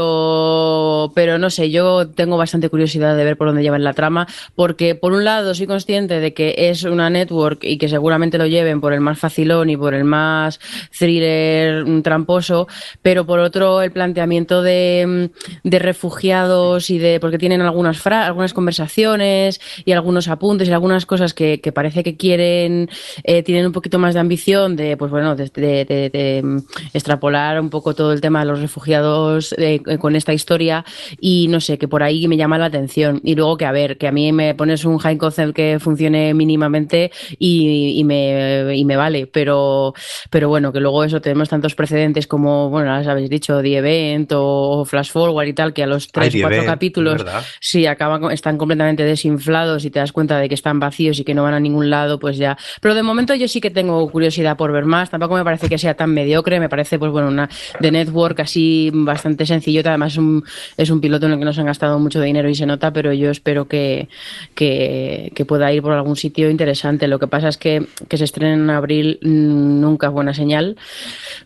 pero, 0.00 1.12
pero 1.14 1.38
no 1.38 1.48
sé, 1.50 1.70
yo 1.70 2.08
tengo 2.08 2.36
bastante 2.36 2.68
curiosidad 2.68 3.16
de 3.16 3.24
ver 3.24 3.36
por 3.36 3.46
dónde 3.46 3.62
llevan 3.62 3.84
la 3.84 3.94
trama, 3.94 4.26
porque 4.54 4.94
por 4.94 5.12
un 5.12 5.24
lado 5.24 5.54
soy 5.54 5.66
consciente 5.66 6.20
de 6.20 6.34
que 6.34 6.54
es 6.56 6.84
una 6.84 7.08
network 7.08 7.60
y 7.64 7.78
que 7.78 7.88
seguramente 7.88 8.36
lo 8.38 8.46
lleven 8.46 8.80
por 8.80 8.92
el 8.92 9.00
más 9.00 9.18
facilón 9.18 9.70
y 9.70 9.76
por 9.76 9.94
el 9.94 10.04
más 10.04 10.60
thriller 10.98 11.86
mm, 11.86 12.02
tramposo, 12.02 12.68
pero 13.02 13.24
por 13.26 13.38
otro 13.38 13.80
el 13.82 13.92
planteamiento 13.92 14.62
de, 14.62 15.30
mm, 15.64 15.68
de 15.68 15.78
refugiados 15.78 16.90
y 16.90 16.98
de, 16.98 17.18
porque 17.20 17.38
tienen 17.38 17.62
algunas, 17.62 17.98
fra- 17.98 18.26
algunas 18.26 18.52
conversaciones 18.52 19.60
y 19.84 19.92
algunos 19.92 20.28
apuntes 20.28 20.65
algunas 20.72 21.06
cosas 21.06 21.34
que, 21.34 21.60
que 21.60 21.72
parece 21.72 22.02
que 22.02 22.16
quieren, 22.16 22.88
eh, 23.24 23.42
tienen 23.42 23.66
un 23.66 23.72
poquito 23.72 23.98
más 23.98 24.14
de 24.14 24.20
ambición 24.20 24.76
de, 24.76 24.96
pues 24.96 25.10
bueno, 25.10 25.36
de, 25.36 25.50
de- 25.54 25.84
de- 25.84 26.10
de, 26.10 26.60
extrapolar 26.92 27.60
un 27.60 27.70
poco 27.70 27.94
todo 27.94 28.12
el 28.12 28.20
tema 28.20 28.40
de 28.40 28.46
los 28.46 28.60
refugiados 28.60 29.54
eh, 29.58 29.80
con 29.98 30.16
esta 30.16 30.32
historia 30.32 30.84
y 31.20 31.48
no 31.48 31.60
sé, 31.60 31.78
que 31.78 31.88
por 31.88 32.02
ahí 32.02 32.26
me 32.28 32.36
llama 32.36 32.58
la 32.58 32.66
atención. 32.66 33.20
Y 33.24 33.34
luego 33.34 33.56
que, 33.56 33.64
a 33.66 33.72
ver, 33.72 33.98
que 33.98 34.08
a 34.08 34.12
mí 34.12 34.32
me 34.32 34.54
pones 34.54 34.84
un 34.84 34.98
high 34.98 35.16
concept 35.18 35.54
que 35.54 35.78
funcione 35.80 36.34
mínimamente 36.34 37.10
y, 37.38 37.98
y 37.98 38.04
me, 38.04 38.74
y 38.76 38.84
me 38.84 38.96
vale, 38.96 39.26
pero, 39.26 39.94
pero 40.30 40.48
bueno, 40.48 40.72
que 40.72 40.80
luego 40.80 41.04
eso 41.04 41.20
tenemos 41.20 41.48
tantos 41.48 41.74
precedentes 41.74 42.26
como, 42.26 42.70
bueno, 42.70 42.90
las 42.92 43.06
habéis 43.06 43.30
dicho, 43.30 43.60
The 43.62 43.76
Event 43.78 44.32
o 44.34 44.84
Flash 44.84 45.10
Forward 45.10 45.48
y 45.48 45.52
tal, 45.52 45.72
que 45.72 45.82
a 45.82 45.86
los 45.86 46.08
tres, 46.08 46.28
cuatro 46.42 46.58
capítulos. 46.66 47.22
Sí, 47.60 47.86
acaban, 47.86 48.30
están 48.32 48.56
completamente 48.58 49.04
desinflados 49.04 49.84
y 49.84 49.90
te 49.90 49.98
das 49.98 50.12
cuenta 50.12 50.38
de 50.38 50.45
que 50.48 50.54
están 50.54 50.80
vacíos 50.80 51.18
y 51.18 51.24
que 51.24 51.34
no 51.34 51.42
van 51.42 51.54
a 51.54 51.60
ningún 51.60 51.90
lado, 51.90 52.18
pues 52.18 52.36
ya. 52.36 52.56
Pero 52.80 52.94
de 52.94 53.02
momento 53.02 53.34
yo 53.34 53.48
sí 53.48 53.60
que 53.60 53.70
tengo 53.70 54.08
curiosidad 54.10 54.56
por 54.56 54.72
ver 54.72 54.84
más. 54.84 55.10
Tampoco 55.10 55.34
me 55.34 55.44
parece 55.44 55.68
que 55.68 55.78
sea 55.78 55.94
tan 55.94 56.10
mediocre. 56.10 56.60
Me 56.60 56.68
parece, 56.68 56.98
pues 56.98 57.12
bueno, 57.12 57.28
una 57.28 57.48
de 57.80 57.90
network 57.90 58.40
así 58.40 58.90
bastante 58.92 59.46
sencillota. 59.46 59.90
Además, 59.90 60.12
es 60.12 60.18
un, 60.18 60.44
es 60.76 60.90
un 60.90 61.00
piloto 61.00 61.26
en 61.26 61.32
el 61.32 61.38
que 61.38 61.44
no 61.44 61.52
se 61.52 61.60
han 61.60 61.66
gastado 61.66 61.98
mucho 61.98 62.20
dinero 62.20 62.48
y 62.48 62.54
se 62.54 62.66
nota, 62.66 62.92
pero 62.92 63.12
yo 63.12 63.30
espero 63.30 63.66
que, 63.68 64.08
que, 64.54 65.32
que 65.34 65.44
pueda 65.44 65.72
ir 65.72 65.82
por 65.82 65.92
algún 65.92 66.16
sitio 66.16 66.50
interesante. 66.50 67.08
Lo 67.08 67.18
que 67.18 67.26
pasa 67.26 67.48
es 67.48 67.56
que 67.56 67.86
que 68.08 68.16
se 68.16 68.24
estrene 68.24 68.54
en 68.54 68.70
abril 68.70 69.18
mm, 69.22 69.80
nunca 69.80 70.08
es 70.08 70.12
buena 70.12 70.34
señal. 70.34 70.76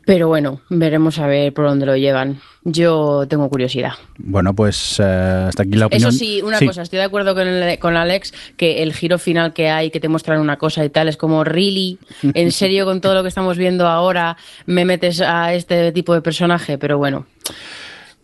Pero 0.04 0.28
bueno, 0.28 0.60
veremos 0.68 1.18
a 1.18 1.26
ver 1.26 1.52
por 1.52 1.66
dónde 1.66 1.86
lo 1.86 1.96
llevan. 1.96 2.40
Yo 2.62 3.24
tengo 3.26 3.48
curiosidad. 3.48 3.92
Bueno, 4.18 4.54
pues 4.54 5.00
eh, 5.00 5.46
hasta 5.48 5.62
aquí 5.62 5.72
la 5.72 5.86
opinión. 5.86 6.10
Eso 6.10 6.18
sí, 6.18 6.42
una 6.42 6.58
cosa, 6.58 6.82
estoy 6.82 6.98
de 6.98 7.04
acuerdo 7.04 7.34
con, 7.34 7.48
el- 7.48 7.78
con 7.78 7.96
Alex 7.96 8.34
que 8.58 8.82
el 8.82 8.92
giro 8.92 9.18
final 9.18 9.54
que 9.54 9.70
hay, 9.70 9.90
que 9.90 9.98
te 9.98 10.08
muestran 10.08 10.40
una 10.40 10.58
cosa 10.58 10.84
y 10.84 10.90
tal, 10.90 11.08
es 11.08 11.16
como, 11.16 11.42
¿really? 11.42 11.98
¿En 12.34 12.52
serio 12.52 12.84
con 12.84 13.00
todo 13.00 13.14
lo 13.14 13.22
que 13.22 13.28
estamos 13.28 13.56
viendo 13.56 13.86
ahora 13.86 14.36
me 14.66 14.84
metes 14.84 15.20
a 15.22 15.54
este 15.54 15.90
tipo 15.92 16.12
de 16.12 16.20
personaje? 16.20 16.76
Pero 16.76 16.98
bueno, 16.98 17.26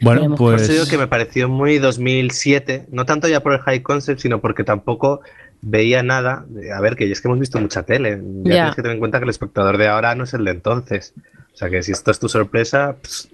Bueno. 0.03 0.37
Por 0.37 0.57
pues. 0.57 0.62
eso 0.62 0.72
digo 0.72 0.84
que 0.87 0.99
me 0.99 1.07
pareció 1.07 1.49
muy 1.49 1.78
2007, 1.78 2.89
no 2.91 3.07
tanto 3.07 3.28
ya 3.28 3.41
por 3.41 3.55
el 3.55 3.61
high 3.61 3.80
concept, 3.82 4.20
sino 4.20 4.43
porque 4.43 4.64
tampoco 4.64 5.22
veía 5.62 6.03
nada. 6.03 6.45
A 6.76 6.80
ver, 6.82 6.97
que 6.97 7.11
es 7.11 7.22
que 7.22 7.28
hemos 7.28 7.41
visto 7.41 7.59
mucha 7.59 7.84
tele. 7.84 8.20
Ya, 8.45 8.51
Ya. 8.51 8.55
tienes 8.55 8.74
que 8.76 8.82
tener 8.82 8.93
en 8.97 8.99
cuenta 9.01 9.18
que 9.18 9.24
el 9.24 9.30
espectador 9.30 9.78
de 9.78 9.89
ahora 9.89 10.14
no 10.14 10.24
es 10.24 10.34
el 10.34 10.45
de 10.45 10.51
entonces. 10.51 11.14
O 11.55 11.57
sea 11.57 11.70
que 11.70 11.82
si 11.82 11.93
esto 11.93 12.11
es 12.11 12.18
tu 12.18 12.28
sorpresa, 12.28 12.97
pues, 13.01 13.30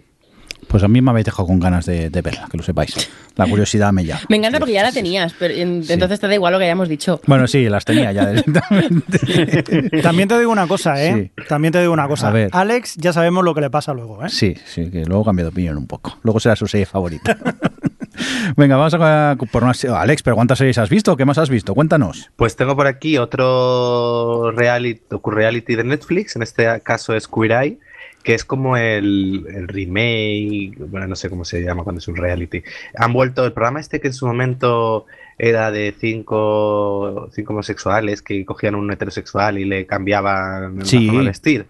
Pues 0.68 0.82
a 0.82 0.88
mí 0.88 1.02
me 1.02 1.10
habéis 1.10 1.26
dejado 1.26 1.46
con 1.46 1.58
ganas 1.60 1.84
de, 1.86 2.08
de 2.08 2.22
verla, 2.22 2.48
que 2.50 2.56
lo 2.56 2.62
sepáis. 2.62 3.10
La 3.36 3.46
curiosidad 3.46 3.92
me 3.92 4.04
llama. 4.04 4.20
me 4.28 4.36
encanta 4.36 4.58
porque 4.58 4.72
ya 4.74 4.82
la 4.82 4.92
tenías, 4.92 5.34
pero 5.38 5.52
en- 5.54 5.84
entonces 5.88 6.18
te 6.20 6.28
da 6.28 6.34
igual 6.34 6.52
lo 6.52 6.58
que 6.58 6.64
hayamos 6.66 6.88
dicho. 6.88 7.20
Bueno, 7.26 7.46
sí, 7.46 7.68
las 7.68 7.84
tenía 7.84 8.10
ya 8.12 8.30
directamente. 8.30 10.00
También 10.02 10.28
te 10.28 10.38
digo 10.38 10.50
una 10.52 10.66
cosa, 10.66 11.02
¿eh? 11.04 11.30
También 11.48 11.72
te 11.72 11.80
digo 11.80 11.92
una 11.92 12.08
cosa. 12.08 12.28
A 12.28 12.30
ver. 12.30 12.48
Alex, 12.52 12.96
ya 12.96 13.12
sabemos 13.12 13.44
lo 13.44 13.54
que 13.54 13.60
le 13.60 13.70
pasa 13.70 13.92
luego, 13.92 14.24
¿eh? 14.24 14.28
Sí, 14.30 14.54
sí, 14.64 14.90
que 14.90 15.04
luego 15.04 15.24
cambia 15.24 15.44
de 15.44 15.50
opinión 15.50 15.76
un 15.76 15.86
poco. 15.86 16.18
Luego 16.22 16.40
será 16.40 16.56
su 16.56 16.66
serie 16.66 16.86
favorita. 16.86 17.36
Venga, 18.56 18.76
vamos 18.76 18.94
a 18.94 19.36
por 19.50 19.64
una 19.64 19.74
se- 19.74 19.88
Alex, 19.88 20.22
pero 20.22 20.36
¿cuántas 20.36 20.58
series 20.58 20.78
has 20.78 20.90
visto? 20.90 21.16
¿Qué 21.16 21.24
más 21.24 21.38
has 21.38 21.48
visto? 21.50 21.74
Cuéntanos. 21.74 22.30
pues 22.36 22.56
tengo 22.56 22.76
por 22.76 22.86
aquí 22.86 23.16
otro 23.18 24.50
reality, 24.52 25.00
docu-reality 25.10 25.74
de 25.76 25.84
Netflix, 25.84 26.36
en 26.36 26.42
este 26.42 26.80
caso 26.82 27.14
es 27.14 27.26
Queer 27.26 27.52
Eye, 27.52 27.78
que 28.22 28.34
es 28.34 28.44
como 28.44 28.76
el, 28.76 29.44
el 29.54 29.68
remake, 29.68 30.74
bueno, 30.78 31.06
no 31.06 31.16
sé 31.16 31.28
cómo 31.28 31.44
se 31.44 31.62
llama 31.62 31.82
cuando 31.84 31.98
es 31.98 32.08
un 32.08 32.16
reality. 32.16 32.62
Han 32.96 33.12
vuelto 33.12 33.44
el 33.44 33.52
programa 33.52 33.80
este 33.80 34.00
que 34.00 34.08
en 34.08 34.14
su 34.14 34.26
momento 34.26 35.06
era 35.38 35.70
de 35.70 35.94
cinco, 35.98 37.28
cinco 37.32 37.52
homosexuales 37.52 38.22
que 38.22 38.44
cogían 38.44 38.74
un 38.74 38.90
heterosexual 38.92 39.58
y 39.58 39.64
le 39.64 39.86
cambiaban 39.86 40.78
la 40.78 40.84
Sí. 40.84 41.08
vestir. 41.08 41.66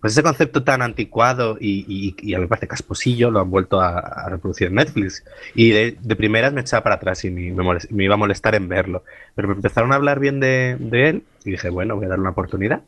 Pues 0.00 0.12
ese 0.12 0.22
concepto 0.22 0.62
tan 0.62 0.82
anticuado 0.82 1.56
y, 1.60 2.14
a 2.34 2.38
mí 2.38 2.42
me 2.42 2.48
parece 2.48 2.66
casposillo 2.66 3.30
lo 3.30 3.40
han 3.40 3.50
vuelto 3.50 3.80
a, 3.80 4.28
reproducir 4.28 4.68
en 4.68 4.74
Netflix. 4.74 5.24
Y 5.54 5.70
de, 5.70 6.16
primeras 6.16 6.52
me 6.52 6.60
echaba 6.60 6.82
para 6.82 6.96
atrás 6.96 7.24
y 7.24 7.30
me, 7.30 8.04
iba 8.04 8.14
a 8.14 8.18
molestar 8.18 8.54
en 8.54 8.68
verlo. 8.68 9.04
Pero 9.34 9.48
me 9.48 9.54
empezaron 9.54 9.92
a 9.92 9.96
hablar 9.96 10.20
bien 10.20 10.40
de, 10.40 10.76
él 10.92 11.22
y 11.44 11.52
dije, 11.52 11.70
bueno, 11.70 11.96
voy 11.96 12.06
a 12.06 12.08
darle 12.08 12.22
una 12.22 12.30
oportunidad. 12.30 12.82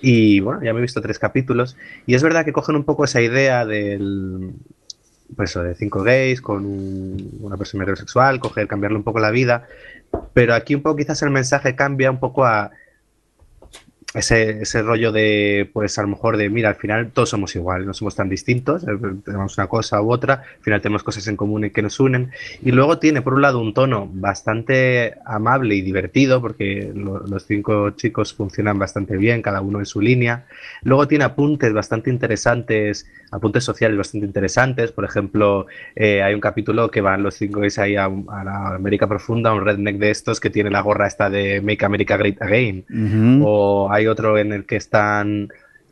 Y 0.00 0.40
bueno, 0.40 0.62
ya 0.62 0.72
me 0.72 0.78
he 0.78 0.82
visto 0.82 1.00
tres 1.00 1.18
capítulos. 1.18 1.76
Y 2.06 2.14
es 2.14 2.22
verdad 2.22 2.44
que 2.44 2.52
cogen 2.52 2.76
un 2.76 2.84
poco 2.84 3.04
esa 3.04 3.20
idea 3.20 3.64
del. 3.64 4.52
Pues 5.36 5.52
de 5.52 5.74
cinco 5.74 6.02
gays 6.02 6.40
con 6.40 6.64
un- 6.64 7.38
una 7.40 7.58
persona 7.58 7.84
heterosexual, 7.84 8.40
coger, 8.40 8.66
cambiarle 8.66 8.96
un 8.96 9.04
poco 9.04 9.18
la 9.18 9.30
vida. 9.30 9.66
Pero 10.32 10.54
aquí 10.54 10.74
un 10.74 10.82
poco 10.82 10.96
quizás 10.96 11.20
el 11.22 11.30
mensaje 11.30 11.76
cambia 11.76 12.10
un 12.10 12.18
poco 12.18 12.46
a 12.46 12.70
ese, 14.14 14.62
ese 14.62 14.82
rollo 14.82 15.12
de, 15.12 15.68
pues 15.72 15.98
a 15.98 16.02
lo 16.02 16.08
mejor 16.08 16.38
de, 16.38 16.48
mira, 16.48 16.70
al 16.70 16.76
final 16.76 17.10
todos 17.12 17.28
somos 17.28 17.54
iguales, 17.54 17.86
no 17.86 17.92
somos 17.92 18.16
tan 18.16 18.28
distintos, 18.30 18.82
eh, 18.84 18.86
tenemos 19.24 19.58
una 19.58 19.66
cosa 19.66 20.00
u 20.00 20.10
otra, 20.10 20.34
al 20.56 20.62
final 20.62 20.80
tenemos 20.80 21.02
cosas 21.02 21.26
en 21.28 21.36
común 21.36 21.66
y 21.66 21.70
que 21.70 21.82
nos 21.82 22.00
unen. 22.00 22.30
Y 22.62 22.72
luego 22.72 22.98
tiene, 22.98 23.20
por 23.20 23.34
un 23.34 23.42
lado, 23.42 23.60
un 23.60 23.74
tono 23.74 24.08
bastante 24.10 25.14
amable 25.26 25.74
y 25.74 25.82
divertido, 25.82 26.40
porque 26.40 26.90
lo- 26.94 27.20
los 27.26 27.44
cinco 27.46 27.90
chicos 27.90 28.32
funcionan 28.32 28.78
bastante 28.78 29.16
bien, 29.16 29.42
cada 29.42 29.60
uno 29.60 29.78
en 29.78 29.86
su 29.86 30.00
línea. 30.00 30.46
Luego 30.82 31.06
tiene 31.06 31.24
apuntes 31.24 31.72
bastante 31.74 32.08
interesantes, 32.08 33.06
apuntes 33.30 33.62
sociales 33.64 33.98
bastante 33.98 34.26
interesantes. 34.26 34.90
Por 34.90 35.04
ejemplo, 35.04 35.66
eh, 35.94 36.22
hay 36.22 36.32
un 36.34 36.40
capítulo 36.40 36.90
que 36.90 37.02
van 37.02 37.22
los 37.22 37.34
cinco 37.34 37.60
gays 37.60 37.78
ahí 37.78 37.96
a, 37.96 38.06
a 38.06 38.44
la 38.44 38.68
América 38.74 39.06
Profunda, 39.06 39.52
un 39.52 39.64
redneck 39.64 39.96
de 39.98 40.10
estos 40.10 40.40
que 40.40 40.48
tiene 40.48 40.70
la 40.70 40.80
gorra 40.80 41.06
esta 41.06 41.28
de 41.28 41.60
Make 41.60 41.84
America 41.84 42.16
Great 42.16 42.40
Again. 42.40 42.84
Ujú. 42.88 43.44
O 43.46 43.92
hay 43.92 43.97
otro 44.06 44.38
en 44.38 44.52
el 44.52 44.66
que 44.66 44.76
están 44.76 45.48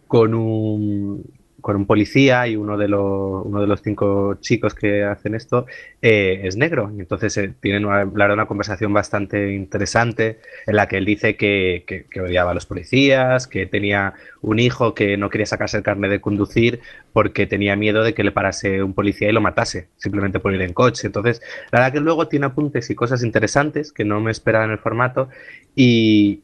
con 0.06 0.34
un, 0.34 1.24
con 1.60 1.76
un 1.76 1.86
policía 1.86 2.46
y 2.46 2.54
uno 2.56 2.76
de, 2.78 2.86
los, 2.88 3.44
uno 3.44 3.60
de 3.60 3.66
los 3.66 3.82
cinco 3.82 4.34
chicos 4.40 4.72
que 4.74 5.02
hacen 5.04 5.34
esto 5.34 5.66
eh, 6.00 6.40
es 6.44 6.56
negro. 6.56 6.92
Y 6.96 7.00
entonces 7.00 7.36
eh, 7.38 7.54
tienen 7.60 7.84
una, 7.86 8.04
una 8.04 8.46
conversación 8.46 8.92
bastante 8.92 9.52
interesante 9.52 10.38
en 10.66 10.76
la 10.76 10.86
que 10.86 10.98
él 10.98 11.04
dice 11.04 11.36
que, 11.36 11.84
que- 11.86 12.04
que 12.04 12.20
odiaba 12.20 12.52
a 12.52 12.54
los 12.54 12.66
policías, 12.66 13.46
que 13.48 13.66
tenía 13.66 14.14
un 14.42 14.58
hijo 14.60 14.94
que 14.94 15.16
no 15.16 15.28
quería 15.30 15.46
sacarse 15.46 15.76
el 15.78 15.82
carnet 15.82 16.10
de 16.10 16.20
conducir 16.20 16.80
porque 17.12 17.46
tenía 17.46 17.74
miedo 17.76 18.02
de 18.04 18.14
que 18.14 18.22
le 18.24 18.32
parase 18.32 18.82
un 18.82 18.94
policía 18.94 19.28
y 19.28 19.32
lo 19.32 19.40
matase, 19.40 19.88
simplemente 19.96 20.38
por 20.40 20.54
ir 20.54 20.62
en 20.62 20.72
coche. 20.72 21.06
Entonces, 21.08 21.40
la 21.72 21.80
verdad 21.80 21.92
que 21.94 22.00
luego 22.00 22.28
tiene 22.28 22.46
apuntes 22.46 22.90
y 22.90 22.94
cosas 22.94 23.24
interesantes 23.24 23.92
que 23.92 24.04
no 24.04 24.20
me 24.20 24.30
esperaba 24.30 24.64
en 24.64 24.70
el 24.72 24.78
formato 24.78 25.28
y, 25.74 26.42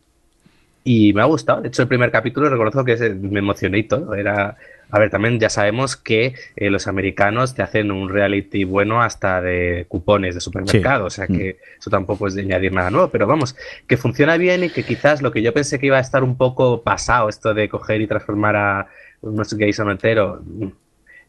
y 0.84 1.12
me 1.12 1.22
ha 1.22 1.26
gustado. 1.26 1.60
De 1.62 1.68
hecho, 1.68 1.82
el 1.82 1.88
primer 1.88 2.10
capítulo 2.10 2.48
reconozco 2.48 2.84
que 2.84 2.96
se- 2.96 3.14
me 3.14 3.38
emocioné 3.38 3.78
y 3.78 3.82
todo. 3.84 4.14
Era, 4.14 4.56
a 4.90 4.98
ver, 4.98 5.10
también 5.10 5.38
ya 5.38 5.48
sabemos 5.48 5.96
que 5.96 6.34
eh, 6.56 6.70
los 6.70 6.86
americanos 6.88 7.54
te 7.54 7.62
hacen 7.62 7.92
un 7.92 8.08
reality 8.08 8.64
bueno 8.64 9.00
hasta 9.00 9.40
de 9.40 9.86
cupones 9.88 10.34
de 10.34 10.40
supermercado. 10.40 11.04
O 11.06 11.10
sea 11.10 11.26
que 11.36 11.58
eso 11.78 11.88
tampoco 11.90 12.26
es 12.26 12.34
de 12.34 12.42
añadir 12.42 12.72
nada 12.72 12.90
nuevo. 12.90 13.08
Pero 13.10 13.26
vamos, 13.28 13.54
que 13.86 13.96
funciona 13.96 14.36
bien 14.36 14.64
y 14.64 14.70
que 14.70 14.84
quizás 14.84 15.22
lo 15.22 15.30
que 15.30 15.42
yo 15.42 15.54
pensé 15.54 15.78
que 15.78 15.86
iba 15.86 15.98
a 15.98 16.00
estar 16.00 16.24
un 16.24 16.36
poco 16.36 16.82
pasado, 16.82 17.28
esto 17.28 17.54
de 17.54 17.68
coger 17.68 18.00
y 18.00 18.06
transformar 18.08 18.56
a 18.56 18.88
unos 19.20 19.54
gays 19.54 19.78
a 19.78 19.84
un 19.84 19.92
hetero, 19.92 20.42
mm, 20.44 20.66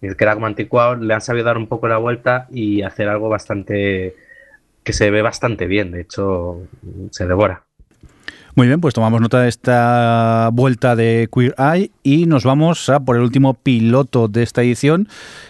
y 0.01 0.15
que 0.15 0.23
era 0.23 0.33
como 0.33 0.47
anticuado, 0.47 0.95
le 0.95 1.13
han 1.13 1.21
sabido 1.21 1.45
dar 1.45 1.57
un 1.57 1.67
poco 1.67 1.87
la 1.87 1.97
vuelta 1.97 2.47
y 2.51 2.81
hacer 2.81 3.07
algo 3.07 3.29
bastante 3.29 4.15
que 4.83 4.93
se 4.93 5.11
ve 5.11 5.21
bastante 5.21 5.67
bien. 5.67 5.91
De 5.91 6.01
hecho, 6.01 6.67
se 7.11 7.25
devora. 7.27 7.63
Muy 8.55 8.67
bien, 8.67 8.79
pues 8.81 8.93
tomamos 8.93 9.19
nota 9.19 9.41
de 9.41 9.49
esta 9.49 10.49
vuelta 10.53 10.95
de 10.95 11.27
Queer 11.33 11.55
Eye 11.57 11.91
y 12.03 12.27
nos 12.27 12.43
vamos 12.43 12.87
a 12.89 12.99
por 12.99 13.15
el 13.15 13.23
último 13.23 13.55
piloto 13.55 14.27
de 14.27 14.43
esta 14.43 14.61
edición, 14.61 15.07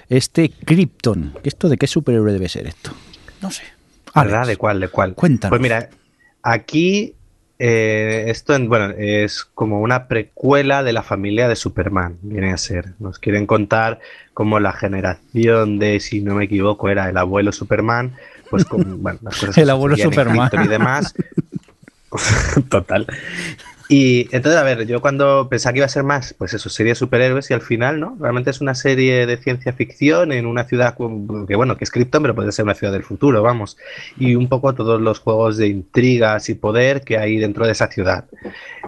este 0.08 0.50
Krypton. 0.50 1.34
¿Esto 1.44 1.68
de 1.68 1.76
qué 1.78 1.88
superhéroe 1.88 2.32
debe 2.32 2.48
ser 2.48 2.66
esto? 2.68 2.92
No 3.42 3.52
sé. 3.52 3.64
¿Verdad? 4.16 4.48
¿De 4.48 4.56
cuál? 4.56 4.80
¿De 4.80 4.88
cuál? 4.88 5.16
Cuéntanos. 5.16 5.52
Pues 5.52 5.62
mira, 5.62 5.90
aquí 6.44 7.14
eh, 7.60 8.26
esto 8.28 8.56
en- 8.56 8.70
bueno, 8.70 8.94
es 8.98 9.44
como 9.54 9.82
una 9.82 10.08
precuela 10.08 10.82
de 10.82 10.94
la 10.94 11.04
familia 11.04 11.50
de 11.50 11.58
Superman, 11.58 12.18
viene 12.22 12.54
a 12.54 12.58
ser. 12.58 12.94
Nos 13.00 13.20
quieren 13.20 13.46
contar 13.48 14.00
cómo 14.34 14.62
la 14.62 14.72
generación 14.72 15.78
de, 15.78 16.00
si 16.00 16.22
no 16.22 16.36
me 16.36 16.46
equivoco, 16.46 16.88
era 16.90 17.10
el 17.10 17.18
abuelo 17.18 17.52
Superman, 17.52 18.14
pues 18.50 18.64
con 18.66 19.02
bueno, 19.04 19.20
las 19.24 19.36
cosas 19.38 19.56
que 19.56 19.62
El 19.62 19.70
abuelo 19.72 19.98
Superman. 19.98 20.50
Y 20.64 20.68
demás. 20.68 21.14
Total. 22.70 23.08
Y 23.90 24.28
entonces, 24.36 24.60
a 24.60 24.64
ver, 24.64 24.88
yo 24.88 25.02
cuando 25.02 25.48
pensaba 25.50 25.74
que 25.74 25.80
iba 25.80 25.86
a 25.86 25.90
ser 25.90 26.04
más, 26.04 26.34
pues 26.34 26.54
eso, 26.54 26.70
serie 26.70 26.94
de 26.94 26.96
superhéroes 26.96 27.52
y 27.52 27.54
al 27.54 27.62
final, 27.62 28.00
¿no? 28.00 28.18
Realmente 28.20 28.50
es 28.50 28.62
una 28.62 28.76
serie 28.76 29.26
de 29.26 29.38
ciencia 29.38 29.74
ficción 29.74 30.32
en 30.32 30.46
una 30.46 30.64
ciudad 30.64 30.96
que, 30.96 31.56
bueno, 31.56 31.78
que 31.78 31.84
es 31.84 31.92
Krypton, 31.92 32.24
pero 32.24 32.34
puede 32.34 32.52
ser 32.52 32.64
una 32.64 32.76
ciudad 32.76 32.94
del 32.94 33.04
futuro, 33.04 33.44
vamos. 33.44 33.78
Y 34.18 34.36
un 34.36 34.48
poco 34.48 34.74
todos 34.74 35.02
los 35.02 35.20
juegos 35.20 35.58
de 35.58 35.68
intrigas 35.68 36.50
y 36.50 36.56
poder 36.56 37.02
que 37.02 37.18
hay 37.18 37.38
dentro 37.38 37.66
de 37.66 37.74
esa 37.74 37.88
ciudad. 37.88 38.26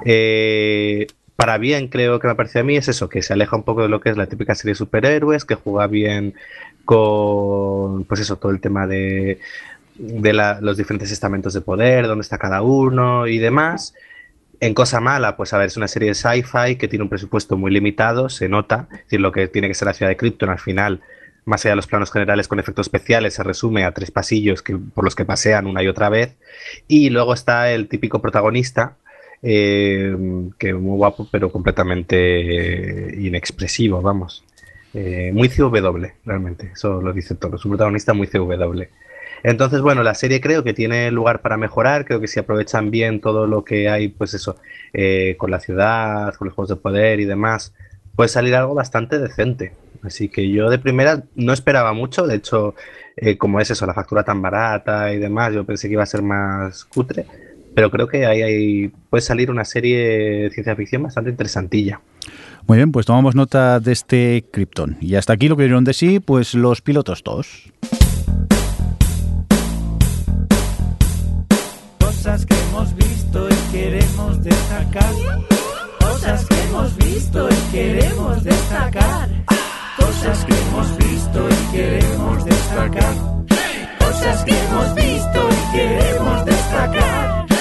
Eh, 0.05 1.07
para 1.36 1.57
bien, 1.57 1.89
creo 1.89 2.19
que 2.19 2.28
me 2.28 2.36
parece 2.36 2.59
a 2.59 2.63
mí, 2.63 2.78
es 2.78 2.88
eso, 2.88 3.09
que 3.09 3.21
se 3.21 3.34
aleja 3.34 3.57
un 3.57 3.63
poco 3.63 3.82
de 3.82 3.89
lo 3.89 3.99
que 3.99 4.09
es 4.09 4.17
la 4.17 4.28
típica 4.28 4.55
serie 4.55 4.71
de 4.71 4.78
superhéroes, 4.78 5.43
que 5.43 5.55
juega 5.55 5.88
bien 5.88 6.34
con, 6.86 8.05
pues 8.05 8.21
eso, 8.21 8.38
todo 8.38 8.51
el 8.51 8.61
tema 8.61 8.88
de, 8.88 9.39
de 9.96 10.34
la- 10.34 10.60
los 10.62 10.78
diferentes 10.78 11.12
estamentos 11.12 11.54
de 11.54 11.62
poder, 11.62 12.08
dónde 12.08 12.22
está 12.24 12.38
cada 12.38 12.62
uno 12.62 13.28
y 13.28 13.38
demás. 13.38 13.93
En 14.60 14.74
cosa 14.74 15.00
mala, 15.02 15.36
pues 15.36 15.54
a 15.54 15.58
ver, 15.58 15.68
es 15.68 15.78
una 15.78 15.88
serie 15.88 16.10
de 16.10 16.16
sci-fi 16.16 16.78
que 16.78 16.88
tiene 16.88 17.04
un 17.04 17.10
presupuesto 17.10 17.58
muy 17.58 17.72
limitado, 17.72 18.30
se 18.30 18.48
nota, 18.48 18.88
es 18.91 19.00
decir, 19.04 19.22
lo 19.22 19.32
que 19.32 19.48
tiene 19.48 19.68
que 19.68 19.74
ser 19.74 19.88
la 19.88 19.93
ciudad 19.93 20.10
de 20.10 20.18
Krypton 20.18 20.50
al 20.50 20.60
final, 20.60 21.02
más 21.43 21.64
allá 21.66 21.74
de 21.74 21.76
los 21.78 21.88
planos 21.88 22.12
generales 22.12 22.48
con 22.48 22.60
efectos 22.60 22.88
especiales, 22.88 23.34
se 23.36 23.43
resume 23.43 23.84
a 23.84 23.91
tres 23.91 24.12
pasillos 24.12 24.62
que, 24.62 24.78
por 24.78 25.04
los 25.04 25.14
que 25.16 25.26
pasean 25.26 25.68
una 25.68 25.84
y 25.84 25.88
otra 25.88 26.10
vez. 26.10 26.36
Y 26.88 27.10
luego 27.10 27.34
está 27.34 27.72
el 27.72 27.88
típico 27.88 28.22
protagonista, 28.22 28.96
eh, 29.43 30.16
que 30.58 30.74
muy 30.74 30.98
guapo, 30.98 31.28
pero 31.32 31.52
completamente 31.52 32.16
eh, 33.12 33.16
inexpresivo, 33.22 34.02
vamos. 34.02 34.43
Eh, 34.93 35.32
muy 35.34 35.50
CW, 35.50 36.08
realmente, 36.26 36.72
eso 36.74 37.02
lo 37.02 37.12
dice 37.14 37.36
todo. 37.36 37.58
Es 37.58 37.66
un 37.66 37.72
protagonista 37.72 38.14
muy 38.14 38.28
CW. 38.28 38.84
Entonces, 39.48 39.82
bueno, 39.82 40.02
la 40.02 40.16
serie 40.16 40.41
creo 40.41 40.64
que 40.64 40.74
tiene 40.74 41.12
lugar 41.12 41.41
para 41.41 41.56
mejorar, 41.56 42.04
creo 42.06 42.20
que 42.20 42.28
si 42.28 42.39
aprovechan 42.39 42.89
bien 42.89 43.22
todo 43.22 43.46
lo 43.46 43.64
que 43.64 43.88
hay, 43.88 44.08
pues 44.08 44.34
eso, 44.34 44.56
eh, 44.91 45.36
con 45.38 45.52
la 45.52 45.60
ciudad, 45.60 46.34
con 46.34 46.48
los 46.48 46.56
juegos 46.56 46.70
de 46.70 46.78
poder 46.78 47.20
y 47.20 47.26
demás, 47.26 47.72
puede 48.16 48.28
salir 48.28 48.56
algo 48.56 48.74
bastante 48.74 49.20
decente. 49.20 49.74
Así 50.02 50.30
que 50.30 50.50
yo 50.50 50.72
de 50.72 50.80
primera 50.80 51.22
no 51.36 51.54
esperaba 51.54 51.93
mucho, 51.93 52.26
de 52.26 52.38
hecho, 52.38 52.74
eh, 53.18 53.38
como 53.38 53.60
es 53.60 53.70
eso, 53.70 53.86
la 53.86 53.93
factura 53.93 54.24
tan 54.24 54.41
barata 54.41 55.14
y 55.14 55.20
demás, 55.20 55.54
yo 55.54 55.64
pensé 55.64 55.89
que 55.89 55.93
iba 55.93 56.02
a 56.02 56.08
ser 56.08 56.24
más 56.24 56.84
cutre, 56.84 57.28
pero 57.76 57.91
creo 57.91 58.08
que 58.08 58.26
ahí, 58.26 58.41
ahí 58.41 58.88
puede 59.12 59.22
salir 59.22 59.52
una 59.52 59.64
serie 59.64 60.41
de 60.46 60.50
ciencia 60.50 60.76
ficción 60.76 61.04
bastante 61.04 61.30
interesantilla. 61.30 62.02
Muy 62.66 62.78
bien, 62.78 62.91
pues 62.91 63.06
tomamos 63.06 63.36
nota 63.36 63.80
de 63.80 63.91
este 63.91 64.43
Krypton. 64.52 64.98
Y 65.02 65.14
hasta 65.14 65.34
aquí 65.34 65.48
lo 65.48 65.56
que 65.56 65.66
dieron 65.66 65.84
de 65.84 65.93
sí, 65.93 66.20
pues 66.20 66.56
los 66.56 66.82
pilotos 66.82 67.22
todos. 67.22 67.72
Cosas 72.26 72.45
que 72.47 72.55
hemos 72.55 72.95
visto 72.95 73.47
y 73.47 73.71
queremos 73.71 74.43
destacar. 74.43 75.13
Cosas 75.99 76.45
que 76.47 76.61
hemos 76.63 76.97
visto 76.97 77.49
y 77.51 77.71
queremos 77.71 78.43
destacar. 78.43 79.30
Cosas 79.95 80.45
que 80.45 80.53
hemos 80.55 80.97
visto 80.97 81.47
y 81.47 81.71
queremos 81.71 82.45
destacar. 82.45 83.13
Cosas 83.99 84.43
que 84.43 84.57
hemos 84.57 84.95
visto 84.95 85.49
y 85.51 85.78
queremos 85.78 86.45
destacar. 86.45 87.55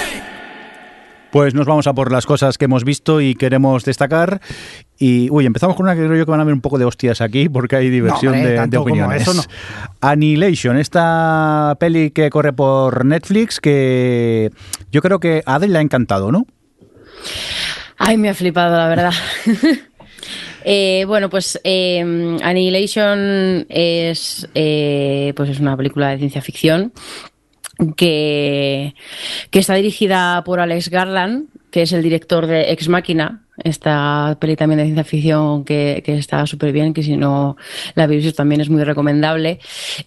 Pues 1.34 1.52
nos 1.52 1.66
vamos 1.66 1.88
a 1.88 1.94
por 1.94 2.12
las 2.12 2.26
cosas 2.26 2.58
que 2.58 2.66
hemos 2.66 2.84
visto 2.84 3.20
y 3.20 3.34
queremos 3.34 3.84
destacar. 3.84 4.40
Y, 5.00 5.28
uy, 5.32 5.46
empezamos 5.46 5.74
con 5.74 5.84
una 5.84 5.96
que 5.96 6.04
creo 6.04 6.14
yo 6.16 6.24
que 6.26 6.30
van 6.30 6.38
a 6.38 6.44
haber 6.44 6.54
un 6.54 6.60
poco 6.60 6.78
de 6.78 6.84
hostias 6.84 7.20
aquí 7.20 7.48
porque 7.48 7.74
hay 7.74 7.90
diversión 7.90 8.34
hombre, 8.34 8.64
de, 8.68 8.76
opiniones. 8.78 9.22
eso 9.22 9.34
no. 9.34 9.42
Annihilation, 10.00 10.76
esta 10.76 11.76
peli 11.80 12.12
que 12.12 12.30
corre 12.30 12.52
por 12.52 13.04
Netflix 13.04 13.58
que 13.58 14.52
yo 14.92 15.02
creo 15.02 15.18
que 15.18 15.42
a 15.44 15.56
Adel 15.56 15.72
le 15.72 15.78
ha 15.78 15.82
encantado, 15.82 16.30
¿no? 16.30 16.46
Ay, 17.98 18.16
me 18.16 18.28
ha 18.28 18.34
flipado, 18.34 18.76
la 18.76 18.86
verdad. 18.86 19.12
Eh, 20.66 21.04
bueno, 21.06 21.28
pues 21.28 21.60
eh, 21.62 22.00
Annihilation 22.42 23.66
es, 23.68 24.48
eh, 24.54 25.34
pues 25.36 25.50
es 25.50 25.60
una 25.60 25.76
película 25.76 26.08
de 26.08 26.16
ciencia 26.16 26.40
ficción 26.40 26.90
que, 27.96 28.94
que 29.50 29.58
está 29.58 29.74
dirigida 29.74 30.42
por 30.44 30.60
Alex 30.60 30.88
Garland, 30.88 31.48
que 31.70 31.82
es 31.82 31.92
el 31.92 32.02
director 32.02 32.46
de 32.46 32.72
Ex 32.72 32.88
Machina, 32.88 33.43
esta 33.62 34.36
peli 34.40 34.56
también 34.56 34.78
de 34.78 34.84
ciencia 34.84 35.04
ficción 35.04 35.64
que, 35.64 36.02
que 36.04 36.16
está 36.16 36.46
súper 36.46 36.72
bien, 36.72 36.92
que 36.92 37.02
si 37.02 37.16
no 37.16 37.56
la 37.94 38.04
habéis 38.04 38.34
también 38.34 38.60
es 38.60 38.68
muy 38.68 38.82
recomendable. 38.82 39.60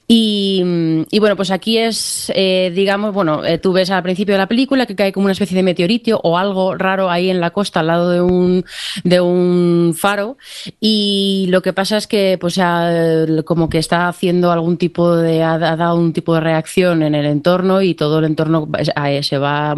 Y, 0.08 1.06
y 1.10 1.20
bueno, 1.20 1.36
pues 1.36 1.52
aquí 1.52 1.78
es, 1.78 2.32
eh, 2.36 2.72
digamos, 2.74 3.14
bueno, 3.14 3.46
eh, 3.46 3.58
tú 3.58 3.72
ves 3.72 3.90
al 3.92 4.04
principio 4.04 4.34
de 4.34 4.40
la 4.40 4.48
película 4.48 4.86
que 4.86 4.96
cae 4.96 5.14
como 5.14 5.26
una 5.26 5.34
especie 5.34 5.56
de 5.56 5.64
meteorito 5.64 6.20
o 6.24 6.38
algo 6.38 6.76
raro 6.76 7.10
ahí 7.10 7.30
en 7.30 7.40
la 7.40 7.52
costa 7.52 7.80
al 7.80 7.88
lado 7.88 8.10
de 8.10 8.22
un, 8.22 8.66
de 9.04 9.22
un 9.22 9.96
faro 9.98 10.38
y 10.80 11.48
lo 11.50 11.62
que 11.62 11.74
pasa 11.74 11.98
es 11.98 12.08
que 12.08 12.38
pues 12.40 12.56
ya, 12.56 13.26
como 13.46 13.70
que 13.70 13.78
está 13.78 14.08
haciendo 14.08 14.52
algún 14.52 14.78
tipo 14.78 15.16
de, 15.16 15.44
ha, 15.44 15.58
dado 15.58 15.96
un 15.96 16.14
tipo 16.14 16.34
de 16.34 16.42
reacción 16.42 17.04
en 17.04 17.16
el 17.16 17.26
entorno 17.26 17.82
y 17.82 17.94
todo 17.94 18.20
el 18.20 18.26
entorno 18.26 18.68
eh, 19.06 19.24
se 19.24 19.38
va, 19.38 19.76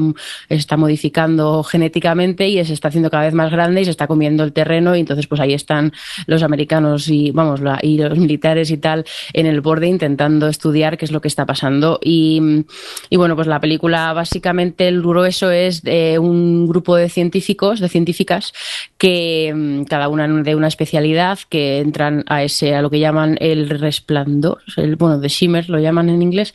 está 0.47 0.77
modificando 0.77 1.63
genéticamente 1.63 2.47
y 2.47 2.63
se 2.65 2.73
está 2.73 2.87
haciendo 2.87 3.09
cada 3.09 3.25
vez 3.25 3.33
más 3.33 3.51
grande 3.51 3.58
y 3.59 3.85
se 3.85 3.91
está 3.91 4.07
comiendo 4.07 4.43
el 4.43 4.53
terreno 4.53 4.95
y 4.95 5.01
entonces 5.01 5.27
pues 5.27 5.41
ahí 5.41 5.53
están 5.53 5.91
los 6.27 6.43
americanos 6.43 7.09
y 7.09 7.31
vamos 7.31 7.59
la, 7.59 7.77
y 7.81 7.97
los 7.97 8.17
militares 8.17 8.71
y 8.71 8.77
tal 8.77 9.05
en 9.33 9.45
el 9.45 9.61
borde 9.61 9.87
intentando 9.87 10.47
estudiar 10.47 10.97
qué 10.97 11.05
es 11.05 11.11
lo 11.11 11.21
que 11.21 11.27
está 11.27 11.45
pasando. 11.45 11.99
Y, 12.01 12.65
bueno 13.11 13.35
pues 13.35 13.47
la 13.47 13.59
película 13.59 14.13
básicamente 14.13 14.87
el 14.87 15.01
grueso 15.01 15.51
es 15.51 15.83
de 15.83 16.19
un 16.19 16.67
grupo 16.67 16.95
de 16.95 17.09
científicos 17.09 17.79
de 17.79 17.89
científicas 17.89 18.53
que 18.97 19.51
mm, 19.53 19.83
cada 19.83 20.07
una 20.07 20.27
de 20.27 20.55
una 20.55 20.67
especialidad 20.67 21.39
que 21.49 21.79
entran 21.79 22.23
a 22.27 22.43
ese 22.43 22.75
a 22.75 22.81
lo 22.81 22.89
que 22.89 22.99
llaman 22.99 23.37
el 23.41 23.69
resplandor 23.69 24.59
el 24.77 24.95
bueno 24.95 25.19
de 25.19 25.27
shimmer 25.27 25.69
lo 25.69 25.79
llaman 25.79 26.09
en 26.09 26.21
inglés 26.21 26.53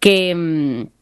que 0.00 0.34
mm, 0.34 0.95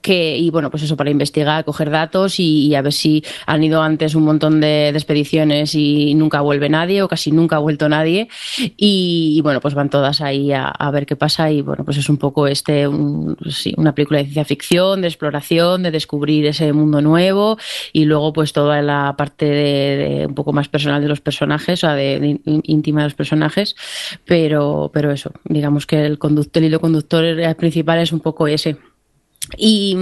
que 0.00 0.36
y 0.36 0.50
bueno 0.50 0.70
pues 0.70 0.82
eso 0.82 0.96
para 0.96 1.10
investigar 1.10 1.64
coger 1.64 1.90
datos 1.90 2.40
y, 2.40 2.66
y, 2.66 2.74
a 2.74 2.82
ver 2.82 2.92
si 2.92 3.24
han 3.46 3.62
ido 3.62 3.82
antes 3.82 4.14
un 4.14 4.24
montón 4.24 4.60
de, 4.60 4.90
de, 4.92 4.98
expediciones 4.98 5.74
y 5.74 6.14
nunca 6.14 6.40
vuelve 6.40 6.68
nadie 6.68 7.02
o 7.02 7.08
casi 7.08 7.32
nunca 7.32 7.56
ha 7.56 7.58
vuelto 7.58 7.88
nadie. 7.88 8.28
Y, 8.76 9.34
y 9.36 9.40
bueno 9.40 9.60
pues 9.60 9.74
van 9.74 9.90
todas 9.90 10.20
ahí 10.20 10.52
a, 10.52 10.68
a, 10.68 10.90
ver 10.90 11.06
qué 11.06 11.16
pasa 11.16 11.50
y 11.50 11.62
bueno 11.62 11.84
pues 11.84 11.96
es 11.96 12.08
un 12.08 12.16
poco 12.16 12.46
este 12.46 12.86
un, 12.88 13.36
sí, 13.50 13.74
una 13.76 13.94
película 13.94 14.18
de 14.18 14.24
ciencia 14.24 14.44
ficción 14.44 15.00
de 15.00 15.08
exploración 15.08 15.82
de 15.82 15.90
descubrir 15.90 16.46
ese 16.46 16.72
mundo 16.72 17.00
nuevo 17.00 17.58
y 17.92 18.04
luego 18.04 18.32
pues 18.32 18.52
toda 18.52 18.82
la 18.82 19.14
parte 19.16 19.46
de, 19.46 19.96
de 19.96 20.26
un 20.26 20.34
poco 20.34 20.52
más 20.52 20.68
personal 20.68 21.00
de 21.02 21.08
los 21.08 21.20
personajes 21.20 21.78
o 21.84 21.86
sea, 21.86 21.94
de, 21.94 22.20
de, 22.20 22.40
íntima 22.64 23.00
de 23.02 23.06
los 23.06 23.14
personajes. 23.14 23.76
Pero 24.24 24.90
pero 24.92 25.12
eso 25.12 25.32
digamos 25.44 25.86
que 25.86 26.04
el 26.04 26.18
conductor 26.18 26.62
el 26.62 26.68
hilo 26.68 26.80
conductor 26.80 27.24
principal 27.56 27.98
es 28.00 28.12
un 28.12 28.20
poco 28.20 28.46
ese 28.46 28.76
y, 29.56 29.96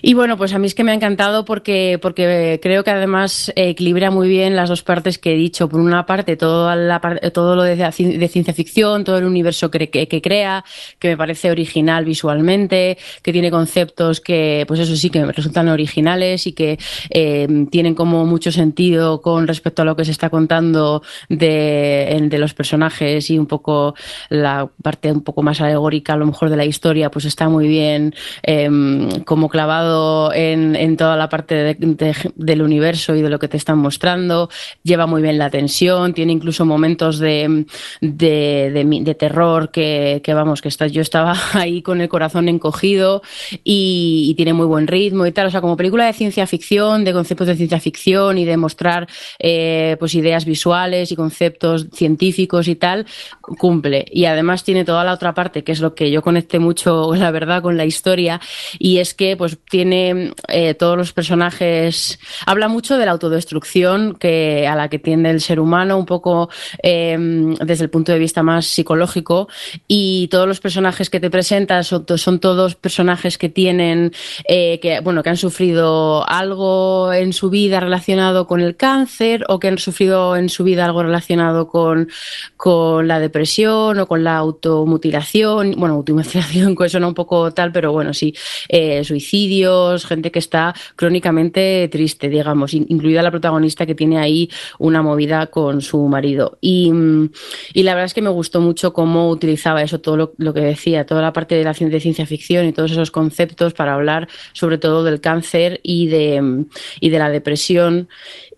y, 0.00 0.14
bueno, 0.14 0.36
pues 0.36 0.52
a 0.52 0.58
mí 0.58 0.66
es 0.66 0.74
que 0.74 0.84
me 0.84 0.92
ha 0.92 0.94
encantado 0.94 1.44
porque, 1.44 1.98
porque 2.00 2.60
creo 2.62 2.84
que 2.84 2.90
además 2.90 3.52
equilibra 3.56 4.10
muy 4.10 4.28
bien 4.28 4.54
las 4.54 4.68
dos 4.68 4.82
partes 4.82 5.18
que 5.18 5.32
he 5.32 5.36
dicho. 5.36 5.68
Por 5.68 5.80
una 5.80 6.06
parte, 6.06 6.36
toda 6.36 6.76
la, 6.76 7.00
todo 7.32 7.56
lo 7.56 7.62
de, 7.62 7.90
ciencia 7.92 8.54
ficción, 8.54 9.04
todo 9.04 9.18
el 9.18 9.24
universo 9.24 9.70
que, 9.70 9.90
que, 9.90 10.06
que, 10.06 10.22
crea, 10.22 10.64
que 10.98 11.08
me 11.08 11.16
parece 11.16 11.50
original 11.50 12.04
visualmente, 12.04 12.96
que 13.22 13.32
tiene 13.32 13.50
conceptos 13.50 14.20
que, 14.20 14.64
pues 14.68 14.80
eso 14.80 14.94
sí, 14.96 15.10
que 15.10 15.24
me 15.24 15.32
resultan 15.32 15.68
originales 15.68 16.46
y 16.46 16.52
que 16.52 16.78
eh, 17.10 17.66
tienen 17.70 17.94
como 17.94 18.24
mucho 18.24 18.52
sentido 18.52 19.20
con 19.20 19.48
respecto 19.48 19.82
a 19.82 19.84
lo 19.84 19.96
que 19.96 20.04
se 20.04 20.12
está 20.12 20.30
contando 20.30 21.02
de, 21.28 22.28
de 22.30 22.38
los 22.38 22.54
personajes 22.54 23.30
y 23.30 23.38
un 23.38 23.46
poco 23.46 23.94
la 24.28 24.68
parte 24.82 25.10
un 25.10 25.22
poco 25.22 25.42
más 25.42 25.60
alegórica, 25.60 26.12
a 26.12 26.16
lo 26.16 26.26
mejor 26.26 26.50
de 26.50 26.56
la 26.56 26.64
historia, 26.64 27.10
pues 27.10 27.24
está 27.24 27.48
muy 27.48 27.66
bien 27.66 28.14
em, 28.46 29.08
como 29.24 29.48
clavado 29.48 30.32
en, 30.32 30.76
en 30.76 30.96
toda 30.96 31.16
la 31.16 31.28
parte 31.28 31.54
de- 31.54 31.74
de- 31.74 32.14
del 32.36 32.62
universo 32.62 33.14
y 33.16 33.22
de 33.22 33.30
lo 33.30 33.38
que 33.38 33.48
te 33.48 33.56
están 33.56 33.78
mostrando. 33.78 34.48
Lleva 34.82 35.06
muy 35.06 35.22
bien 35.22 35.38
la 35.38 35.50
tensión, 35.50 36.14
tiene 36.14 36.32
incluso 36.32 36.64
momentos 36.64 37.18
de, 37.18 37.64
de, 38.00 39.16
terror 39.18 39.70
que, 39.70 40.20
vamos, 40.34 40.60
que 40.62 40.68
está, 40.68 40.86
yo 40.86 41.00
estaba 41.02 41.34
ahí 41.54 41.82
con 41.82 42.00
el 42.00 42.08
corazón 42.08 42.48
encogido 42.48 43.22
y, 43.64 44.26
y 44.30 44.34
tiene 44.34 44.52
muy 44.52 44.66
buen 44.66 44.86
ritmo 44.86 45.26
y 45.26 45.32
tal. 45.32 45.46
O 45.46 45.50
sea, 45.50 45.60
como 45.60 45.76
película 45.76 46.06
de 46.06 46.12
ciencia 46.12 46.46
ficción, 46.46 47.04
de 47.04 47.12
conceptos 47.12 47.46
de 47.46 47.56
ciencia 47.56 47.80
ficción 47.80 48.38
y 48.38 48.44
de 48.44 48.56
mostrar 48.56 49.08
eh, 49.38 49.96
pues 49.98 50.14
ideas 50.14 50.44
visuales 50.44 51.10
y 51.12 51.16
conceptos 51.16 51.86
científicos 51.92 52.68
y 52.68 52.74
tal, 52.76 53.06
cumple. 53.40 54.04
Y 54.10 54.26
además 54.26 54.64
tiene 54.64 54.84
toda 54.84 55.04
la 55.04 55.12
otra 55.12 55.34
parte, 55.34 55.64
que 55.64 55.72
es 55.72 55.80
lo 55.80 55.94
que 55.94 56.10
yo 56.10 56.22
conecté 56.22 56.58
mucho, 56.58 57.14
la 57.16 57.30
verdad, 57.30 57.62
con 57.62 57.76
la 57.76 57.84
historia, 57.84 58.33
y 58.78 58.98
es 58.98 59.14
que 59.14 59.36
pues 59.36 59.58
tiene 59.68 60.32
eh, 60.48 60.74
todos 60.74 60.96
los 60.96 61.12
personajes, 61.12 62.18
habla 62.46 62.68
mucho 62.68 62.96
de 62.98 63.06
la 63.06 63.12
autodestrucción 63.12 64.14
que, 64.14 64.66
a 64.66 64.74
la 64.74 64.88
que 64.88 64.98
tiende 64.98 65.30
el 65.30 65.40
ser 65.40 65.60
humano, 65.60 65.98
un 65.98 66.06
poco 66.06 66.48
eh, 66.82 67.16
desde 67.60 67.84
el 67.84 67.90
punto 67.90 68.12
de 68.12 68.18
vista 68.18 68.42
más 68.42 68.66
psicológico, 68.66 69.48
y 69.88 70.28
todos 70.28 70.46
los 70.46 70.60
personajes 70.60 71.10
que 71.10 71.20
te 71.20 71.30
presentas 71.30 71.86
son, 71.86 72.38
todos 72.40 72.74
personajes 72.74 73.38
que 73.38 73.48
tienen, 73.48 74.12
eh, 74.48 74.78
que, 74.80 75.00
bueno, 75.00 75.22
que 75.22 75.30
han 75.30 75.36
sufrido 75.36 76.28
algo 76.28 77.12
en 77.12 77.32
su 77.32 77.50
vida 77.50 77.80
relacionado 77.80 78.46
con 78.46 78.60
el 78.60 78.76
cáncer 78.76 79.44
o 79.48 79.58
que 79.58 79.68
han 79.68 79.78
sufrido 79.78 80.36
en 80.36 80.48
su 80.48 80.64
vida 80.64 80.84
algo 80.84 81.02
relacionado 81.02 81.68
con, 81.68 82.08
con 82.56 83.08
la 83.08 83.20
depresión 83.20 83.98
o 83.98 84.06
con 84.06 84.24
la 84.24 84.36
automutilación. 84.36 85.74
Bueno, 85.76 85.94
automutilación 85.96 86.76
suena 86.88 87.08
un 87.08 87.14
poco 87.14 87.52
tal, 87.52 87.72
pero 87.72 87.92
bueno, 87.92 88.14
sí, 88.14 88.23
eh, 88.68 89.04
suicidios, 89.04 90.06
gente 90.06 90.30
que 90.30 90.38
está 90.38 90.74
crónicamente 90.96 91.88
triste, 91.90 92.28
digamos, 92.28 92.72
in- 92.74 92.86
incluida 92.88 93.22
la 93.22 93.30
protagonista 93.30 93.84
que 93.86 93.94
tiene 93.94 94.18
ahí 94.18 94.48
una 94.78 95.02
movida 95.02 95.48
con 95.48 95.80
su 95.82 95.98
marido. 96.08 96.58
Y, 96.60 96.90
mm, 96.92 97.30
y 97.74 97.82
la 97.82 97.94
verdad 97.94 98.06
es 98.06 98.14
que 98.14 98.22
me 98.22 98.30
gustó 98.30 98.60
mucho 98.60 98.92
cómo 98.92 99.28
utilizaba 99.28 99.82
eso, 99.82 100.00
todo 100.00 100.34
lo, 100.36 100.54
que 100.54 100.60
decía, 100.60 101.04
toda 101.06 101.22
la 101.22 101.32
parte 101.32 101.54
de 101.54 101.64
la 101.64 101.74
de 101.74 102.00
ciencia 102.00 102.26
ficción 102.26 102.66
y 102.66 102.72
todos 102.72 102.92
esos 102.92 103.10
conceptos 103.10 103.74
para 103.74 103.94
hablar 103.94 104.28
sobre 104.52 104.78
todo 104.78 105.04
del 105.04 105.20
cáncer 105.20 105.80
y 105.82 106.06
de, 106.06 106.40
mm, 106.40 106.66
y 107.00 107.08
de 107.10 107.18
la 107.18 107.30
depresión 107.30 108.08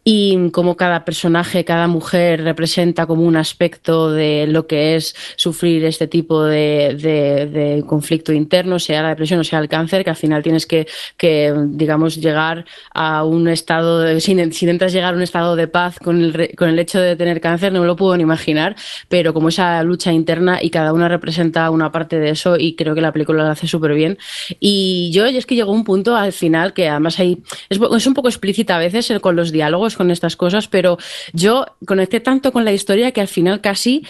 y 0.08 0.50
cómo 0.52 0.76
cada 0.76 1.04
personaje, 1.04 1.64
cada 1.64 1.88
mujer 1.88 2.44
representa 2.44 3.06
como 3.06 3.22
un 3.24 3.34
aspecto 3.34 4.12
de 4.12 4.46
lo 4.46 4.68
que 4.68 4.94
es 4.94 5.16
sufrir 5.34 5.84
este 5.84 6.06
tipo 6.06 6.44
de, 6.44 6.94
de- 6.94 7.82
conflicto 7.84 8.32
interno, 8.32 8.78
sea 8.78 9.02
la 9.02 9.08
depresión 9.08 9.40
o 9.40 9.44
sea 9.44 9.58
el 9.58 9.68
cáncer, 9.68 10.04
que 10.04 10.10
al 10.10 10.16
final 10.16 10.44
tienes 10.44 10.64
que, 10.64 10.86
que 11.16 11.52
digamos, 11.70 12.20
llegar 12.20 12.66
a 12.94 13.24
un 13.24 13.48
estado, 13.48 13.98
de, 13.98 14.20
si, 14.20 14.30
intentas 14.30 14.92
llegar 14.92 15.12
a 15.12 15.16
un 15.16 15.24
estado 15.24 15.56
de 15.56 15.66
paz 15.66 15.98
con 15.98 16.22
el, 16.22 16.54
con 16.56 16.68
el 16.68 16.78
hecho 16.78 17.00
de 17.00 17.16
tener 17.16 17.40
cáncer, 17.40 17.72
no 17.72 17.80
me 17.80 17.86
lo 17.86 17.96
puedo 17.96 18.16
ni 18.16 18.22
imaginar, 18.22 18.76
pero 19.08 19.34
como 19.34 19.48
esa 19.48 19.82
lucha 19.82 20.12
interna 20.12 20.60
y 20.62 20.70
cada 20.70 20.92
una 20.92 21.08
representa 21.08 21.68
una 21.70 21.90
parte 21.90 22.20
de 22.20 22.30
eso 22.30 22.56
y 22.56 22.76
creo 22.76 22.94
que 22.94 23.00
la 23.00 23.12
película 23.12 23.42
lo 23.42 23.50
hace 23.50 23.66
súper 23.66 23.94
bien. 23.94 24.18
Y 24.60 25.10
yo, 25.12 25.26
es 25.26 25.46
que 25.46 25.56
llegó 25.56 25.72
un 25.72 25.82
punto 25.82 26.14
al 26.14 26.32
final 26.32 26.74
que 26.74 26.88
además 26.88 27.18
hay, 27.18 27.42
es, 27.68 28.06
un 28.06 28.14
poco 28.14 28.28
explícita 28.28 28.76
a 28.76 28.78
veces 28.78 29.12
con 29.20 29.34
los 29.34 29.50
diálogos, 29.50 29.95
con 29.96 30.10
estas 30.10 30.36
cosas, 30.36 30.68
pero 30.68 30.98
yo 31.32 31.66
conecté 31.86 32.20
tanto 32.20 32.52
con 32.52 32.64
la 32.64 32.72
historia 32.72 33.12
que 33.12 33.20
al 33.20 33.28
final 33.28 33.60
casi 33.60 34.04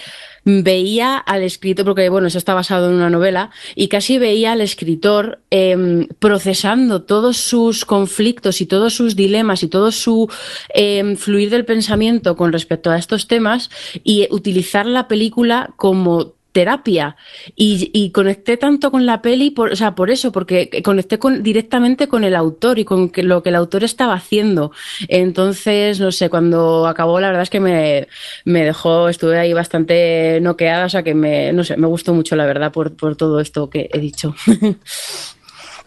veía 0.44 1.16
al 1.18 1.42
escritor, 1.42 1.84
porque 1.84 2.08
bueno, 2.08 2.28
eso 2.28 2.38
está 2.38 2.54
basado 2.54 2.88
en 2.88 2.94
una 2.94 3.10
novela, 3.10 3.50
y 3.74 3.88
casi 3.88 4.18
veía 4.18 4.52
al 4.52 4.60
escritor 4.60 5.40
eh, 5.50 6.06
procesando 6.20 7.02
todos 7.02 7.36
sus 7.36 7.84
conflictos 7.84 8.60
y 8.60 8.66
todos 8.66 8.94
sus 8.94 9.16
dilemas 9.16 9.64
y 9.64 9.68
todo 9.68 9.90
su 9.90 10.30
eh, 10.72 11.16
fluir 11.16 11.50
del 11.50 11.64
pensamiento 11.64 12.36
con 12.36 12.52
respecto 12.52 12.90
a 12.90 12.98
estos 12.98 13.26
temas 13.26 13.70
y 14.04 14.28
utilizar 14.30 14.86
la 14.86 15.08
película 15.08 15.74
como 15.76 16.35
terapia 16.56 17.16
y, 17.54 18.10
conecté 18.12 18.56
tanto 18.56 18.90
con 18.90 19.04
la 19.04 19.20
peli 19.20 19.50
por, 19.50 19.72
o 19.72 19.76
sea, 19.76 19.94
por 19.94 20.10
eso, 20.10 20.32
porque 20.32 20.70
conecté 20.82 21.18
con, 21.18 21.42
directamente 21.42 22.08
con 22.08 22.24
el 22.24 22.34
autor 22.34 22.78
y 22.78 22.86
con 22.86 23.12
lo 23.14 23.42
que 23.42 23.50
el 23.50 23.56
autor 23.56 23.84
estaba 23.84 24.14
haciendo. 24.14 24.72
Entonces, 25.08 26.00
no 26.00 26.10
sé, 26.12 26.30
cuando 26.30 26.86
acabó, 26.86 27.20
la 27.20 27.26
verdad 27.26 27.42
es 27.42 27.50
que 27.50 27.60
me, 27.60 28.08
me 28.46 28.64
dejó, 28.64 29.10
estuve 29.10 29.38
ahí 29.38 29.52
bastante 29.52 30.38
noqueada, 30.40 30.86
o 30.86 30.88
sea 30.88 31.02
que 31.02 31.14
me, 31.14 31.52
no 31.52 31.62
sé, 31.62 31.76
me 31.76 31.88
gustó 31.88 32.14
mucho, 32.14 32.36
la 32.36 32.46
verdad, 32.46 32.72
por, 32.72 32.96
por 32.96 33.16
todo 33.16 33.38
esto 33.38 33.68
que 33.68 33.90
he 33.92 33.98
dicho. 33.98 34.34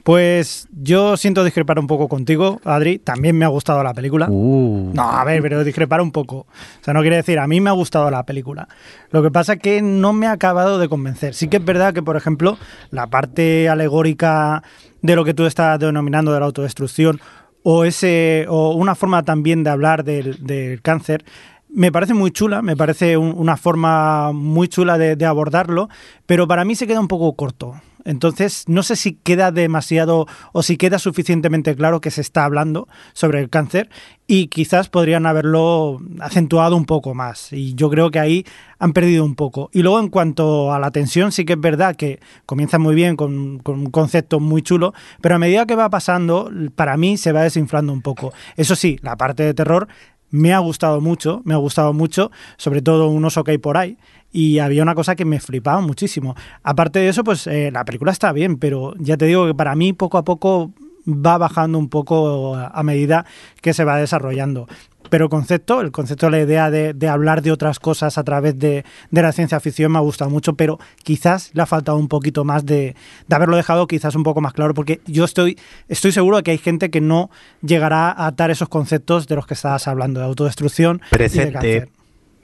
Pues 0.09 0.67
yo 0.71 1.17
siento 1.17 1.43
discrepar 1.43 1.77
un 1.77 1.85
poco 1.85 2.07
contigo, 2.07 2.59
Adri. 2.63 2.97
También 2.97 3.37
me 3.37 3.45
ha 3.45 3.47
gustado 3.49 3.83
la 3.83 3.93
película. 3.93 4.25
Uh. 4.27 4.89
No, 4.91 5.03
a 5.03 5.23
ver, 5.23 5.39
pero 5.43 5.63
discrepar 5.63 6.01
un 6.01 6.11
poco. 6.11 6.47
O 6.47 6.83
sea, 6.83 6.95
no 6.95 7.01
quiere 7.01 7.17
decir, 7.17 7.37
a 7.37 7.45
mí 7.45 7.61
me 7.61 7.69
ha 7.69 7.73
gustado 7.73 8.09
la 8.09 8.23
película. 8.25 8.67
Lo 9.11 9.21
que 9.21 9.29
pasa 9.29 9.53
es 9.53 9.59
que 9.59 9.83
no 9.83 10.11
me 10.11 10.25
ha 10.25 10.31
acabado 10.31 10.79
de 10.79 10.89
convencer. 10.89 11.35
Sí 11.35 11.47
que 11.47 11.57
es 11.57 11.63
verdad 11.63 11.93
que, 11.93 12.01
por 12.01 12.17
ejemplo, 12.17 12.57
la 12.89 13.05
parte 13.05 13.69
alegórica 13.69 14.63
de 15.03 15.15
lo 15.15 15.23
que 15.23 15.35
tú 15.35 15.45
estás 15.45 15.77
denominando 15.77 16.33
de 16.33 16.39
la 16.39 16.47
autodestrucción 16.47 17.19
o, 17.61 17.83
ese, 17.85 18.47
o 18.49 18.71
una 18.73 18.95
forma 18.95 19.21
también 19.21 19.63
de 19.63 19.69
hablar 19.69 20.03
del, 20.03 20.43
del 20.43 20.81
cáncer 20.81 21.23
me 21.71 21.91
parece 21.91 22.15
muy 22.15 22.31
chula, 22.31 22.63
me 22.63 22.75
parece 22.75 23.15
un- 23.15 23.35
una 23.37 23.57
forma 23.57 24.31
muy 24.33 24.67
chula 24.69 24.97
de, 24.97 25.15
de 25.15 25.25
abordarlo, 25.27 25.87
pero 26.25 26.47
para 26.47 26.65
mí 26.65 26.73
se 26.73 26.87
queda 26.87 26.99
un 26.99 27.07
poco 27.07 27.31
corto. 27.33 27.75
Entonces, 28.09 28.63
no 28.67 28.81
sé 28.81 28.95
si 28.95 29.13
queda 29.13 29.51
demasiado 29.51 30.25
o 30.51 30.63
si 30.63 30.77
queda 30.77 30.97
suficientemente 30.97 31.75
claro 31.75 32.01
que 32.01 32.09
se 32.09 32.21
está 32.21 32.43
hablando 32.43 32.87
sobre 33.13 33.39
el 33.39 33.51
cáncer 33.51 33.87
y 34.25 34.47
quizás 34.47 34.89
podrían 34.89 35.27
haberlo 35.27 35.99
acentuado 36.19 36.75
un 36.75 36.85
poco 36.85 37.13
más. 37.13 37.53
Y 37.53 37.75
yo 37.75 37.87
creo 37.91 38.09
que 38.09 38.17
ahí 38.17 38.45
han 38.79 38.93
perdido 38.93 39.23
un 39.23 39.35
poco. 39.35 39.69
Y 39.73 39.83
luego, 39.83 39.99
en 39.99 40.09
cuanto 40.09 40.73
a 40.73 40.79
la 40.79 40.89
tensión, 40.89 41.31
sí 41.31 41.45
que 41.45 41.53
es 41.53 41.61
verdad 41.61 41.95
que 41.95 42.19
comienza 42.47 42.79
muy 42.79 42.95
bien 42.95 43.15
con, 43.15 43.61
un 43.63 43.91
concepto 43.91 44.39
muy 44.39 44.63
chulo, 44.63 44.95
pero 45.21 45.35
a 45.35 45.39
medida 45.39 45.67
que 45.67 45.75
va 45.75 45.91
pasando, 45.91 46.49
para 46.73 46.97
mí 46.97 47.15
se 47.15 47.31
va 47.31 47.43
desinflando 47.43 47.93
un 47.93 48.01
poco. 48.01 48.33
Eso 48.57 48.75
sí, 48.75 48.97
la 49.03 49.17
parte 49.17 49.43
de 49.43 49.53
terror 49.53 49.87
me 50.31 50.51
ha 50.51 50.59
gustado 50.59 50.99
mucho, 50.99 51.43
me 51.45 51.53
ha 51.53 51.57
gustado 51.57 51.93
mucho, 51.93 52.31
sobre 52.57 52.81
todo 52.81 53.09
un 53.09 53.23
oso 53.23 53.43
que 53.43 53.51
hay 53.51 53.57
por 53.59 53.77
ahí. 53.77 53.99
Y 54.31 54.59
había 54.59 54.83
una 54.83 54.95
cosa 54.95 55.15
que 55.15 55.25
me 55.25 55.39
flipaba 55.39 55.81
muchísimo. 55.81 56.35
Aparte 56.63 56.99
de 56.99 57.09
eso, 57.09 57.23
pues 57.23 57.47
eh, 57.47 57.71
la 57.71 57.85
película 57.85 58.11
está 58.11 58.31
bien, 58.31 58.57
pero 58.57 58.93
ya 58.97 59.17
te 59.17 59.25
digo 59.25 59.47
que 59.47 59.55
para 59.55 59.75
mí 59.75 59.93
poco 59.93 60.17
a 60.17 60.23
poco 60.23 60.71
va 61.07 61.37
bajando 61.37 61.79
un 61.79 61.89
poco 61.89 62.55
a 62.55 62.83
medida 62.83 63.25
que 63.61 63.73
se 63.73 63.83
va 63.83 63.97
desarrollando. 63.97 64.67
Pero 65.09 65.25
el 65.25 65.29
concepto, 65.29 65.81
el 65.81 65.91
concepto, 65.91 66.29
la 66.29 66.39
idea 66.39 66.69
de, 66.69 66.93
de 66.93 67.07
hablar 67.07 67.41
de 67.41 67.51
otras 67.51 67.79
cosas 67.79 68.19
a 68.19 68.23
través 68.23 68.59
de, 68.59 68.85
de 69.09 69.21
la 69.21 69.31
ciencia 69.31 69.59
ficción 69.59 69.91
me 69.91 69.97
ha 69.97 70.01
gustado 70.01 70.29
mucho, 70.29 70.53
pero 70.53 70.77
quizás 71.03 71.49
le 71.53 71.63
ha 71.63 71.65
faltado 71.65 71.97
un 71.97 72.07
poquito 72.07 72.43
más 72.43 72.63
de, 72.65 72.95
de 73.27 73.35
haberlo 73.35 73.57
dejado 73.57 73.87
quizás 73.87 74.13
un 74.15 74.21
poco 74.23 74.39
más 74.41 74.53
claro, 74.53 74.75
porque 74.75 75.01
yo 75.07 75.25
estoy, 75.25 75.57
estoy 75.87 76.11
seguro 76.11 76.37
de 76.37 76.43
que 76.43 76.51
hay 76.51 76.59
gente 76.59 76.91
que 76.91 77.01
no 77.01 77.31
llegará 77.63 78.11
a 78.11 78.27
atar 78.27 78.51
esos 78.51 78.69
conceptos 78.69 79.27
de 79.27 79.35
los 79.35 79.47
que 79.47 79.55
estabas 79.55 79.87
hablando, 79.87 80.19
de 80.19 80.27
autodestrucción 80.27 80.97
y 80.97 81.01
de 81.01 81.17
Presente. 81.17 81.51
cáncer. 81.53 81.89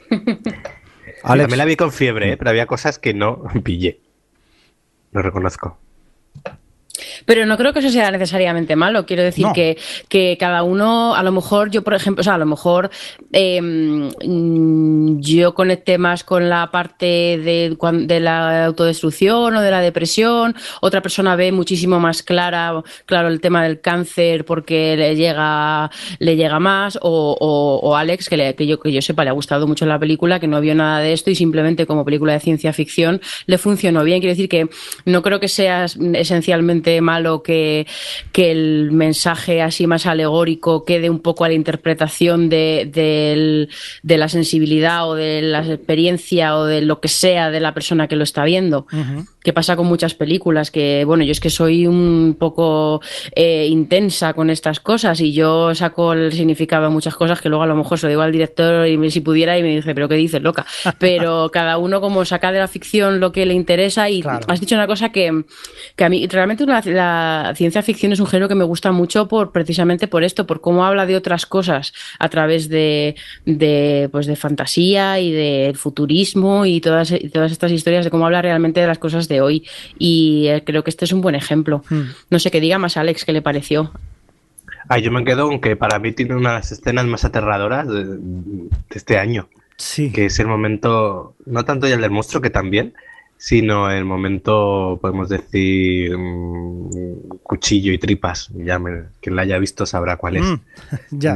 Alex. 1.26 1.44
También 1.44 1.58
la 1.58 1.66
vi 1.66 1.76
con 1.76 1.92
fiebre, 1.92 2.34
¿eh? 2.34 2.38
pero 2.38 2.52
había 2.52 2.68
cosas 2.68 3.00
que 3.00 3.14
no 3.14 3.44
pillé. 3.64 4.00
Lo 5.12 5.22
reconozco. 5.22 5.78
Pero 7.26 7.46
no 7.46 7.58
creo 7.58 7.74
que 7.74 7.80
eso 7.80 7.90
sea 7.90 8.12
necesariamente 8.12 8.76
malo. 8.76 9.06
Quiero 9.06 9.24
decir 9.24 9.46
No. 9.46 9.54
que, 9.54 9.78
que 10.10 10.38
cada 10.40 10.64
uno, 10.64 11.16
a 11.16 11.24
lo 11.24 11.32
mejor, 11.32 11.72
yo, 11.72 11.84
por 11.84 11.94
ejemplo, 11.94 12.22
o 12.22 12.24
sea, 12.24 12.36
a 12.36 12.38
lo 12.38 12.46
mejor 12.46 12.90
eh, 13.32 13.62
mm, 13.62 15.20
yo 15.22 15.54
conecté 15.54 15.98
más 15.98 16.24
con 16.24 16.50
la 16.50 16.70
parte 16.72 17.06
de, 17.06 17.78
de 18.06 18.20
la 18.20 18.66
autodestrucción 18.66 19.56
o 19.56 19.62
de 19.62 19.72
la 19.72 19.82
depresión. 19.82 20.56
Otra 20.82 21.02
persona 21.02 21.36
ve 21.36 21.52
muchísimo 21.52 22.00
más 22.00 22.24
clara, 22.24 22.82
claro, 23.06 23.28
el 23.28 23.42
tema 23.42 23.64
del 23.64 23.82
cáncer 23.82 24.46
porque 24.46 24.96
le 24.98 25.16
llega, 25.16 25.90
le 26.20 26.36
llega 26.36 26.60
más. 26.60 26.98
O, 27.02 27.36
o- 27.40 27.80
o 27.90 27.96
Alex, 27.96 28.30
que, 28.30 28.38
le- 28.38 28.56
que 28.56 28.66
yo, 28.68 28.80
que 28.80 28.92
yo 28.92 29.02
sepa, 29.02 29.24
le 29.24 29.30
ha 29.30 29.34
gustado 29.34 29.68
mucho 29.68 29.86
la 29.86 30.00
película, 30.00 30.40
que 30.40 30.48
no 30.48 30.60
vio 30.62 30.76
nada 30.76 31.00
de 31.00 31.14
esto 31.14 31.30
y 31.30 31.36
simplemente 31.36 31.86
como 31.86 32.06
película 32.06 32.34
de 32.34 32.40
ciencia 32.40 32.74
ficción 32.74 33.22
le 33.46 33.58
funcionó 33.58 34.04
bien. 34.04 34.20
Quiero 34.20 34.32
decir 34.34 34.50
que 34.50 34.68
no 35.06 35.22
creo 35.22 35.40
que 35.40 35.48
sea 35.48 35.86
esencialmente 35.86 37.02
malo 37.06 37.42
que, 37.44 37.88
que 38.34 38.52
el 38.52 38.92
mensaje 38.92 39.62
así 39.62 39.88
más 39.88 40.06
alegórico 40.06 40.84
quede 40.84 41.10
un 41.10 41.20
poco 41.20 41.46
a 41.46 41.48
la 41.48 41.54
interpretación 41.54 42.50
de, 42.50 42.90
del- 42.92 43.70
de 44.04 44.18
la 44.18 44.28
sensibilidad 44.28 45.08
o 45.10 45.16
de 45.16 45.42
la 45.42 45.60
experiencia 45.66 46.58
o 46.58 46.66
de 46.66 46.82
lo 46.82 47.00
que 47.00 47.08
sea 47.08 47.50
de 47.52 47.60
la 47.62 47.74
persona 47.74 48.08
que 48.08 48.16
lo 48.18 48.24
está 48.24 48.44
viendo. 48.44 48.88
Que 49.46 49.54
pasa 49.54 49.76
con 49.76 49.86
muchas 49.86 50.16
películas, 50.16 50.72
que 50.72 51.06
bueno, 51.06 51.24
yo 51.24 51.32
es 51.32 51.40
que 51.40 51.52
soy 51.52 51.86
un 51.86 52.36
poco 52.38 53.00
eh, 53.36 53.68
intensa 53.70 54.34
con 54.34 54.50
estas 54.50 54.80
cosas 54.80 55.22
y 55.22 55.34
yo 55.34 55.74
saco 55.76 56.14
el 56.14 56.34
significado 56.34 56.86
de 56.86 56.90
muchas 56.90 57.14
cosas 57.16 57.40
que 57.40 57.48
luego 57.48 57.64
a 57.64 57.68
lo 57.68 57.76
mejor 57.76 58.00
se 58.00 58.08
lo 58.08 58.10
digo 58.10 58.22
al 58.24 58.32
director 58.32 58.88
y 58.88 58.98
me, 58.98 59.12
si 59.12 59.22
pudiera 59.22 59.58
y 59.58 59.62
me 59.62 59.76
dice, 59.76 59.94
pero 59.94 60.10
¿qué 60.10 60.16
dices, 60.16 60.42
loca? 60.42 60.66
Pero 61.00 61.52
cada 61.52 61.78
uno 61.78 62.02
como 62.02 62.26
saca 62.26 62.52
de 62.52 62.58
la 62.58 62.68
ficción 62.68 63.20
lo 63.20 63.32
que 63.32 63.46
le 63.46 63.54
interesa 63.54 64.10
y 64.10 64.24
Claro. 64.24 64.46
has 64.50 64.60
dicho 64.60 64.74
una 64.74 64.88
cosa 64.88 65.10
que, 65.10 65.44
que 65.96 66.04
a 66.04 66.10
mí 66.10 66.26
realmente 66.26 66.66
la, 66.66 66.82
la 66.86 67.54
ciencia 67.56 67.84
ficción 67.84 68.12
es 68.14 68.20
un 68.20 68.26
género 68.26 68.48
que 68.48 68.56
me 68.56 68.64
gusta 68.64 68.92
mucho 68.92 69.28
por 69.28 69.52
precisamente 69.52 70.08
por 70.08 70.24
esto, 70.24 70.48
por 70.48 70.60
cómo 70.60 70.84
habla 70.86 71.06
de 71.06 71.16
otras 71.16 71.46
cosas 71.46 71.94
a 72.18 72.30
través 72.30 72.68
de, 72.70 73.16
de, 73.46 74.10
pues 74.12 74.26
de 74.26 74.36
fantasía 74.36 75.20
y 75.20 75.32
del 75.32 75.76
futurismo 75.78 76.66
y 76.66 76.82
todas, 76.82 77.12
y 77.12 77.30
todas 77.30 77.52
estas 77.52 77.72
historias 77.72 78.06
de 78.06 78.10
cómo 78.10 78.26
habla 78.26 78.42
realmente 78.42 78.80
de 78.80 78.88
las 78.88 78.98
cosas 78.98 79.28
de 79.28 79.35
hoy. 79.42 79.68
Y 80.00 80.48
eh, 80.48 80.64
creo 80.66 80.84
que 80.84 80.90
este 80.90 81.06
es 81.06 81.12
un 81.14 81.22
buen 81.22 81.36
ejemplo. 81.36 81.84
Hmm. 81.90 82.04
No 82.30 82.40
sé 82.40 82.52
qué 82.52 82.60
diga 82.60 82.78
más 82.78 82.98
Alex, 82.98 83.26
¿qué 83.26 83.34
le 83.34 83.42
pareció? 83.42 83.92
Ah, 84.88 85.00
yo 85.00 85.12
me 85.12 85.24
quedo 85.24 85.48
con 85.48 85.60
que 85.62 85.76
para 85.76 85.98
mí 86.00 86.12
tiene 86.12 86.36
una 86.36 86.50
de 86.50 86.56
las 86.58 86.72
escenas 86.72 87.06
más 87.06 87.26
aterradoras 87.26 87.88
de, 87.88 88.06
de 88.06 88.70
este 88.94 89.18
año, 89.18 89.48
Sí. 89.78 90.12
que 90.12 90.26
es 90.26 90.40
el 90.40 90.48
momento, 90.48 91.34
no 91.46 91.66
tanto 91.66 91.88
ya 91.88 91.96
el 91.96 92.02
del 92.02 92.12
monstruo, 92.12 92.40
que 92.42 92.52
también, 92.52 92.94
sino 93.38 93.92
el 93.92 94.06
momento, 94.06 94.98
podemos 95.02 95.28
decir, 95.28 96.16
mm, 96.18 97.40
cuchillo 97.44 97.92
y 97.94 97.98
tripas. 97.98 98.50
Ya 98.54 98.80
me- 98.80 99.06
quien 99.22 99.36
la 99.36 99.42
haya 99.42 99.58
visto 99.58 99.86
sabrá 99.86 100.18
cuál 100.18 100.38
es. 100.38 100.46
Mm, 101.12 101.20
ya. 101.20 101.36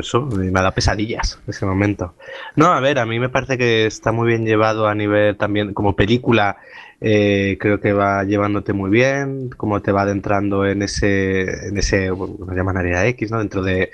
Eso 0.00 0.22
me 0.26 0.50
da 0.50 0.72
pesadillas 0.72 1.38
ese 1.46 1.64
momento. 1.66 2.14
No, 2.56 2.66
a 2.66 2.80
ver, 2.80 2.98
a 2.98 3.06
mí 3.06 3.18
me 3.18 3.28
parece 3.28 3.56
que 3.58 3.86
está 3.86 4.12
muy 4.12 4.28
bien 4.28 4.44
llevado 4.44 4.88
a 4.88 4.94
nivel 4.94 5.36
también 5.36 5.72
como 5.72 5.94
película. 5.96 6.56
Eh, 7.00 7.56
creo 7.60 7.80
que 7.80 7.92
va 7.92 8.24
llevándote 8.24 8.72
muy 8.72 8.90
bien, 8.90 9.50
como 9.50 9.82
te 9.82 9.92
va 9.92 10.02
adentrando 10.02 10.66
en 10.66 10.82
ese, 10.82 11.68
en 11.68 11.78
ese, 11.78 12.08
lo 12.08 12.46
llaman 12.54 12.76
área 12.76 13.06
X, 13.06 13.30
¿no? 13.30 13.38
Dentro 13.38 13.62
de 13.62 13.92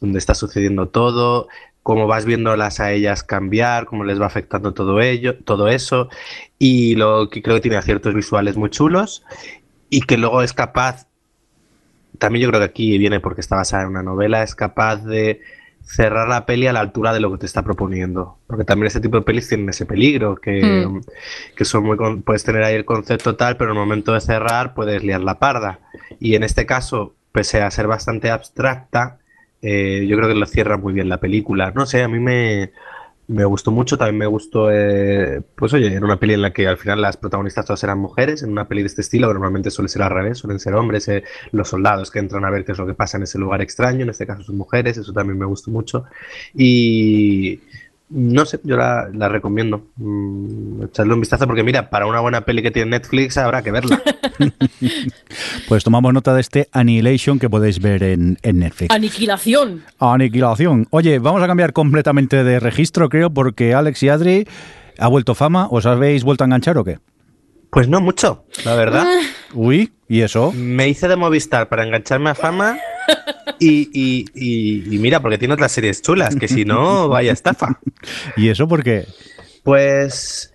donde 0.00 0.18
está 0.18 0.34
sucediendo 0.34 0.88
todo, 0.88 1.48
cómo 1.82 2.06
vas 2.06 2.24
viéndolas 2.24 2.80
a 2.80 2.92
ellas 2.92 3.22
cambiar, 3.22 3.86
cómo 3.86 4.04
les 4.04 4.20
va 4.20 4.26
afectando 4.26 4.74
todo 4.74 5.00
ello, 5.00 5.38
todo 5.38 5.68
eso, 5.68 6.08
y 6.58 6.94
lo 6.94 7.28
que 7.30 7.42
creo 7.42 7.56
que 7.56 7.62
tiene 7.62 7.76
aciertos 7.76 8.14
visuales 8.14 8.56
muy 8.56 8.70
chulos 8.70 9.24
y 9.90 10.02
que 10.02 10.18
luego 10.18 10.42
es 10.42 10.52
capaz 10.52 11.08
también 12.18 12.42
yo 12.44 12.48
creo 12.48 12.60
que 12.60 12.66
aquí 12.66 12.98
viene 12.98 13.20
porque 13.20 13.40
está 13.40 13.56
basada 13.56 13.84
en 13.84 13.90
una 13.90 14.02
novela, 14.02 14.42
es 14.42 14.54
capaz 14.54 15.04
de 15.04 15.40
cerrar 15.90 16.28
la 16.28 16.44
peli 16.44 16.66
a 16.66 16.72
la 16.74 16.80
altura 16.80 17.12
de 17.14 17.20
lo 17.20 17.32
que 17.32 17.38
te 17.38 17.46
está 17.46 17.62
proponiendo. 17.62 18.36
Porque 18.46 18.64
también 18.64 18.88
ese 18.88 19.00
tipo 19.00 19.16
de 19.16 19.22
pelis 19.24 19.48
tienen 19.48 19.68
ese 19.70 19.86
peligro, 19.86 20.36
que, 20.36 20.86
Mm. 20.86 21.00
que 21.56 21.64
son 21.64 21.84
muy 21.84 21.96
con- 21.96 22.22
puedes 22.22 22.44
tener 22.44 22.62
ahí 22.62 22.74
el 22.74 22.84
concepto 22.84 23.36
tal, 23.36 23.56
pero 23.56 23.70
en 23.72 23.76
el 23.78 23.82
momento 23.82 24.12
de 24.12 24.20
cerrar 24.20 24.74
puedes 24.74 25.02
liar 25.02 25.22
la 25.22 25.38
parda. 25.38 25.80
Y 26.20 26.34
en 26.34 26.42
este 26.44 26.66
caso, 26.66 27.14
pese 27.32 27.62
a 27.62 27.70
ser 27.70 27.86
bastante 27.86 28.30
abstracta, 28.30 29.18
eh, 29.62 30.06
yo 30.06 30.16
creo 30.16 30.28
que 30.28 30.34
lo 30.34 30.46
cierra 30.46 30.76
muy 30.76 30.92
bien 30.92 31.08
la 31.08 31.20
película. 31.20 31.72
No 31.74 31.86
sé, 31.86 32.02
a 32.02 32.08
mí 32.08 32.18
me, 32.20 32.70
me 33.28 33.44
gustó 33.44 33.70
mucho, 33.70 33.98
también 33.98 34.16
me 34.16 34.26
gustó, 34.26 34.70
eh, 34.70 35.42
pues 35.54 35.74
oye, 35.74 35.92
era 35.92 36.04
una 36.04 36.18
peli 36.18 36.32
en 36.32 36.42
la 36.42 36.52
que 36.52 36.66
al 36.66 36.78
final 36.78 37.02
las 37.02 37.18
protagonistas 37.18 37.66
todas 37.66 37.84
eran 37.84 37.98
mujeres, 37.98 38.42
en 38.42 38.50
una 38.50 38.66
peli 38.66 38.80
de 38.80 38.86
este 38.86 39.02
estilo, 39.02 39.26
normalmente 39.26 39.70
suele 39.70 39.90
ser 39.90 40.02
al 40.02 40.10
revés, 40.10 40.38
suelen 40.38 40.58
ser 40.58 40.74
hombres, 40.74 41.08
eh, 41.08 41.24
los 41.52 41.68
soldados 41.68 42.10
que 42.10 42.20
entran 42.20 42.46
a 42.46 42.50
ver 42.50 42.64
qué 42.64 42.72
es 42.72 42.78
lo 42.78 42.86
que 42.86 42.94
pasa 42.94 43.18
en 43.18 43.24
ese 43.24 43.38
lugar 43.38 43.60
extraño, 43.60 44.02
en 44.02 44.10
este 44.10 44.26
caso 44.26 44.42
son 44.44 44.56
mujeres, 44.56 44.96
eso 44.96 45.12
también 45.12 45.38
me 45.38 45.44
gustó 45.44 45.70
mucho. 45.70 46.04
Y 46.54 47.60
no 48.08 48.46
sé, 48.46 48.60
yo 48.64 48.76
la, 48.76 49.10
la 49.12 49.28
recomiendo. 49.28 49.88
Mm, 49.96 50.84
echarle 50.84 51.12
un 51.12 51.20
vistazo 51.20 51.46
porque 51.46 51.62
mira, 51.62 51.90
para 51.90 52.06
una 52.06 52.20
buena 52.20 52.40
peli 52.40 52.62
que 52.62 52.70
tiene 52.70 52.92
Netflix 52.92 53.36
habrá 53.36 53.62
que 53.62 53.70
verla. 53.70 54.02
Pues 55.68 55.84
tomamos 55.84 56.12
nota 56.12 56.34
de 56.34 56.40
este 56.40 56.68
Annihilation 56.72 57.38
que 57.38 57.50
podéis 57.50 57.80
ver 57.80 58.02
en, 58.02 58.38
en 58.42 58.58
Netflix. 58.60 58.94
Aniquilación. 58.94 59.84
Aniquilación. 59.98 60.86
Oye, 60.90 61.18
vamos 61.18 61.42
a 61.42 61.46
cambiar 61.46 61.72
completamente 61.72 62.42
de 62.44 62.60
registro, 62.60 63.08
creo, 63.08 63.30
porque 63.30 63.74
Alex 63.74 64.02
y 64.02 64.08
Adri 64.08 64.48
ha 64.98 65.08
vuelto 65.08 65.34
fama. 65.34 65.68
¿Os 65.70 65.86
habéis 65.86 66.24
vuelto 66.24 66.44
a 66.44 66.46
enganchar 66.46 66.78
o 66.78 66.84
qué? 66.84 66.98
Pues 67.70 67.86
no 67.88 68.00
mucho, 68.00 68.44
la 68.64 68.74
verdad. 68.74 69.06
Uy, 69.52 69.92
¿y 70.08 70.22
eso? 70.22 70.52
Me 70.52 70.88
hice 70.88 71.06
de 71.06 71.16
Movistar 71.16 71.68
para 71.68 71.84
engancharme 71.84 72.30
a 72.30 72.34
fama 72.34 72.78
y, 73.58 73.90
y- 73.92 74.24
y- 74.34 74.94
y 74.94 74.98
mira, 74.98 75.20
porque 75.20 75.36
tiene 75.36 75.52
otras 75.54 75.72
series 75.72 76.00
chulas, 76.00 76.34
que 76.34 76.48
si 76.48 76.64
no, 76.64 77.08
vaya 77.08 77.32
estafa. 77.32 77.78
¿Y 78.38 78.48
eso 78.48 78.66
por 78.66 78.82
qué? 78.82 79.06
Pues 79.64 80.54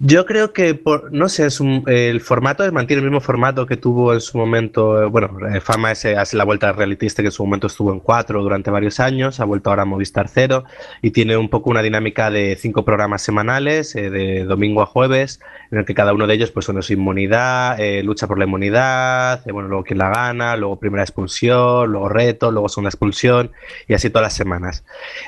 yo 0.00 0.26
creo 0.26 0.52
que, 0.52 0.74
por, 0.74 1.12
no 1.12 1.28
sé, 1.28 1.46
es 1.46 1.58
un- 1.60 1.82
el 1.88 2.20
formato 2.20 2.70
mantiene 2.72 3.00
el 3.02 3.06
mismo 3.08 3.20
formato 3.20 3.66
que 3.66 3.76
tuvo 3.76 4.14
en 4.14 4.20
su 4.20 4.38
momento, 4.38 5.02
eh, 5.02 5.06
bueno, 5.06 5.30
eh, 5.48 5.60
Fama 5.60 5.90
ese, 5.90 6.16
hace 6.16 6.36
la 6.36 6.44
vuelta 6.44 6.68
al 6.68 6.76
reality 6.76 7.06
este 7.06 7.22
que 7.22 7.28
en 7.28 7.32
su 7.32 7.44
momento 7.44 7.66
estuvo 7.66 7.92
en 7.92 7.98
cuatro 7.98 8.40
durante 8.42 8.70
varios 8.70 9.00
años, 9.00 9.40
ha 9.40 9.44
vuelto 9.44 9.70
ahora 9.70 9.82
a 9.82 9.86
Movistar 9.86 10.28
Cero 10.28 10.64
y 11.02 11.10
tiene 11.10 11.36
un 11.36 11.48
poco 11.48 11.70
una 11.70 11.82
dinámica 11.82 12.30
de 12.30 12.56
cinco 12.56 12.84
programas 12.84 13.22
semanales, 13.22 13.96
eh, 13.96 14.08
de 14.10 14.44
domingo 14.44 14.82
a 14.82 14.86
jueves, 14.86 15.40
en 15.70 15.78
el 15.78 15.84
que 15.84 15.94
cada 15.94 16.12
uno 16.12 16.26
de 16.26 16.34
ellos, 16.34 16.50
pues, 16.50 16.68
uno 16.68 16.80
es 16.80 16.90
inmunidad, 16.90 17.78
eh, 17.80 18.02
lucha 18.02 18.26
por 18.26 18.38
la 18.38 18.44
inmunidad, 18.44 19.46
eh, 19.46 19.52
bueno, 19.52 19.68
luego 19.68 19.84
quién 19.84 19.98
la 19.98 20.10
gana, 20.10 20.56
luego 20.56 20.78
primera 20.78 21.02
expulsión, 21.02 21.90
luego 21.90 22.08
reto, 22.08 22.50
luego 22.50 22.68
segunda 22.68 22.88
expulsión 22.88 23.52
y 23.86 23.94
así 23.94 24.10
todas 24.10 24.26
las 24.26 24.34
semanas. 24.34 24.84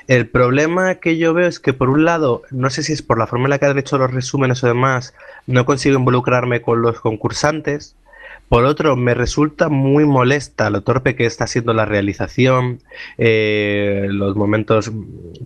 El 0.07 0.29
problema 0.29 0.97
que 0.97 1.19
yo 1.19 1.35
veo 1.35 1.47
es 1.47 1.61
que, 1.61 1.73
por 1.73 1.91
un 1.91 2.05
lado, 2.05 2.43
no 2.51 2.71
sé 2.71 2.83
si 2.83 2.93
es 2.93 3.03
por 3.03 3.19
la 3.19 3.27
forma 3.27 3.47
en 3.47 3.51
la 3.51 3.59
que 3.59 3.67
han 3.67 3.79
hecho 3.79 3.99
los 3.99 4.13
resúmenes 4.13 4.65
o 4.65 4.67
demás, 4.67 5.15
no 5.47 5.65
consigo 5.65 5.99
involucrarme 5.99 6.63
con 6.63 6.83
los 6.83 7.01
concursantes. 7.01 7.97
Por 8.51 8.65
otro, 8.65 8.97
me 8.97 9.15
resulta 9.15 9.69
muy 9.69 10.05
molesta 10.05 10.71
lo 10.71 10.83
torpe 10.83 11.15
que 11.15 11.25
está 11.25 11.47
siendo 11.47 11.73
la 11.73 11.85
realización. 11.85 12.81
eh, 13.17 14.09
los 14.11 14.35
momentos, 14.35 14.91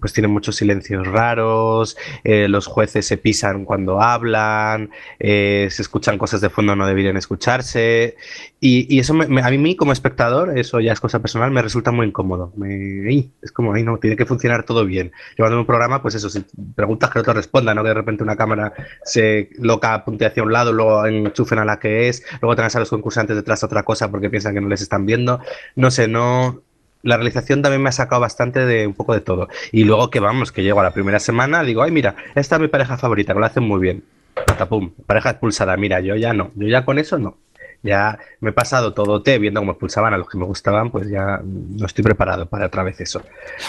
pues 0.00 0.14
tienen 0.14 0.30
muchos 0.30 0.56
silencios 0.56 1.06
raros. 1.06 1.98
eh, 2.24 2.48
los 2.48 2.66
jueces 2.66 3.06
se 3.06 3.18
pisan 3.18 3.66
cuando 3.66 4.00
hablan. 4.00 4.88
eh, 5.18 5.68
se 5.70 5.82
escuchan 5.82 6.16
cosas 6.16 6.40
de 6.40 6.48
fondo 6.48 6.74
no 6.76 6.86
deberían 6.86 7.18
escucharse. 7.18 8.16
Y, 8.58 8.98
eso 8.98 9.12
me- 9.12 9.42
a 9.42 9.50
mí, 9.50 9.76
como 9.76 9.92
espectador, 9.92 10.56
eso 10.58 10.80
ya 10.80 10.92
es 10.94 11.00
cosa 11.00 11.20
personal, 11.20 11.50
me 11.50 11.60
resulta 11.60 11.90
muy 11.92 12.06
incómodo. 12.06 12.52
Me- 12.56 13.30
es 13.42 13.52
como, 13.52 13.74
ay, 13.74 13.82
no, 13.82 13.98
tiene 13.98 14.16
que 14.16 14.24
funcionar 14.24 14.64
todo 14.64 14.86
bien. 14.86 15.12
Llevando 15.36 15.58
un 15.60 15.66
programa, 15.66 16.00
pues 16.00 16.14
eso, 16.14 16.30
si 16.30 16.42
preguntas 16.74 17.10
que 17.10 17.18
no 17.18 17.22
te 17.24 17.34
respondan, 17.34 17.76
no 17.76 17.82
que 17.82 17.88
de 17.88 17.94
repente 17.94 18.22
una 18.22 18.36
cámara 18.36 18.72
se 19.04 19.50
loca, 19.58 19.92
apunte 19.92 20.24
hacia 20.24 20.42
un 20.42 20.52
lado, 20.52 20.72
luego 20.72 21.04
enchufen 21.06 21.58
a 21.58 21.66
la 21.66 21.78
que 21.78 22.08
es, 22.08 22.24
luego 22.40 22.56
tengas 22.56 22.74
a 22.76 22.80
los 22.80 22.93
concursantes 22.94 23.36
detrás 23.36 23.60
de 23.60 23.66
otra 23.66 23.82
cosa 23.82 24.10
porque 24.10 24.30
piensan 24.30 24.54
que 24.54 24.60
no 24.60 24.68
les 24.68 24.82
están 24.82 25.06
viendo. 25.06 25.40
No 25.76 25.90
sé, 25.90 26.08
no. 26.08 26.62
La 27.02 27.16
realización 27.16 27.60
también 27.60 27.82
me 27.82 27.90
ha 27.90 27.92
sacado 27.92 28.22
bastante 28.22 28.64
de 28.64 28.86
un 28.86 28.94
poco 28.94 29.12
de 29.12 29.20
todo. 29.20 29.48
Y 29.72 29.84
luego 29.84 30.10
que 30.10 30.20
vamos, 30.20 30.52
que 30.52 30.62
llego 30.62 30.80
a 30.80 30.84
la 30.84 30.92
primera 30.92 31.20
semana, 31.20 31.62
digo, 31.62 31.82
ay, 31.82 31.90
mira, 31.90 32.16
esta 32.34 32.56
es 32.56 32.62
mi 32.62 32.68
pareja 32.68 32.96
favorita, 32.96 33.34
que 33.34 33.40
lo 33.40 33.46
hacen 33.46 33.64
muy 33.64 33.80
bien. 33.80 34.04
Patapum, 34.46 34.92
pareja 35.06 35.30
expulsada, 35.30 35.76
mira, 35.76 36.00
yo 36.00 36.16
ya 36.16 36.32
no, 36.32 36.50
yo 36.54 36.66
ya 36.66 36.84
con 36.84 36.98
eso 36.98 37.18
no. 37.18 37.36
Ya 37.82 38.18
me 38.40 38.50
he 38.50 38.52
pasado 38.54 38.94
todo 38.94 39.22
té 39.22 39.38
viendo 39.38 39.60
cómo 39.60 39.72
expulsaban 39.72 40.14
a 40.14 40.18
los 40.18 40.28
que 40.28 40.38
me 40.38 40.46
gustaban, 40.46 40.90
pues 40.90 41.10
ya 41.10 41.42
no 41.44 41.84
estoy 41.84 42.02
preparado 42.02 42.46
para 42.46 42.66
otra 42.66 42.82
vez 42.82 42.98
eso. 43.02 43.22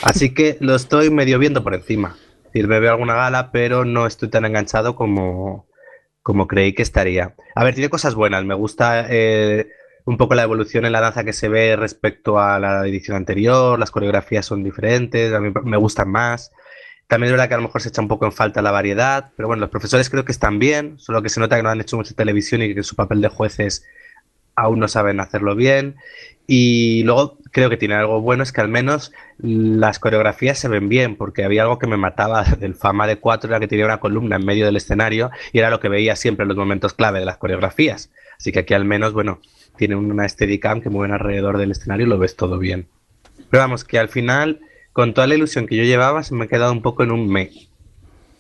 Así 0.04 0.34
que 0.34 0.56
lo 0.62 0.74
estoy 0.74 1.10
medio 1.10 1.38
viendo 1.38 1.62
por 1.62 1.76
encima. 1.76 2.16
Es 2.46 2.54
decir, 2.54 2.70
me 2.70 2.80
veo 2.80 2.92
alguna 2.92 3.16
gala, 3.16 3.52
pero 3.52 3.84
no 3.84 4.08
estoy 4.08 4.30
tan 4.30 4.46
enganchado 4.46 4.96
como, 4.96 5.66
como 6.26 6.48
creí 6.48 6.74
que 6.74 6.82
estaría. 6.82 7.36
A 7.54 7.64
ver, 7.64 7.76
tiene 7.76 7.92
cosas 7.92 8.16
buenas. 8.16 8.44
Me 8.46 8.56
gusta 8.56 9.06
eh, 9.10 9.70
un 10.06 10.18
poco 10.18 10.34
la 10.34 10.42
evolución 10.42 10.84
en 10.84 10.92
la 10.92 11.00
danza 11.00 11.24
que 11.24 11.34
se 11.34 11.50
ve 11.50 11.76
respecto 11.76 12.40
a 12.40 12.58
la 12.58 12.88
edición 12.88 13.16
anterior. 13.16 13.78
Las 13.78 13.92
coreografías 13.92 14.44
son 14.44 14.64
diferentes, 14.64 15.32
a 15.34 15.40
mí 15.40 15.54
me 15.64 15.78
gustan 15.78 16.10
más. 16.10 16.52
También 17.06 17.28
es 17.28 17.34
verdad 17.34 17.48
que 17.48 17.54
a 17.54 17.58
lo 17.58 17.64
mejor 17.66 17.80
se 17.80 17.90
echa 17.90 18.02
un 18.02 18.08
poco 18.08 18.26
en 18.26 18.32
falta 18.32 18.64
la 18.64 18.72
variedad, 18.72 19.34
pero 19.38 19.48
bueno, 19.48 19.62
los 19.62 19.70
profesores 19.70 20.10
creo 20.10 20.26
que 20.26 20.32
están 20.32 20.58
bien, 20.58 20.98
solo 20.98 21.22
que 21.22 21.30
se 21.30 21.40
nota 21.40 21.58
que 21.58 21.62
no 21.62 21.70
han 21.70 21.80
hecho 21.80 21.96
mucha 21.96 22.16
televisión 22.16 22.64
y 22.64 22.74
que 22.74 22.82
su 22.82 22.96
papel 22.96 23.22
de 23.22 23.28
jueces 23.28 23.86
aún 24.56 24.80
no 24.80 24.88
saben 24.88 25.20
hacerlo 25.20 25.56
bien. 25.56 25.96
Y 26.48 27.04
luego 27.04 27.38
creo 27.52 27.70
que 27.70 27.78
tiene 27.78 27.96
algo 27.96 28.22
bueno, 28.22 28.44
es 28.44 28.52
que 28.52 28.62
al 28.62 28.68
menos 28.68 29.12
las 29.38 30.00
coreografías 30.00 30.60
se 30.60 30.68
ven 30.68 30.90
bien, 30.90 31.16
porque 31.16 31.44
había 31.44 31.64
algo 31.64 31.80
que 31.80 31.88
me 31.88 31.98
mataba 31.98 32.44
del 32.60 32.76
fama 32.76 33.08
de 33.08 33.18
cuatro, 33.18 33.50
era 33.50 33.60
que 33.60 33.68
tenía 33.68 33.86
una 33.86 34.00
columna 34.00 34.36
en 34.36 34.46
medio 34.46 34.66
del 34.66 34.76
escenario 34.76 35.32
y 35.54 35.60
era 35.60 35.70
lo 35.70 35.80
que 35.80 35.90
veía 35.90 36.16
siempre 36.16 36.44
en 36.44 36.50
los 36.50 36.58
momentos 36.58 36.94
clave 36.94 37.20
de 37.20 37.26
las 37.26 37.38
coreografías. 37.38 38.12
Así 38.38 38.52
que 38.52 38.60
aquí 38.60 38.74
al 38.74 38.86
menos, 38.86 39.14
bueno, 39.14 39.40
tiene 39.78 39.96
una 39.96 40.28
Steadicam 40.28 40.82
que 40.82 40.90
mueven 40.90 41.14
alrededor 41.14 41.58
del 41.58 41.72
escenario 41.72 42.06
y 42.06 42.10
lo 42.10 42.18
ves 42.18 42.36
todo 42.36 42.60
bien. 42.60 42.88
Pero 43.50 43.64
vamos, 43.64 43.84
que 43.84 44.00
al 44.00 44.10
final, 44.10 44.60
con 44.94 45.14
toda 45.14 45.28
la 45.28 45.36
ilusión 45.36 45.68
que 45.68 45.76
yo 45.76 45.84
llevaba, 45.84 46.24
se 46.24 46.36
me 46.36 46.46
ha 46.46 46.48
quedado 46.48 46.72
un 46.72 46.82
poco 46.82 47.04
en 47.04 47.12
un 47.12 47.28
me. 47.28 47.52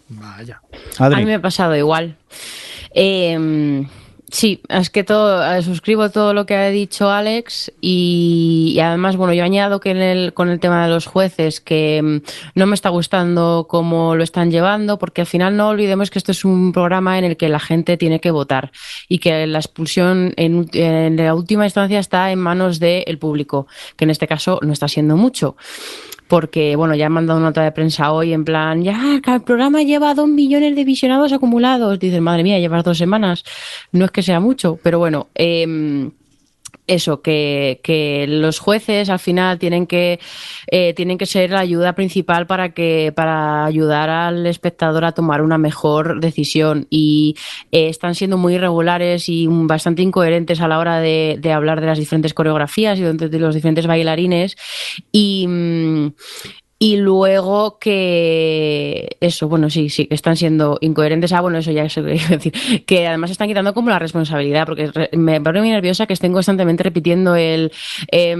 Vaya. 0.10 0.62
A 0.99 1.10
mí 1.10 1.26
me 1.26 1.36
ha 1.36 1.41
pasado 1.41 1.76
igual. 1.76 2.18
Eh, 2.93 3.86
Sí, 4.32 4.61
es 4.69 4.89
que 4.89 5.03
todo, 5.03 5.45
eh, 5.53 5.61
suscribo 5.61 6.09
todo 6.09 6.34
lo 6.34 6.45
que 6.47 6.55
ha 6.55 6.69
dicho 6.69 7.11
Alex 7.11 7.71
y, 7.80 8.73
y 8.76 8.80
además, 8.80 9.17
bueno, 9.17 9.34
yo 9.34 9.43
añado 9.43 9.80
que 9.80 9.91
en 9.91 9.97
el, 9.97 10.34
con 10.34 10.49
el 10.49 10.59
tema 10.59 10.84
de 10.84 10.89
los 10.89 11.05
jueces 11.05 11.61
que 11.61 12.01
mm, 12.01 12.21
no 12.55 12.65
me 12.65 12.73
está 12.73 12.89
gustando 12.89 13.67
cómo 13.69 14.15
lo 14.15 14.23
están 14.23 14.49
llevando, 14.49 14.97
porque 14.97 15.21
al 15.21 15.28
final 15.28 15.55
no 15.55 15.69
olvidemos 15.69 16.09
que 16.09 16.17
esto 16.17 16.32
es 16.32 16.43
un 16.43 16.73
programa 16.73 17.19
en 17.19 17.26
el 17.26 17.38
que 17.38 17.49
la 17.49 17.59
gente 17.59 17.97
tiene 17.97 18.19
que 18.19 18.32
votar 18.32 18.71
y 19.07 19.19
que 19.19 19.45
la 19.45 19.59
expulsión 19.59 20.34
en, 20.38 20.67
en 20.73 21.17
la 21.17 21.36
última 21.36 21.65
instancia 21.65 21.99
está 21.99 22.32
en 22.32 22.39
manos 22.39 22.80
del 22.80 23.19
público, 23.19 23.67
que 23.95 24.05
en 24.05 24.09
este 24.09 24.28
caso 24.28 24.59
no 24.63 24.73
está 24.73 24.88
siendo 24.88 25.17
mucho 25.17 25.55
porque, 26.28 26.76
bueno, 26.76 26.95
ya 26.95 27.05
han 27.05 27.11
mandado 27.11 27.39
una 27.39 27.49
nota 27.49 27.63
de 27.63 27.71
prensa 27.71 28.11
hoy 28.11 28.34
en 28.34 28.45
plan, 28.45 28.84
ya, 28.84 29.21
el 29.26 29.41
programa 29.41 29.84
lleva 29.84 30.13
dos 30.13 30.28
millones 30.28 30.76
de 30.76 30.84
visionados 30.84 31.34
acumulados. 31.34 31.99
Dicen, 31.99 32.23
madre 32.23 32.43
mía, 32.43 32.59
llevas 32.59 32.84
dos 32.84 32.97
semanas. 32.97 33.43
No 33.91 34.05
es 34.05 34.11
que 34.11 34.23
sea 34.23 34.39
mucho, 34.39 34.80
pero 34.82 34.99
bueno, 34.99 35.28
eh, 35.36 36.09
eso, 36.88 37.21
que, 37.21 37.80
que, 37.84 38.26
los 38.28 38.59
jueces 38.59 39.09
al 39.09 39.19
final 39.19 39.59
tienen 39.59 39.88
que, 39.88 40.19
eh, 40.67 40.93
tienen 40.93 41.17
que 41.17 41.26
ser 41.26 41.51
la 41.51 41.59
ayuda 41.59 41.93
principal 41.93 42.47
para 42.47 42.73
que, 42.73 43.11
para 43.15 43.65
ayudar 43.65 44.09
al 44.09 44.45
espectador 44.45 45.05
a 45.05 45.11
tomar 45.11 45.41
una 45.41 45.57
mejor 45.57 46.19
decisión. 46.19 46.88
Y 46.89 47.36
eh, 47.71 47.89
están 47.89 48.15
siendo 48.15 48.38
muy 48.38 48.55
irregulares 48.55 49.30
y 49.30 49.47
bastante 49.49 50.01
incoherentes 50.01 50.61
a 50.61 50.67
la 50.67 50.80
hora 50.80 50.99
de, 50.99 51.38
de 51.39 51.51
hablar 51.51 51.82
de 51.82 51.88
las 51.88 51.99
diferentes 51.99 52.34
coreografías 52.34 52.99
y 52.99 53.03
de, 53.03 53.39
los 53.39 53.55
diferentes 53.55 53.88
bailarines. 53.88 54.55
Y, 55.11 55.47
mm, 55.47 56.13
y 56.78 56.97
luego 56.97 57.80
que 57.80 59.17
eso, 59.21 59.47
bueno, 59.47 59.69
sí, 59.69 59.89
sí, 59.89 60.07
que 60.07 60.15
están 60.15 60.36
siendo 60.36 60.78
incoherentes. 60.82 61.32
Ah, 61.34 61.41
bueno, 61.41 61.57
eso 61.57 61.71
ya 61.71 61.84
es 61.84 61.95
decir. 61.95 62.53
Que 62.86 63.07
además 63.07 63.32
están 63.32 63.47
quitando 63.47 63.73
como 63.73 63.89
la 63.89 63.99
responsabilidad, 63.99 64.65
porque 64.65 64.91
me 65.13 65.39
pone 65.41 65.59
muy 65.59 65.69
nerviosa 65.69 66.05
que 66.05 66.13
estén 66.13 66.34
constantemente 66.34 66.84
repitiendo 66.84 67.36
el. 67.36 67.71
Eh, 68.11 68.36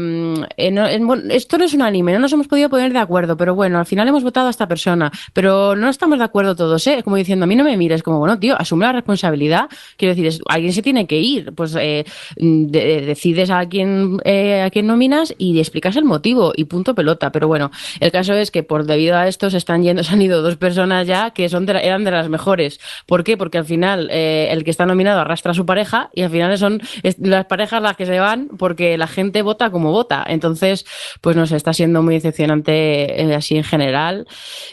eh, 0.58 1.00
esto 1.30 1.58
no 1.58 1.64
es 1.64 1.74
un 1.74 1.82
anime, 1.82 2.14
no 2.14 2.20
nos 2.20 2.34
hemos 2.34 2.48
podido 2.48 2.70
poner 2.70 2.94
de 2.94 3.00
acuerdo, 3.00 3.38
pero 3.38 3.56
bueno, 3.56 3.80
al 3.80 3.86
final 3.86 4.08
hemos 4.08 4.24
votado 4.24 4.48
a 4.48 4.50
esta 4.50 4.68
persona, 4.68 5.12
pero 5.34 5.76
no 5.76 5.90
estamos 5.90 6.20
de 6.20 6.26
acuerdo 6.26 6.56
todos, 6.56 6.86
¿eh? 6.88 7.02
Como 7.04 7.16
diciendo, 7.16 7.46
a 7.46 7.48
mí 7.48 7.56
no 7.56 7.64
me 7.64 7.78
mires, 7.78 8.04
como, 8.04 8.20
bueno, 8.20 8.40
tío, 8.40 8.60
asume 8.60 8.86
la 8.86 8.92
responsabilidad. 8.92 9.70
Quiero 9.98 10.16
decir, 10.16 10.42
alguien 10.48 10.74
se 10.74 10.82
tiene 10.82 11.08
que 11.08 11.20
ir, 11.20 11.54
pues 11.54 11.76
eh, 11.80 12.06
de, 12.36 13.02
decides 13.02 13.50
a 13.50 13.66
quién, 13.68 14.18
eh, 14.24 14.62
a 14.62 14.70
quién 14.70 14.88
nominas 14.88 15.34
y 15.38 15.60
explicas 15.60 15.96
el 15.96 16.06
motivo 16.06 16.54
y 16.56 16.66
punto 16.66 16.94
pelota. 16.96 17.32
Pero 17.32 17.48
bueno, 17.48 17.72
el 18.00 18.12
caso 18.12 18.35
es 18.36 18.52
que 18.52 18.64
por 18.64 18.86
debido 18.86 19.18
a 19.18 19.28
esto 19.28 19.50
se 19.50 19.58
están 19.58 19.84
yendo, 19.84 20.04
se 20.06 20.14
han 20.14 20.22
ido 20.22 20.42
dos 20.42 20.58
personas 20.58 21.08
ya 21.08 21.32
que 21.32 21.50
son 21.50 21.66
de 21.66 21.76
eran 21.76 22.04
de 22.04 22.12
las 22.12 22.30
mejores. 22.30 22.80
¿Por 23.06 23.24
qué? 23.24 23.38
Porque 23.38 23.58
al 23.58 23.66
final 23.66 24.10
eh, 24.12 24.48
el 24.52 24.64
que 24.64 24.72
está 24.72 24.86
nominado 24.86 25.20
arrastra 25.20 25.52
a 25.52 25.56
su 25.56 25.66
pareja 25.66 26.10
y 26.14 26.22
al 26.22 26.30
final 26.30 26.58
son 26.58 26.82
las 27.20 27.46
parejas 27.46 27.82
las 27.82 27.96
que 27.96 28.06
se 28.06 28.20
van 28.20 28.50
porque 28.58 28.98
la 28.98 29.08
gente 29.08 29.42
vota 29.42 29.70
como 29.70 29.92
vota. 29.92 30.26
Entonces, 30.28 30.86
pues 31.22 31.36
no 31.36 31.46
sé, 31.48 31.56
está 31.56 31.74
siendo 31.74 32.02
muy 32.02 32.16
decepcionante 32.16 33.22
eh, 33.22 33.36
así 33.36 33.58
en 33.58 33.64
general. 33.64 34.28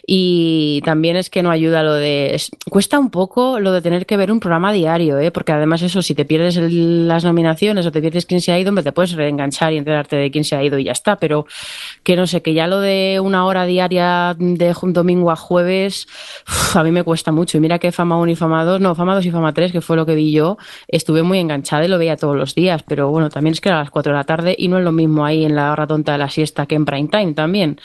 Y 0.07 0.81
también 0.85 1.17
es 1.17 1.31
que 1.31 1.43
no 1.43 1.51
ayuda 1.51 1.83
lo 1.83 1.95
de. 1.95 2.35
Es, 2.35 2.51
cuesta 2.71 2.99
un 2.99 3.11
poco 3.11 3.61
lo 3.61 3.73
de 3.73 3.83
tener 3.83 4.07
que 4.07 4.17
ver 4.17 4.33
un 4.33 4.41
programa 4.41 4.73
diario, 4.73 5.19
¿eh? 5.19 5.31
porque 5.31 5.53
además 5.53 5.83
eso, 5.83 6.03
si 6.03 6.15
te 6.15 6.25
pierdes 6.25 6.57
el, 6.57 7.09
las 7.09 7.25
nominaciones 7.25 7.87
o 7.87 7.93
te 7.93 8.01
pierdes 8.01 8.27
quién 8.27 8.41
se 8.41 8.53
ha 8.53 8.59
ido, 8.59 8.73
te 8.83 8.93
puedes 8.93 9.13
reenganchar 9.13 9.73
y 9.73 9.79
enterarte 9.79 10.17
de 10.17 10.31
quién 10.31 10.45
se 10.45 10.57
ha 10.57 10.63
ido 10.63 10.79
y 10.79 10.85
ya 10.85 10.93
está. 10.93 11.17
Pero 11.17 11.47
que 12.03 12.17
no 12.17 12.27
sé, 12.27 12.43
que 12.43 12.55
ya 12.55 12.67
lo 12.67 12.81
de 12.81 13.21
una 13.23 13.42
hora 13.45 13.65
diaria 13.65 14.35
de 14.39 14.75
domingo 14.83 15.31
a 15.31 15.37
jueves, 15.37 16.07
a 16.75 16.83
mí 16.83 16.91
me 16.91 17.03
cuesta 17.03 17.33
mucho. 17.33 17.59
Y 17.59 17.61
mira 17.61 17.79
que 17.79 17.93
Fama 17.93 18.17
1 18.19 18.33
y 18.33 18.37
Fama 18.37 18.65
2, 18.65 18.81
no, 18.81 18.95
Fama 18.95 19.15
2 19.15 19.27
y 19.27 19.31
Fama 19.31 19.53
3, 19.53 19.73
que 19.73 19.81
fue 19.81 19.97
lo 19.97 20.07
que 20.07 20.15
vi 20.15 20.33
yo, 20.33 20.59
estuve 20.89 21.23
muy 21.23 21.39
enganchada 21.39 21.85
y 21.85 21.89
lo 21.89 21.99
veía 21.99 22.17
todos 22.17 22.37
los 22.37 22.55
días, 22.55 22.83
pero 22.83 23.11
bueno, 23.11 23.31
también 23.31 23.53
es 23.53 23.61
que 23.61 23.69
era 23.69 23.79
a 23.79 23.81
las 23.83 23.91
4 23.91 24.13
de 24.13 24.19
la 24.19 24.25
tarde 24.25 24.55
y 24.59 24.69
no 24.69 24.79
es 24.79 24.85
lo 24.85 24.93
mismo 24.93 25.25
ahí 25.25 25.45
en 25.45 25.55
la 25.55 25.73
hora 25.73 25.87
tonta 25.87 26.13
de 26.13 26.19
la 26.19 26.29
siesta 26.29 26.67
que 26.67 26.75
en 26.75 26.85
prime 26.85 27.09
time 27.09 27.35
también. 27.35 27.81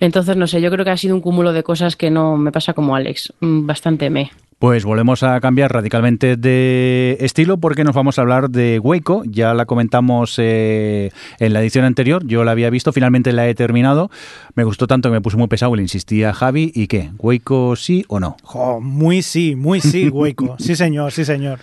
Entonces, 0.00 0.36
no 0.36 0.46
sé, 0.46 0.60
yo 0.60 0.70
creo 0.70 0.84
que 0.84 0.90
ha 0.90 0.96
sido 0.96 1.14
un 1.14 1.20
cúmulo 1.20 1.52
de 1.52 1.62
cosas 1.62 1.96
que 1.96 2.10
no 2.10 2.36
me 2.36 2.52
pasa 2.52 2.72
como 2.72 2.94
Alex, 2.94 3.32
bastante 3.40 4.10
me. 4.10 4.30
Pues 4.58 4.84
volvemos 4.84 5.22
a 5.22 5.40
cambiar 5.40 5.72
radicalmente 5.72 6.36
de 6.36 7.16
estilo 7.20 7.58
porque 7.58 7.84
nos 7.84 7.94
vamos 7.94 8.18
a 8.18 8.22
hablar 8.22 8.50
de 8.50 8.80
Waco. 8.80 9.22
Ya 9.24 9.54
la 9.54 9.66
comentamos 9.66 10.34
eh, 10.38 11.12
en 11.38 11.52
la 11.52 11.60
edición 11.60 11.84
anterior. 11.84 12.26
Yo 12.26 12.42
la 12.42 12.50
había 12.50 12.68
visto, 12.68 12.92
finalmente 12.92 13.30
la 13.32 13.46
he 13.48 13.54
terminado. 13.54 14.10
Me 14.56 14.64
gustó 14.64 14.88
tanto 14.88 15.10
que 15.10 15.12
me 15.12 15.20
puse 15.20 15.36
muy 15.36 15.46
pesado 15.46 15.74
y 15.74 15.76
le 15.76 15.82
insistía 15.82 16.30
a 16.30 16.32
Javi. 16.32 16.72
¿Y 16.74 16.88
qué? 16.88 17.10
¿Waco 17.18 17.76
sí 17.76 18.04
o 18.08 18.18
no? 18.18 18.36
Muy 18.80 19.22
sí, 19.22 19.54
muy 19.54 19.80
sí, 19.80 20.08
Waco. 20.12 20.56
sí, 20.58 20.74
señor, 20.74 21.12
sí, 21.12 21.24
señor. 21.24 21.60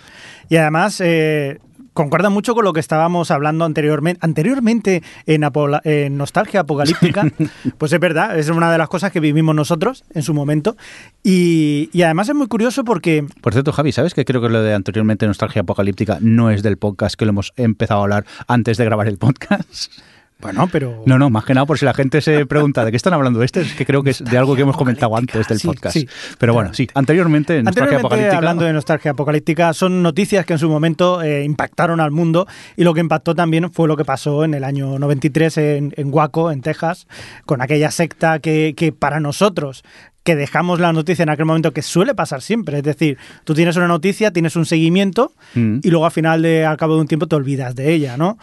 Y 0.48 0.56
además, 0.56 1.02
eh, 1.04 1.58
concuerda 1.96 2.28
mucho 2.28 2.54
con 2.54 2.64
lo 2.64 2.74
que 2.74 2.80
estábamos 2.80 3.30
hablando 3.30 3.64
anteriormente, 3.64 4.20
anteriormente 4.22 5.02
en, 5.24 5.42
Apola, 5.44 5.80
en 5.82 6.16
Nostalgia 6.18 6.60
Apocalíptica. 6.60 7.24
pues 7.78 7.92
es 7.92 7.98
verdad, 7.98 8.38
es 8.38 8.50
una 8.50 8.70
de 8.70 8.78
las 8.78 8.88
cosas 8.88 9.10
que 9.10 9.18
vivimos 9.18 9.54
nosotros 9.54 10.04
en 10.10 10.22
su 10.22 10.34
momento. 10.34 10.76
Y, 11.24 11.88
y, 11.92 12.02
además 12.02 12.28
es 12.28 12.34
muy 12.34 12.48
curioso 12.48 12.84
porque... 12.84 13.24
Por 13.40 13.54
cierto, 13.54 13.72
Javi, 13.72 13.92
¿sabes 13.92 14.12
que 14.12 14.26
creo 14.26 14.42
que 14.42 14.50
lo 14.50 14.62
de 14.62 14.74
anteriormente 14.74 15.26
Nostalgia 15.26 15.62
Apocalíptica 15.62 16.18
no 16.20 16.50
es 16.50 16.62
del 16.62 16.76
podcast 16.76 17.16
que 17.16 17.24
lo 17.24 17.30
hemos 17.30 17.54
empezado 17.56 18.00
a 18.00 18.02
hablar 18.04 18.26
antes 18.46 18.76
de 18.76 18.84
grabar 18.84 19.08
el 19.08 19.16
podcast? 19.16 19.90
Bueno, 20.38 20.68
pero. 20.70 21.02
No, 21.06 21.18
no, 21.18 21.30
más 21.30 21.44
que 21.44 21.54
nada 21.54 21.64
por 21.64 21.78
si 21.78 21.86
la 21.86 21.94
gente 21.94 22.20
se 22.20 22.44
pregunta 22.44 22.84
de 22.84 22.90
qué 22.90 22.96
están 22.96 23.14
hablando 23.14 23.42
este, 23.42 23.62
es 23.62 23.74
que 23.74 23.86
creo 23.86 24.02
que 24.02 24.10
es 24.10 24.22
de 24.22 24.36
algo 24.36 24.54
que 24.54 24.62
hemos 24.62 24.76
comentado 24.76 25.16
antes 25.16 25.48
del 25.48 25.58
sí, 25.58 25.66
podcast. 25.66 25.96
Sí, 25.96 26.08
pero 26.38 26.52
bueno, 26.52 26.74
sí, 26.74 26.86
anteriormente, 26.94 27.62
Nostalgia 27.62 27.68
anteriormente 27.68 28.06
Apocalíptica. 28.06 28.36
Hablando 28.36 28.64
de 28.64 28.72
Nostalgia 28.74 29.10
Apocalíptica, 29.12 29.72
son 29.72 30.02
noticias 30.02 30.44
que 30.44 30.52
en 30.52 30.58
su 30.58 30.68
momento 30.68 31.22
eh, 31.22 31.42
impactaron 31.44 32.00
al 32.00 32.10
mundo 32.10 32.46
y 32.76 32.84
lo 32.84 32.92
que 32.92 33.00
impactó 33.00 33.34
también 33.34 33.72
fue 33.72 33.88
lo 33.88 33.96
que 33.96 34.04
pasó 34.04 34.44
en 34.44 34.52
el 34.52 34.64
año 34.64 34.98
93 34.98 35.56
en, 35.56 35.94
en 35.96 36.12
Waco, 36.12 36.50
en 36.50 36.60
Texas, 36.60 37.06
con 37.46 37.62
aquella 37.62 37.90
secta 37.90 38.38
que, 38.38 38.74
que 38.76 38.92
para 38.92 39.20
nosotros 39.20 39.84
que 40.26 40.34
dejamos 40.34 40.80
la 40.80 40.92
noticia 40.92 41.22
en 41.22 41.28
aquel 41.28 41.44
momento 41.44 41.72
que 41.72 41.82
suele 41.82 42.12
pasar 42.12 42.42
siempre. 42.42 42.78
Es 42.78 42.82
decir, 42.82 43.16
tú 43.44 43.54
tienes 43.54 43.76
una 43.76 43.86
noticia, 43.86 44.32
tienes 44.32 44.56
un 44.56 44.66
seguimiento 44.66 45.32
mm. 45.54 45.78
y 45.84 45.88
luego 45.88 46.04
al 46.04 46.10
final, 46.10 46.42
de, 46.42 46.66
al 46.66 46.76
cabo 46.76 46.96
de 46.96 47.02
un 47.02 47.06
tiempo, 47.06 47.28
te 47.28 47.36
olvidas 47.36 47.76
de 47.76 47.92
ella, 47.92 48.16
¿no? 48.16 48.36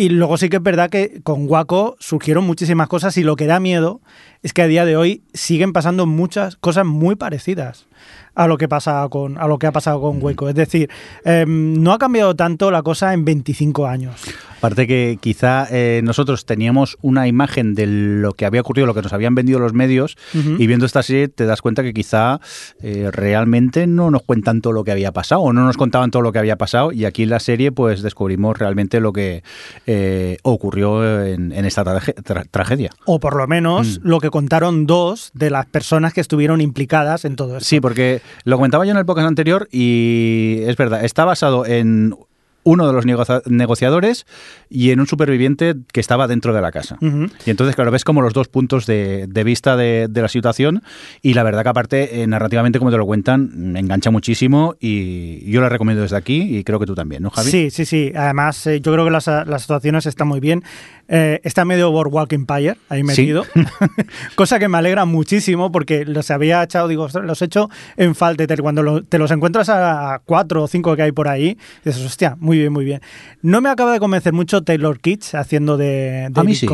Y 0.00 0.08
luego 0.08 0.38
sí 0.38 0.48
que 0.48 0.56
es 0.56 0.62
verdad 0.62 0.88
que 0.88 1.20
con 1.24 1.46
Waco 1.46 1.94
surgieron 2.00 2.44
muchísimas 2.44 2.88
cosas 2.88 3.18
y 3.18 3.22
lo 3.22 3.36
que 3.36 3.44
da 3.44 3.60
miedo 3.60 4.00
es 4.42 4.54
que 4.54 4.62
a 4.62 4.66
día 4.66 4.86
de 4.86 4.96
hoy 4.96 5.24
siguen 5.34 5.74
pasando 5.74 6.06
muchas 6.06 6.56
cosas 6.56 6.86
muy 6.86 7.16
parecidas 7.16 7.86
a 8.34 8.46
lo 8.46 8.56
que 8.58 8.68
pasa 8.68 9.06
con 9.10 9.38
a 9.38 9.46
lo 9.46 9.58
que 9.58 9.66
ha 9.66 9.72
pasado 9.72 10.00
con 10.00 10.22
Waco. 10.22 10.48
Es 10.48 10.54
decir, 10.54 10.90
eh, 11.24 11.44
no 11.46 11.92
ha 11.92 11.98
cambiado 11.98 12.34
tanto 12.34 12.70
la 12.70 12.82
cosa 12.82 13.12
en 13.12 13.24
25 13.24 13.86
años. 13.86 14.20
Aparte 14.60 14.86
que 14.86 15.16
quizá 15.18 15.66
eh, 15.70 16.02
nosotros 16.04 16.44
teníamos 16.44 16.98
una 17.00 17.26
imagen 17.26 17.74
de 17.74 17.86
lo 17.86 18.34
que 18.34 18.44
había 18.44 18.60
ocurrido, 18.60 18.86
lo 18.86 18.92
que 18.92 19.00
nos 19.00 19.14
habían 19.14 19.34
vendido 19.34 19.58
los 19.58 19.72
medios, 19.72 20.18
uh 20.34 20.38
-huh. 20.38 20.56
y 20.60 20.66
viendo 20.66 20.84
esta 20.84 21.02
serie 21.02 21.28
te 21.28 21.46
das 21.46 21.62
cuenta 21.62 21.82
que 21.82 21.94
quizá 21.94 22.40
eh, 22.82 23.08
realmente 23.10 23.86
no 23.86 24.10
nos 24.10 24.22
cuentan 24.22 24.60
todo 24.60 24.74
lo 24.74 24.84
que 24.84 24.92
había 24.92 25.12
pasado, 25.12 25.40
o 25.40 25.54
no 25.54 25.64
nos 25.64 25.78
contaban 25.78 26.10
todo 26.10 26.20
lo 26.20 26.30
que 26.32 26.40
había 26.40 26.56
pasado, 26.56 26.92
y 26.92 27.06
aquí 27.06 27.22
en 27.22 27.30
la 27.30 27.40
serie 27.40 27.72
pues 27.72 28.02
descubrimos 28.02 28.58
realmente 28.58 29.00
lo 29.00 29.14
que 29.14 29.42
eh, 29.86 30.36
ocurrió 30.42 31.24
en, 31.24 31.52
en 31.52 31.64
esta 31.64 31.82
tra 31.82 32.00
tra 32.22 32.44
tragedia. 32.44 32.90
O 33.06 33.18
por 33.18 33.36
lo 33.36 33.46
menos 33.46 33.98
mm. 33.98 34.06
lo 34.06 34.20
que 34.20 34.28
contaron 34.28 34.84
dos 34.84 35.30
de 35.32 35.48
las 35.48 35.64
personas 35.64 36.12
que 36.12 36.20
estuvieron 36.20 36.60
implicadas 36.60 37.24
en 37.24 37.34
todo 37.34 37.56
esto. 37.56 37.66
Sí, 37.66 37.80
porque 37.80 38.20
lo 38.44 38.56
comentaba 38.56 38.84
yo 38.84 38.92
en 38.92 38.98
el 38.98 39.06
podcast 39.06 39.28
anterior 39.28 39.68
y 39.70 40.58
es 40.66 40.76
verdad, 40.76 41.04
está 41.04 41.24
basado 41.24 41.66
en 41.66 42.14
uno 42.62 42.86
de 42.86 42.92
los 42.92 43.06
negocia 43.06 43.42
negociadores 43.46 44.26
y 44.70 44.92
en 44.92 45.00
un 45.00 45.06
superviviente 45.06 45.74
que 45.92 46.00
estaba 46.00 46.28
dentro 46.28 46.54
de 46.54 46.62
la 46.62 46.70
casa. 46.70 46.96
Uh 47.00 47.06
-huh. 47.06 47.32
Y 47.44 47.50
entonces, 47.50 47.74
claro, 47.74 47.90
ves 47.90 48.04
como 48.04 48.22
los 48.22 48.32
dos 48.32 48.48
puntos 48.48 48.86
de, 48.86 49.26
de 49.28 49.44
vista 49.44 49.76
de, 49.76 50.06
de, 50.08 50.22
la 50.22 50.28
situación 50.28 50.82
y 51.22 51.34
la 51.34 51.42
verdad 51.42 51.64
que 51.64 51.68
aparte, 51.68 52.22
eh, 52.22 52.26
narrativamente, 52.26 52.78
como 52.78 52.90
te 52.90 52.96
lo 52.96 53.04
cuentan, 53.04 53.50
me 53.72 53.80
engancha 53.80 54.10
muchísimo 54.10 54.76
y 54.80 55.50
yo 55.50 55.60
la 55.60 55.68
recomiendo 55.68 56.02
desde 56.02 56.16
aquí 56.16 56.58
y 56.58 56.64
creo 56.64 56.78
que 56.78 56.86
tú 56.86 56.94
también, 56.94 57.22
¿no, 57.22 57.30
Javi? 57.30 57.50
Sí, 57.50 57.70
sí, 57.70 57.84
sí. 57.84 58.12
Además, 58.14 58.66
eh, 58.68 58.80
yo 58.80 58.92
creo 58.92 59.04
que 59.04 59.10
las, 59.10 59.26
las 59.26 59.62
situaciones 59.62 60.06
están 60.06 60.28
muy 60.28 60.38
bien. 60.40 60.62
Eh, 61.08 61.40
está 61.42 61.64
medio 61.64 61.90
Boardwalk 61.90 62.32
Empire 62.32 62.76
ahí 62.88 63.02
metido, 63.02 63.44
sí. 63.52 63.64
cosa 64.36 64.60
que 64.60 64.68
me 64.68 64.78
alegra 64.78 65.04
muchísimo 65.06 65.72
porque 65.72 66.04
los 66.04 66.30
había 66.30 66.62
echado, 66.62 66.86
digo, 66.86 67.08
los 67.24 67.42
he 67.42 67.46
hecho 67.46 67.68
en 67.96 68.14
falta. 68.14 68.46
Cuando 68.60 68.82
lo, 68.82 69.02
te 69.02 69.18
los 69.18 69.30
encuentras 69.32 69.68
a 69.68 70.22
cuatro 70.24 70.62
o 70.62 70.68
cinco 70.68 70.94
que 70.94 71.02
hay 71.02 71.12
por 71.12 71.26
ahí, 71.26 71.58
dices, 71.84 72.04
hostia, 72.04 72.36
Muy 72.38 72.58
bien, 72.58 72.72
muy 72.72 72.84
bien. 72.84 73.00
No 73.42 73.60
me 73.60 73.68
acaba 73.68 73.92
de 73.92 73.98
convencer 73.98 74.32
mucho 74.32 74.59
Taylor 74.62 75.00
Kitsch 75.00 75.34
haciendo 75.34 75.76
de, 75.76 76.28
de 76.30 76.40
A 76.40 76.44
mí 76.44 76.54
sí. 76.54 76.66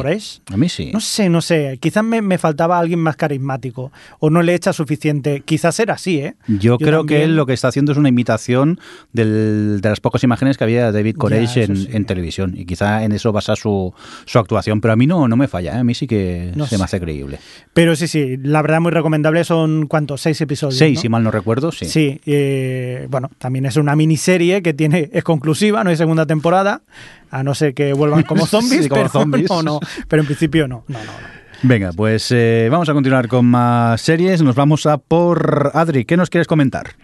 A 0.53 0.57
mí 0.57 0.69
sí. 0.69 0.91
No 0.93 1.01
sé, 1.01 1.29
no 1.29 1.41
sé. 1.41 1.79
Quizás 1.81 2.05
me, 2.05 2.23
me 2.23 2.39
faltaba 2.39 2.79
alguien 2.79 3.01
más 3.01 3.17
carismático 3.17 3.93
o 4.19 4.31
no 4.31 4.43
le 4.43 4.55
echa 4.55 4.73
suficiente. 4.73 5.43
Quizás 5.45 5.79
era 5.81 5.95
así, 5.95 6.19
¿eh? 6.19 6.35
Yo, 6.47 6.79
creo 6.79 7.05
que 7.07 7.23
él 7.25 7.37
lo 7.37 7.47
que 7.47 7.53
está 7.53 7.69
haciendo 7.69 7.93
es 7.93 7.99
una 7.99 8.09
imitación 8.09 8.79
del- 9.13 9.81
de 9.81 9.89
las 9.89 10.01
pocas 10.01 10.23
imágenes 10.25 10.57
que 10.59 10.65
había 10.65 10.87
de 10.87 10.93
David 10.93 11.17
Koresh 11.17 11.59
en, 11.59 11.77
sí. 11.77 11.89
en 11.93 12.05
televisión. 12.05 12.55
Y 12.57 12.65
quizá 12.67 13.05
en 13.05 13.13
eso 13.13 13.33
basa 13.33 13.57
su, 13.57 13.93
su 14.25 14.39
actuación. 14.39 14.81
Pero 14.81 14.93
a 14.93 14.97
mí 14.97 15.07
no, 15.07 15.29
no 15.29 15.37
me 15.37 15.49
falla, 15.49 15.75
¿eh? 15.77 15.79
a 15.79 15.85
mí 15.85 15.95
sí 15.95 16.07
que 16.07 16.53
No 16.55 16.65
se 16.65 16.71
sé. 16.71 16.79
me 16.79 16.85
hace 16.85 17.01
creíble. 17.01 17.39
Pero 17.73 17.97
sí, 17.97 18.09
sí, 18.09 18.37
la 18.43 18.63
verdad 18.63 18.81
muy 18.81 18.91
recomendable. 18.93 19.45
Son, 19.45 19.87
¿cuántos? 19.87 20.21
Seis 20.21 20.41
episodios. 20.41 20.77
Seis, 20.79 20.97
¿no? 20.99 21.03
si 21.03 21.09
mal 21.09 21.23
no 21.23 21.31
recuerdo, 21.31 21.73
sí. 21.73 21.87
Sí, 21.87 22.21
eh, 22.27 23.07
bueno, 23.11 23.31
también 23.39 23.67
es 23.67 23.77
una 23.77 23.97
miniserie 23.97 24.63
que 24.63 24.75
tiene 24.75 25.11
es 25.13 25.25
conclusiva, 25.25 25.83
no 25.85 25.91
hay 25.91 25.97
segunda 25.97 26.27
temporada, 26.27 26.83
a 27.31 27.43
no 27.43 27.55
ser 27.55 27.75
que 27.77 27.93
vuelvan 27.93 28.25
como 28.25 28.45
zombies, 28.47 28.83
Sí, 28.85 28.89
como 28.89 29.03
pero 29.03 29.13
zombies. 29.13 29.49
no, 29.49 29.63
no, 29.63 29.81
pero 30.09 30.23
en 30.23 30.27
principio 30.27 30.67
no, 30.67 30.83
no, 30.89 30.99
no, 30.99 31.05
no. 31.05 31.37
Venga, 31.63 31.91
pues 31.93 32.31
eh, 32.33 32.69
vamos 32.71 32.89
a 32.89 32.93
continuar 32.93 33.29
con 33.29 33.47
más 33.47 34.01
series. 34.01 34.43
Nos 34.43 34.55
vamos 34.57 34.85
a 34.87 34.99
por 34.99 35.71
Adri. 35.75 36.05
¿Qué 36.05 36.17
nos 36.17 36.29
quieres 36.29 36.47
comentar? 36.47 36.95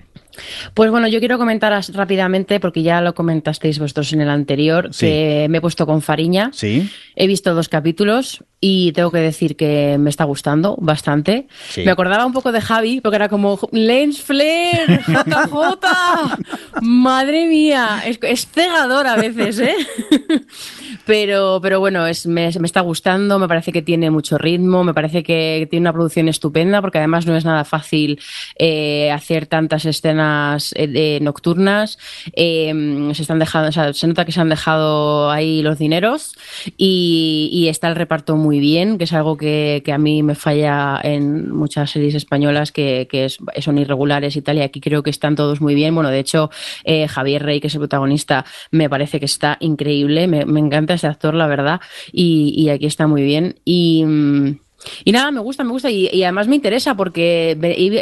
Pues 0.75 0.91
bueno, 0.91 1.09
yo 1.09 1.20
quiero 1.20 1.39
comentar 1.39 1.79
rápidamente, 1.95 2.59
porque 2.61 2.83
ya 2.83 3.01
lo 3.01 3.14
comentasteis 3.14 3.79
vosotros 3.79 4.12
en 4.12 4.20
el 4.23 4.29
anterior, 4.31 4.89
Sí. 4.93 5.07
que 5.07 5.47
me 5.51 5.59
he 5.59 5.61
puesto 5.61 5.87
con 5.87 6.03
Fariña. 6.03 6.51
Sí. 6.53 6.91
He 7.16 7.27
visto 7.27 7.55
dos 7.55 7.68
capítulos 7.68 8.45
y 8.65 8.93
tengo 8.93 9.11
que 9.11 9.19
decir 9.19 9.57
que 9.57 9.97
me 9.99 10.09
está 10.09 10.23
gustando 10.25 10.77
bastante. 10.81 11.49
Sí. 11.69 11.83
Me 11.83 11.91
acordaba 11.91 12.25
un 12.25 12.33
poco 12.33 12.53
de 12.53 12.61
Javi, 12.61 13.01
porque 13.01 13.17
era 13.17 13.29
como 13.29 13.59
Lens 13.73 14.23
Flair, 14.23 15.01
JJ. 15.07 16.39
Madre 16.81 17.47
mía, 17.49 18.03
es, 18.07 18.19
es 18.23 18.47
cegador 18.47 19.07
a 19.09 19.17
veces, 19.17 19.59
¿eh? 19.59 19.75
Pero, 21.05 21.59
pero 21.61 21.81
bueno, 21.81 22.07
es, 22.07 22.27
me, 22.27 22.51
me 22.61 22.67
está 22.67 22.81
gustando, 22.81 23.39
me 23.41 23.49
parece 23.49 23.73
que 23.73 23.83
tiene 23.83 24.11
mucho 24.11 24.39
ritmo, 24.39 24.85
me 24.85 24.95
parece 24.95 25.25
que 25.25 25.67
tiene 25.69 25.85
una 25.85 25.93
producción 25.93 26.29
estupenda, 26.29 26.81
porque 26.81 26.99
además 26.99 27.27
no 27.27 27.35
es 27.37 27.45
nada 27.45 27.65
fácil 27.65 28.21
eh, 28.57 29.11
hacer 29.11 29.47
tantas 29.47 29.85
escenas 29.85 30.73
eh, 30.77 30.87
de- 30.87 31.19
nocturnas. 31.21 31.99
Eh, 32.37 33.11
se 33.15 33.23
están 33.23 33.39
dejando, 33.41 33.71
o 33.71 33.73
sea, 33.73 33.93
se 33.95 34.07
nota 34.07 34.25
que 34.25 34.31
se 34.33 34.41
han 34.41 34.49
dejado 34.49 35.31
ahí 35.31 35.63
los 35.63 35.79
dineros 35.79 36.37
y, 36.77 37.49
y 37.53 37.69
está 37.69 37.89
el 37.89 37.97
reparto 37.97 38.37
muy 38.37 38.52
bien, 38.61 38.99
que 38.99 39.05
es 39.05 39.13
algo 39.13 39.37
que, 39.37 39.83
que 39.85 39.93
a 39.93 39.99
mí 39.99 40.23
me 40.23 40.35
falla 40.35 41.01
en 41.03 41.51
muchas 41.55 41.91
series 41.91 42.15
españolas 42.15 42.73
que, 42.73 43.07
que 43.11 43.25
es- 43.27 43.39
son 43.61 43.79
irregulares 43.79 44.37
y 44.37 44.43
tal, 44.43 44.59
y 44.59 44.63
aquí 44.63 44.81
creo 44.81 45.03
que 45.03 45.11
están 45.11 45.37
todos 45.37 45.61
muy 45.61 45.75
bien. 45.75 45.95
Bueno, 45.95 46.11
de 46.11 46.19
hecho, 46.19 46.51
eh, 46.85 47.07
Javier 47.09 47.43
Rey, 47.45 47.61
que 47.61 47.67
es 47.69 47.75
el 47.75 47.81
protagonista, 47.81 48.45
me 48.71 48.89
parece 48.91 49.19
que 49.19 49.27
está 49.27 49.57
increíble, 49.61 50.27
me, 50.29 50.45
me 50.47 50.61
encanta 50.61 50.95
ese 50.95 51.07
actor, 51.07 51.35
la 51.35 51.47
verdad, 51.47 51.81
y, 52.13 52.55
y 52.57 52.71
aquí 52.71 52.87
está 52.87 53.07
muy 53.07 53.23
bien. 53.23 53.57
Y. 53.65 54.05
mm, 54.05 54.62
y 55.05 55.12
nada, 55.12 55.30
me 55.30 55.41
gusta, 55.41 55.64
me 55.64 55.70
gusta 55.70 55.91
y, 55.91 56.22
además 56.22 56.49
me 56.49 56.57
interesa 56.57 56.95
porque 56.95 57.57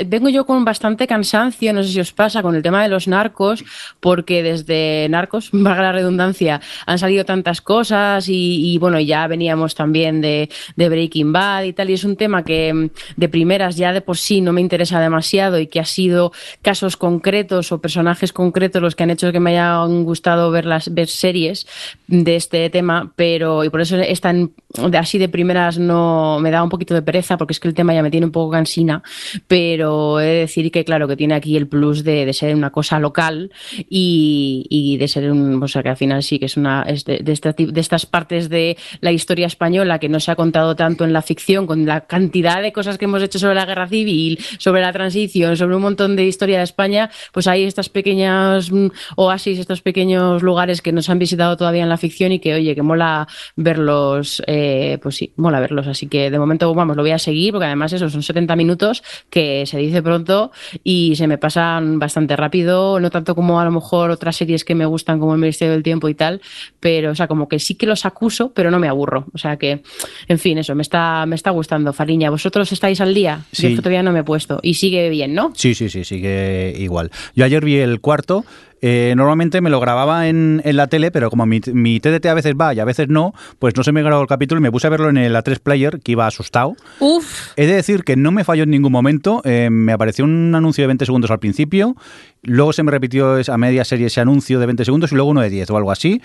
vengo 0.07 0.28
yo 0.28 0.47
con 0.47 0.64
bastante 0.64 1.07
cansancio, 1.07 1.72
no 1.72 1.83
sé 1.83 1.91
si 1.91 2.01
os 2.01 2.12
pasa, 2.12 2.43
con 2.43 2.55
el 2.55 2.62
tema 2.62 2.83
de 2.83 2.89
los 2.89 3.09
narcos, 3.09 3.64
porque 4.01 4.43
desde 4.43 5.09
narcos, 5.11 5.51
valga 5.53 5.83
la 5.83 5.93
redundancia, 5.93 6.61
han 6.87 6.99
salido 6.99 7.24
tantas 7.24 7.61
cosas 7.61 8.28
y, 8.28 8.72
y, 8.72 8.78
bueno, 8.78 9.01
ya 9.01 9.26
veníamos 9.26 9.74
también 9.74 10.20
de, 10.20 10.49
de 10.76 10.89
Breaking 10.89 11.33
Bad 11.33 11.64
y 11.64 11.72
tal, 11.72 11.91
y 11.91 11.95
es 11.95 12.05
un 12.05 12.16
tema 12.16 12.45
que 12.45 12.72
mm, 12.72 12.91
de 13.16 13.28
primeras 13.28 13.76
ya 13.76 13.93
de 13.93 14.01
por 14.01 14.16
sí 14.16 14.41
no 14.41 14.53
me 14.53 14.61
interesa 14.61 15.01
demasiado 15.01 15.59
y 15.59 15.66
que 15.66 15.81
ha 15.81 15.85
sido 15.85 16.33
casos 16.62 16.97
concretos 16.97 17.72
o 17.72 17.81
personajes 17.81 18.33
concretos 18.33 18.83
los 18.83 18.95
que 18.95 19.03
han 19.03 19.11
hecho 19.11 19.33
que 19.33 19.41
me 19.41 19.51
hayan 19.51 20.05
gustado 20.05 20.51
ver 20.51 20.66
las 20.66 20.93
ver 20.93 21.09
series 21.09 21.66
de 22.07 22.37
este 22.37 22.70
tema, 22.70 23.12
pero 23.16 23.64
y 23.64 23.70
por 23.70 23.81
eso 23.81 23.97
es 23.97 24.20
tan 24.20 24.53
de 24.71 24.99
así 24.99 25.18
de 25.18 25.29
primeras 25.29 25.79
no 25.79 26.39
me 26.41 26.51
da 26.51 26.62
un 26.62 26.68
poquito 26.68 26.95
de 26.95 27.03
pereza 27.03 27.37
porque 27.37 27.53
es 27.53 27.61
que 27.61 27.68
el 27.68 27.75
tema 27.75 27.93
ya 27.93 28.03
me 28.03 28.11
tiene 28.11 28.27
un 28.27 28.33
poco 28.33 28.51
cansina, 28.53 29.03
pero 29.49 30.21
he 30.21 30.27
de 30.27 30.35
decir 30.41 30.71
que 30.71 30.85
claro 30.85 31.09
que 31.09 31.16
tiene 31.16 31.35
aquí 31.35 31.57
el 31.57 31.66
plus 31.66 32.05
de, 32.05 32.25
de 32.25 32.33
ser 32.33 32.55
una 32.55 32.71
cosa 32.71 32.99
local 32.99 33.51
y, 33.89 34.66
y 34.71 34.97
de 34.97 35.09
ser 35.09 35.31
un, 35.31 35.62
o 35.62 35.68
sea 35.68 35.83
que 35.83 35.89
al 35.89 35.97
final 35.97 36.23
sí 36.23 36.39
que 36.39 36.47
es 36.47 36.57
una 36.57 36.85
de, 36.85 37.21
de, 37.23 37.66
de 37.73 37.81
estas 37.81 38.07
partes 38.07 38.49
de 38.49 38.77
la 39.01 39.12
historia 39.12 39.47
española 39.47 39.99
que 39.99 40.09
no 40.09 40.21
se 40.21 40.31
ha 40.31 40.37
contado 40.37 40.77
tanto 40.77 41.05
en 41.05 41.12
la 41.12 41.23
ficción 41.23 41.66
con 41.66 41.85
la 41.87 42.03
cantidad 42.03 42.62
de 42.62 42.73
cosas 42.73 42.99
que 42.99 43.07
hemos 43.07 43.23
hecho 43.23 43.39
sobre 43.39 43.55
la 43.55 43.66
guerra 43.66 43.89
civil, 43.89 44.39
sobre 44.59 44.83
la 44.83 44.93
transición, 44.93 45.57
sobre 45.57 45.77
un 45.77 45.83
montón 45.83 46.16
de 46.16 46.27
historia 46.27 46.59
de 46.59 46.64
España, 46.64 47.11
pues 47.33 47.47
hay 47.47 47.64
estas 47.64 47.89
pequeñas 47.89 48.71
mm, 48.71 48.89
oasis, 49.16 49.59
estos 49.59 49.83
pequeños 49.83 50.43
lugares 50.43 50.83
que 50.83 50.93
nos 50.93 51.09
han 51.11 51.18
visitado 51.18 51.57
todavía 51.57 51.83
en 51.83 51.89
la 51.89 51.97
ficción 51.97 52.33
y 52.33 52.39
que 52.39 52.55
oye 52.55 52.75
que 52.75 52.83
mola 52.83 53.27
verlos, 53.57 54.43
eh, 54.47 54.60
pues 55.03 55.17
sí, 55.17 55.33
mola 55.37 55.61
verlos. 55.61 55.87
Así 55.87 56.07
que 56.07 56.31
de 56.31 56.39
momento, 56.39 56.73
vamos, 56.75 56.97
lo 56.97 57.03
voy 57.03 57.13
a 57.13 57.19
seguir 57.19 57.53
porque 57.53 57.67
además 57.67 57.93
eso 57.93 58.09
son 58.09 58.23
70 58.23 58.57
minutos 58.57 59.03
que 59.29 59.65
se 59.67 59.79
dice 59.79 60.03
pronto 60.03 60.53
y 60.85 61.17
se 61.17 61.27
me 61.27 61.39
pasan 61.39 61.99
bastante 61.99 62.37
rápido, 62.37 63.01
no 63.01 63.11
tanto 63.11 63.35
como 63.35 63.61
a 63.61 63.65
lo 63.65 63.71
mejor 63.71 64.11
otras 64.11 64.37
series 64.37 64.65
que 64.65 64.75
me 64.75 64.87
gustan 64.87 65.19
como 65.19 65.35
El 65.35 65.41
Ministerio 65.41 65.73
del 65.73 65.83
Tiempo 65.83 66.09
y 66.09 66.15
tal, 66.15 66.41
pero 66.81 67.11
o 67.11 67.15
sea, 67.15 67.27
como 67.27 67.49
que 67.49 67.59
sí 67.59 67.75
que 67.75 67.87
los 67.87 68.05
acuso, 68.05 68.53
pero 68.53 68.71
no 68.71 68.79
me 68.79 68.89
aburro. 68.89 69.27
O 69.33 69.39
sea 69.39 69.57
que, 69.57 69.83
en 70.29 70.39
fin, 70.39 70.59
eso, 70.59 70.75
me 70.75 70.83
está, 70.83 71.25
me 71.27 71.37
está 71.37 71.51
gustando, 71.51 71.93
Fariña. 71.93 72.31
¿Vosotros 72.31 72.71
estáis 72.73 73.01
al 73.01 73.15
día? 73.15 73.43
Sí. 73.53 73.71
Yo 73.71 73.77
todavía 73.77 74.03
no 74.03 74.13
me 74.13 74.21
he 74.21 74.25
puesto. 74.25 74.61
Y 74.63 74.75
sigue 74.75 75.09
bien, 75.11 75.35
¿no? 75.35 75.53
Sí, 75.55 75.75
sí, 75.75 75.89
sí, 75.89 76.05
sigue 76.05 76.75
igual. 76.79 77.11
Yo 77.35 77.45
ayer 77.45 77.65
vi 77.65 77.77
el 77.77 78.01
cuarto. 78.01 78.45
Eh, 78.83 79.14
normalmente 79.16 79.61
me 79.61 79.70
lo 79.70 79.78
grababa 79.81 80.28
en, 80.28 80.62
en 80.64 80.76
la 80.76 80.87
tele, 80.87 81.11
pero 81.11 81.28
como 81.31 81.45
mi, 81.47 81.61
mi 81.72 82.01
TDT 82.01 82.26
a 82.26 82.35
veces 82.35 82.55
va 82.61 82.72
y 82.74 82.81
a 82.81 82.85
veces 82.85 83.09
no, 83.09 83.35
pues 83.59 83.76
no 83.76 83.85
se 83.85 83.93
me 83.93 84.03
grabó 84.03 84.22
el 84.22 84.28
capítulo 84.28 84.59
y 84.59 84.62
me 84.62 84.72
puse 84.72 84.87
a 84.87 84.91
verlo 84.91 85.09
en 85.11 85.16
el 85.18 85.35
A3 85.37 85.59
Player, 85.61 86.01
que 86.01 86.12
iba 86.12 86.26
asustado. 86.26 86.76
Uf, 86.99 87.51
He 87.57 87.66
de 87.66 87.74
decir 87.74 88.05
que 88.05 88.16
no 88.16 88.33
me 88.33 88.45
falló 88.45 88.62
en 88.64 88.70
ningún 88.70 88.93
momento. 88.93 89.43
eh, 89.45 89.68
me 89.70 89.93
apareció 89.93 90.24
un 90.24 90.55
anuncio 90.55 90.83
de 90.83 90.87
20 90.89 91.05
segundos 91.07 91.31
al 91.31 91.39
principio, 91.41 91.95
luego 92.43 92.72
se 92.72 92.83
me 92.83 92.91
repitió 92.91 93.37
a 93.47 93.59
media 93.59 93.85
serie 93.85 94.07
ese 94.07 94.20
anuncio 94.20 94.59
de 94.61 94.66
20 94.66 94.85
segundos 94.85 95.12
y 95.12 95.14
luego 95.14 95.31
uno 95.31 95.41
de 95.43 95.51
10 95.51 95.70
o 95.70 95.76
algo 95.76 95.91
así. 95.93 96.22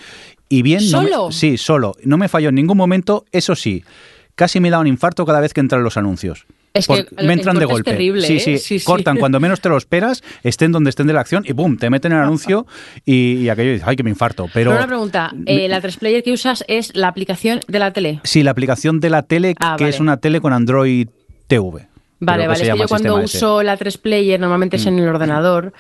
Y 0.48 0.62
bien, 0.62 0.80
no 0.92 1.02
me- 1.02 1.10
¿Solo? 1.10 1.32
sí, 1.32 1.58
solo. 1.58 1.96
No 2.04 2.18
me 2.18 2.30
falló 2.30 2.50
en 2.50 2.56
ningún 2.56 2.78
momento. 2.78 3.26
Eso 3.32 3.56
sí, 3.56 3.84
casi 4.36 4.60
me 4.60 4.70
da 4.70 4.80
un 4.80 4.88
infarto 4.88 5.26
cada 5.26 5.40
vez 5.42 5.54
que 5.54 5.60
entran 5.62 5.84
los 5.84 5.98
anuncios. 5.98 6.46
Es 6.76 6.88
que 6.88 7.06
me 7.24 7.34
entran 7.34 7.58
de 7.58 7.62
corte 7.66 7.66
es 7.66 7.70
golpe. 7.70 7.92
terrible, 7.92 8.28
sí, 8.28 8.36
¿eh? 8.36 8.40
sí, 8.40 8.58
Sí, 8.60 8.80
sí. 8.80 8.86
cortan 8.86 9.18
cuando 9.18 9.40
menos 9.40 9.62
te 9.62 9.70
lo 9.70 9.78
esperas, 9.78 10.24
estén 10.44 10.72
donde 10.72 10.90
estén 10.92 11.08
de 11.08 11.14
la 11.14 11.22
acción 11.22 11.44
y 11.48 11.54
¡pum! 11.54 11.78
te 11.78 11.90
meten 11.90 12.12
el 12.12 12.20
anuncio 12.20 12.68
y, 13.06 13.38
y 13.38 13.50
aquello 13.50 13.72
dices, 13.72 13.88
¡ay, 13.88 13.96
que 13.96 14.04
me 14.04 14.10
infarto! 14.12 14.46
Pero 14.54 14.72
Pero 14.72 14.78
una 14.78 14.88
pregunta, 14.88 15.32
eh, 15.46 15.68
¿la 15.68 15.82
3Player 15.82 16.22
que 16.24 16.32
usas 16.34 16.64
es 16.68 16.96
la 16.96 17.08
aplicación 17.08 17.62
de 17.68 17.80
la 17.80 17.92
tele? 17.94 18.20
sí, 18.24 18.44
la 18.44 18.52
aplicación 18.52 19.00
de 19.00 19.10
la 19.10 19.24
tele, 19.24 19.56
Ah, 19.60 19.76
que 19.78 19.86
vale. 19.86 19.96
es 19.96 20.00
una 20.00 20.18
tele 20.18 20.42
con 20.42 20.54
Android 20.54 21.08
TV. 21.48 21.88
Vale, 22.20 22.48
vale, 22.48 22.64
es 22.64 22.70
que 22.72 22.78
yo 22.78 22.88
cuando 22.88 23.18
ese. 23.20 23.38
uso 23.38 23.62
la 23.64 23.76
3 23.78 23.98
Player 23.98 24.40
normalmente 24.40 24.78
es 24.78 24.86
en 24.86 24.98
el 25.00 25.08
ordenador, 25.08 25.74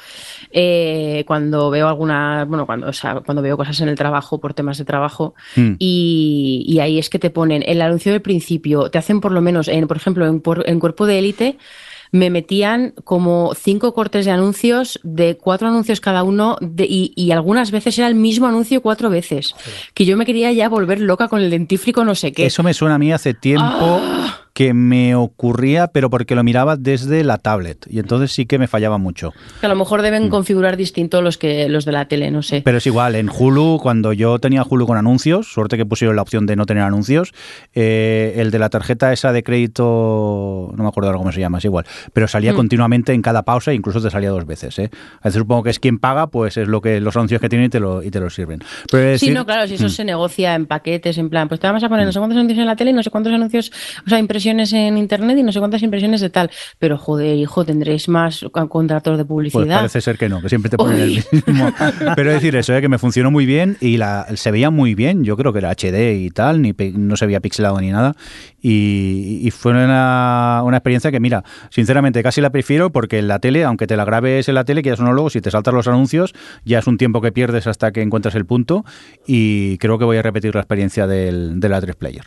eh, 0.51 1.23
cuando 1.25 1.69
veo 1.69 1.87
alguna, 1.87 2.45
bueno, 2.45 2.65
cuando, 2.65 2.87
o 2.87 2.93
sea, 2.93 3.21
cuando 3.21 3.41
veo 3.41 3.55
cosas 3.57 3.79
en 3.81 3.87
el 3.89 3.95
trabajo 3.95 4.39
por 4.39 4.53
temas 4.53 4.77
de 4.77 4.85
trabajo 4.85 5.33
Mm. 5.55 5.73
y, 5.79 6.63
y 6.67 6.79
ahí 6.79 6.99
es 6.99 7.09
que 7.09 7.19
te 7.19 7.29
ponen 7.29 7.63
el 7.65 7.81
anuncio 7.81 8.11
del 8.11 8.21
principio, 8.21 8.89
te 8.89 8.97
hacen 8.97 9.21
por 9.21 9.31
lo 9.31 9.41
menos, 9.41 9.67
en, 9.67 9.87
por 9.87 9.97
ejemplo, 9.97 10.25
en, 10.27 10.41
en 10.65 10.79
Cuerpo 10.79 11.05
de 11.05 11.19
Élite 11.19 11.57
me 12.11 12.29
metían 12.29 12.93
como 13.03 13.53
cinco 13.55 13.93
cortes 13.93 14.25
de 14.25 14.31
anuncios, 14.31 14.99
de 15.03 15.37
cuatro 15.37 15.67
anuncios 15.67 15.99
cada 15.99 16.23
uno, 16.23 16.55
de- 16.61 16.85
y, 16.87 17.11
y 17.15 17.31
algunas 17.31 17.71
veces 17.71 17.97
era 17.97 18.07
el 18.07 18.15
mismo 18.15 18.47
anuncio 18.47 18.81
cuatro 18.81 19.09
veces. 19.09 19.53
Que 19.93 20.05
yo 20.05 20.15
me 20.15 20.25
quería 20.25 20.51
ya 20.53 20.69
volver 20.69 21.01
loca 21.01 21.27
con 21.27 21.41
el 21.41 21.49
dentífrico 21.49 22.05
no 22.05 22.15
sé 22.15 22.31
qué. 22.31 22.45
Eso 22.45 22.63
me 22.63 22.73
suena 22.73 22.95
a 22.95 22.99
mí 22.99 23.11
hace 23.11 23.33
tiempo 23.33 23.65
Ah. 24.01 24.41
Que 24.55 24.73
me 24.73 25.15
ocurría, 25.15 25.87
pero 25.87 26.09
porque 26.09 26.33
lo 26.33 26.41
miraba 26.41 26.77
desde 26.77 27.25
la 27.25 27.37
tablet. 27.39 27.85
Y 27.89 27.99
entonces 27.99 28.31
sí 28.31 28.45
que 28.45 28.57
me 28.57 28.67
fallaba 28.69 28.97
mucho. 28.97 29.33
Que 29.59 29.65
a 29.65 29.69
lo 29.69 29.75
mejor 29.75 30.01
deben 30.01 30.29
configurar 30.29 30.77
distinto 30.77 31.21
los 31.21 31.37
que 31.37 31.67
los 31.67 31.83
de 31.83 31.91
la 31.91 32.07
tele, 32.07 32.31
no 32.31 32.41
sé. 32.41 32.61
Mm. 32.61 32.63
Pero 32.63 32.77
es 32.77 32.87
igual, 32.87 33.15
en 33.15 33.29
Hulu, 33.29 33.79
cuando 33.83 34.13
yo 34.13 34.39
tenía 34.39 34.63
Hulu 34.63 34.87
con 34.87 34.97
anuncios, 34.97 35.51
suerte 35.51 35.75
que 35.75 35.85
pusieron 35.85 36.15
la 36.15 36.21
opción 36.21 36.45
de 36.45 36.55
no 36.55 36.65
tener 36.65 36.83
anuncios, 36.83 37.33
eh, 37.73 38.35
el 38.37 38.49
de 38.49 38.59
la 38.59 38.69
tarjeta 38.69 39.11
esa 39.11 39.33
de 39.33 39.43
crédito, 39.43 40.71
no 40.73 40.83
me 40.83 40.87
acuerdo 40.87 41.09
ahora 41.09 41.17
cómo 41.19 41.33
se 41.33 41.41
llama, 41.41 41.57
es 41.57 41.65
igual, 41.65 41.85
pero 42.13 42.25
salía 42.29 42.53
Mm. 42.53 42.55
continuamente 42.55 43.11
en 43.13 43.21
cada 43.21 43.43
pausa, 43.43 43.73
incluso 43.73 44.01
te 44.01 44.09
salía 44.09 44.29
dos 44.29 44.45
veces. 44.45 44.79
¿eh? 44.79 44.89
A 45.21 45.25
veces 45.27 45.39
supongo 45.39 45.63
que 45.63 45.71
es 45.71 45.79
quien 45.81 45.99
paga, 45.99 46.27
pues 46.27 46.55
es 46.55 46.69
lo 46.69 46.79
que 46.79 47.01
los 47.01 47.13
anuncios 47.17 47.41
que 47.41 47.49
tiene 47.49 47.65
y 47.65 47.69
te 47.69 47.81
lo, 47.81 48.01
y 48.01 48.09
te 48.09 48.21
lo 48.21 48.29
sirven. 48.29 48.59
Pero 48.89 49.03
Sí, 49.17 49.27
decir- 49.27 49.33
no, 49.33 49.45
claro, 49.45 49.67
si 49.67 49.73
eso 49.73 49.87
Mm. 49.87 49.89
se 49.89 50.05
negocia 50.05 50.55
en 50.55 50.65
paquetes, 50.65 51.17
en 51.17 51.29
plan, 51.29 51.49
pues 51.49 51.59
te 51.59 51.67
vamos 51.67 51.83
a 51.83 51.89
poner 51.89 52.05
no 52.05 52.13
sé 52.13 52.19
cuántos 52.19 52.37
anuncios 52.37 52.59
en 52.59 52.65
la 52.67 52.77
tele 52.77 52.91
y 52.91 52.93
no 52.93 53.03
sé 53.03 53.09
cuántos 53.09 53.33
anuncios, 53.33 53.69
o 54.05 54.09
sea, 54.09 54.17
impresiones 54.17 54.44
impresiones 54.45 54.73
en 54.73 54.97
internet 54.97 55.37
y 55.39 55.43
no 55.43 55.51
sé 55.51 55.59
cuántas 55.59 55.81
impresiones 55.81 56.21
de 56.21 56.29
tal. 56.29 56.49
Pero 56.79 56.97
joder, 56.97 57.35
hijo, 57.37 57.65
tendréis 57.65 58.07
más 58.07 58.45
contratos 58.69 59.17
de 59.17 59.25
Pues 59.25 59.51
publicidad. 59.51 59.77
parece 59.77 60.01
ser 60.01 60.17
que 60.17 60.29
no, 60.29 60.41
que 60.41 60.49
siempre 60.49 60.69
te 60.69 60.77
ponen 60.77 60.95
Uy. 61.01 61.23
el 61.31 61.43
mismo. 61.45 61.71
Pero 62.15 62.31
decir 62.31 62.55
eso, 62.55 62.75
¿eh? 62.75 62.81
que 62.81 62.89
me 62.89 62.97
funcionó 62.97 63.31
muy 63.31 63.45
bien 63.45 63.77
y 63.81 63.97
la, 63.97 64.27
se 64.35 64.51
veía 64.51 64.69
muy 64.69 64.95
bien. 64.95 65.23
Yo 65.23 65.35
creo 65.37 65.51
que 65.51 65.59
era 65.59 65.71
HD 65.71 66.13
y 66.17 66.29
tal, 66.29 66.61
ni 66.61 66.73
no 66.93 67.17
se 67.17 67.25
veía 67.25 67.39
pixelado 67.39 67.79
ni 67.79 67.91
nada. 67.91 68.15
Y, 68.61 69.39
y 69.43 69.51
fue 69.51 69.71
una, 69.71 70.61
una 70.63 70.77
experiencia 70.77 71.11
que, 71.11 71.19
mira, 71.19 71.43
sinceramente 71.69 72.23
casi 72.23 72.41
la 72.41 72.49
prefiero 72.51 72.91
porque 72.91 73.19
en 73.19 73.27
la 73.27 73.39
tele, 73.39 73.63
aunque 73.63 73.87
te 73.87 73.95
la 73.97 74.05
grabes 74.05 74.47
en 74.49 74.55
la 74.55 74.63
tele, 74.65 74.81
quieras 74.81 74.99
o 74.99 75.03
no 75.03 75.13
luego, 75.13 75.29
si 75.29 75.41
te 75.41 75.51
saltas 75.51 75.73
los 75.73 75.87
anuncios, 75.87 76.33
ya 76.63 76.79
es 76.79 76.87
un 76.87 76.97
tiempo 76.97 77.21
que 77.21 77.31
pierdes 77.31 77.67
hasta 77.67 77.91
que 77.91 78.01
encuentras 78.01 78.35
el 78.35 78.45
punto. 78.45 78.85
Y 79.27 79.77
creo 79.77 79.97
que 79.97 80.05
voy 80.05 80.17
a 80.17 80.21
repetir 80.21 80.53
la 80.55 80.61
experiencia 80.61 81.07
del, 81.07 81.59
de 81.59 81.69
la 81.69 81.81
3 81.81 81.95
Player. 81.95 82.25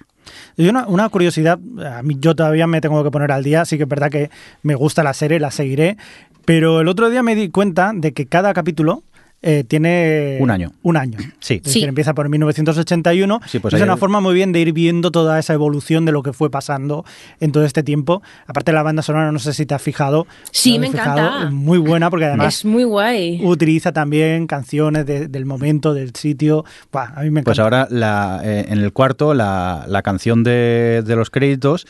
Una 0.57 1.09
curiosidad, 1.09 1.59
a 1.85 2.03
mí 2.03 2.16
yo 2.18 2.35
todavía 2.35 2.66
me 2.66 2.81
tengo 2.81 3.03
que 3.05 3.11
poner 3.11 3.33
al 3.33 3.45
día, 3.45 3.64
sí 3.64 3.76
que 3.76 3.85
es 3.85 3.89
verdad 3.89 4.11
que 4.11 4.31
me 4.62 4.74
gusta 4.74 5.03
la 5.03 5.14
serie, 5.14 5.41
la 5.41 5.51
seguiré, 5.51 5.97
pero 6.45 6.81
el 6.81 6.89
otro 6.89 7.11
día 7.11 7.22
me 7.22 7.35
di 7.35 7.51
cuenta 7.51 7.93
de 7.95 8.12
que 8.12 8.26
cada 8.26 8.55
capítulo 8.55 9.03
eh, 9.43 9.64
tiene 9.66 10.39
Un 10.41 10.51
año. 10.51 10.72
Un 10.82 10.97
año. 10.97 11.18
Sí. 11.39 11.55
Es 11.55 11.62
decir, 11.62 11.89
empieza 11.89 12.12
por 12.14 12.28
1981. 12.28 13.41
Sí, 13.47 13.59
pues 13.61 13.74
es 13.74 13.80
una 13.82 13.97
forma 13.97 14.20
muy 14.20 14.34
bien 14.34 14.53
de 14.53 14.61
ir 14.61 14.72
viendo 14.72 15.11
toda 15.11 15.39
esa 15.39 15.55
evolución 15.55 16.05
de 16.05 16.12
lo 16.12 16.22
que 16.22 16.32
fue 16.32 16.51
pasando 16.51 17.05
en 17.41 17.53
todo 17.53 17.64
este 17.64 17.82
tiempo. 17.82 18.20
Aparte 18.47 18.72
la 18.72 18.82
banda 18.82 19.03
sonora, 19.03 19.30
no 19.32 19.39
sé 19.39 19.53
si 19.53 19.64
te 19.66 19.74
has 19.74 19.82
fijado. 19.82 20.26
Sí, 20.51 20.72
¿te 20.74 20.78
me 20.80 20.91
fijado? 20.91 21.18
encanta. 21.18 21.45
Es 21.47 21.53
muy 21.53 21.78
buena 21.78 22.11
porque 22.11 22.24
además 22.26 22.59
es 22.59 22.64
muy 22.64 22.84
guay. 22.84 23.41
utiliza 23.45 23.93
también 23.93 24.47
canciones 24.47 25.07
de- 25.07 25.28
del 25.28 25.47
momento, 25.47 25.95
del 25.95 26.14
sitio. 26.14 26.64
Buah, 26.93 27.12
a 27.14 27.22
mí 27.22 27.30
me 27.30 27.41
encanta. 27.41 27.45
Pues 27.45 27.59
ahora 27.61 27.86
la, 27.91 28.41
eh, 28.45 28.66
en 28.68 28.78
el 28.78 28.93
cuarto, 28.93 29.34
la, 29.34 29.84
la 29.89 30.03
canción 30.03 30.43
de, 30.43 31.03
de 31.07 31.16
los 31.16 31.30
créditos. 31.30 31.86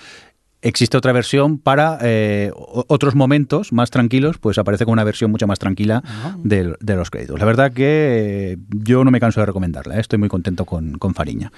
Existe 0.61 0.96
otra 0.96 1.12
versión 1.12 1.59
para 1.59 1.98
eh, 2.02 2.50
otros 2.54 3.14
momentos 3.14 3.72
más 3.72 3.90
tranquilos, 3.90 4.38
pues 4.38 4.59
aparece 4.59 4.84
con 4.84 4.92
una 4.92 5.04
versión 5.04 5.30
mucho 5.30 5.46
más 5.46 5.61
tranquila 5.61 6.02
de, 6.38 6.74
de 6.80 6.96
los 6.96 7.11
créditos. 7.11 7.38
La 7.38 7.44
verdad 7.44 7.72
que 7.72 7.88
eh, 7.88 8.56
yo 8.70 9.04
no 9.04 9.11
me 9.12 9.20
canso 9.20 9.38
de 9.38 9.46
recomendarla, 9.46 9.96
¿eh? 9.96 10.00
estoy 10.00 10.18
muy 10.18 10.28
contento 10.28 10.64
con, 10.64 10.98
con 10.98 11.14
Fariña. 11.14 11.52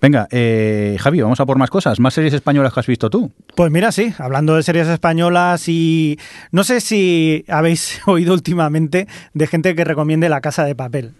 Venga, 0.00 0.28
eh, 0.30 0.96
Javi, 0.98 1.20
vamos 1.20 1.40
a 1.40 1.46
por 1.46 1.58
más 1.58 1.68
cosas, 1.68 2.00
más 2.00 2.14
series 2.14 2.32
españolas 2.32 2.72
que 2.72 2.80
has 2.80 2.86
visto 2.86 3.10
tú. 3.10 3.32
Pues 3.54 3.70
mira, 3.70 3.92
sí, 3.92 4.14
hablando 4.18 4.56
de 4.56 4.62
series 4.62 4.88
españolas 4.88 5.68
y 5.68 6.18
no 6.50 6.64
sé 6.64 6.80
si 6.80 7.44
habéis 7.48 8.00
oído 8.06 8.32
últimamente 8.32 9.08
de 9.34 9.46
gente 9.46 9.74
que 9.74 9.84
recomiende 9.84 10.28
La 10.28 10.40
Casa 10.40 10.64
de 10.64 10.74
Papel. 10.74 11.14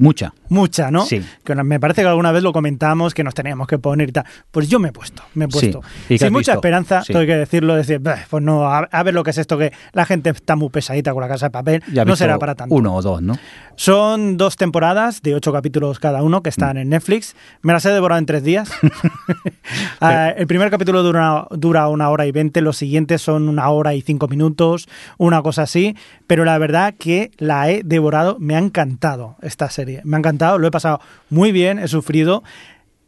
Mucha. 0.00 0.32
Mucha, 0.48 0.90
¿no? 0.90 1.04
Sí. 1.04 1.22
Que 1.44 1.54
me 1.54 1.78
parece 1.78 2.02
que 2.02 2.08
alguna 2.08 2.32
vez 2.32 2.42
lo 2.42 2.52
comentamos, 2.52 3.14
que 3.14 3.22
nos 3.22 3.34
teníamos 3.34 3.66
que 3.68 3.78
poner 3.78 4.08
y 4.08 4.12
tal. 4.12 4.24
Pues 4.50 4.68
yo 4.68 4.78
me 4.80 4.88
he 4.88 4.92
puesto, 4.92 5.22
me 5.34 5.44
he 5.44 5.48
Sí. 5.48 5.52
puesto. 5.52 5.80
¿Y 6.08 6.14
qué 6.14 6.24
Sin 6.24 6.32
mucha 6.32 6.52
visto? 6.52 6.52
esperanza, 6.54 7.02
Sí. 7.04 7.12
tengo 7.12 7.26
que 7.26 7.36
decirlo, 7.36 7.74
decir, 7.76 7.98
"Bah, 8.00 8.16
pues 8.28 8.42
no, 8.42 8.66
a, 8.66 8.78
a 8.90 9.02
ver 9.02 9.14
lo 9.14 9.22
que 9.22 9.30
es 9.30 9.38
esto, 9.38 9.58
que 9.58 9.72
la 9.92 10.06
gente 10.06 10.30
está 10.30 10.56
muy 10.56 10.70
pesadita 10.70 11.12
con 11.12 11.20
La 11.20 11.28
Casa 11.28 11.46
de 11.46 11.50
Papel. 11.50 11.82
Ya 11.92 12.04
no 12.04 12.16
será 12.16 12.38
para 12.38 12.54
tanto. 12.54 12.74
Uno 12.74 12.94
o 12.96 13.02
dos, 13.02 13.20
¿no? 13.22 13.36
Son 13.76 14.36
dos 14.36 14.56
temporadas 14.56 15.22
de 15.22 15.34
ocho 15.34 15.52
capítulos 15.52 15.98
cada 16.00 16.22
uno 16.22 16.42
que 16.42 16.48
están 16.50 16.76
en 16.78 16.88
Netflix. 16.88 17.36
Me 17.62 17.72
las 17.72 17.84
he 17.84 17.90
devorado 17.90 18.18
en 18.18 18.26
tres 18.26 18.42
días. 18.42 18.70
Ah, 20.00 20.30
el 20.36 20.46
primer 20.46 20.70
capítulo 20.70 21.02
dura, 21.02 21.46
dura 21.50 21.88
una 21.88 22.08
hora 22.10 22.26
y 22.26 22.32
veinte, 22.32 22.60
los 22.60 22.76
siguientes 22.76 23.20
son 23.22 23.48
una 23.48 23.68
hora 23.70 23.94
y 23.94 24.00
cinco 24.02 24.28
minutos, 24.28 24.88
una 25.18 25.42
cosa 25.42 25.62
así. 25.62 25.94
Pero 26.26 26.44
la 26.44 26.56
verdad 26.58 26.94
que 26.98 27.30
la 27.38 27.70
he 27.70 27.82
devorado, 27.84 28.36
me 28.40 28.56
ha 28.56 28.58
encantado 28.58 29.36
esta 29.42 29.68
serie. 29.70 29.89
Me 30.04 30.16
ha 30.16 30.18
encantado, 30.18 30.58
lo 30.58 30.66
he 30.66 30.70
pasado 30.70 31.00
muy 31.28 31.52
bien, 31.52 31.78
he 31.78 31.88
sufrido. 31.88 32.42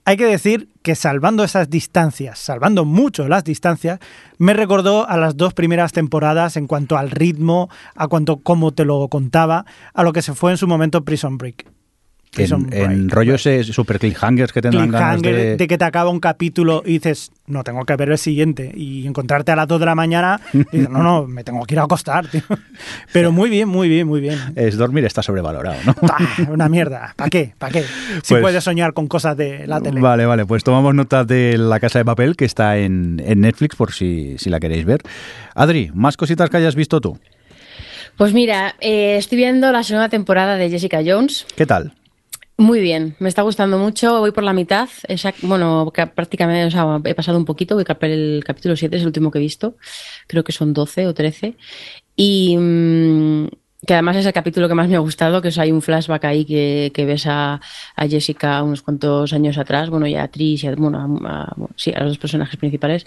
Hay 0.05 0.17
que 0.17 0.27
decir 0.27 0.69
que 0.83 0.97
salvando 0.97 1.45
esas 1.45 1.71
distancias, 1.71 2.39
salvando 2.39 2.85
mucho 2.85 3.29
las 3.29 3.45
distancias, 3.45 4.01
me 4.37 4.53
recordó 4.53 5.09
a 5.09 5.17
las 5.17 5.37
dos 5.37 5.55
primeras 5.55 5.93
temporadas 5.93 6.57
en 6.57 6.67
cuanto 6.67 6.99
al 6.99 7.11
ritmo, 7.11 7.71
a 7.95 8.09
cuanto 8.09 8.39
cómo 8.39 8.73
te 8.73 8.85
lo 8.85 9.07
contaba, 9.09 9.65
a 9.95 10.03
lo 10.03 10.13
que 10.13 10.23
se 10.23 10.35
fue 10.35 10.51
en 10.51 10.57
su 10.57 10.67
momento 10.67 11.05
Prison 11.05 11.39
Break. 11.39 11.67
Prison 12.33 12.67
En, 12.73 13.11
rollos 13.11 13.45
eh, 13.45 13.63
super 13.63 13.99
cliffhangers 13.99 14.53
que 14.55 14.63
tendrán 14.63 14.91
ganas 14.91 15.21
Cliffhanger 15.21 15.35
de... 15.51 15.57
de... 15.59 15.69
que 15.69 15.77
te 15.77 15.85
acaba 15.85 16.09
un 16.09 16.19
capítulo 16.19 16.83
y 16.87 16.93
dices, 16.95 17.31
no, 17.47 17.63
tengo 17.63 17.85
que 17.85 17.95
ver 17.97 18.09
el 18.11 18.17
siguiente. 18.17 18.73
Y 18.75 19.07
encontrarte 19.07 19.53
a 19.53 19.57
las 19.57 19.69
2 19.69 19.81
de 19.81 19.87
la 19.87 19.95
mañana 19.95 20.41
y 20.55 20.59
dices, 20.73 20.89
no, 20.89 21.03
no, 21.03 21.27
me 21.27 21.45
tengo 21.45 21.63
que 21.67 21.75
ir 21.75 21.79
a 21.81 21.83
acostar. 21.85 22.27
tío. 22.29 22.41
Pero 23.13 23.33
muy 23.33 23.51
bien, 23.51 23.69
muy 23.69 23.89
bien, 23.91 24.07
muy 24.09 24.23
bien. 24.23 24.39
Es 24.57 24.79
dormir 24.79 25.05
está 25.05 25.23
sobrevalorado, 25.23 25.77
¿no? 25.85 25.95
Una 26.53 26.71
mierda. 26.71 27.13
¿Para 27.17 27.29
qué? 27.29 27.53
¿Para 27.59 27.73
qué? 27.73 27.83
Si 28.23 28.33
Pues- 28.35 28.41
puedes 28.41 28.65
soñar 28.65 28.95
con 28.95 29.09
cosas 29.09 29.37
de 29.37 29.67
la 29.67 29.81
tele. 29.83 30.01
Vale, 30.01 30.25
vale, 30.25 30.47
pues 30.47 30.65
tomamos 30.65 30.95
nota 30.95 31.25
de 31.25 31.59
La 31.59 31.81
Casa 31.81 31.99
de 31.99 32.07
Papel 32.07 32.35
que 32.37 32.47
está 32.47 32.79
en, 32.79 33.23
en 33.27 33.43
Netflix 33.43 33.77
por 33.77 33.93
si, 33.93 34.37
si 34.39 34.49
la 34.49 34.59
queréis 34.59 34.87
ver. 34.87 35.03
Adri, 35.55 35.91
más 35.93 36.17
cositas 36.17 36.49
que 36.49 36.57
hayas 36.57 36.77
visto 36.77 36.99
tú. 37.01 37.19
Pues 38.17 38.33
mira, 38.33 38.75
eh, 38.81 39.17
estoy 39.19 39.37
viendo 39.37 39.71
la 39.71 39.83
segunda 39.83 40.09
temporada 40.09 40.57
de 40.57 40.71
Jessica 40.71 41.01
Jones. 41.05 41.47
¿Qué 41.57 41.67
tal? 41.67 41.93
Muy 42.59 42.81
bien, 42.81 43.17
me 43.19 43.29
está 43.29 43.43
gustando 43.43 43.79
mucho. 43.79 44.21
Voy 44.21 44.31
por 44.31 44.45
la 44.45 44.53
mitad. 44.53 44.89
Esa- 45.09 45.35
bueno, 45.43 45.91
prácticamente 46.15 46.67
o 46.67 46.71
sea, 46.71 47.01
he 47.05 47.15
pasado 47.15 47.39
un 47.39 47.45
poquito. 47.45 47.75
Voy 47.75 47.85
por 47.85 48.05
el 48.05 48.43
capítulo 48.47 48.77
7, 48.77 48.97
es 48.97 49.03
el 49.03 49.07
último 49.09 49.31
que 49.31 49.39
he 49.39 49.41
visto. 49.41 49.77
Creo 50.29 50.45
que 50.45 50.53
son 50.53 50.73
12 50.73 51.07
o 51.07 51.15
13. 51.15 51.57
Y 52.17 52.57
mm, 52.59 53.49
que 53.85 53.95
además 53.95 54.17
es 54.17 54.27
el 54.27 54.33
capítulo 54.33 54.69
que 54.69 54.75
más 54.75 54.89
me 54.89 54.95
ha 54.95 55.01
gustado, 55.01 55.43
que 55.43 55.49
es, 55.49 55.59
hay 55.59 55.73
un 55.73 55.83
flashback 55.83 56.25
ahí 56.25 56.45
que, 56.45 56.93
que 56.95 57.05
ves 57.05 57.27
a, 57.27 57.61
a 57.97 58.09
Jessica 58.09 58.63
unos 58.63 58.81
cuantos 58.83 59.33
años 59.33 59.59
atrás, 59.59 59.91
bueno, 59.91 60.07
y 60.07 60.15
a 60.15 60.29
Trish, 60.29 60.65
y 60.65 60.69
a, 60.69 60.75
bueno, 60.77 61.21
a, 61.27 61.53
sí, 61.75 61.93
a 61.95 62.05
los 62.05 62.17
personajes 62.17 62.57
principales, 62.57 63.05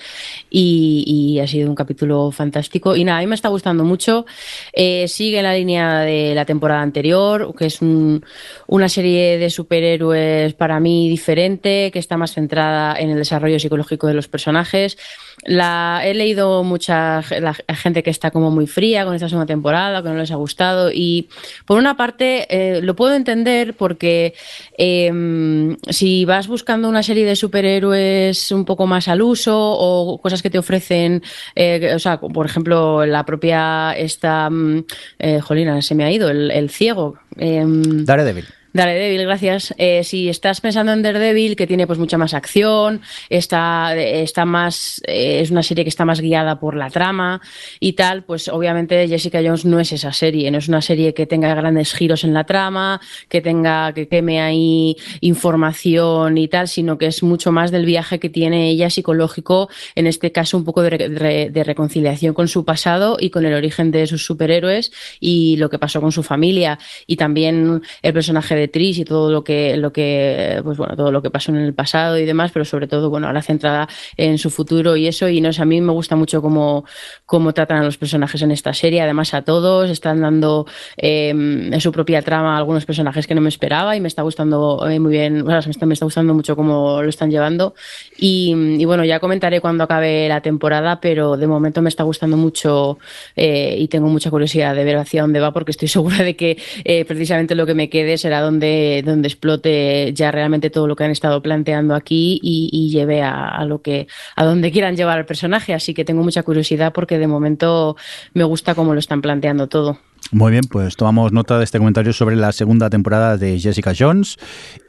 y, 0.50 1.04
y 1.08 1.40
ha 1.40 1.48
sido 1.48 1.70
un 1.70 1.76
capítulo 1.76 2.30
fantástico. 2.32 2.96
Y 2.96 3.06
nada, 3.06 3.20
a 3.20 3.22
mí 3.22 3.28
me 3.28 3.36
está 3.36 3.48
gustando 3.48 3.86
mucho. 3.86 4.26
Eh, 4.74 5.08
sigue 5.08 5.42
la 5.42 5.54
línea 5.54 6.00
de 6.02 6.36
la 6.36 6.44
temporada 6.44 6.82
anterior, 6.82 7.54
que 7.58 7.68
es 7.68 7.82
un- 7.82 8.26
una 8.68 8.90
serie 8.90 9.38
de 9.38 9.50
superhéroes 9.50 10.56
para 10.56 10.80
mí 10.82 11.08
diferente, 11.08 11.90
que 11.92 12.00
está 12.00 12.18
más 12.18 12.34
centrada 12.34 13.00
en 13.00 13.12
el 13.12 13.18
desarrollo 13.18 13.60
psicológico 13.60 14.08
de 14.08 14.14
los 14.14 14.28
personajes. 14.28 14.98
La, 15.46 16.02
he 16.04 16.14
leído 16.14 16.64
mucha 16.64 17.22
la 17.40 17.54
gente 17.54 18.04
que 18.04 18.10
está 18.10 18.32
como 18.32 18.52
muy 18.52 18.68
fría 18.68 19.06
con 19.06 19.14
esta 19.16 19.30
segunda 19.30 19.46
temporada, 19.46 20.02
que 20.02 20.10
no 20.10 20.16
les 20.16 20.32
ha 20.32 20.36
gustado. 20.36 20.92
Y 20.92 21.30
por 21.66 21.78
una 21.78 21.96
parte 21.96 22.48
eh, 22.50 22.82
lo 22.82 22.96
puedo 22.96 23.14
entender 23.14 23.76
porque 23.76 24.34
eh, 24.78 25.78
si 25.90 26.26
vas 26.26 26.48
buscando 26.48 26.90
una 26.90 27.04
serie 27.04 27.26
de 27.26 27.36
superhéroes 27.36 28.52
un 28.52 28.66
poco 28.66 28.88
más 28.88 29.08
al 29.08 29.22
uso 29.22 29.56
o 29.58 30.20
cosas 30.20 30.42
que 30.42 30.50
te 30.50 30.58
ofrecen, 30.58 31.22
eh, 31.56 31.94
o 31.96 32.00
sea, 32.00 32.20
por 32.20 32.46
ejemplo, 32.46 33.06
la 33.06 33.26
propia 33.26 33.94
esta, 33.94 34.50
mm, 34.50 34.86
eh, 35.20 35.40
jolina, 35.42 35.82
se 35.82 35.96
me 35.96 36.04
ha 36.04 36.12
ido, 36.12 36.30
el, 36.30 36.52
el 36.52 36.70
ciego. 36.70 37.18
em, 37.38 38.06
Daredevil. 38.06 38.46
Daredevil, 38.76 39.24
gracias. 39.24 39.74
Eh, 39.78 40.04
si 40.04 40.28
estás 40.28 40.60
pensando 40.60 40.92
en 40.92 41.02
Daredevil, 41.02 41.56
que 41.56 41.66
tiene 41.66 41.88
pues 41.88 41.98
mucha 41.98 42.18
más 42.18 42.34
acción, 42.34 43.02
está, 43.30 43.96
está 43.96 44.44
más, 44.44 45.02
eh, 45.08 45.40
es 45.40 45.50
una 45.50 45.64
serie 45.64 45.86
que 45.86 45.90
está 45.90 46.04
más 46.04 46.20
guiada 46.20 46.60
por 46.60 46.76
la 46.76 46.90
trama 46.90 47.40
y 47.80 47.94
tal, 47.94 48.26
pues 48.26 48.50
obviamente 48.50 49.08
Jessica 49.08 49.40
Jones 49.42 49.64
no 49.64 49.80
es 49.80 49.94
esa 49.94 50.12
serie, 50.12 50.52
no 50.52 50.58
es 50.58 50.68
una 50.68 50.82
serie 50.82 51.14
que 51.14 51.26
tenga 51.26 51.56
grandes 51.56 51.94
giros 51.94 52.26
en 52.26 52.34
la 52.34 52.44
trama, 52.44 53.00
que 53.30 53.40
tenga, 53.40 53.94
que 53.94 54.10
queme 54.10 54.42
ahí 54.42 54.98
información 55.22 56.38
y 56.38 56.50
tal, 56.50 56.68
sino 56.68 56.98
que 56.98 57.06
es 57.06 57.24
mucho 57.24 57.54
más 57.54 57.72
del 57.72 57.86
viaje 57.86 58.20
que 58.20 58.30
tiene 58.30 58.70
ella 58.70 58.90
psicológico, 58.90 59.70
en 59.96 60.06
este 60.06 60.34
caso 60.34 60.58
un 60.58 60.66
poco 60.66 60.82
de, 60.82 60.90
re- 60.90 61.50
de 61.50 61.64
reconciliación 61.64 62.34
con 62.34 62.50
su 62.50 62.66
pasado 62.66 63.16
y 63.22 63.30
con 63.30 63.46
el 63.46 63.54
origen 63.54 63.92
de 63.92 64.06
sus 64.06 64.26
superhéroes 64.26 64.92
y 65.22 65.56
lo 65.56 65.70
que 65.70 65.80
pasó 65.80 66.02
con 66.02 66.12
su 66.12 66.24
familia 66.24 66.78
y 67.08 67.16
también 67.16 67.82
el 68.02 68.14
personaje 68.14 68.54
de 68.54 68.65
Trish 68.68 69.00
y 69.00 69.06
todo 69.06 69.32
lo 69.32 69.44
que 69.44 69.78
lo 69.78 69.92
que 69.92 70.62
pues 70.64 70.78
bueno 70.78 70.96
todo 70.96 71.12
lo 71.12 71.22
que 71.22 71.30
pasó 71.30 71.52
en 71.52 71.58
el 71.58 71.74
pasado 71.74 72.18
y 72.18 72.26
demás 72.26 72.52
pero 72.52 72.66
sobre 72.66 72.88
todo 72.88 73.10
bueno 73.10 73.28
ahora 73.28 73.42
centrada 73.42 73.88
en 74.18 74.38
su 74.38 74.50
futuro 74.50 74.96
y 74.96 75.08
eso. 75.08 75.30
Y 75.30 75.42
no 75.42 75.54
sé 75.54 75.62
a 75.62 75.66
mí 75.66 75.82
me 75.82 75.92
gusta 75.92 76.16
mucho 76.16 76.42
cómo 76.42 76.86
cómo 77.26 77.54
tratan 77.54 77.78
a 77.78 77.84
los 77.84 77.98
personajes 77.98 78.42
en 78.42 78.52
esta 78.52 78.74
serie. 78.74 79.02
Además 79.02 79.34
a 79.34 79.44
todos 79.44 79.90
están 79.90 80.22
dando 80.22 80.66
eh, 80.98 81.30
en 81.30 81.82
su 81.82 81.92
propia 81.92 82.22
trama 82.22 82.58
algunos 82.58 82.86
personajes 82.86 83.28
que 83.28 83.36
no 83.36 83.42
me 83.42 83.50
esperaba 83.50 83.96
y 83.96 84.02
me 84.02 84.08
está 84.08 84.22
gustando 84.22 84.88
eh, 84.90 85.00
muy 85.00 85.12
bien. 85.12 85.42
O 85.42 85.50
sea, 85.50 85.62
me, 85.66 85.72
está, 85.72 85.86
me 85.86 85.94
está 85.94 86.06
gustando 86.06 86.34
mucho 86.34 86.56
cómo 86.56 87.02
lo 87.02 87.10
están 87.10 87.32
llevando. 87.32 87.74
Y, 88.18 88.54
y 88.80 88.86
bueno 88.86 89.06
ya 89.06 89.20
comentaré 89.20 89.62
cuando 89.62 89.84
acabe 89.84 90.28
la 90.28 90.42
temporada 90.42 91.00
pero 91.02 91.38
de 91.38 91.48
momento 91.48 91.82
me 91.82 91.90
está 91.90 92.04
gustando 92.04 92.38
mucho 92.38 92.98
eh, 93.36 93.76
y 93.78 93.88
tengo 93.88 94.08
mucha 94.08 94.30
curiosidad 94.30 94.76
de 94.76 94.84
ver 94.84 94.98
hacia 94.98 95.22
dónde 95.22 95.40
va 95.40 95.54
porque 95.54 95.72
estoy 95.72 95.88
segura 95.98 96.18
de 96.18 96.36
que 96.36 96.58
eh, 96.84 97.06
precisamente 97.06 97.56
lo 97.56 97.66
que 97.66 97.74
me 97.74 97.90
quede 97.90 98.18
será 98.18 98.42
donde, 98.42 98.55
donde 98.60 99.28
explote 99.28 100.14
ya 100.14 100.32
realmente 100.32 100.70
todo 100.70 100.88
lo 100.88 100.96
que 100.96 101.04
han 101.04 101.12
estado 101.12 101.42
planteando 101.42 101.96
aquí 101.96 102.40
y, 102.42 102.70
y 102.72 102.90
lleve 102.90 103.22
a, 103.22 103.48
a 103.48 103.66
lo 103.66 103.82
que 103.82 104.08
a 104.36 104.46
donde 104.46 104.72
quieran 104.72 104.96
llevar 104.96 105.18
al 105.18 105.26
personaje 105.26 105.74
así 105.74 105.94
que 105.94 106.06
tengo 106.06 106.24
mucha 106.24 106.44
curiosidad 106.44 106.94
porque 106.94 107.18
de 107.18 107.28
momento 107.28 107.96
me 108.34 108.44
gusta 108.44 108.76
cómo 108.76 108.94
lo 108.94 109.00
están 109.00 109.22
planteando 109.22 109.68
todo 109.68 110.00
Muy 110.32 110.52
bien, 110.52 110.64
pues 110.70 110.96
tomamos 110.96 111.32
nota 111.32 111.58
de 111.58 111.64
este 111.64 111.80
comentario 111.80 112.14
sobre 112.14 112.36
la 112.36 112.52
segunda 112.52 112.90
temporada 112.90 113.38
de 113.38 113.60
Jessica 113.60 113.94
Jones. 113.98 114.38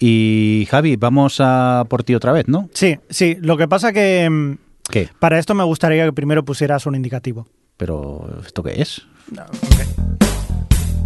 Y 0.00 0.66
Javi, 0.70 0.96
vamos 0.96 1.36
a 1.40 1.84
por 1.88 2.04
ti 2.04 2.14
otra 2.14 2.32
vez, 2.32 2.48
¿no? 2.48 2.70
Sí, 2.72 2.98
sí. 3.10 3.36
Lo 3.40 3.56
que 3.56 3.68
pasa 3.68 3.92
que 3.92 4.28
mm, 4.30 4.54
¿Qué? 4.90 5.08
Para 5.18 5.38
esto 5.38 5.54
me 5.54 5.64
gustaría 5.64 6.04
que 6.04 6.12
primero 6.12 6.44
pusieras 6.44 6.86
un 6.86 6.94
indicativo. 6.94 7.46
Pero, 7.76 8.40
¿esto 8.44 8.62
qué 8.62 8.80
es? 8.80 9.02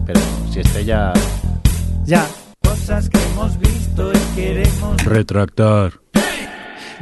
Pero 0.07 0.21
si 0.53 0.61
este 0.61 0.85
ya... 0.85 1.13
Ya. 2.05 2.27
Cosas 2.71 3.11
que 3.11 3.19
hemos 3.33 3.59
visto 3.59 4.13
y 4.13 4.37
queremos 4.37 5.05
Retractar. 5.05 5.93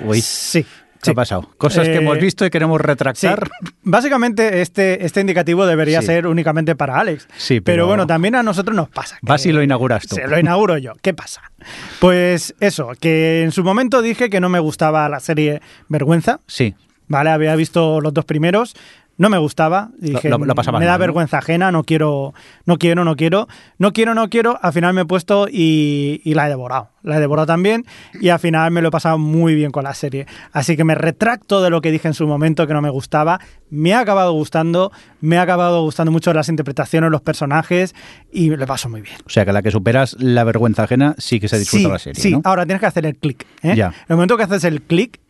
Uy, 0.02 0.22
Sí. 0.22 0.62
¿qué 0.62 0.68
sí. 1.02 1.10
ha 1.10 1.14
pasado? 1.14 1.50
Cosas 1.58 1.86
que 1.86 1.94
Eh, 1.94 1.98
hemos 1.98 2.18
visto 2.18 2.46
y 2.46 2.50
queremos 2.50 2.78
Sí, 2.80 2.86
retractar. 2.86 3.50
básicamente 3.82 4.62
este, 4.62 5.04
este 5.04 5.20
indicativo 5.20 5.66
debería 5.66 6.00
Sí. 6.00 6.06
ser 6.06 6.26
únicamente 6.26 6.74
para 6.74 6.98
Alex. 6.98 7.28
Sí, 7.36 7.60
pero... 7.60 7.64
pero- 7.74 7.86
bueno, 7.86 8.06
también 8.06 8.34
a 8.36 8.42
nosotros 8.42 8.74
nos 8.74 8.88
pasa. 8.88 9.16
que- 9.16 9.26
Vas 9.26 9.44
y 9.44 9.52
lo 9.52 9.62
inauguras 9.62 10.06
tú. 10.06 10.16
Se 10.16 10.26
lo 10.26 10.38
inauguro 10.38 10.78
yo. 10.78 10.94
¿Qué 11.02 11.12
pasa? 11.12 11.42
Pues 12.00 12.54
eso, 12.60 12.92
que 12.98 13.42
en 13.42 13.52
su 13.52 13.62
momento 13.62 14.00
dije 14.00 14.30
que 14.30 14.40
no 14.40 14.48
me 14.48 14.60
gustaba 14.60 15.06
la 15.10 15.20
serie 15.20 15.60
Vergüenza. 15.88 16.40
Sí. 16.46 16.74
¿vale? 17.08 17.30
Había 17.30 17.56
visto 17.56 18.00
los 18.00 18.12
dos 18.14 18.24
primeros, 18.26 18.74
no 19.18 19.28
me 19.28 19.36
gustaba. 19.38 19.90
Dije, 19.98 20.30
Lo- 20.30 20.38
lo- 20.38 20.46
lo 20.46 20.54
pasabas 20.54 20.78
me 20.80 20.86
da 20.86 20.96
vergüenza 20.96 21.38
ajena, 21.38 21.70
no 21.70 21.84
quiero, 21.84 22.32
no 22.64 22.78
quiero, 22.78 23.04
no 23.04 23.14
quiero, 23.16 23.46
no 23.78 23.92
quiero, 23.92 24.14
no 24.14 24.28
quiero. 24.30 24.58
Al 24.62 24.72
final 24.72 24.94
me 24.94 25.02
he 25.02 25.04
puesto 25.04 25.46
y, 25.50 26.20
y 26.24 26.34
la 26.34 26.46
he 26.46 26.48
devorado. 26.48 26.90
La 27.02 27.16
he 27.16 27.20
devorado 27.20 27.46
también 27.46 27.84
y 28.20 28.28
al 28.30 28.38
final 28.38 28.70
me 28.70 28.82
lo 28.82 28.88
he 28.88 28.90
pasado 28.90 29.18
muy 29.18 29.54
bien 29.54 29.70
con 29.70 29.84
la 29.84 29.94
serie. 29.94 30.26
Así 30.52 30.76
que 30.76 30.84
me 30.84 30.94
retracto 30.94 31.62
de 31.62 31.70
lo 31.70 31.80
que 31.80 31.90
dije 31.90 32.08
en 32.08 32.14
su 32.14 32.26
momento 32.26 32.66
que 32.66 32.74
no 32.74 32.82
me 32.82 32.90
gustaba. 32.90 33.40
Me 33.70 33.92
ha 33.94 34.00
acabado 34.00 34.32
gustando, 34.32 34.92
me 35.20 35.38
ha 35.38 35.42
acabado 35.42 35.82
gustando 35.82 36.10
mucho 36.12 36.32
las 36.32 36.48
interpretaciones, 36.48 37.10
los 37.10 37.20
personajes 37.22 37.94
y 38.32 38.50
me 38.50 38.56
lo 38.56 38.66
paso 38.66 38.88
muy 38.88 39.00
bien. 39.00 39.16
O 39.26 39.30
sea, 39.30 39.44
que 39.44 39.52
la 39.52 39.62
que 39.62 39.70
superas 39.70 40.16
la 40.20 40.44
vergüenza 40.44 40.84
ajena 40.84 41.14
sí 41.18 41.40
que 41.40 41.48
se 41.48 41.58
disfruta 41.58 41.84
sí, 41.86 41.90
la 41.92 41.98
serie, 41.98 42.22
Sí, 42.22 42.30
¿no? 42.32 42.40
ahora 42.44 42.64
tienes 42.66 42.80
que 42.80 42.86
hacer 42.86 43.06
el 43.06 43.16
clic. 43.16 43.46
¿eh? 43.62 43.72
En 43.72 43.78
el 43.80 44.16
momento 44.16 44.36
que 44.36 44.42
haces 44.44 44.64
el 44.64 44.82
clic, 44.82 45.20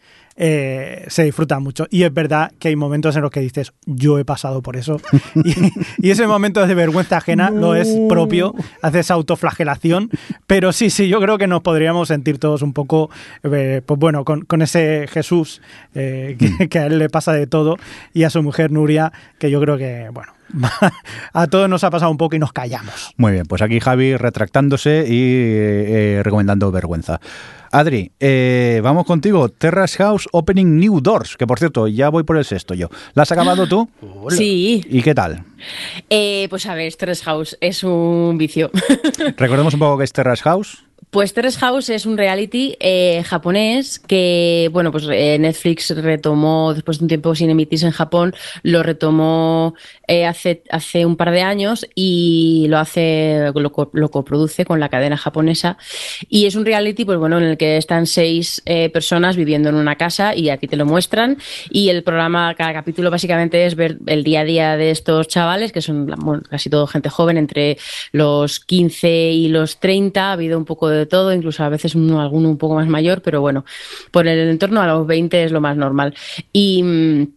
eh, 0.40 1.04
se 1.08 1.24
disfruta 1.24 1.58
mucho. 1.58 1.86
Y 1.90 2.04
es 2.04 2.14
verdad 2.14 2.52
que 2.58 2.68
hay 2.68 2.76
momentos 2.76 3.16
en 3.16 3.22
los 3.22 3.30
que 3.30 3.40
dices, 3.40 3.72
yo 3.86 4.18
he 4.18 4.24
pasado 4.24 4.62
por 4.62 4.76
eso. 4.76 5.00
y, 5.34 5.54
y 6.06 6.10
ese 6.10 6.26
momento 6.26 6.64
de 6.66 6.74
vergüenza 6.74 7.16
ajena 7.16 7.50
lo 7.50 7.74
es 7.74 7.88
propio, 8.08 8.54
haces 8.80 9.10
autoflagelación. 9.10 10.10
Pero 10.46 10.72
sí, 10.72 10.90
sí, 10.90 11.08
yo 11.08 11.20
creo 11.20 11.38
que 11.38 11.48
nos 11.48 11.62
podríamos 11.62 12.08
sentir 12.08 12.38
todos 12.38 12.62
un 12.62 12.72
poco, 12.72 13.10
eh, 13.42 13.82
pues 13.84 13.98
bueno, 13.98 14.24
con, 14.24 14.42
con 14.42 14.62
ese 14.62 15.06
Jesús 15.08 15.60
eh, 15.94 16.36
que, 16.38 16.68
que 16.68 16.78
a 16.78 16.86
él 16.86 16.98
le 16.98 17.10
pasa 17.10 17.32
de 17.32 17.46
todo 17.48 17.76
y 18.14 18.22
a 18.22 18.30
su 18.30 18.42
mujer 18.42 18.70
Nuria, 18.70 19.12
que 19.38 19.50
yo 19.50 19.60
creo 19.60 19.76
que, 19.76 20.08
bueno, 20.12 20.37
a 21.32 21.46
todos 21.46 21.68
nos 21.68 21.84
ha 21.84 21.90
pasado 21.90 22.10
un 22.10 22.16
poco 22.16 22.36
y 22.36 22.38
nos 22.38 22.52
callamos. 22.52 23.12
Muy 23.16 23.32
bien, 23.32 23.46
pues 23.46 23.62
aquí 23.62 23.80
Javi 23.80 24.16
retractándose 24.16 25.04
y 25.08 25.34
eh, 25.34 26.20
recomendando 26.22 26.70
vergüenza. 26.70 27.20
Adri, 27.70 28.12
eh, 28.18 28.80
vamos 28.82 29.04
contigo. 29.04 29.50
Terrace 29.50 29.98
House 29.98 30.28
Opening 30.32 30.78
New 30.78 31.00
Doors, 31.00 31.36
que 31.36 31.46
por 31.46 31.58
cierto, 31.58 31.86
ya 31.86 32.08
voy 32.08 32.22
por 32.22 32.38
el 32.38 32.44
sexto 32.44 32.74
yo. 32.74 32.88
¿La 33.14 33.22
has 33.22 33.32
acabado 33.32 33.66
tú? 33.66 33.88
Sí. 34.30 34.84
¿Y 34.88 35.02
qué 35.02 35.14
tal? 35.14 35.44
Eh, 36.10 36.46
pues 36.50 36.66
a 36.66 36.74
ver, 36.74 36.94
Terrace 36.94 37.24
House 37.24 37.56
es 37.60 37.82
un 37.82 38.36
vicio. 38.38 38.70
Recordemos 39.36 39.74
un 39.74 39.80
poco 39.80 39.98
que 39.98 40.04
es 40.04 40.12
Terrace 40.12 40.42
House. 40.42 40.84
Pues 41.10 41.32
Terrace 41.32 41.58
House 41.60 41.88
es 41.88 42.04
un 42.04 42.18
reality 42.18 42.76
eh, 42.80 43.22
japonés 43.24 43.98
que, 43.98 44.68
bueno, 44.72 44.92
pues 44.92 45.06
eh, 45.10 45.38
Netflix 45.40 45.88
retomó, 45.96 46.74
después 46.74 46.98
de 46.98 47.04
un 47.04 47.08
tiempo 47.08 47.34
sin 47.34 47.48
emitirse 47.48 47.86
en 47.86 47.92
Japón, 47.92 48.34
lo 48.62 48.82
retomó 48.82 49.74
eh, 50.06 50.26
hace, 50.26 50.62
hace 50.70 51.06
un 51.06 51.16
par 51.16 51.30
de 51.30 51.40
años 51.40 51.86
y 51.94 52.66
lo 52.68 52.78
hace, 52.78 53.50
lo, 53.54 53.90
lo 53.90 54.10
coproduce 54.10 54.66
con 54.66 54.80
la 54.80 54.90
cadena 54.90 55.16
japonesa. 55.16 55.78
Y 56.28 56.44
es 56.44 56.56
un 56.56 56.66
reality, 56.66 57.06
pues 57.06 57.18
bueno, 57.18 57.38
en 57.38 57.44
el 57.44 57.56
que 57.56 57.78
están 57.78 58.06
seis 58.06 58.62
personas 58.92 59.36
viviendo 59.36 59.70
en 59.70 59.76
una 59.76 59.96
casa 59.96 60.34
y 60.34 60.50
aquí 60.50 60.68
te 60.68 60.76
lo 60.76 60.84
muestran. 60.84 61.38
Y 61.70 61.88
el 61.88 62.02
programa, 62.02 62.54
cada 62.54 62.74
capítulo 62.74 63.10
básicamente 63.10 63.64
es 63.64 63.76
ver 63.76 63.98
el 64.06 64.24
día 64.24 64.40
a 64.40 64.44
día 64.44 64.76
de 64.76 64.90
estos 64.90 65.28
chavales, 65.28 65.72
que 65.72 65.80
son 65.80 66.06
casi 66.50 66.68
todo 66.68 66.86
gente 66.86 67.08
joven, 67.08 67.38
entre 67.38 67.78
los 68.12 68.60
15 68.60 69.30
y 69.30 69.48
los 69.48 69.80
30. 69.80 70.28
Ha 70.28 70.32
habido 70.32 70.58
un 70.58 70.66
poco 70.66 70.88
de 70.88 70.97
todo, 71.06 71.32
incluso 71.32 71.64
a 71.64 71.68
veces 71.68 71.94
uno, 71.94 72.20
alguno 72.20 72.48
un 72.48 72.58
poco 72.58 72.74
más 72.74 72.88
mayor, 72.88 73.22
pero 73.22 73.40
bueno, 73.40 73.64
por 74.10 74.26
el 74.26 74.48
entorno 74.48 74.80
a 74.80 74.86
los 74.86 75.06
20 75.06 75.44
es 75.44 75.52
lo 75.52 75.60
más 75.60 75.76
normal. 75.76 76.14
Y. 76.52 77.28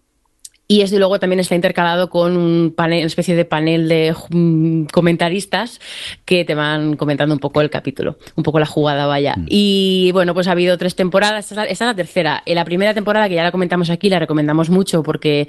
mm, 0.72 0.76
y 0.76 0.82
este 0.82 0.98
luego 1.00 1.20
también 1.20 1.40
está 1.40 1.56
intercalado 1.56 2.10
con 2.10 2.38
un 2.38 2.74
panel, 2.76 3.00
una 3.00 3.08
especie 3.08 3.36
de 3.36 3.46
panel 3.46 3.88
de 3.88 4.16
mm, 4.30 4.86
comentaristas 4.86 5.80
que 6.26 6.46
te 6.46 6.56
van 6.56 6.96
comentando 6.96 7.34
un 7.34 7.40
poco 7.40 7.62
el 7.62 7.70
capítulo, 7.70 8.18
un 8.36 8.44
poco 8.44 8.60
la 8.60 8.66
jugada, 8.66 9.06
vaya. 9.06 9.36
Y 9.48 10.12
bueno, 10.14 10.34
pues 10.34 10.48
ha 10.48 10.52
habido 10.52 10.78
tres 10.78 10.96
temporadas, 10.96 11.46
esta 11.46 11.54
es 11.54 11.58
la, 11.58 11.64
esta 11.66 11.86
es 11.86 11.90
la 11.90 11.96
tercera. 11.96 12.44
En 12.46 12.56
la 12.56 12.66
primera 12.66 12.94
temporada, 12.94 13.28
que 13.30 13.36
ya 13.36 13.44
la 13.44 13.52
comentamos 13.52 13.90
aquí, 13.90 14.10
la 14.10 14.20
recomendamos 14.20 14.70
mucho 14.70 15.04
porque, 15.04 15.48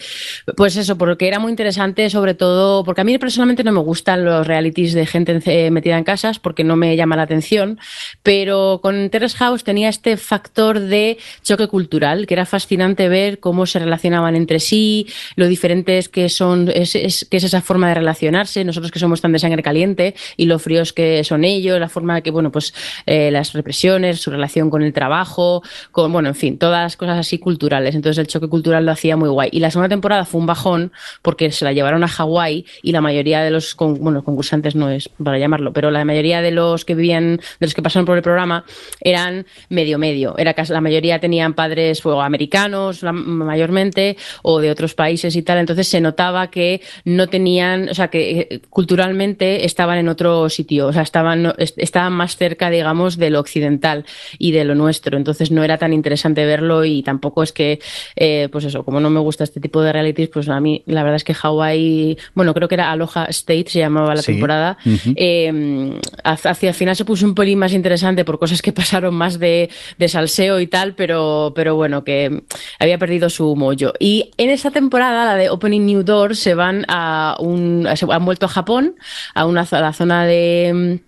pues 0.56 0.76
eso, 0.76 0.98
porque 0.98 1.28
era 1.28 1.38
muy 1.38 1.50
interesante, 1.50 2.08
sobre 2.10 2.34
todo, 2.34 2.84
porque 2.84 3.00
a 3.00 3.04
mí 3.04 3.16
personalmente 3.18 3.64
no 3.64 3.72
me 3.72 3.80
gustan 3.80 4.24
los 4.24 4.46
realities 4.46 4.92
de 4.94 5.06
gente 5.06 5.70
metida 5.70 5.98
en 5.98 6.04
casas 6.04 6.38
porque 6.38 6.64
no 6.64 6.76
me 6.76 6.96
llama 6.96 7.16
la 7.16 7.22
atención, 7.22 7.78
pero 8.22 8.80
con 8.82 9.10
Terrace 9.10 9.36
House 9.38 9.64
tenía 9.64 9.88
este 9.88 10.16
factor 10.16 10.80
de 10.80 11.18
choque 11.42 11.68
cultural, 11.68 12.26
que 12.26 12.34
era 12.34 12.46
fascinante 12.46 13.08
ver 13.08 13.40
cómo 13.40 13.66
se 13.66 13.78
relacionaban 13.78 14.36
entre 14.36 14.60
sí, 14.60 15.06
lo 15.36 15.46
diferentes 15.46 16.08
que 16.08 16.28
son, 16.28 16.70
es, 16.74 16.94
es- 16.94 17.26
que 17.30 17.36
es 17.38 17.44
esa 17.44 17.60
forma 17.60 17.88
de 17.88 17.94
relacionarse, 17.94 18.64
nosotros 18.64 18.90
que 18.92 18.98
somos 18.98 19.20
tan 19.20 19.32
de 19.32 19.38
sangre 19.38 19.62
caliente, 19.62 20.14
y 20.36 20.46
lo 20.46 20.58
fríos 20.58 20.92
que 20.92 21.24
son 21.24 21.44
ellos, 21.44 21.78
la 21.80 21.88
forma 21.88 22.20
que, 22.20 22.30
bueno, 22.30 22.50
pues 22.52 22.74
eh, 23.06 23.30
las 23.30 23.52
represiones, 23.52 24.20
su 24.20 24.30
relación 24.30 24.70
con 24.70 24.82
el 24.82 24.92
trabajo, 24.92 25.62
con, 25.90 26.12
bueno, 26.12 26.28
en 26.28 26.34
fin, 26.34 26.58
todas 26.58 26.82
las 26.82 26.96
cosas 26.96 27.18
así 27.18 27.38
culturales. 27.38 27.94
Entonces 27.94 28.18
el 28.18 28.26
choque 28.26 28.48
cultural 28.48 28.84
lo 28.86 28.92
hacía 28.92 29.16
muy 29.16 29.28
guay. 29.28 29.48
Y 29.52 29.60
la 29.60 29.70
segunda 29.70 29.88
temporada 29.88 30.24
fue 30.24 30.40
un 30.40 30.46
bajón 30.46 30.92
porque 31.22 31.50
se 31.50 31.64
la 31.64 31.72
llevaron 31.72 32.04
a 32.04 32.08
Hawái 32.08 32.64
y 32.82 32.92
la 32.92 33.00
mayoría 33.00 33.42
de 33.42 33.50
los, 33.50 33.74
con- 33.74 33.98
bueno, 33.98 34.22
concursantes 34.24 34.74
no 34.74 34.90
es 34.90 35.08
para 35.22 35.38
llamarlo, 35.38 35.72
pero 35.72 35.90
la 35.90 36.04
mayoría 36.04 36.42
de 36.42 36.50
los 36.50 36.84
que 36.84 36.94
vivían, 36.94 37.36
de 37.36 37.66
los 37.66 37.74
que 37.74 37.82
pasaron 37.82 38.06
por 38.06 38.16
el 38.16 38.22
programa 38.22 38.64
eran 39.00 39.46
medio 39.68 39.98
medio. 39.98 40.36
Era 40.38 40.54
la 40.68 40.80
mayoría 40.80 41.18
tenían 41.18 41.54
padres 41.54 42.04
o 42.06 42.20
americanos 42.22 43.02
mayormente 43.02 44.16
o 44.42 44.60
de 44.60 44.70
otros 44.70 44.94
y 45.10 45.42
tal. 45.42 45.58
Entonces 45.58 45.88
se 45.88 46.00
notaba 46.00 46.50
que 46.50 46.80
no 47.04 47.28
tenían, 47.28 47.88
o 47.88 47.94
sea, 47.94 48.08
que 48.08 48.48
eh, 48.50 48.60
culturalmente 48.70 49.64
estaban 49.64 49.98
en 49.98 50.08
otro 50.08 50.48
sitio, 50.48 50.86
o 50.88 50.92
sea, 50.92 51.02
estaban, 51.02 51.52
estaban 51.58 52.12
más 52.12 52.36
cerca, 52.36 52.70
digamos, 52.70 53.16
de 53.18 53.30
lo 53.30 53.40
occidental 53.40 54.04
y 54.38 54.52
de 54.52 54.64
lo 54.64 54.74
nuestro. 54.74 55.16
Entonces 55.16 55.50
no 55.50 55.64
era 55.64 55.78
tan 55.78 55.92
interesante 55.92 56.44
verlo 56.46 56.84
y 56.84 57.02
tampoco 57.02 57.42
es 57.42 57.52
que, 57.52 57.80
eh, 58.16 58.48
pues 58.52 58.64
eso, 58.64 58.84
como 58.84 59.00
no 59.00 59.10
me 59.10 59.20
gusta 59.20 59.44
este 59.44 59.60
tipo 59.60 59.82
de 59.82 59.92
realities, 59.92 60.28
pues 60.28 60.48
a 60.48 60.60
mí 60.60 60.82
la 60.86 61.02
verdad 61.02 61.16
es 61.16 61.24
que 61.24 61.34
Hawaii, 61.40 62.16
bueno, 62.34 62.54
creo 62.54 62.68
que 62.68 62.74
era 62.76 62.90
Aloha 62.92 63.24
State, 63.26 63.66
se 63.68 63.78
llamaba 63.80 64.14
la 64.14 64.22
Sí. 64.22 64.32
temporada, 64.32 64.76
Ujú. 64.86 65.14
eh, 65.16 65.98
hacia 66.24 66.52
hacia 66.52 66.68
el 66.68 66.74
final 66.74 66.94
se 66.94 67.04
puso 67.04 67.24
un 67.26 67.34
pelín 67.34 67.58
más 67.58 67.72
interesante 67.72 68.24
por 68.24 68.38
cosas 68.38 68.60
que 68.62 68.72
pasaron 69.00 69.14
más 69.14 69.38
de, 69.38 69.70
de 69.98 70.08
salseo 70.08 70.60
y 70.60 70.66
tal, 70.66 70.94
pero, 70.94 71.52
pero 71.56 71.74
bueno, 71.76 72.04
que 72.04 72.42
había 72.78 72.98
perdido 72.98 73.30
su 73.30 73.56
mollo. 73.56 73.94
Y 73.98 74.30
en 74.36 74.50
esa 74.50 74.70
temporada, 74.70 74.91
la 75.00 75.34
de 75.36 75.50
Opening 75.50 75.86
New 75.86 76.02
Doors, 76.02 76.38
se 76.38 76.54
van 76.54 76.84
a 76.88 77.36
un, 77.38 77.88
se 77.94 78.06
han 78.10 78.24
vuelto 78.24 78.46
a 78.46 78.48
Japón, 78.48 78.96
a 79.34 79.46
una 79.46 79.66
a 79.70 79.80
la 79.80 79.92
zona 79.92 80.24
de 80.24 81.00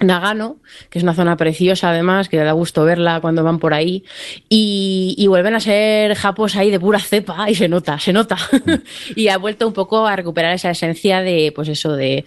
mm, 0.00 0.06
Nagano, 0.06 0.56
que 0.90 0.98
es 0.98 1.02
una 1.02 1.14
zona 1.14 1.36
preciosa 1.36 1.90
además, 1.90 2.28
que 2.28 2.36
da 2.38 2.52
gusto 2.52 2.84
verla 2.84 3.20
cuando 3.20 3.44
van 3.44 3.58
por 3.58 3.74
ahí, 3.74 4.04
y, 4.48 5.14
y 5.18 5.26
vuelven 5.26 5.54
a 5.54 5.60
ser 5.60 6.14
japos 6.14 6.56
ahí 6.56 6.70
de 6.70 6.80
pura 6.80 6.98
cepa, 6.98 7.48
y 7.50 7.54
se 7.54 7.68
nota, 7.68 7.98
se 7.98 8.12
nota. 8.12 8.36
y 9.16 9.28
ha 9.28 9.38
vuelto 9.38 9.66
un 9.66 9.72
poco 9.72 10.06
a 10.06 10.16
recuperar 10.16 10.54
esa 10.54 10.70
esencia 10.70 11.20
de, 11.22 11.52
pues 11.54 11.68
eso, 11.68 11.94
de, 11.94 12.24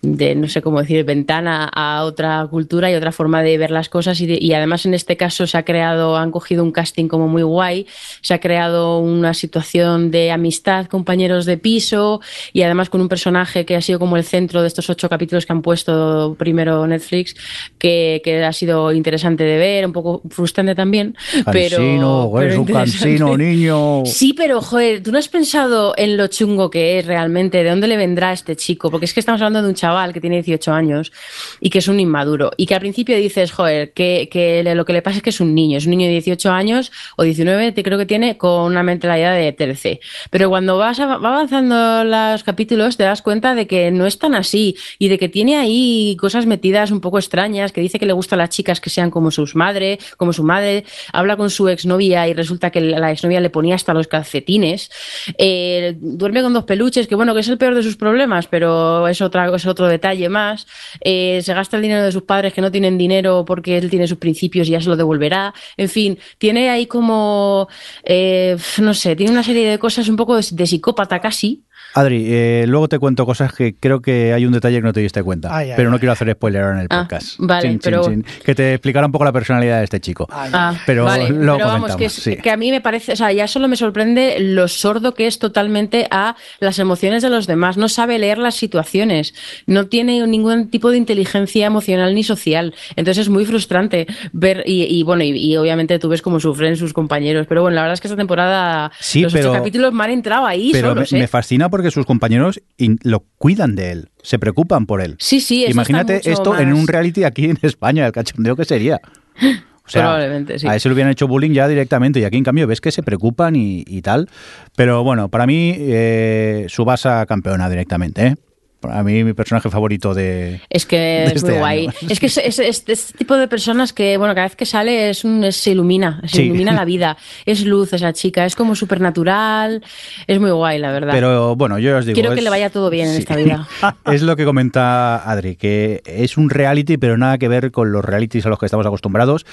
de 0.00 0.36
no 0.36 0.46
sé 0.48 0.62
cómo 0.62 0.80
decir, 0.80 1.04
ventana 1.04 1.68
a 1.74 2.04
otra 2.04 2.46
cultura 2.48 2.88
y 2.90 2.94
otra 2.94 3.10
forma 3.10 3.42
de 3.42 3.58
ver 3.58 3.72
las 3.72 3.88
cosas. 3.88 4.20
Y, 4.20 4.26
de- 4.26 4.38
y 4.40 4.52
además 4.52 4.86
en 4.86 4.94
este 4.94 5.16
caso 5.16 5.46
se 5.48 5.58
ha 5.58 5.64
creado, 5.64 6.16
han 6.16 6.30
cogido 6.30 6.62
un 6.62 6.70
casting 6.70 7.08
como 7.08 7.26
muy 7.26 7.42
guay, 7.42 7.86
se 8.20 8.32
ha 8.34 8.38
creado 8.40 9.00
una 9.00 9.34
situación 9.34 10.12
de 10.12 10.30
amistad, 10.30 10.86
compañeros 10.86 11.46
de 11.46 11.58
piso, 11.58 12.20
y 12.52 12.62
además 12.62 12.90
con 12.90 13.00
un 13.00 13.08
personaje 13.08 13.66
que 13.66 13.74
ha 13.74 13.80
sido 13.80 13.98
como 13.98 14.16
el 14.16 14.22
centro 14.22 14.62
de 14.62 14.68
estos 14.68 14.88
ocho 14.88 15.08
capítulos 15.08 15.46
que 15.46 15.52
han 15.52 15.62
puesto 15.62 16.36
primero 16.38 16.86
Netflix, 16.86 17.34
que, 17.78 18.20
que 18.22 18.44
ha 18.44 18.52
sido 18.52 18.92
interesante 18.92 19.42
de 19.42 19.58
ver, 19.58 19.84
un 19.84 19.92
poco 19.92 20.22
frustrante 20.30 20.76
también. 20.76 21.16
pero, 21.50 21.76
Cansino, 21.78 22.30
pero 22.36 22.52
es 22.52 22.58
un 22.58 22.64
cansino, 22.66 23.36
niño. 23.36 24.02
Sí, 24.06 24.32
pero 24.32 24.60
joder, 24.60 25.02
¿tú 25.02 25.10
no 25.10 25.18
has 25.18 25.28
pensado 25.28 25.94
en 25.96 26.16
lo 26.16 26.28
chungo 26.28 26.70
que 26.70 27.00
es 27.00 27.06
realmente? 27.06 27.64
¿De 27.64 27.70
dónde 27.70 27.88
le 27.88 27.96
vendrá 27.96 28.32
este 28.32 28.54
chico? 28.54 28.92
Porque 28.92 29.06
es 29.06 29.12
que 29.12 29.18
estamos 29.18 29.40
hablando 29.40 29.60
de 29.62 29.68
un 29.70 29.74
chaval 29.74 29.87
que 30.12 30.20
tiene 30.20 30.36
18 30.36 30.72
años 30.72 31.12
y 31.60 31.70
que 31.70 31.78
es 31.78 31.88
un 31.88 31.98
inmaduro. 32.00 32.50
Y 32.56 32.66
que 32.66 32.74
al 32.74 32.80
principio 32.80 33.16
dices, 33.16 33.52
joder, 33.52 33.92
que, 33.92 34.28
que 34.30 34.62
lo 34.74 34.84
que 34.84 34.92
le 34.92 35.02
pasa 35.02 35.18
es 35.18 35.22
que 35.22 35.30
es 35.30 35.40
un 35.40 35.54
niño, 35.54 35.78
es 35.78 35.86
un 35.86 35.90
niño 35.90 36.06
de 36.06 36.12
18 36.12 36.50
años 36.50 36.92
o 37.16 37.22
19, 37.22 37.72
te 37.72 37.82
creo 37.82 37.98
que 37.98 38.06
tiene, 38.06 38.36
con 38.36 38.62
una 38.62 38.82
mentalidad 38.82 39.34
de 39.34 39.52
TLC. 39.52 40.00
Pero 40.30 40.48
cuando 40.48 40.78
vas 40.78 41.00
va 41.00 41.14
avanzando 41.14 42.04
los 42.04 42.42
capítulos 42.42 42.96
te 42.96 43.04
das 43.04 43.22
cuenta 43.22 43.54
de 43.54 43.66
que 43.66 43.90
no 43.90 44.06
es 44.06 44.18
tan 44.18 44.34
así 44.34 44.76
y 44.98 45.08
de 45.08 45.18
que 45.18 45.28
tiene 45.28 45.56
ahí 45.56 46.16
cosas 46.20 46.46
metidas 46.46 46.90
un 46.90 47.00
poco 47.00 47.18
extrañas, 47.18 47.72
que 47.72 47.80
dice 47.80 47.98
que 47.98 48.06
le 48.06 48.12
gusta 48.12 48.34
a 48.36 48.38
las 48.38 48.50
chicas 48.50 48.80
que 48.80 48.90
sean 48.90 49.10
como 49.10 49.30
sus 49.30 49.54
madres, 49.54 49.98
como 50.16 50.32
su 50.32 50.42
madre, 50.44 50.84
habla 51.12 51.36
con 51.36 51.50
su 51.50 51.68
exnovia 51.68 52.28
y 52.28 52.34
resulta 52.34 52.70
que 52.70 52.80
la 52.80 53.10
exnovia 53.10 53.40
le 53.40 53.50
ponía 53.50 53.74
hasta 53.74 53.94
los 53.94 54.08
calcetines, 54.08 54.90
eh, 55.38 55.96
duerme 55.98 56.42
con 56.42 56.52
dos 56.52 56.64
peluches, 56.64 57.06
que 57.06 57.14
bueno, 57.14 57.34
que 57.34 57.40
es 57.40 57.48
el 57.48 57.58
peor 57.58 57.74
de 57.74 57.82
sus 57.82 57.96
problemas, 57.96 58.46
pero 58.46 59.06
es, 59.08 59.20
otra, 59.20 59.54
es 59.54 59.66
otro 59.78 59.88
detalle 59.88 60.28
más, 60.28 60.66
Eh, 61.00 61.40
se 61.42 61.54
gasta 61.54 61.76
el 61.76 61.82
dinero 61.82 62.02
de 62.02 62.12
sus 62.12 62.22
padres 62.22 62.52
que 62.52 62.60
no 62.60 62.70
tienen 62.70 62.98
dinero 62.98 63.44
porque 63.44 63.78
él 63.78 63.90
tiene 63.90 64.06
sus 64.08 64.18
principios 64.18 64.68
y 64.68 64.72
ya 64.72 64.80
se 64.80 64.88
lo 64.88 64.96
devolverá, 64.96 65.54
en 65.76 65.88
fin, 65.88 66.18
tiene 66.38 66.70
ahí 66.70 66.86
como, 66.86 67.68
eh, 68.04 68.56
no 68.78 68.94
sé, 68.94 69.16
tiene 69.16 69.32
una 69.32 69.42
serie 69.42 69.68
de 69.70 69.78
cosas 69.78 70.08
un 70.08 70.16
poco 70.16 70.36
de, 70.36 70.44
de 70.52 70.66
psicópata 70.66 71.20
casi, 71.20 71.64
Adri, 71.94 72.24
eh, 72.28 72.64
luego 72.68 72.88
te 72.88 72.98
cuento 72.98 73.24
cosas 73.26 73.52
que 73.52 73.74
creo 73.74 74.00
que 74.00 74.32
hay 74.32 74.44
un 74.46 74.52
detalle 74.52 74.76
que 74.76 74.82
no 74.82 74.92
te 74.92 75.00
diste 75.00 75.22
cuenta, 75.22 75.54
Ay, 75.56 75.70
ay, 75.70 75.74
pero 75.76 75.90
no 75.90 75.96
ay. 75.96 76.00
quiero 76.00 76.12
hacer 76.12 76.30
spoiler 76.32 76.62
ahora 76.62 76.74
en 76.76 76.80
el 76.82 76.86
Ah, 76.90 77.02
podcast. 77.02 77.34
vale, 77.38 77.78
pero- 77.82 78.02
Que 78.44 78.54
te 78.54 78.74
explicara 78.74 79.06
un 79.06 79.12
poco 79.12 79.24
la 79.24 79.32
personalidad 79.32 79.78
de 79.78 79.84
este 79.84 80.00
chico. 80.00 80.26
Ah, 80.30 80.74
Pero 80.86 81.04
vale, 81.04 81.30
luego 81.30 81.56
pero 81.58 81.68
vamos, 81.68 81.96
que, 81.96 82.04
es- 82.04 82.12
comentamos, 82.14 82.36
sí. 82.36 82.36
que 82.42 82.50
a 82.50 82.56
mí 82.56 82.70
me 82.70 82.80
parece, 82.80 83.12
o 83.12 83.16
sea, 83.16 83.32
ya 83.32 83.46
solo 83.48 83.68
me 83.68 83.76
sorprende 83.76 84.36
lo 84.40 84.68
sordo 84.68 85.14
que 85.14 85.26
es 85.26 85.38
totalmente 85.38 86.06
a 86.10 86.36
las 86.60 86.78
emociones 86.78 87.22
de 87.22 87.30
los 87.30 87.46
demás. 87.46 87.76
No 87.76 87.88
sabe 87.88 88.18
leer 88.18 88.38
las 88.38 88.54
situaciones, 88.54 89.34
no 89.66 89.86
tiene 89.86 90.26
ningún 90.26 90.68
tipo 90.70 90.90
de 90.90 90.98
inteligencia 90.98 91.66
emocional 91.66 92.14
ni 92.14 92.22
social. 92.22 92.74
Entonces 92.96 93.22
es 93.22 93.28
muy 93.28 93.44
frustrante 93.46 94.06
ver, 94.32 94.62
y, 94.66 94.84
y 94.84 95.02
bueno, 95.02 95.24
y, 95.24 95.30
y 95.30 95.56
obviamente 95.56 95.98
tú 95.98 96.08
ves 96.08 96.22
cómo 96.22 96.38
sufren 96.40 96.76
sus 96.76 96.92
compañeros. 96.92 97.46
Pero 97.48 97.62
bueno, 97.62 97.74
la 97.76 97.82
verdad 97.82 97.94
es 97.94 98.00
que 98.00 98.08
esta 98.08 98.16
temporada, 98.16 98.92
Sí, 99.00 99.22
los 99.22 99.32
pero- 99.32 99.50
ocho 99.52 99.58
capítulos 99.58 99.92
me 99.92 100.04
han 100.04 100.10
entrado 100.10 100.46
ahí 100.46 100.70
Pero 100.72 100.90
solos, 100.90 101.12
me, 101.12 101.18
¿eh? 101.18 101.22
me 101.22 101.28
fascina 101.28 101.68
porque 101.70 101.77
sus 101.90 102.06
compañeros 102.06 102.60
lo 103.02 103.24
cuidan 103.38 103.74
de 103.74 103.92
él, 103.92 104.08
se 104.22 104.38
preocupan 104.38 104.86
por 104.86 105.00
él. 105.00 105.16
Sí, 105.18 105.40
sí, 105.40 105.64
eso 105.64 105.72
Imagínate 105.72 106.20
esto 106.30 106.58
en 106.58 106.72
un 106.72 106.86
reality 106.86 107.24
aquí 107.24 107.46
en 107.46 107.58
España, 107.62 108.06
el 108.06 108.12
cachondeo 108.12 108.56
que 108.56 108.64
sería. 108.64 109.00
O 109.88 109.90
sea, 109.90 110.02
Probablemente, 110.02 110.58
sí. 110.58 110.68
A 110.68 110.76
ese 110.76 110.86
le 110.90 110.92
hubieran 110.92 111.10
hecho 111.10 111.26
bullying 111.26 111.52
ya 111.52 111.66
directamente 111.66 112.20
y 112.20 112.24
aquí 112.24 112.36
en 112.36 112.44
cambio 112.44 112.66
ves 112.66 112.82
que 112.82 112.92
se 112.92 113.02
preocupan 113.02 113.56
y, 113.56 113.84
y 113.86 114.02
tal. 114.02 114.28
Pero 114.76 115.02
bueno, 115.02 115.30
para 115.30 115.46
mí 115.46 115.74
eh, 115.78 116.66
Subasa 116.68 117.24
campeona 117.24 117.70
directamente. 117.70 118.26
¿eh? 118.26 118.36
Para 118.80 119.02
mí 119.02 119.24
mi 119.24 119.32
personaje 119.32 119.68
favorito 119.70 120.14
de... 120.14 120.60
Es 120.70 120.86
que 120.86 120.96
de 120.96 121.24
es 121.24 121.32
este 121.32 121.50
muy 121.50 121.58
guay. 121.58 121.80
año. 121.86 121.92
Es 122.08 122.20
que 122.20 122.26
es, 122.26 122.36
es- 122.38 122.58
es 122.60 122.84
este 122.86 123.18
tipo 123.18 123.34
de 123.36 123.48
personas 123.48 123.92
que, 123.92 124.16
bueno, 124.16 124.34
cada 124.36 124.46
vez 124.46 124.54
que 124.54 124.66
sale 124.66 125.10
es 125.10 125.24
un, 125.24 125.42
es- 125.42 125.56
se 125.56 125.72
ilumina, 125.72 126.20
se 126.26 126.36
Sí. 126.36 126.42
ilumina 126.44 126.72
la 126.72 126.84
vida. 126.86 127.16
Es 127.44 127.64
luz 127.64 127.92
esa 127.92 128.12
chica, 128.12 128.44
es 128.46 128.54
como 128.54 128.76
supernatural. 128.76 129.82
Es 130.28 130.38
muy 130.38 130.50
guay, 130.52 130.78
la 130.78 130.92
verdad. 130.92 131.12
Pero 131.12 131.56
bueno, 131.56 131.78
yo 131.80 131.96
os 131.98 132.06
digo... 132.06 132.14
Quiero 132.14 132.34
que 132.36 132.40
le 132.42 132.50
vaya 132.50 132.70
todo 132.70 132.88
bien 132.88 133.08
en 133.08 133.16
esta 133.16 133.34
vida. 133.34 133.66
es 134.12 134.22
lo 134.22 134.36
que 134.36 134.44
comenta 134.44 135.28
Adri, 135.28 135.56
que 135.56 136.02
es 136.06 136.36
un 136.36 136.48
reality, 136.48 136.98
pero 136.98 137.16
nada 137.18 137.38
que 137.38 137.48
ver 137.48 137.72
con 137.72 137.90
los 137.90 138.04
realities 138.04 138.46
a 138.46 138.48
los 138.48 138.58
que 138.60 138.66
estamos 138.66 138.86
acostumbrados. 138.86 139.44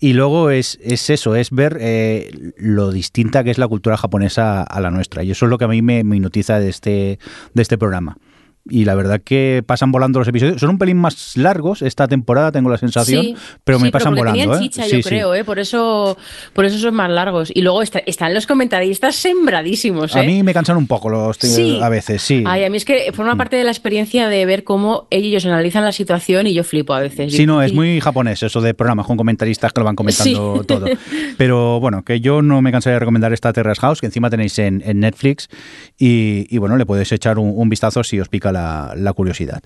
Y 0.00 0.14
luego 0.14 0.50
es, 0.50 0.80
es 0.82 1.08
eso, 1.08 1.36
es 1.36 1.50
ver 1.52 1.78
eh, 1.80 2.30
lo 2.56 2.90
distinta 2.90 3.44
que 3.44 3.52
es 3.52 3.58
la 3.58 3.68
cultura 3.68 3.96
japonesa 3.96 4.62
a 4.62 4.80
la 4.80 4.90
nuestra. 4.90 5.22
Y 5.22 5.30
eso 5.30 5.46
es 5.46 5.50
lo 5.50 5.58
que 5.58 5.66
a 5.66 5.68
mí 5.68 5.82
me, 5.82 6.02
me 6.02 6.16
hipnotiza 6.16 6.58
de 6.58 6.68
este, 6.68 7.18
de 7.54 7.62
este 7.62 7.78
programa. 7.78 8.16
Y 8.70 8.84
la 8.84 8.94
verdad 8.94 9.20
que 9.24 9.64
pasan 9.66 9.90
volando 9.90 10.20
los 10.20 10.28
episodios. 10.28 10.60
Son 10.60 10.70
un 10.70 10.78
pelín 10.78 10.96
más 10.96 11.36
largos 11.36 11.82
esta 11.82 12.06
temporada, 12.06 12.52
tengo 12.52 12.70
la 12.70 12.78
sensación, 12.78 13.24
Sí, 13.24 13.36
pero 13.64 13.80
me 13.80 13.86
sí, 13.86 13.90
pasan 13.90 14.14
porque 14.14 14.30
volando. 14.32 14.56
¿eh? 14.56 14.60
chicha, 14.60 14.84
Sí, 14.84 14.90
yo 14.92 14.96
sí. 14.98 15.02
creo, 15.02 15.34
¿eh? 15.34 15.42
por 15.44 15.58
eso, 15.58 16.16
por 16.52 16.64
eso 16.64 16.78
son 16.78 16.94
más 16.94 17.10
largos. 17.10 17.50
Y 17.52 17.62
luego 17.62 17.82
está- 17.82 17.98
están 18.06 18.32
los 18.34 18.46
comentaristas 18.46 19.16
sembradísimos, 19.16 20.14
¿eh? 20.14 20.20
A 20.20 20.22
mí 20.22 20.44
me 20.44 20.54
cansan 20.54 20.76
un 20.76 20.86
poco 20.86 21.08
los 21.08 21.38
a 21.82 21.88
veces, 21.88 22.22
sí. 22.22 22.44
Ay, 22.46 22.62
a 22.64 22.70
mí 22.70 22.76
es 22.76 22.84
que 22.84 23.10
Mm. 23.10 23.14
forma 23.14 23.36
parte 23.36 23.56
de 23.56 23.64
la 23.64 23.72
experiencia 23.72 24.28
de 24.28 24.46
ver 24.46 24.62
cómo 24.62 25.08
ellos 25.10 25.44
analizan 25.44 25.84
la 25.84 25.90
situación 25.92 26.46
y 26.46 26.54
yo 26.54 26.62
flipo 26.62 26.94
a 26.94 27.00
veces. 27.00 27.32
Sí, 27.34 27.46
no, 27.46 27.60
Y- 27.62 27.66
es 27.66 27.72
muy 27.72 28.00
japonés 28.00 28.44
eso 28.44 28.60
de 28.60 28.74
programas 28.74 29.06
con 29.06 29.16
comentaristas 29.16 29.72
que 29.72 29.80
lo 29.80 29.86
van 29.86 29.96
comentando 29.96 30.62
todo. 30.68 30.86
Pero 31.36 31.80
bueno, 31.80 32.04
que 32.04 32.20
yo 32.20 32.42
no 32.42 32.62
me 32.62 32.70
cansaré 32.70 32.94
de 32.94 33.00
recomendar 33.00 33.32
esta 33.32 33.52
Terrace 33.52 33.80
House, 33.80 34.00
que 34.00 34.06
encima 34.06 34.30
tenéis 34.30 34.56
en, 34.60 34.82
en 34.86 35.00
Netflix, 35.00 35.48
y, 35.98 36.46
y 36.48 36.58
bueno, 36.58 36.76
le 36.76 36.86
podéis 36.86 37.10
echar 37.12 37.38
un, 37.38 37.52
un 37.56 37.68
vistazo 37.68 38.04
si 38.04 38.20
os 38.20 38.28
pica 38.28 38.51
la, 38.52 38.92
la 38.96 39.12
curiosidad. 39.12 39.60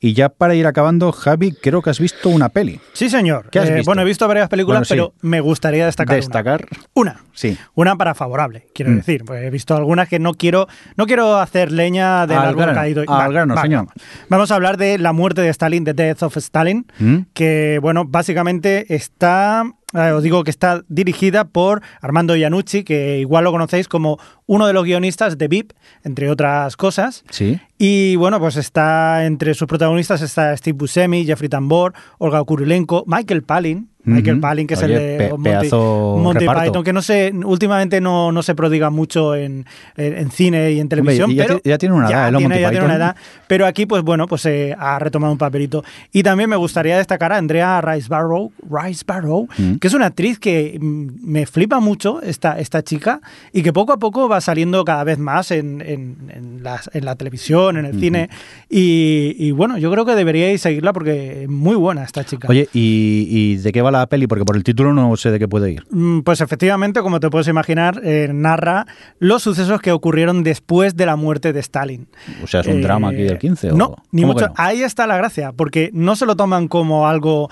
Y 0.00 0.12
ya 0.12 0.28
para 0.28 0.54
ir 0.54 0.66
acabando, 0.66 1.10
Javi, 1.12 1.52
creo 1.52 1.82
que 1.82 1.90
has 1.90 1.98
visto 2.00 2.28
una 2.28 2.48
peli. 2.50 2.80
Sí, 2.92 3.10
señor. 3.10 3.48
¿Qué 3.50 3.58
has 3.58 3.68
Eh, 3.70 3.74
visto? 3.74 3.88
Bueno, 3.88 4.02
he 4.02 4.04
visto 4.04 4.28
varias 4.28 4.48
películas, 4.48 4.88
Bueno, 4.88 5.06
sí. 5.06 5.12
pero 5.18 5.28
me 5.28 5.40
gustaría 5.40 5.86
destacar. 5.86 6.14
una. 6.16 6.20
Destacar. 6.20 6.66
Una. 6.94 7.20
Sí. 7.32 7.56
Una 7.74 7.96
para 7.96 8.14
favorable, 8.14 8.66
quiero 8.74 8.92
Mm. 8.92 8.96
decir. 8.96 9.24
Pues 9.24 9.42
he 9.44 9.50
visto 9.50 9.74
algunas 9.76 10.08
que 10.08 10.18
no 10.18 10.34
quiero, 10.34 10.68
no 10.96 11.06
quiero 11.06 11.38
hacer 11.38 11.72
leña 11.72 12.26
del 12.26 12.38
Al 12.38 12.54
grano, 12.54 12.74
caído. 12.74 13.04
al 13.08 13.32
grano, 13.32 13.56
señor. 13.60 13.86
vamos. 13.86 13.92
Vamos 14.28 14.50
a 14.50 14.54
hablar 14.54 14.76
de 14.76 14.98
la 14.98 15.12
muerte 15.12 15.40
de 15.40 15.48
Stalin, 15.48 15.84
The 15.84 15.94
Death 15.94 16.22
of 16.22 16.36
Stalin, 16.36 16.86
¿Mm? 16.98 17.16
que 17.32 17.78
bueno, 17.80 18.04
básicamente 18.06 18.94
está, 18.94 19.64
eh, 19.94 20.12
os 20.12 20.22
digo 20.22 20.44
que 20.44 20.50
está 20.50 20.82
dirigida 20.88 21.44
por 21.44 21.82
Armando 22.00 22.36
Iannucci, 22.36 22.84
que 22.84 23.18
igual 23.20 23.44
lo 23.44 23.52
conocéis 23.52 23.88
como 23.88 24.18
uno 24.46 24.66
de 24.66 24.72
los 24.72 24.84
guionistas 24.84 25.38
de 25.38 25.48
VIP, 25.48 25.72
entre 26.04 26.30
otras 26.30 26.76
cosas. 26.76 27.24
Sí. 27.30 27.58
Y 27.78 28.16
bueno, 28.16 28.38
pues 28.38 28.56
está 28.56 29.24
entre 29.24 29.54
sus 29.54 29.66
protagonistas 29.66 30.20
está 30.20 30.54
Steve 30.56 30.76
Buscemi, 30.76 31.24
Jeffrey 31.24 31.48
Tambor, 31.48 31.94
Olga 32.18 32.44
Kurilenko, 32.44 33.04
Michael 33.06 33.42
Palin, 33.42 33.88
Michael 34.04 34.36
Ujú. 34.36 34.40
Palin, 34.40 34.66
que 34.66 34.74
es 34.74 34.82
el 34.82 34.92
de 34.94 35.16
pe- 35.18 35.36
Monty. 35.36 36.46
Python, 36.46 36.84
que 36.84 36.92
no 36.92 37.02
sé, 37.02 37.32
últimamente 37.44 38.00
no, 38.00 38.32
no 38.32 38.42
se 38.42 38.54
prodiga 38.54 38.90
mucho 38.90 39.34
en, 39.34 39.66
en- 39.96 40.16
en 40.18 40.30
cine 40.30 40.72
y 40.72 40.80
en 40.80 40.88
televisión, 40.88 41.30
y 41.30 41.34
ya 41.34 41.44
pero 41.46 41.60
ya 41.64 41.76
tiene 41.78 41.94
una 41.94 42.08
edad, 42.08 42.28
¿eh, 42.28 42.32
lo 42.32 42.38
tiene, 42.38 42.54
Monty 42.54 42.62
ya 42.62 42.70
tiene 42.70 42.84
una 42.86 42.94
edad, 42.96 43.16
pero 43.48 43.66
aquí 43.66 43.86
pues 43.86 44.02
bueno, 44.02 44.26
pues 44.26 44.46
eh, 44.46 44.74
ha 44.78 44.98
retomado 44.98 45.32
un 45.32 45.38
papelito. 45.38 45.84
Y 46.12 46.22
también 46.22 46.48
me 46.48 46.56
gustaría 46.56 46.96
destacar 46.96 47.32
a 47.32 47.36
Andrea 47.38 47.80
Ricebarrow, 47.80 48.52
Ricebarrow 48.70 49.48
Mm. 49.58 49.74
que 49.76 49.88
es 49.88 49.94
una 49.94 50.06
actriz 50.06 50.38
que 50.38 50.78
mm, 50.80 51.06
me 51.22 51.44
flipa 51.46 51.80
mucho 51.80 52.22
esta, 52.22 52.58
esta 52.58 52.82
chica 52.82 53.20
y 53.52 53.62
que 53.62 53.72
poco 53.72 53.92
a 53.92 53.98
poco 53.98 54.28
va 54.28 54.40
saliendo 54.40 54.84
cada 54.84 55.04
vez 55.04 55.18
más 55.18 55.50
en, 55.50 55.82
en- 55.84 56.62
las- 56.62 56.88
la 56.94 57.14
televisión, 57.16 57.76
en 57.76 57.84
el 57.84 57.98
cine. 58.00 58.28
Y, 58.70 59.34
y 59.38 59.50
bueno, 59.50 59.78
yo 59.78 59.90
creo 59.90 60.04
que 60.04 60.14
deberíais 60.14 60.60
seguirla 60.60 60.92
porque 60.92 61.42
es 61.44 61.48
muy 61.48 61.76
buena 61.76 62.04
esta 62.04 62.24
chica. 62.24 62.48
Oye, 62.48 62.68
¿y, 62.72 63.26
y 63.28 63.56
de 63.56 63.72
qué 63.72 63.82
va 63.82 63.87
la 63.90 64.06
peli? 64.06 64.26
Porque 64.26 64.44
por 64.44 64.56
el 64.56 64.64
título 64.64 64.92
no 64.92 65.16
sé 65.16 65.30
de 65.30 65.38
qué 65.38 65.48
puede 65.48 65.70
ir. 65.72 65.84
Mm, 65.90 66.20
Pues 66.20 66.40
efectivamente, 66.40 67.00
como 67.00 67.20
te 67.20 67.30
puedes 67.30 67.48
imaginar, 67.48 68.00
eh, 68.04 68.28
narra 68.32 68.86
los 69.18 69.42
sucesos 69.42 69.80
que 69.80 69.92
ocurrieron 69.92 70.42
después 70.42 70.96
de 70.96 71.06
la 71.06 71.16
muerte 71.16 71.52
de 71.52 71.60
Stalin. 71.60 72.08
O 72.42 72.46
sea, 72.46 72.60
¿es 72.60 72.66
un 72.66 72.78
Eh, 72.78 72.82
drama 72.82 73.08
aquí 73.10 73.22
del 73.22 73.38
15? 73.38 73.70
o- 73.72 73.76
No, 73.76 73.96
ni 74.12 74.22
¿Cómo 74.22 74.34
que 74.34 74.42
mucho. 74.42 74.48
no? 74.48 74.54
Ahí 74.56 74.82
está 74.82 75.06
la 75.06 75.16
gracia, 75.16 75.52
porque 75.52 75.90
no 75.92 76.16
se 76.16 76.26
lo 76.26 76.36
toman 76.36 76.68
como 76.68 77.08
algo 77.08 77.48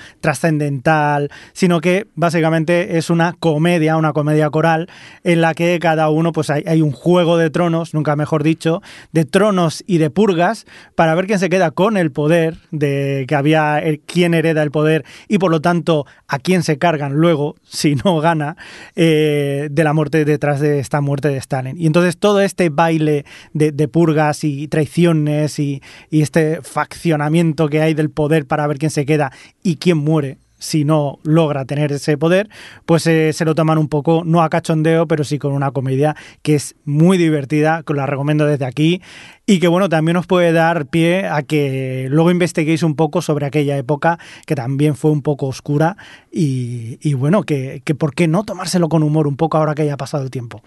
trascendental, 0.51 1.31
sino 1.53 1.81
que 1.81 2.07
básicamente 2.15 2.99
es 2.99 3.11
una 3.11 3.33
comedia, 3.39 3.97
una 3.97 4.13
comedia 4.13 4.51
coral, 4.51 4.89
en 5.25 5.41
la 5.41 5.55
que 5.55 5.79
cada 5.81 6.09
uno, 6.11 6.33
pues 6.33 6.51
hay, 6.51 6.63
hay 6.67 6.83
un 6.83 6.93
juego 6.93 7.37
de 7.37 7.51
tronos, 7.51 7.95
nunca 7.95 8.17
mejor 8.17 8.43
dicho, 8.43 8.83
de 9.13 9.25
tronos 9.25 9.83
y 9.87 9.99
de 9.99 10.11
purgas, 10.11 10.67
para 10.95 11.15
ver 11.15 11.27
quién 11.27 11.39
se 11.39 11.49
queda 11.49 11.71
con 11.73 11.97
el 11.97 12.13
poder, 12.13 12.57
de 12.71 13.25
que 13.27 13.35
había 13.35 13.79
el- 13.79 14.01
quién 14.01 14.35
hereda 14.35 14.63
el 14.63 14.71
poder 14.71 15.05
y 15.29 15.39
por 15.39 15.51
lo 15.51 15.61
tanto 15.61 16.07
a 16.29 16.39
quién 16.39 16.63
se 16.63 16.79
cargan 16.79 17.15
luego 17.15 17.57
si 17.63 17.95
no 17.97 18.21
gana 18.21 18.57
eh, 18.95 19.69
de 19.71 19.85
la 19.85 19.93
muerte 19.93 20.25
detrás 20.25 20.61
de 20.61 20.79
esta 20.79 21.01
muerte 21.01 21.29
de 21.29 21.37
Stalin. 21.37 21.77
Y 21.79 21.87
entonces 21.87 22.17
todo 22.17 22.41
este 22.41 22.69
baile 22.69 23.25
de, 23.53 23.89
purgas 23.89 24.43
y 24.45 24.69
traiciones 24.69 25.59
y 25.59 25.81
este 26.11 26.61
faccionamiento 26.63 27.69
que 27.69 27.81
hay 27.81 27.95
del 27.95 28.11
poder 28.11 28.47
para 28.47 28.67
ver 28.67 28.79
quién 28.79 28.91
se 28.91 29.07
queda 29.07 29.33
y 29.63 29.77
quién 29.77 29.99
muere 29.99 30.39
si 30.67 30.85
no 30.85 31.21
logra 31.23 31.65
tener 31.65 31.93
ese 31.93 32.19
poder, 32.19 32.49
pues 32.87 33.07
eh, 33.07 33.33
se 33.33 33.45
lo 33.45 33.55
toman 33.55 33.79
un 33.79 33.89
poco, 33.89 34.23
no 34.25 34.43
a 34.43 34.51
cachondeo, 34.51 35.07
pero 35.07 35.23
sí 35.23 35.39
con 35.39 35.53
una 35.53 35.71
comedia 35.71 36.17
que 36.43 36.57
es 36.57 36.75
muy 36.85 37.19
divertida, 37.19 37.85
que 37.85 37.95
la 37.95 38.05
recomiendo 38.05 38.47
desde 38.47 38.65
aquí 38.65 39.01
y 39.47 39.61
que 39.61 39.69
bueno, 39.69 39.89
también 39.89 40.17
os 40.17 40.27
puede 40.27 40.53
dar 40.53 40.87
pie 40.87 41.29
a 41.29 41.43
que 41.43 42.09
luego 42.11 42.33
investiguéis 42.33 42.83
un 42.83 42.97
poco 42.97 43.23
sobre 43.23 43.47
aquella 43.47 43.77
época 43.77 44.19
que 44.45 44.57
también 44.57 44.97
fue 44.97 45.13
un 45.13 45.23
poco 45.23 45.47
oscura 45.47 45.97
y, 46.33 47.15
bueno, 47.15 47.45
que, 47.45 47.81
que 47.85 47.95
por 47.95 48.15
qué 48.15 48.27
no 48.27 48.43
tomárselo 48.43 48.89
con 48.89 49.05
humor 49.05 49.29
un 49.29 49.37
poco 49.37 49.57
ahora 49.57 49.75
que 49.75 49.83
haya 49.83 49.97
pasado 49.97 50.25
el 50.25 50.31
tiempo. 50.31 50.63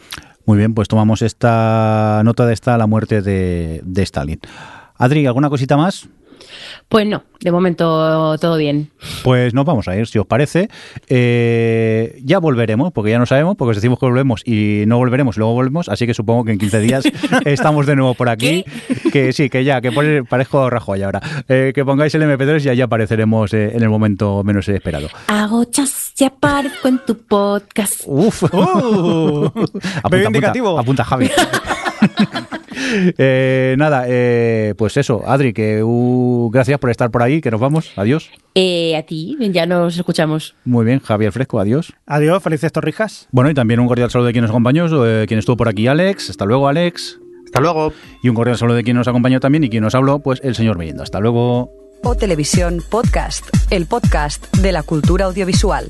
Muy 0.45 0.57
bien, 0.57 0.73
pues 0.73 0.87
tomamos 0.87 1.21
esta 1.21 2.21
nota 2.23 2.45
de 2.45 2.53
esta, 2.53 2.77
la 2.77 2.87
muerte 2.87 3.21
de, 3.21 3.81
de 3.83 4.01
Stalin. 4.03 4.39
Adri, 4.95 5.25
¿alguna 5.25 5.49
cosita 5.49 5.77
más? 5.77 6.09
Pues 6.87 7.05
no, 7.07 7.23
de 7.39 7.51
momento 7.51 8.37
todo 8.39 8.57
bien. 8.57 8.89
Pues 9.23 9.53
nos 9.53 9.65
vamos 9.65 9.87
a 9.87 9.95
ir, 9.95 10.07
si 10.07 10.17
os 10.19 10.25
parece. 10.25 10.69
Eh, 11.07 12.19
ya 12.23 12.39
volveremos, 12.39 12.91
porque 12.91 13.11
ya 13.11 13.19
no 13.19 13.25
sabemos, 13.25 13.55
porque 13.55 13.71
os 13.71 13.77
decimos 13.77 13.99
que 13.99 14.05
volvemos 14.05 14.41
y 14.45 14.83
no 14.87 14.97
volveremos 14.97 15.37
y 15.37 15.39
luego 15.39 15.53
volvemos, 15.53 15.89
así 15.89 16.05
que 16.07 16.13
supongo 16.13 16.45
que 16.45 16.51
en 16.51 16.57
15 16.59 16.79
días 16.79 17.03
estamos 17.45 17.85
de 17.85 17.95
nuevo 17.95 18.13
por 18.15 18.29
aquí. 18.29 18.65
Que 19.11 19.33
sí, 19.33 19.49
que 19.49 19.63
ya, 19.63 19.81
que 19.81 19.91
pone- 19.91 20.23
parezco 20.23 20.69
Rajoy 20.69 21.03
ahora. 21.03 21.21
Eh, 21.47 21.71
que 21.75 21.85
pongáis 21.85 22.13
el 22.15 22.23
MP3 22.23 22.65
y 22.65 22.69
allá 22.69 22.85
apareceremos 22.85 23.53
eh, 23.53 23.71
en 23.75 23.83
el 23.83 23.89
momento 23.89 24.43
menos 24.43 24.67
esperado. 24.69 25.07
Hago 25.27 25.65
chas 25.65 26.13
y 26.17 26.23
aparezco 26.25 26.87
en 26.87 26.99
tu 27.05 27.17
podcast. 27.17 28.01
Uf. 28.05 28.43
Uh, 28.53 29.51
veo 30.09 30.25
indicativo. 30.27 30.77
Apunta, 30.79 31.03
Javi. 31.03 31.29
Eh, 33.17 33.75
nada, 33.77 34.05
eh, 34.07 34.73
pues 34.77 34.97
eso, 34.97 35.23
Adri, 35.25 35.53
que 35.53 35.83
uh, 35.83 36.49
gracias 36.51 36.79
por 36.79 36.89
estar 36.89 37.11
por 37.11 37.23
ahí, 37.23 37.41
que 37.41 37.51
nos 37.51 37.59
vamos, 37.59 37.91
adiós. 37.95 38.29
Eh, 38.55 38.95
a 38.95 39.03
ti, 39.03 39.37
ya 39.51 39.65
nos 39.65 39.97
escuchamos. 39.97 40.55
Muy 40.65 40.85
bien, 40.85 40.99
Javier 40.99 41.31
Fresco, 41.31 41.59
adiós. 41.59 41.93
Adiós, 42.05 42.41
felices 42.41 42.71
torrijas. 42.71 43.27
Bueno, 43.31 43.49
y 43.49 43.53
también 43.53 43.79
un 43.79 43.87
cordial 43.87 44.09
saludo 44.09 44.27
de 44.27 44.33
quien 44.33 44.43
nos 44.43 44.51
acompañó, 44.51 44.87
eh, 45.05 45.25
quien 45.27 45.39
estuvo 45.39 45.57
por 45.57 45.67
aquí, 45.67 45.87
Alex. 45.87 46.29
Hasta 46.29 46.45
luego, 46.45 46.67
Alex. 46.67 47.19
Hasta 47.45 47.61
luego. 47.61 47.93
Y 48.23 48.29
un 48.29 48.35
cordial 48.35 48.57
saludo 48.57 48.75
de 48.75 48.83
quien 48.83 48.97
nos 48.97 49.07
acompañó 49.07 49.39
también 49.39 49.63
y 49.63 49.69
quien 49.69 49.83
nos 49.83 49.95
habló, 49.95 50.19
pues 50.19 50.39
el 50.43 50.55
señor 50.55 50.77
Mirindo. 50.77 51.03
Hasta 51.03 51.19
luego. 51.19 51.71
O 52.03 52.15
Televisión 52.15 52.81
Podcast, 52.89 53.45
el 53.71 53.85
podcast 53.85 54.55
de 54.57 54.71
la 54.71 54.83
cultura 54.83 55.25
audiovisual. 55.25 55.89